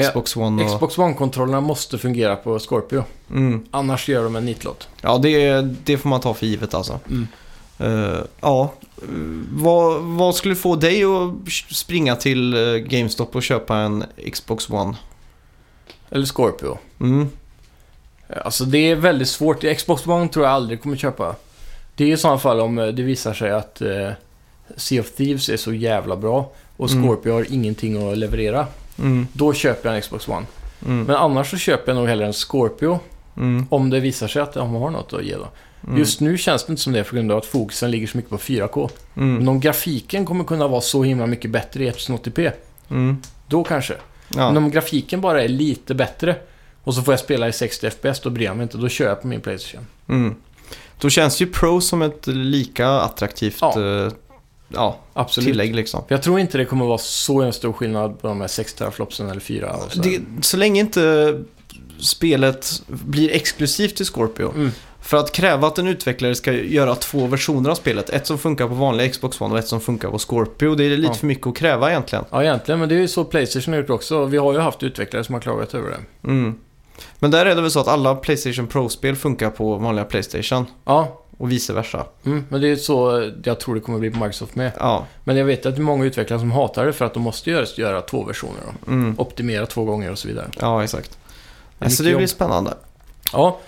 Xbox 0.02 0.36
One. 0.36 0.64
Och... 0.64 0.70
Xbox 0.70 0.98
One-kontrollerna 0.98 1.60
måste 1.60 1.98
fungera 1.98 2.36
på 2.36 2.58
Scorpio. 2.58 3.04
Mm. 3.30 3.64
Annars 3.70 4.08
gör 4.08 4.24
de 4.24 4.36
en 4.36 4.44
nitlott. 4.44 4.88
Ja, 5.00 5.18
det, 5.18 5.60
det 5.84 5.98
får 5.98 6.08
man 6.08 6.20
ta 6.20 6.34
för 6.34 6.46
givet 6.46 6.74
alltså. 6.74 7.00
Mm. 7.10 7.26
Eh, 7.78 8.20
ja, 8.40 8.72
vad, 9.52 10.02
vad 10.02 10.34
skulle 10.34 10.54
få 10.56 10.76
dig 10.76 11.04
att 11.04 11.52
springa 11.70 12.16
till 12.16 12.54
eh, 12.54 12.76
GameStop 12.76 13.36
och 13.36 13.42
köpa 13.42 13.76
en 13.76 14.04
Xbox 14.32 14.70
One? 14.70 14.96
Eller 16.10 16.26
Scorpio. 16.26 16.78
Mm. 17.00 17.28
Alltså 18.44 18.64
det 18.64 18.78
är 18.90 18.96
väldigt 18.96 19.28
svårt. 19.28 19.64
Xbox 19.76 20.06
One 20.06 20.28
tror 20.28 20.44
jag 20.44 20.54
aldrig 20.54 20.82
kommer 20.82 20.96
köpa. 20.96 21.34
Det 22.00 22.04
är 22.04 22.12
i 22.12 22.16
sådana 22.16 22.38
fall 22.38 22.60
om 22.60 22.78
eh, 22.78 22.86
det 22.86 23.02
visar 23.02 23.34
sig 23.34 23.50
att 23.50 23.80
eh, 23.80 24.10
Sea 24.76 25.00
of 25.00 25.10
Thieves 25.10 25.48
är 25.48 25.56
så 25.56 25.72
jävla 25.72 26.16
bra 26.16 26.52
och 26.76 26.90
Mm. 26.90 27.02
Scorpio 27.04 27.32
har 27.32 27.46
ingenting 27.52 28.10
att 28.10 28.18
leverera. 28.18 28.66
Mm. 28.98 29.26
Då 29.32 29.52
köper 29.52 29.88
jag 29.88 29.96
en 29.96 30.02
Xbox 30.02 30.28
One. 30.28 30.46
Mm. 30.86 31.04
Men 31.04 31.16
annars 31.16 31.50
så 31.50 31.56
köper 31.56 31.92
jag 31.92 31.96
nog 31.98 32.08
hellre 32.08 32.26
en 32.26 32.32
Scorpio 32.32 32.98
Mm. 33.36 33.66
om 33.70 33.90
det 33.90 34.00
visar 34.00 34.28
sig 34.28 34.42
att 34.42 34.52
de 34.54 34.74
har 34.74 34.90
något 34.90 35.12
att 35.12 35.24
ge 35.24 35.34
då. 35.36 35.48
Mm. 35.86 35.98
Just 35.98 36.20
nu 36.20 36.38
känns 36.38 36.64
det 36.64 36.70
inte 36.70 36.82
som 36.82 36.92
det 36.92 37.04
på 37.04 37.16
grund 37.16 37.32
av 37.32 37.38
att 37.38 37.46
fokusen 37.46 37.90
ligger 37.90 38.06
så 38.06 38.16
mycket 38.16 38.30
på 38.30 38.38
4K. 38.38 38.90
Mm. 39.16 39.34
Men 39.34 39.48
om 39.48 39.60
grafiken 39.60 40.24
kommer 40.24 40.44
kunna 40.44 40.68
vara 40.68 40.80
så 40.80 41.02
himla 41.02 41.26
mycket 41.26 41.50
bättre 41.50 41.84
i 41.84 41.90
1080p, 41.90 42.52
Mm. 42.90 43.16
då 43.46 43.64
kanske. 43.64 43.94
Ja. 44.36 44.52
Men 44.52 44.56
om 44.64 44.70
grafiken 44.70 45.20
bara 45.20 45.42
är 45.42 45.48
lite 45.48 45.94
bättre 45.94 46.36
och 46.84 46.94
så 46.94 47.02
får 47.02 47.12
jag 47.12 47.20
spela 47.20 47.48
i 47.48 47.52
60 47.52 47.90
FPS, 47.90 48.20
då 48.20 48.30
bryr 48.30 48.44
jag 48.44 48.56
mig 48.56 48.62
inte. 48.62 48.78
Då 48.78 48.88
kör 48.88 49.08
jag 49.08 49.20
på 49.22 49.26
min 49.26 49.40
Playstation. 49.40 49.86
Då 51.00 51.10
känns 51.10 51.42
ju 51.42 51.46
Pro 51.46 51.80
som 51.80 52.02
ett 52.02 52.26
lika 52.26 52.88
attraktivt 52.88 53.58
Ja. 53.60 53.72
ja. 53.80 54.10
ja, 54.68 54.98
Absolut. 55.12 55.46
tillägg 55.46 55.74
liksom. 55.74 56.04
Jag 56.08 56.22
tror 56.22 56.40
inte 56.40 56.58
det 56.58 56.64
kommer 56.64 56.84
vara 56.86 56.98
så 56.98 57.42
en 57.42 57.52
stor 57.52 57.72
skillnad 57.72 58.20
på 58.20 58.28
de 58.28 58.40
här 58.40 58.48
6 58.48 58.74
teraflopsen 58.74 59.30
eller 59.30 59.40
4. 59.40 59.72
Och 59.72 59.92
så. 59.92 60.00
Det, 60.00 60.20
så 60.42 60.56
länge 60.56 60.80
inte 60.80 61.34
spelet 61.98 62.82
blir 62.86 63.30
exklusivt 63.32 63.96
till 63.96 64.06
Scorpio. 64.06 64.52
Mm. 64.54 64.70
För 65.02 65.16
att 65.16 65.32
kräva 65.32 65.66
att 65.66 65.78
en 65.78 65.86
utvecklare 65.86 66.34
ska 66.34 66.52
göra 66.52 66.94
två 66.94 67.26
versioner 67.26 67.70
av 67.70 67.74
spelet. 67.74 68.10
Ett 68.10 68.26
som 68.26 68.38
funkar 68.38 68.68
på 68.68 68.74
vanliga 68.74 69.08
Xbox 69.08 69.40
One 69.40 69.52
och 69.54 69.58
ett 69.58 69.68
som 69.68 69.80
funkar 69.80 70.10
på 70.10 70.18
Scorpio. 70.18 70.74
Det 70.74 70.84
är 70.84 70.90
lite 70.90 71.02
Ja. 71.02 71.14
för 71.14 71.26
mycket 71.26 71.46
att 71.46 71.56
kräva 71.56 71.90
egentligen. 71.90 72.24
Ja, 72.30 72.42
egentligen. 72.42 72.80
Men 72.80 72.88
det 72.88 72.94
är 72.94 72.98
ju 73.00 73.08
så 73.08 73.24
Playstation 73.24 73.74
har 73.74 73.80
gjort 73.80 73.90
också. 73.90 74.24
Vi 74.24 74.36
har 74.36 74.52
ju 74.52 74.58
haft 74.58 74.82
utvecklare 74.82 75.24
som 75.24 75.32
har 75.34 75.40
klagat 75.40 75.74
över 75.74 75.90
det. 75.90 76.28
Mm. 76.28 76.54
Men 77.18 77.30
där 77.30 77.46
är 77.46 77.54
det 77.54 77.62
väl 77.62 77.70
så 77.70 77.80
att 77.80 77.88
alla 77.88 78.14
Playstation 78.14 78.66
Pro-spel 78.66 79.16
funkar 79.16 79.50
på 79.50 79.76
vanliga 79.76 80.04
Playstation 80.04 80.66
Ja, 80.84 81.20
och 81.38 81.52
vice 81.52 81.72
versa. 81.72 82.06
mm, 82.26 82.44
men 82.48 82.60
det 82.60 82.68
är 82.68 82.76
så 82.76 83.30
jag 83.44 83.60
tror 83.60 83.74
det 83.74 83.80
kommer 83.80 83.98
bli 83.98 84.10
på 84.10 84.18
Microsoft 84.18 84.54
med. 84.54 84.72
Ja, 84.78 85.06
Men 85.24 85.36
jag 85.36 85.44
vet 85.44 85.66
att 85.66 85.74
det 85.76 85.80
är 85.80 85.82
många 85.84 86.04
utvecklare 86.04 86.40
som 86.40 86.50
hatar 86.50 86.86
det 86.86 86.92
för 86.92 87.04
att 87.04 87.14
de 87.14 87.22
måste 87.22 87.50
göra, 87.50 87.66
göra 87.76 88.00
två 88.02 88.24
versioner. 88.24 88.60
Då. 88.84 88.90
mm. 88.92 89.14
Optimera 89.18 89.66
två 89.66 89.84
gånger 89.84 90.10
och 90.12 90.18
så 90.18 90.28
vidare. 90.28 90.46
ja 90.60 90.84
exakt. 90.84 91.18
Det 91.78 91.84
är 91.84 91.88
Så 91.88 92.02
mycket 92.02 92.12
det 92.12 92.16
blir 92.16 92.20
jobb. 92.20 92.30
spännande. 92.30 92.74
Ja. 93.32 93.58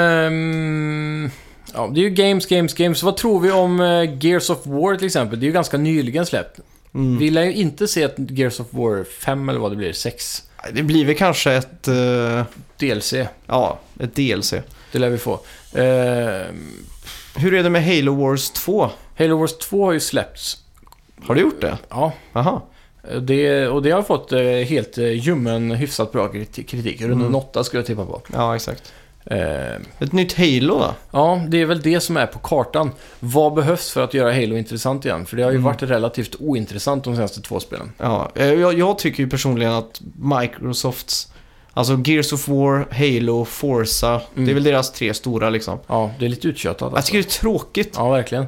Ehm, 0.00 1.30
ja, 1.74 1.90
det 1.94 2.00
är 2.00 2.02
ju 2.02 2.10
games, 2.10 2.46
games, 2.46 2.74
games. 2.74 3.02
Vad 3.02 3.16
tror 3.16 3.40
vi 3.40 3.50
om 3.50 3.80
eh, 3.80 4.24
Gears 4.26 4.50
of 4.50 4.58
War 4.66 4.96
till 4.96 5.06
exempel? 5.06 5.40
Det 5.40 5.44
är 5.44 5.46
ju 5.48 5.52
ganska 5.52 5.76
nyligen 5.78 6.26
släppt. 6.26 6.60
Mm. 6.94 7.18
Vi 7.18 7.30
lär 7.30 7.42
ju 7.42 7.52
inte 7.54 7.88
se 7.88 8.02
ett 8.02 8.14
Gears 8.18 8.60
of 8.60 8.66
War 8.70 9.04
5 9.04 9.48
eller 9.48 9.60
vad 9.60 9.72
det 9.72 9.76
blir, 9.76 9.92
6 9.92 10.42
Det 10.72 10.82
blir 10.82 11.04
väl 11.04 11.16
kanske 11.16 11.52
ett, 11.52 11.88
eh, 11.88 12.42
DLC. 12.76 13.14
ja, 13.46 13.78
ett 14.00 14.14
DLC. 14.14 14.54
Det 14.92 14.98
lär 14.98 15.08
vi 15.10 15.18
få. 15.18 15.32
Eh, 15.72 16.46
Hur 17.36 17.54
är 17.54 17.62
det 17.62 17.70
med 17.70 17.84
Halo 17.84 18.14
Wars 18.14 18.50
2? 18.50 18.90
Halo 19.18 19.36
Wars 19.38 19.58
2 19.58 19.84
har 19.84 19.92
ju 19.92 20.00
släppts. 20.00 20.56
Har 21.26 21.34
du 21.34 21.40
gjort 21.40 21.60
det? 21.60 21.78
Ja, 21.88 22.12
Aha. 22.32 22.62
det, 23.20 23.68
och 23.68 23.82
det 23.82 23.90
har 23.90 24.02
fått 24.02 24.32
eh, 24.32 24.40
helt 24.42 24.96
ljummen, 24.98 25.70
hyfsat 25.70 26.12
bra 26.12 26.28
kriti- 26.28 26.64
kritik. 26.66 27.00
Runt 27.00 27.12
Mm. 27.14 27.26
en 27.26 27.34
åtta 27.34 27.64
skulle 27.64 27.78
jag 27.80 27.86
tippa 27.86 28.04
på. 28.06 28.22
Ja, 28.32 28.56
exakt. 28.56 28.92
Eh, 29.24 29.74
Ett 29.98 30.12
nytt 30.12 30.38
Halo 30.38 30.78
då? 30.78 30.94
ja, 31.10 31.42
det 31.48 31.60
är 31.60 31.66
väl 31.66 31.80
det 31.82 32.00
som 32.00 32.16
är 32.16 32.26
på 32.26 32.38
kartan. 32.38 32.90
Vad 33.20 33.54
behövs 33.54 33.90
för 33.90 34.04
att 34.04 34.14
göra 34.14 34.32
Halo 34.32 34.56
intressant 34.56 35.04
igen? 35.04 35.26
För 35.26 35.36
det 35.36 35.42
har 35.42 35.50
ju 35.50 35.56
Mm. 35.56 35.64
varit 35.64 35.82
relativt 35.82 36.36
ointressant 36.38 37.04
de 37.04 37.16
senaste 37.16 37.40
två 37.42 37.60
spelen. 37.60 37.92
Ja, 37.98 38.30
eh, 38.34 38.46
jag, 38.52 38.78
jag 38.78 38.98
tycker 38.98 39.22
ju 39.22 39.28
personligen 39.30 39.72
att 39.72 40.00
Microsofts, 40.14 41.32
alltså 41.72 42.00
Gears 42.04 42.32
of 42.32 42.48
War, 42.48 42.86
Halo, 42.92 43.44
Forza, 43.44 44.08
Mm. 44.34 44.44
det 44.46 44.52
är 44.52 44.54
väl 44.54 44.64
deras 44.64 44.92
tre 44.92 45.14
stora 45.14 45.50
liksom. 45.50 45.78
Ja, 45.86 46.10
det 46.18 46.24
är 46.24 46.28
lite 46.28 46.48
uttjatat. 46.48 46.92
Jag 46.94 47.04
tycker 47.04 47.18
det 47.18 47.26
är 47.28 47.30
tråkigt. 47.40 47.94
Ja, 47.96 48.10
verkligen. 48.10 48.46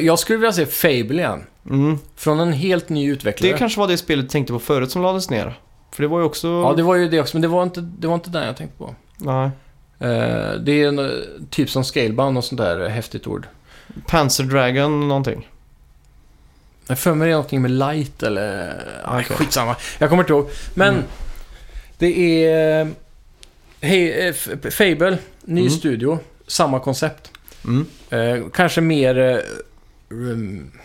Jag 0.00 0.18
skulle 0.18 0.38
vilja 0.38 0.52
se 0.52 0.66
Fable 0.66 1.14
igen. 1.22 1.44
Mm. 1.70 1.98
Från 2.16 2.40
en 2.40 2.52
helt 2.52 2.88
ny 2.88 3.10
utvecklare. 3.12 3.52
Det 3.52 3.58
kanske 3.58 3.80
var 3.80 3.88
det 3.88 3.96
spelet 3.96 4.24
du 4.24 4.28
tänkte 4.28 4.52
på 4.52 4.58
förut 4.58 4.90
som 4.90 5.02
lades 5.02 5.30
ner. 5.30 5.58
För 5.92 6.02
det 6.02 6.08
var 6.08 6.18
ju 6.18 6.24
också... 6.24 6.48
Ja, 6.48 6.74
det 6.76 6.82
var 6.82 6.94
ju 6.94 7.08
det 7.08 7.20
också, 7.20 7.36
men 7.36 7.42
det 7.42 7.48
var 7.48 7.62
inte, 7.62 7.80
det 7.80 8.06
var 8.06 8.14
inte 8.14 8.30
den 8.30 8.46
jag 8.46 8.56
tänkte 8.56 8.78
på. 8.78 8.94
Nej. 9.18 9.50
Eh, 10.02 10.52
det 10.60 10.72
är 10.82 10.88
en, 10.88 10.98
eh, 10.98 11.10
typ 11.50 11.70
som 11.70 11.84
Scalebound 11.84 12.38
och 12.38 12.44
sånt 12.44 12.60
där 12.60 12.88
häftigt 12.88 13.26
ord. 13.26 13.46
Panzer 14.06 14.44
Dragon 14.44 15.08
någonting. 15.08 15.48
Jag 16.86 16.98
för 16.98 17.14
mig 17.14 17.26
det 17.26 17.30
är 17.32 17.34
någonting 17.36 17.62
med 17.62 17.70
light 17.70 18.22
eller... 18.22 18.74
Okej. 19.06 19.24
Skitsamma. 19.36 19.76
Jag 19.98 20.08
kommer 20.10 20.22
inte 20.22 20.32
ihåg. 20.32 20.50
Men 20.74 20.88
Mm. 20.94 21.04
det 21.98 22.44
är... 22.46 22.80
Eh, 22.80 22.88
F- 24.28 24.48
Fable, 24.70 25.18
ny 25.44 25.60
Mm. 25.60 25.72
studio, 25.72 26.18
samma 26.46 26.80
koncept. 26.80 27.30
Mm. 27.64 27.86
Eh, 28.10 28.44
kanske 28.52 28.80
mer 28.80 29.18
eh, 29.18 29.38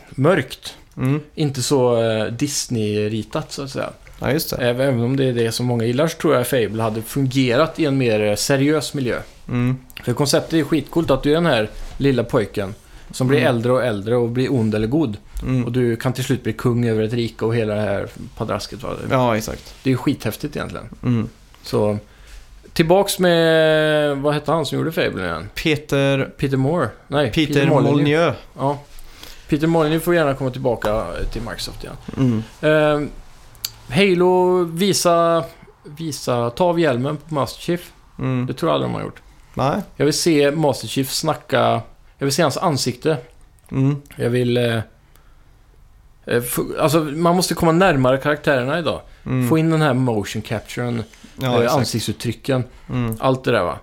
mörkt. 0.09 0.75
Mm. 0.97 1.21
Inte 1.35 1.61
så 1.61 2.01
eh, 2.03 2.25
Disney-ritat 2.25 3.51
så 3.51 3.63
att 3.63 3.69
säga. 3.71 3.89
Ja, 4.19 4.31
just 4.31 4.49
det. 4.49 4.55
Även 4.55 5.01
om 5.03 5.15
det 5.17 5.25
är 5.25 5.33
det 5.33 5.51
som 5.51 5.65
många 5.65 5.83
gillar 5.85 6.07
så 6.07 6.17
tror 6.17 6.35
jag 6.35 6.47
Fable 6.47 6.83
hade 6.83 7.01
fungerat 7.01 7.79
i 7.79 7.85
en 7.85 7.97
mer 7.97 8.35
seriös 8.35 8.93
miljö. 8.93 9.19
Mm. 9.47 9.77
För 10.03 10.13
konceptet 10.13 10.53
är 10.53 10.63
skitcoolt 10.63 11.11
att 11.11 11.23
du 11.23 11.29
är 11.31 11.33
den 11.35 11.45
här 11.45 11.69
lilla 11.97 12.23
pojken 12.23 12.75
som 13.11 13.27
blir 13.27 13.39
Mm. 13.39 13.55
äldre 13.55 13.71
och 13.71 13.85
äldre 13.85 14.15
och 14.15 14.29
blir 14.29 14.53
ond 14.53 14.75
eller 14.75 14.87
god. 14.87 15.17
Mm. 15.41 15.65
Och 15.65 15.71
du 15.71 15.95
kan 15.95 16.13
till 16.13 16.23
slut 16.23 16.43
bli 16.43 16.53
kung 16.53 16.85
över 16.87 17.03
ett 17.03 17.13
rike 17.13 17.45
och 17.45 17.55
hela 17.55 17.75
det 17.75 17.81
här 17.81 18.07
padrasket. 18.37 18.83
va? 18.83 18.89
Ja, 19.11 19.37
exakt. 19.37 19.73
Det 19.83 19.89
är 19.89 19.91
ju 19.91 19.97
skithäftigt 19.97 20.55
egentligen. 20.55 20.85
Mm. 21.03 21.29
Så 21.63 21.97
tillbaks 22.73 23.19
med, 23.19 24.17
vad 24.17 24.33
hette 24.33 24.51
han 24.51 24.65
som 24.65 24.77
gjorde 24.77 24.91
Fable 24.91 25.23
igen? 25.25 25.49
Peter, 25.63 26.29
Peter 26.37 26.57
Moore? 26.57 26.89
Nej, 27.07 27.31
Peter 27.31 27.67
Molyneux. 27.67 27.91
Molyneux. 27.91 28.35
Ja. 28.57 28.79
Peter 29.49 29.67
Molyneux 29.67 30.03
får 30.03 30.15
gärna 30.15 30.33
komma 30.33 30.49
tillbaka 30.49 31.03
till 31.31 31.41
Microsoft 31.41 31.83
igen. 31.83 31.95
Mm. 32.17 32.43
Eh, 32.61 33.07
Halo, 33.89 34.63
visa, 34.63 35.43
visa, 35.83 36.49
ta 36.49 36.63
av 36.65 36.79
hjälmen 36.79 37.17
på 37.17 37.33
Master 37.33 37.61
Chief. 37.61 37.91
Mm. 38.19 38.45
Det 38.45 38.53
tror 38.53 38.69
jag 38.69 38.73
aldrig 38.75 38.91
de 38.91 38.95
har 38.95 39.01
gjort. 39.03 39.21
Nej. 39.53 39.81
Jag 39.95 40.05
vill 40.05 40.13
se 40.13 40.51
Master 40.51 40.87
Chief 40.87 41.11
snacka, 41.11 41.81
jag 42.17 42.25
vill 42.25 42.31
se 42.33 42.41
hans 42.41 42.57
ansikte. 42.57 43.17
Mm. 43.71 44.01
Jag 44.15 44.29
vill... 44.29 44.57
Eh, 44.57 44.75
eh, 46.25 46.43
alltså, 46.79 46.99
man 46.99 47.35
måste 47.35 47.53
komma 47.53 47.71
närmare 47.71 48.17
karaktärerna 48.17 48.79
idag. 48.79 49.01
Mm. 49.25 49.49
Få 49.49 49.57
in 49.57 49.69
den 49.69 49.81
här 49.81 49.93
motion 49.93 50.41
capturen, 50.41 51.03
ja, 51.41 51.63
eh, 51.63 51.73
ansiktsuttrycken, 51.73 52.63
Mm. 52.89 53.15
allt 53.19 53.43
det 53.43 53.51
där 53.51 53.63
va. 53.63 53.77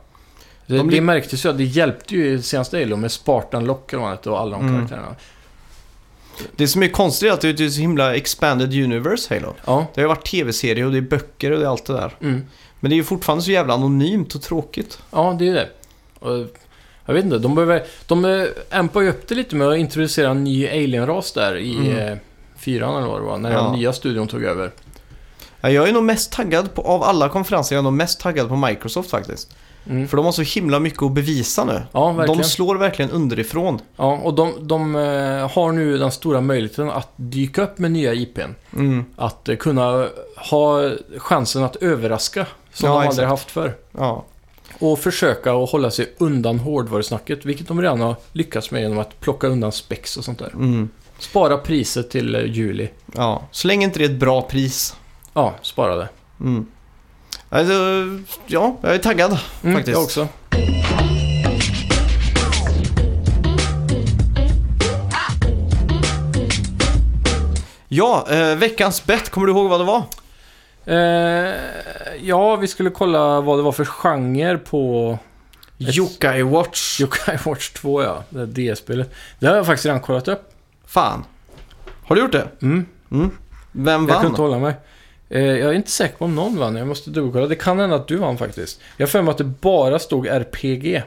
Det, 0.67 0.77
De 0.77 0.91
det 0.91 1.01
märktes 1.01 1.45
ju, 1.45 1.49
att 1.49 1.59
det 1.59 1.65
hjälpte 1.65 2.15
ju 2.15 2.43
senaste 2.43 2.79
Halo 2.79 2.97
med 2.97 3.13
Spartan 3.13 3.65
Lock 3.65 3.93
och 3.93 4.09
alla 4.09 4.57
de 4.57 4.61
Mm. 4.69 4.75
karaktärerna. 4.77 5.17
Det 6.57 6.69
som 6.69 6.83
är 6.83 6.89
konstigt 6.89 7.29
är 7.29 7.33
att 7.33 7.41
det 7.41 7.61
är 7.61 7.69
så 7.69 7.81
himla 7.81 8.15
expanded 8.17 8.75
universe 8.85 9.35
Halo. 9.35 9.55
Ja. 9.67 9.87
Det 9.95 10.01
har 10.01 10.05
ju 10.05 10.09
varit 10.09 10.27
tv-serier 10.27 10.87
och 10.87 10.93
det 10.93 10.99
är 10.99 11.03
böcker 11.03 11.51
och 11.51 11.59
det 11.59 11.65
är 11.65 11.69
allt 11.69 11.85
det 11.85 11.93
där. 11.93 12.17
Mm. 12.21 12.45
Men 12.81 12.89
det 12.91 12.95
är 12.95 12.97
ju 12.99 13.05
fortfarande 13.05 13.45
så 13.45 13.51
jävla 13.51 13.75
anonymt 13.75 14.35
och 14.35 14.43
tråkigt. 14.43 14.99
Ja, 15.11 15.37
det 15.39 15.49
är 15.49 15.55
det. 15.55 15.69
Och, 16.19 16.47
jag 17.07 17.15
vet 17.15 17.25
inte, 17.25 17.39
de 17.39 17.55
behöver... 17.55 17.83
De 18.07 18.25
eh, 18.25 18.45
ampar 18.71 19.01
ju 19.01 19.09
upp 19.09 19.29
det 19.29 19.35
lite 19.35 19.57
med 19.57 19.69
att 19.69 19.79
introducera 19.79 20.31
en 20.31 20.45
ny 20.45 20.69
alien-ras 20.69 21.33
där 21.33 21.57
i 21.57 21.77
Mm. 21.77 21.99
eh, 22.13 22.19
fyran 22.59 22.97
eller 22.97 23.07
vad 23.09 23.21
det 23.21 23.25
var, 23.25 23.39
när 23.39 23.53
Ja. 23.53 23.63
den 23.63 23.73
nya 23.73 23.93
studion 23.93 24.29
tog 24.29 24.43
över. 24.45 24.71
Ja, 25.61 25.71
Jag 25.71 25.89
är 25.89 25.93
nog 25.93 26.05
mest 26.05 26.33
taggad 26.33 26.75
på, 26.75 26.83
av 26.83 27.03
alla 27.03 27.29
konferenser, 27.29 27.75
jag 27.77 27.81
är 27.81 27.85
nog 27.85 27.93
mest 27.93 28.21
taggad 28.21 28.49
på 28.49 28.57
Microsoft 28.57 29.11
faktiskt. 29.11 29.57
Mm. 29.91 30.09
För 30.09 30.17
de 30.17 30.25
har 30.27 30.33
så 30.33 30.43
himla 30.43 30.79
mycket 30.81 31.03
att 31.03 31.13
bevisa 31.13 31.65
nu. 31.65 31.83
Ja, 31.93 32.13
verkligen. 32.13 32.39
De 32.43 32.45
slår 32.45 32.77
verkligen 32.77 33.11
underifrån. 33.11 33.79
Ja, 33.97 34.17
och 34.23 34.35
de, 34.35 34.53
de 34.61 34.97
eh, 34.97 35.51
har 35.51 35.73
nu 35.73 35.99
den 35.99 36.11
stora 36.13 36.41
möjligheten 36.41 36.91
att 36.91 37.09
dyka 37.17 37.63
upp 37.63 37.79
med 37.79 37.93
nya 37.93 38.15
IPn. 38.15 38.41
Mm. 38.77 39.05
Att 39.17 39.49
eh, 39.49 39.57
kunna 39.57 40.09
ha 40.51 40.91
chansen 41.19 41.63
att 41.65 41.77
överraska 41.77 42.47
som 42.73 42.89
Ja, 42.89 42.93
de 42.95 42.99
exakt. 43.01 43.11
aldrig 43.11 43.29
haft 43.29 43.51
förr. 43.51 43.77
Ja. 43.93 44.25
Och 44.79 44.99
försöka 44.99 45.53
att 45.55 45.71
hålla 45.71 45.91
sig 45.91 46.15
undan 46.19 46.59
hårdvarusnacket, 46.59 47.45
vilket 47.45 47.69
de 47.69 47.83
redan 47.83 48.01
har 48.01 48.17
lyckats 48.33 48.71
med 48.71 48.83
genom 48.83 48.99
att 48.99 49.21
plocka 49.21 49.47
undan 49.47 49.73
spex 49.73 50.17
och 50.17 50.25
sånt 50.25 50.39
där. 50.39 50.51
Mm. 50.55 50.89
Spara 51.19 51.57
priset 51.59 52.11
till 52.11 52.35
eh, 52.35 52.45
juli. 52.45 52.89
ja. 53.15 53.43
Så 53.51 53.69
länge 53.69 53.85
inte 53.85 53.99
det 53.99 54.05
är 54.05 54.11
ett 54.11 54.21
bra 54.21 54.43
pris. 54.43 54.97
Ja, 55.35 55.55
spara 55.63 55.97
det. 55.97 56.09
Mm. 56.41 56.67
Alltså, 57.55 57.73
ja, 58.47 58.77
jag 58.83 58.95
är 58.95 58.99
taggad 58.99 59.39
Mm, 59.63 59.77
faktiskt. 59.77 59.95
Jag 59.97 60.03
också. 60.05 60.29
Ja, 67.89 68.27
eh, 68.31 68.57
veckans 68.57 69.07
bett, 69.07 69.31
kommer 69.31 69.47
du 69.47 69.53
ihåg 69.53 69.69
vad 69.71 69.81
det 69.81 69.85
var? 69.85 70.03
Eh, 70.87 71.55
ja, 72.23 72.57
vi 72.57 72.69
skulle 72.69 72.91
kolla 72.91 73.41
vad 73.41 73.59
det 73.59 73.63
var 73.63 73.73
för 73.73 73.85
genre 73.85 74.59
på 74.59 75.19
Yokai 75.79 76.43
Watch. 76.43 77.01
Yokai 77.01 77.39
Watch 77.45 77.71
2, 77.71 78.03
ja. 78.03 78.25
Det 78.29 78.47
DS-spelet. 78.47 79.15
Det 79.39 79.47
har 79.47 79.57
jag 79.57 79.67
faktiskt 79.67 79.87
redan 79.87 80.01
kollat 80.01 80.29
upp. 80.29 80.51
Fan. 80.87 81.25
Har 82.07 82.17
du 82.17 82.23
gjort 82.23 82.33
det? 82.33 82.49
Mm. 82.63 82.87
Mm. 83.11 83.31
Vem 83.73 83.87
Jag 83.93 83.99
kunde 83.99 84.15
vann? 84.15 84.27
inte 84.27 84.43
hålla 84.43 84.59
mig. 84.59 84.75
Eh, 85.29 85.43
jag 85.43 85.71
är 85.71 85.73
inte 85.73 85.91
säker 85.91 86.17
på 86.17 86.25
om 86.25 86.35
någon 86.35 86.59
vann. 86.59 86.77
Jag 86.77 86.89
måste 86.89 87.11
dubbelkolla. 87.11 87.47
Det 87.47 87.57
kan 87.57 87.79
hända 87.79 87.97
att 87.97 88.09
du 88.09 88.17
vann 88.17 88.39
faktiskt. 88.39 88.81
Jag 88.97 89.11
för 89.11 89.23
mig 89.23 89.31
att 89.31 89.39
det 89.39 89.45
bara 89.45 89.99
stod 89.99 90.27
RPG 90.27 91.03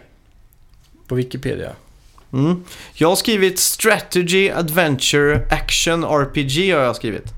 på 1.07 1.15
Wikipedia. 1.15 1.72
Mm. 2.34 2.63
Jag 2.93 3.07
har 3.09 3.15
skrivit 3.15 3.59
Strategy, 3.59 4.49
Adventure, 4.49 5.47
Action, 5.49 6.03
RPG 6.03 6.74
har 6.74 6.82
jag 6.82 6.95
skrivit. 6.95 7.34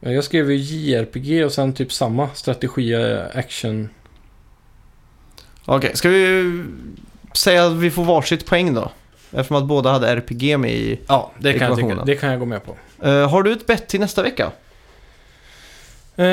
Jag 0.00 0.24
skrev 0.24 0.50
ju 0.50 0.56
JRPG 0.56 1.44
och 1.44 1.52
sen 1.52 1.72
typ 1.72 1.92
samma. 1.92 2.28
Strategi, 2.34 2.92
eh, 2.92 3.38
action. 3.38 3.88
Okej, 5.64 5.90
ska 5.94 6.08
vi 6.08 6.64
säga 7.32 7.66
att 7.66 7.72
vi 7.72 7.90
får 7.90 8.04
varsitt 8.04 8.46
poäng 8.46 8.74
då? 8.74 8.90
Eftersom 9.32 9.56
att 9.56 9.64
båda 9.64 9.90
hade 9.90 10.08
RPG 10.08 10.58
med 10.58 10.72
i... 10.72 11.00
Ja, 11.06 11.32
det 11.38 11.52
kan, 11.52 11.78
jag 11.78 12.06
det 12.06 12.16
kan 12.16 12.30
jag 12.30 12.38
gå 12.38 12.46
med 12.46 12.62
på. 12.64 12.76
Eh, 13.02 13.30
har 13.30 13.42
du 13.42 13.52
ett 13.52 13.66
bett 13.66 13.88
till 13.88 14.00
nästa 14.00 14.22
vecka? 14.22 14.52
Eh, 16.18 16.26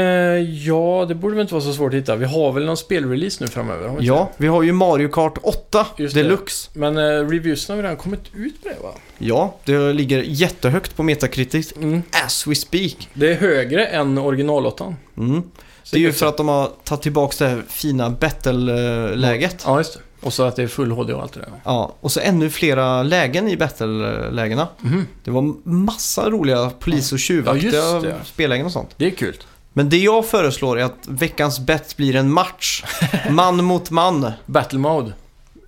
ja, 0.68 1.06
det 1.08 1.16
borde 1.16 1.36
väl 1.36 1.42
inte 1.42 1.54
vara 1.54 1.64
så 1.64 1.74
svårt 1.74 1.94
att 1.94 2.00
hitta. 2.00 2.16
Vi 2.16 2.26
har 2.26 2.52
väl 2.52 2.66
någon 2.66 2.78
spelrelease 2.78 3.38
nu 3.44 3.48
framöver? 3.48 3.88
har 3.88 3.98
vi 3.98 4.06
Ja, 4.06 4.32
vi 4.38 4.48
har 4.48 4.64
ju 4.64 4.72
Mario 4.72 5.08
Kart 5.08 5.38
8 5.44 5.88
Just. 5.98 6.16
Deluxe. 6.16 6.70
det? 6.74 6.80
Men 6.80 6.98
eh, 6.98 7.02
reviewsen 7.30 7.74
har 7.76 7.82
vi 7.82 7.84
redan 7.84 7.98
kommit 7.98 8.20
ut 8.36 8.66
med 8.66 8.76
va? 8.84 8.90
Ja, 9.18 9.56
det 9.66 9.94
ligger 9.94 10.22
jättehögt 10.28 10.96
på 10.96 11.04
Metacritic 11.04 11.74
Mm. 11.76 12.02
as 12.26 12.48
we 12.48 12.56
speak. 12.56 13.10
Det 13.14 13.32
är 13.32 13.36
högre 13.36 13.86
än 13.86 14.18
originalåttan. 14.18 14.96
Mm. 15.18 15.44
Det 15.92 15.98
är 15.98 16.02
ju 16.02 16.14
för 16.14 16.26
att 16.26 16.38
de 16.38 16.48
har 16.48 16.70
tagit 16.84 17.02
tillbaka 17.02 17.36
det 17.46 17.50
här 17.50 17.64
fina 17.70 18.10
battle-läget. 18.10 19.64
Ja, 19.66 19.78
just 19.78 19.94
det. 19.94 20.00
Och 20.22 20.34
så 20.34 20.44
att 20.44 20.56
det 20.56 20.64
är 20.64 20.68
full 20.68 20.92
HD 20.92 21.14
och 21.14 21.22
allt 21.22 21.34
det 21.34 21.40
där. 21.40 21.50
Ja, 21.64 21.96
och 22.00 22.12
så 22.12 22.20
ännu 22.20 22.50
flera 22.50 23.04
lägen 23.04 23.48
i 23.48 23.58
battle-lägena. 23.58 24.68
Mhm. 24.82 25.08
Det 25.24 25.32
var 25.32 25.70
massa 25.70 26.30
roliga 26.30 26.70
polis 26.80 27.12
och 27.12 27.16
Ja, 27.16 27.20
tjuvaktiga 27.20 28.00
det. 28.00 28.16
spellägen 28.26 28.66
och 28.66 28.72
sånt. 28.72 28.90
Det 28.98 29.06
är 29.06 29.10
kul. 29.10 29.36
Men 29.74 29.90
det 29.90 29.98
jag 29.98 30.26
föreslår 30.26 30.80
är 30.80 30.84
att 30.84 31.08
veckans 31.08 31.60
bett 31.60 31.98
blir 31.98 32.16
en 32.16 32.32
match. 32.32 32.84
Man 33.30 33.64
mot 33.64 33.90
man. 33.90 34.32
Battle 34.46 34.80
mode. 34.80 35.14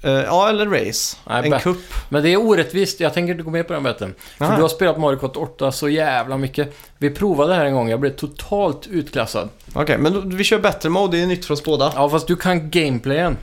Eh, 0.01 0.11
ja, 0.11 0.49
eller 0.49 0.65
race. 0.65 1.17
Nej, 1.27 1.51
en 1.51 1.59
kupp. 1.59 1.93
Men 2.09 2.23
det 2.23 2.29
är 2.29 2.37
orättvist. 2.37 2.99
Jag 2.99 3.13
tänker 3.13 3.31
inte 3.31 3.43
gå 3.43 3.51
med 3.51 3.67
på 3.67 3.73
den 3.73 3.83
betten. 3.83 4.15
För 4.37 4.45
Aha. 4.45 4.55
du 4.55 4.61
har 4.61 4.69
spelat 4.69 4.99
Mario 4.99 5.17
Kart 5.17 5.37
8 5.37 5.71
så 5.71 5.89
jävla 5.89 6.37
mycket. 6.37 6.77
Vi 6.97 7.09
provade 7.09 7.49
det 7.51 7.55
här 7.55 7.65
en 7.65 7.73
gång. 7.73 7.89
Jag 7.89 7.99
blev 7.99 8.15
totalt 8.15 8.87
utklassad. 8.87 9.49
Okej, 9.73 9.97
men 9.97 10.13
då, 10.13 10.19
vi 10.19 10.43
kör 10.43 10.59
battle 10.59 10.89
mode. 10.89 11.17
Det 11.17 11.23
är 11.23 11.27
nytt 11.27 11.45
för 11.45 11.53
oss 11.53 11.63
båda. 11.63 11.93
Ja, 11.95 12.09
fast 12.09 12.27
du 12.27 12.35
kan 12.35 12.69
gameplayen. 12.69 13.37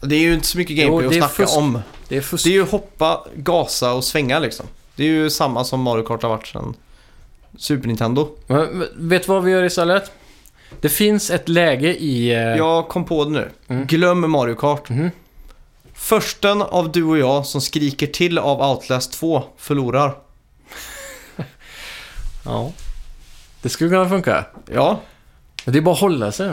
Det 0.00 0.16
är 0.16 0.20
ju 0.20 0.34
inte 0.34 0.46
så 0.46 0.58
mycket 0.58 0.76
gameplay 0.76 1.08
det 1.08 1.18
är 1.18 1.22
att 1.22 1.32
snacka 1.32 1.48
fusk. 1.48 1.58
om. 1.58 1.78
Det 2.08 2.16
är 2.16 2.20
fusk. 2.20 2.44
Det 2.44 2.50
är 2.50 2.54
ju 2.54 2.64
hoppa, 2.64 3.24
gasa 3.34 3.92
och 3.92 4.04
svänga 4.04 4.38
liksom. 4.38 4.66
Det 4.96 5.02
är 5.04 5.08
ju 5.08 5.30
samma 5.30 5.64
som 5.64 5.80
Mario 5.80 6.02
Kart 6.02 6.22
har 6.22 6.30
varit 6.30 6.46
sedan 6.46 6.74
Super 7.58 7.86
Nintendo. 7.88 8.28
Men, 8.46 8.86
vet 8.96 9.22
du 9.26 9.28
vad 9.32 9.44
vi 9.44 9.50
gör 9.50 9.62
istället? 9.64 10.10
Det 10.80 10.88
finns 10.88 11.30
ett 11.30 11.48
läge 11.48 11.94
i... 11.94 12.30
eh, 12.30 12.38
Jag 12.40 12.88
kom 12.88 13.04
på 13.04 13.24
det 13.24 13.30
nu. 13.30 13.50
Mm. 13.68 13.86
Glöm 13.86 14.30
Mario 14.30 14.54
Kart. 14.54 14.88
Mhm. 14.88 15.10
Försten 15.94 16.62
av 16.62 16.92
du 16.92 17.04
och 17.04 17.18
jag 17.18 17.46
som 17.46 17.60
skriker 17.60 18.06
till 18.06 18.38
av 18.38 18.70
Outlast 18.70 19.12
2 19.12 19.42
förlorar. 19.56 20.14
ja. 22.44 22.72
Det 23.62 23.68
skulle 23.68 23.90
kunna 23.90 24.08
funka. 24.08 24.44
Ja, 24.72 25.00
Men 25.64 25.72
det 25.72 25.78
är 25.78 25.80
bara 25.80 25.94
att 25.94 26.00
hålla 26.00 26.32
sig 26.32 26.52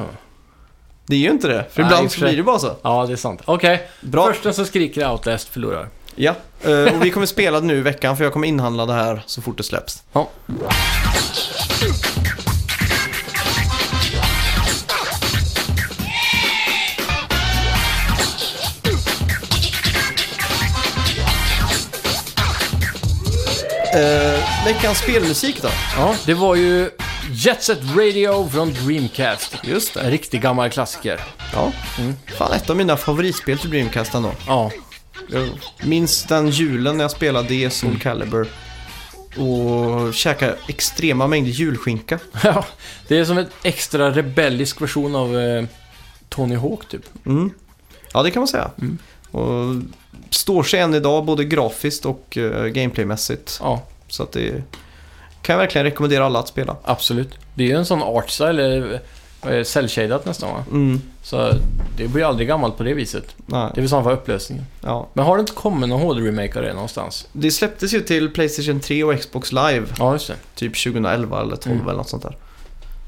det 1.05 1.15
är 1.15 1.19
ju 1.19 1.29
inte 1.29 1.47
det. 1.47 1.65
För 1.71 1.83
Nej, 1.83 1.91
i 1.91 1.93
och 1.93 1.97
ibland 1.97 2.11
för 2.11 2.15
så 2.15 2.19
sig. 2.19 2.27
blir 2.29 2.37
det 2.37 2.43
bara 2.43 2.59
så. 2.59 2.75
Ja, 2.81 3.05
det 3.05 3.13
är 3.13 3.17
sant. 3.17 3.41
Okej. 3.45 3.87
Bra. 4.01 4.27
Första 4.33 4.53
som 4.53 4.65
skriker 4.65 5.11
Outlast 5.11 5.47
förlorar. 5.49 5.87
Ja, 6.15 6.35
eh, 6.61 6.95
och 6.95 7.05
vi 7.05 7.09
kommer 7.11 7.25
spela 7.25 7.59
det 7.59 7.65
nu 7.67 7.77
i 7.77 7.81
veckan 7.81 8.17
för 8.17 8.23
jag 8.23 8.33
kommer 8.33 8.47
inhandla 8.47 8.85
det 8.85 8.93
här 8.93 9.23
så 9.25 9.41
fort 9.41 9.57
det 9.57 9.63
släpps. 9.63 10.03
Ja. 10.13 10.29
Eh, 23.93 24.65
veckans 24.65 24.97
spelmusik 24.97 25.61
då? 25.61 25.69
Ja, 25.97 26.15
det 26.25 26.33
var 26.33 26.55
ju 26.55 26.89
Jet 27.31 27.63
Set 27.63 27.79
Radio 27.95 28.49
från 28.49 28.73
Dreamcast. 28.73 29.55
Just 29.63 29.95
En 29.95 30.05
det. 30.05 30.11
riktig 30.11 30.41
gammal 30.41 30.69
klassiker. 30.69 31.19
Ja. 31.53 31.71
Mm. 31.99 32.13
Fan, 32.37 32.53
ett 32.53 32.69
av 32.69 32.77
mina 32.77 32.97
favoritspel 32.97 33.57
till 33.59 33.69
Dreamcast 33.69 34.13
ändå. 34.13 34.31
Ja, 34.47 34.71
Jag 35.29 35.49
minns 35.87 36.23
den 36.23 36.49
julen 36.49 36.97
när 36.97 37.03
jag 37.03 37.11
spelade 37.11 37.47
det, 37.47 37.69
Soul. 37.69 37.99
Calibur. 37.99 38.47
Och 39.37 40.13
käkade 40.13 40.55
extrema 40.67 41.27
mängder 41.27 41.51
julskinka. 41.51 42.19
Ja, 42.43 42.65
det 43.07 43.17
är 43.17 43.25
som 43.25 43.37
en 43.37 43.47
extra 43.63 44.11
rebellisk 44.11 44.81
version 44.81 45.15
av 45.15 45.39
eh, 45.39 45.65
Tony 46.29 46.55
Hawk 46.55 46.87
typ. 46.89 47.25
Mm. 47.25 47.51
Ja, 48.13 48.23
det 48.23 48.31
kan 48.31 48.39
man 48.39 48.47
säga. 48.47 48.71
Mm. 48.81 48.97
Och 49.31 49.83
står 50.29 50.63
sig 50.63 50.79
än 50.79 50.93
idag 50.93 51.25
både 51.25 51.43
grafiskt 51.45 52.05
och 52.05 52.37
uh, 52.37 52.65
gameplaymässigt. 52.65 53.57
Ja, 53.61 53.81
Så 54.07 54.23
att 54.23 54.31
det 54.31 54.63
kan 55.41 55.53
jag 55.53 55.57
verkligen 55.57 55.85
rekommendera 55.85 56.25
alla 56.25 56.39
att 56.39 56.47
spela. 56.47 56.75
absolut. 56.83 57.37
Det 57.53 57.63
är 57.63 57.67
ju 57.67 57.75
en 57.75 57.85
sån 57.85 58.03
art 58.03 58.29
eh, 59.45 59.63
cell-shadat 59.63 60.25
nästan 60.25 60.49
va? 60.53 60.63
Mm. 60.71 61.01
Så 61.23 61.53
det 61.97 62.07
blir 62.07 62.25
aldrig 62.25 62.47
gammalt 62.47 62.77
på 62.77 62.83
det 62.83 62.93
viset. 62.93 63.35
Nej. 63.45 63.71
Det 63.73 63.79
är 63.79 63.81
väl 63.81 63.89
samma 63.89 64.03
för 64.03 64.11
upplösningen. 64.11 64.65
Ja. 64.81 65.07
Men 65.13 65.25
har 65.25 65.37
det 65.37 65.41
inte 65.41 65.51
kommit 65.53 65.89
någon 65.89 66.01
HD-remake 66.01 66.57
av 66.57 66.63
det 66.63 66.73
någonstans? 66.73 67.27
Det 67.31 67.51
släpptes 67.51 67.93
ju 67.93 68.01
till 68.01 68.29
Playstation 68.33 68.79
3 68.79 69.03
och 69.03 69.19
Xbox 69.19 69.51
Live 69.51 69.85
Ja, 69.99 70.13
just 70.13 70.27
det. 70.27 70.35
typ 70.55 70.83
2011 70.83 71.41
eller 71.41 71.55
12 71.55 71.75
Mm. 71.75 71.87
eller 71.87 71.97
något 71.97 72.09
sånt 72.09 72.23
där. 72.23 72.37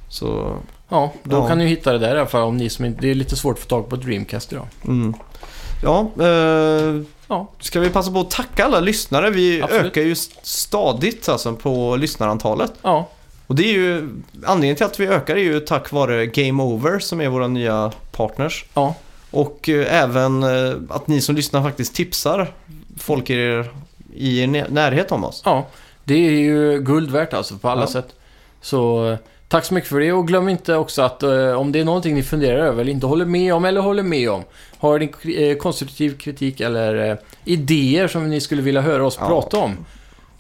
Så, 0.10 0.58
Ja, 0.90 1.14
då 1.24 1.36
Ja. 1.38 1.48
kan 1.48 1.58
ni 1.58 1.66
hitta 1.68 1.92
det 1.92 1.98
där 2.00 2.16
i 2.16 2.20
alla 2.20 2.28
fall 2.30 2.44
om 2.44 2.58
ni 2.58 2.70
som 2.70 2.86
inte... 2.86 3.02
Det 3.02 3.12
är 3.12 3.16
lite 3.16 3.36
svårt 3.36 3.54
att 3.56 3.60
få 3.64 3.68
tag 3.68 3.90
på 3.90 3.96
Dreamcast 3.96 4.52
idag. 4.54 4.68
mm. 4.86 5.14
Ja, 5.84 6.12
eh, 6.20 7.02
Ja, 7.28 7.48
ska 7.60 7.80
vi 7.80 7.90
passa 7.90 8.12
på 8.12 8.20
att 8.20 8.32
tacka 8.32 8.66
alla 8.66 8.80
lyssnare? 8.80 9.30
Vi 9.30 9.62
Absolut. 9.62 9.86
ökar 9.86 10.02
ju 10.02 10.16
stadigt 10.44 11.30
alltså 11.30 11.54
på 11.56 11.96
lyssnarantalet. 11.96 12.74
ja, 12.82 13.08
Och 13.48 13.56
det 13.56 13.64
är 13.64 13.74
ju, 13.74 14.10
anledningen 14.46 14.76
till 14.76 14.86
att 14.86 15.00
vi 15.00 15.08
ökar 15.08 15.36
är 15.36 15.40
ju 15.44 15.60
tack 15.60 15.92
vare 15.92 16.26
Game 16.26 16.64
Over 16.64 17.00
som 17.00 17.22
är 17.22 17.30
våra 17.30 17.48
nya 17.48 17.92
partners. 18.12 18.66
ja. 18.74 18.96
Och 19.32 19.70
eh, 19.70 20.04
även 20.04 20.44
eh, 20.44 20.74
att 20.90 21.08
ni 21.08 21.22
som 21.22 21.36
lyssnar 21.36 21.64
faktiskt 21.64 21.96
tipsar 21.96 22.54
folk 22.98 23.30
i 23.30 23.34
er, 23.34 23.70
i 24.16 24.40
er 24.44 24.48
nä- 24.48 24.68
närhet 24.70 25.12
om 25.12 25.24
oss. 25.24 25.42
Ja, 25.46 25.66
det 26.04 26.14
är 26.14 26.32
ju 26.32 26.80
guld 26.82 27.12
värt 27.12 27.34
alltså 27.34 27.58
på 27.58 27.70
alla 27.70 27.82
Ja. 27.82 27.88
sätt. 27.88 28.08
Så 28.62 29.10
eh, 29.12 29.18
tack 29.48 29.66
så 29.66 29.74
mycket 29.74 29.90
för 29.90 30.00
det 30.00 30.12
och 30.14 30.28
glöm 30.28 30.50
inte 30.50 30.76
också 30.76 31.02
att 31.02 31.24
om 31.58 31.72
det 31.72 31.80
är 31.80 31.84
någonting 31.86 32.16
ni 32.16 32.24
funderar 32.24 32.58
över 32.66 32.82
eller 32.82 32.92
inte 32.92 33.06
håller 33.06 33.26
med 33.26 33.54
om 33.54 33.66
eller 33.66 33.82
håller 33.82 34.04
med 34.04 34.30
om. 34.30 34.44
Har 34.78 35.00
ni 35.00 35.56
konstruktiv 35.56 36.18
kritik 36.18 36.62
eller 36.62 37.18
idéer 37.46 38.08
som 38.08 38.30
ni 38.30 38.42
skulle 38.42 38.62
vilja 38.62 38.82
höra 38.82 39.06
oss 39.06 39.18
Ja. 39.20 39.28
prata 39.28 39.58
om. 39.58 39.78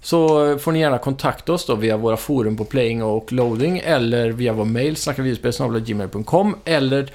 Så 0.04 0.52
eh, 0.52 0.58
får 0.58 0.72
ni 0.72 0.80
gärna 0.80 0.98
kontakta 0.98 1.54
oss 1.54 1.66
då 1.66 1.76
via 1.76 1.98
våra 1.98 2.18
forum 2.18 2.58
på 2.58 2.66
Playing 2.66 3.04
och 3.04 3.32
Loading 3.34 3.82
eller 3.86 4.30
via 4.30 4.54
vår 4.54 4.66
mail 4.66 4.96
snackavideospel.gmail.com 4.96 6.56
eller 6.66 7.12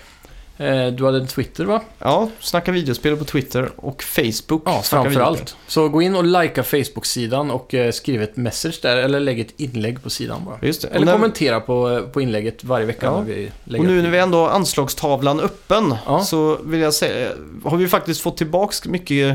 eh, 0.58 0.86
du 0.86 1.04
hade 1.04 1.18
en 1.18 1.26
Twitter 1.26 1.64
va? 1.64 1.80
Ja, 1.98 2.28
snacka 2.40 2.72
videospel 2.72 3.16
på 3.16 3.24
Twitter 3.24 3.70
och 3.76 4.02
Facebook. 4.02 4.62
Ja, 4.64 4.82
Snacka 4.82 4.82
framför 4.82 5.10
videospel. 5.10 5.22
allt. 5.40 5.56
Så 5.66 5.88
gå 5.88 6.02
in 6.02 6.16
och 6.16 6.24
likea 6.24 6.64
Facebook-sidan 6.64 7.50
och 7.50 7.74
eh, 7.74 7.90
skriv 7.92 8.22
ett 8.22 8.36
message 8.36 8.78
där 8.82 8.96
eller 8.96 9.20
lägg 9.20 9.40
ett 9.40 9.54
inlägg 9.60 10.02
på 10.02 10.10
sidan 10.10 10.44
bara. 10.44 10.58
Just 10.62 10.82
det. 10.82 10.88
Eller 10.88 11.06
när- 11.06 11.12
kommentera 11.12 11.60
på, 11.60 12.06
på 12.12 12.20
inlägget 12.20 12.64
varje 12.64 12.86
vecka 12.86 13.06
Ja. 13.06 13.16
när 13.18 13.24
vi 13.26 13.50
lägger 13.64 13.84
Och 13.84 13.90
nu 13.90 14.02
när 14.02 14.10
vi 14.10 14.18
ändå 14.18 14.38
har 14.38 14.48
anslagstavlan 14.50 15.40
öppen 15.40 15.94
Ja. 16.06 16.20
så 16.20 16.58
vill 16.64 16.80
jag 16.80 16.94
säga, 16.94 17.28
har 17.64 17.76
vi 17.76 17.88
faktiskt 17.88 18.20
fått 18.20 18.36
tillbaks 18.36 18.84
mycket 18.84 19.30
eh, 19.30 19.34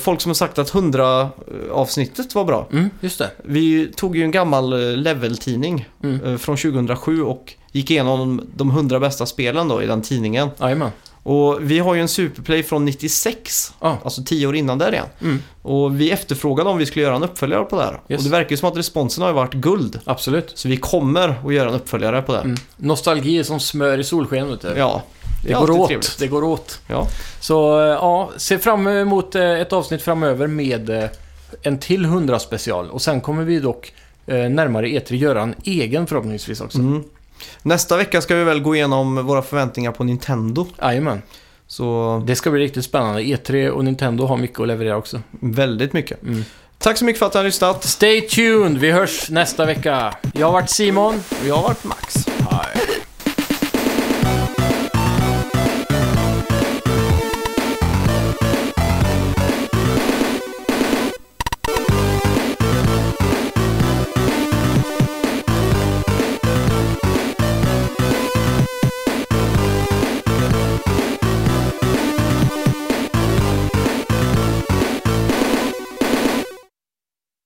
folk 0.00 0.20
som 0.20 0.28
har 0.30 0.34
sagt 0.34 0.58
att 0.58 0.74
100 0.74 1.28
avsnittet 1.72 2.34
var 2.34 2.44
bra. 2.44 2.68
Mm, 2.72 2.90
just 3.00 3.18
det. 3.18 3.30
Vi 3.44 3.92
tog 3.96 4.16
ju 4.16 4.24
en 4.24 4.30
gammal 4.30 4.72
eh, 4.72 4.96
level-tidning 4.96 5.88
Mm. 6.02 6.24
eh, 6.24 6.36
från 6.36 6.56
2007 6.56 7.22
och 7.22 7.52
gick 7.72 7.90
igenom 7.90 8.42
de 8.56 8.70
100 8.70 9.00
bästa 9.00 9.26
spelen 9.26 9.68
då 9.68 9.82
i 9.82 9.86
den 9.86 10.02
tidningen. 10.02 10.48
Jajamän. 10.60 10.90
Och 11.22 11.58
vi 11.70 11.78
har 11.78 11.94
ju 11.94 12.00
en 12.00 12.08
Superplay 12.08 12.62
från 12.62 12.84
96, 12.84 13.72
Ja. 13.80 13.98
alltså 14.04 14.22
10 14.22 14.46
år 14.46 14.56
innan 14.56 14.78
där 14.78 14.92
igen. 14.92 15.06
Mm, 15.20 15.42
Och 15.62 16.00
vi 16.00 16.10
efterfrågade 16.10 16.70
om 16.70 16.78
vi 16.78 16.86
skulle 16.86 17.04
göra 17.04 17.16
en 17.16 17.22
uppföljare 17.22 17.64
på 17.64 17.76
det 17.76 17.82
här. 17.82 18.00
Yes. 18.08 18.18
Och 18.18 18.24
det 18.24 18.30
verkar 18.30 18.50
ju 18.50 18.56
som 18.56 18.68
att 18.68 18.76
responsen 18.76 19.24
har 19.24 19.32
varit 19.32 19.54
guld. 19.54 20.00
absolut. 20.04 20.52
Så 20.54 20.68
vi 20.68 20.76
kommer 20.76 21.34
att 21.46 21.54
göra 21.54 21.68
en 21.68 21.74
uppföljare 21.74 22.22
på 22.22 22.32
det. 22.32 22.38
Mm. 22.40 22.56
Nostalgi 22.76 23.38
är 23.38 23.42
som 23.42 23.60
smör 23.60 23.98
i 23.98 24.04
solsken, 24.04 24.48
vet 24.50 24.60
du. 24.60 24.68
Ja, 24.76 25.02
det, 25.44 25.52
är 25.52 25.60
går 25.60 25.70
åt. 25.70 25.88
trevligt. 25.88 26.18
Det 26.18 26.26
går 26.28 26.44
åt. 26.44 26.80
ja. 26.86 27.08
Så 27.40 27.80
eh, 27.80 27.86
ja, 27.86 28.30
se 28.36 28.58
fram 28.58 28.86
emot 28.86 29.34
eh, 29.34 29.50
ett 29.60 29.72
avsnitt 29.72 30.02
framöver 30.02 30.46
med 30.46 30.90
eh, 30.90 31.04
en 31.62 31.78
till 31.78 32.04
100 32.04 32.38
special. 32.38 32.90
Och 32.90 33.02
sen 33.02 33.20
kommer 33.20 33.44
vi 33.44 33.60
dock 33.60 33.92
närmare 34.26 34.86
E3 34.86 35.14
göra 35.14 35.42
en 35.42 35.54
egen 35.64 36.06
förhoppningsvis 36.06 36.60
också. 36.60 36.78
Mm. 36.78 37.04
Nästa 37.62 37.96
vecka 37.96 38.20
ska 38.20 38.34
vi 38.34 38.44
väl 38.44 38.60
gå 38.60 38.74
igenom 38.74 39.26
våra 39.26 39.42
förväntningar 39.42 39.92
på 39.92 40.04
Nintendo. 40.04 40.66
Jajamän. 40.82 41.22
Så 41.66 42.22
Det 42.26 42.36
ska 42.36 42.50
bli 42.50 42.60
riktigt 42.60 42.84
spännande. 42.84 43.20
E3 43.20 43.68
och 43.68 43.84
Nintendo 43.84 44.26
har 44.26 44.36
mycket 44.36 44.60
att 44.60 44.68
leverera 44.68 44.96
också. 44.96 45.20
väldigt 45.40 45.92
mycket. 45.92 46.22
Mm. 46.22 46.44
Tack 46.78 46.98
så 46.98 47.04
mycket 47.04 47.18
för 47.18 47.26
att 47.26 47.34
ni 47.34 47.38
har 47.38 47.44
lyssnat. 47.44 47.84
Stay 47.84 48.20
tuned, 48.20 48.78
vi 48.78 48.90
hörs 48.90 49.30
nästa 49.30 49.64
vecka. 49.66 50.14
Jag 50.34 50.46
har 50.46 50.52
varit 50.52 50.70
Simon. 50.70 51.14
Och 51.14 51.46
jag 51.46 51.54
har 51.54 51.62
varit 51.62 51.84
Max. 51.84 52.26
Hej. 52.26 53.03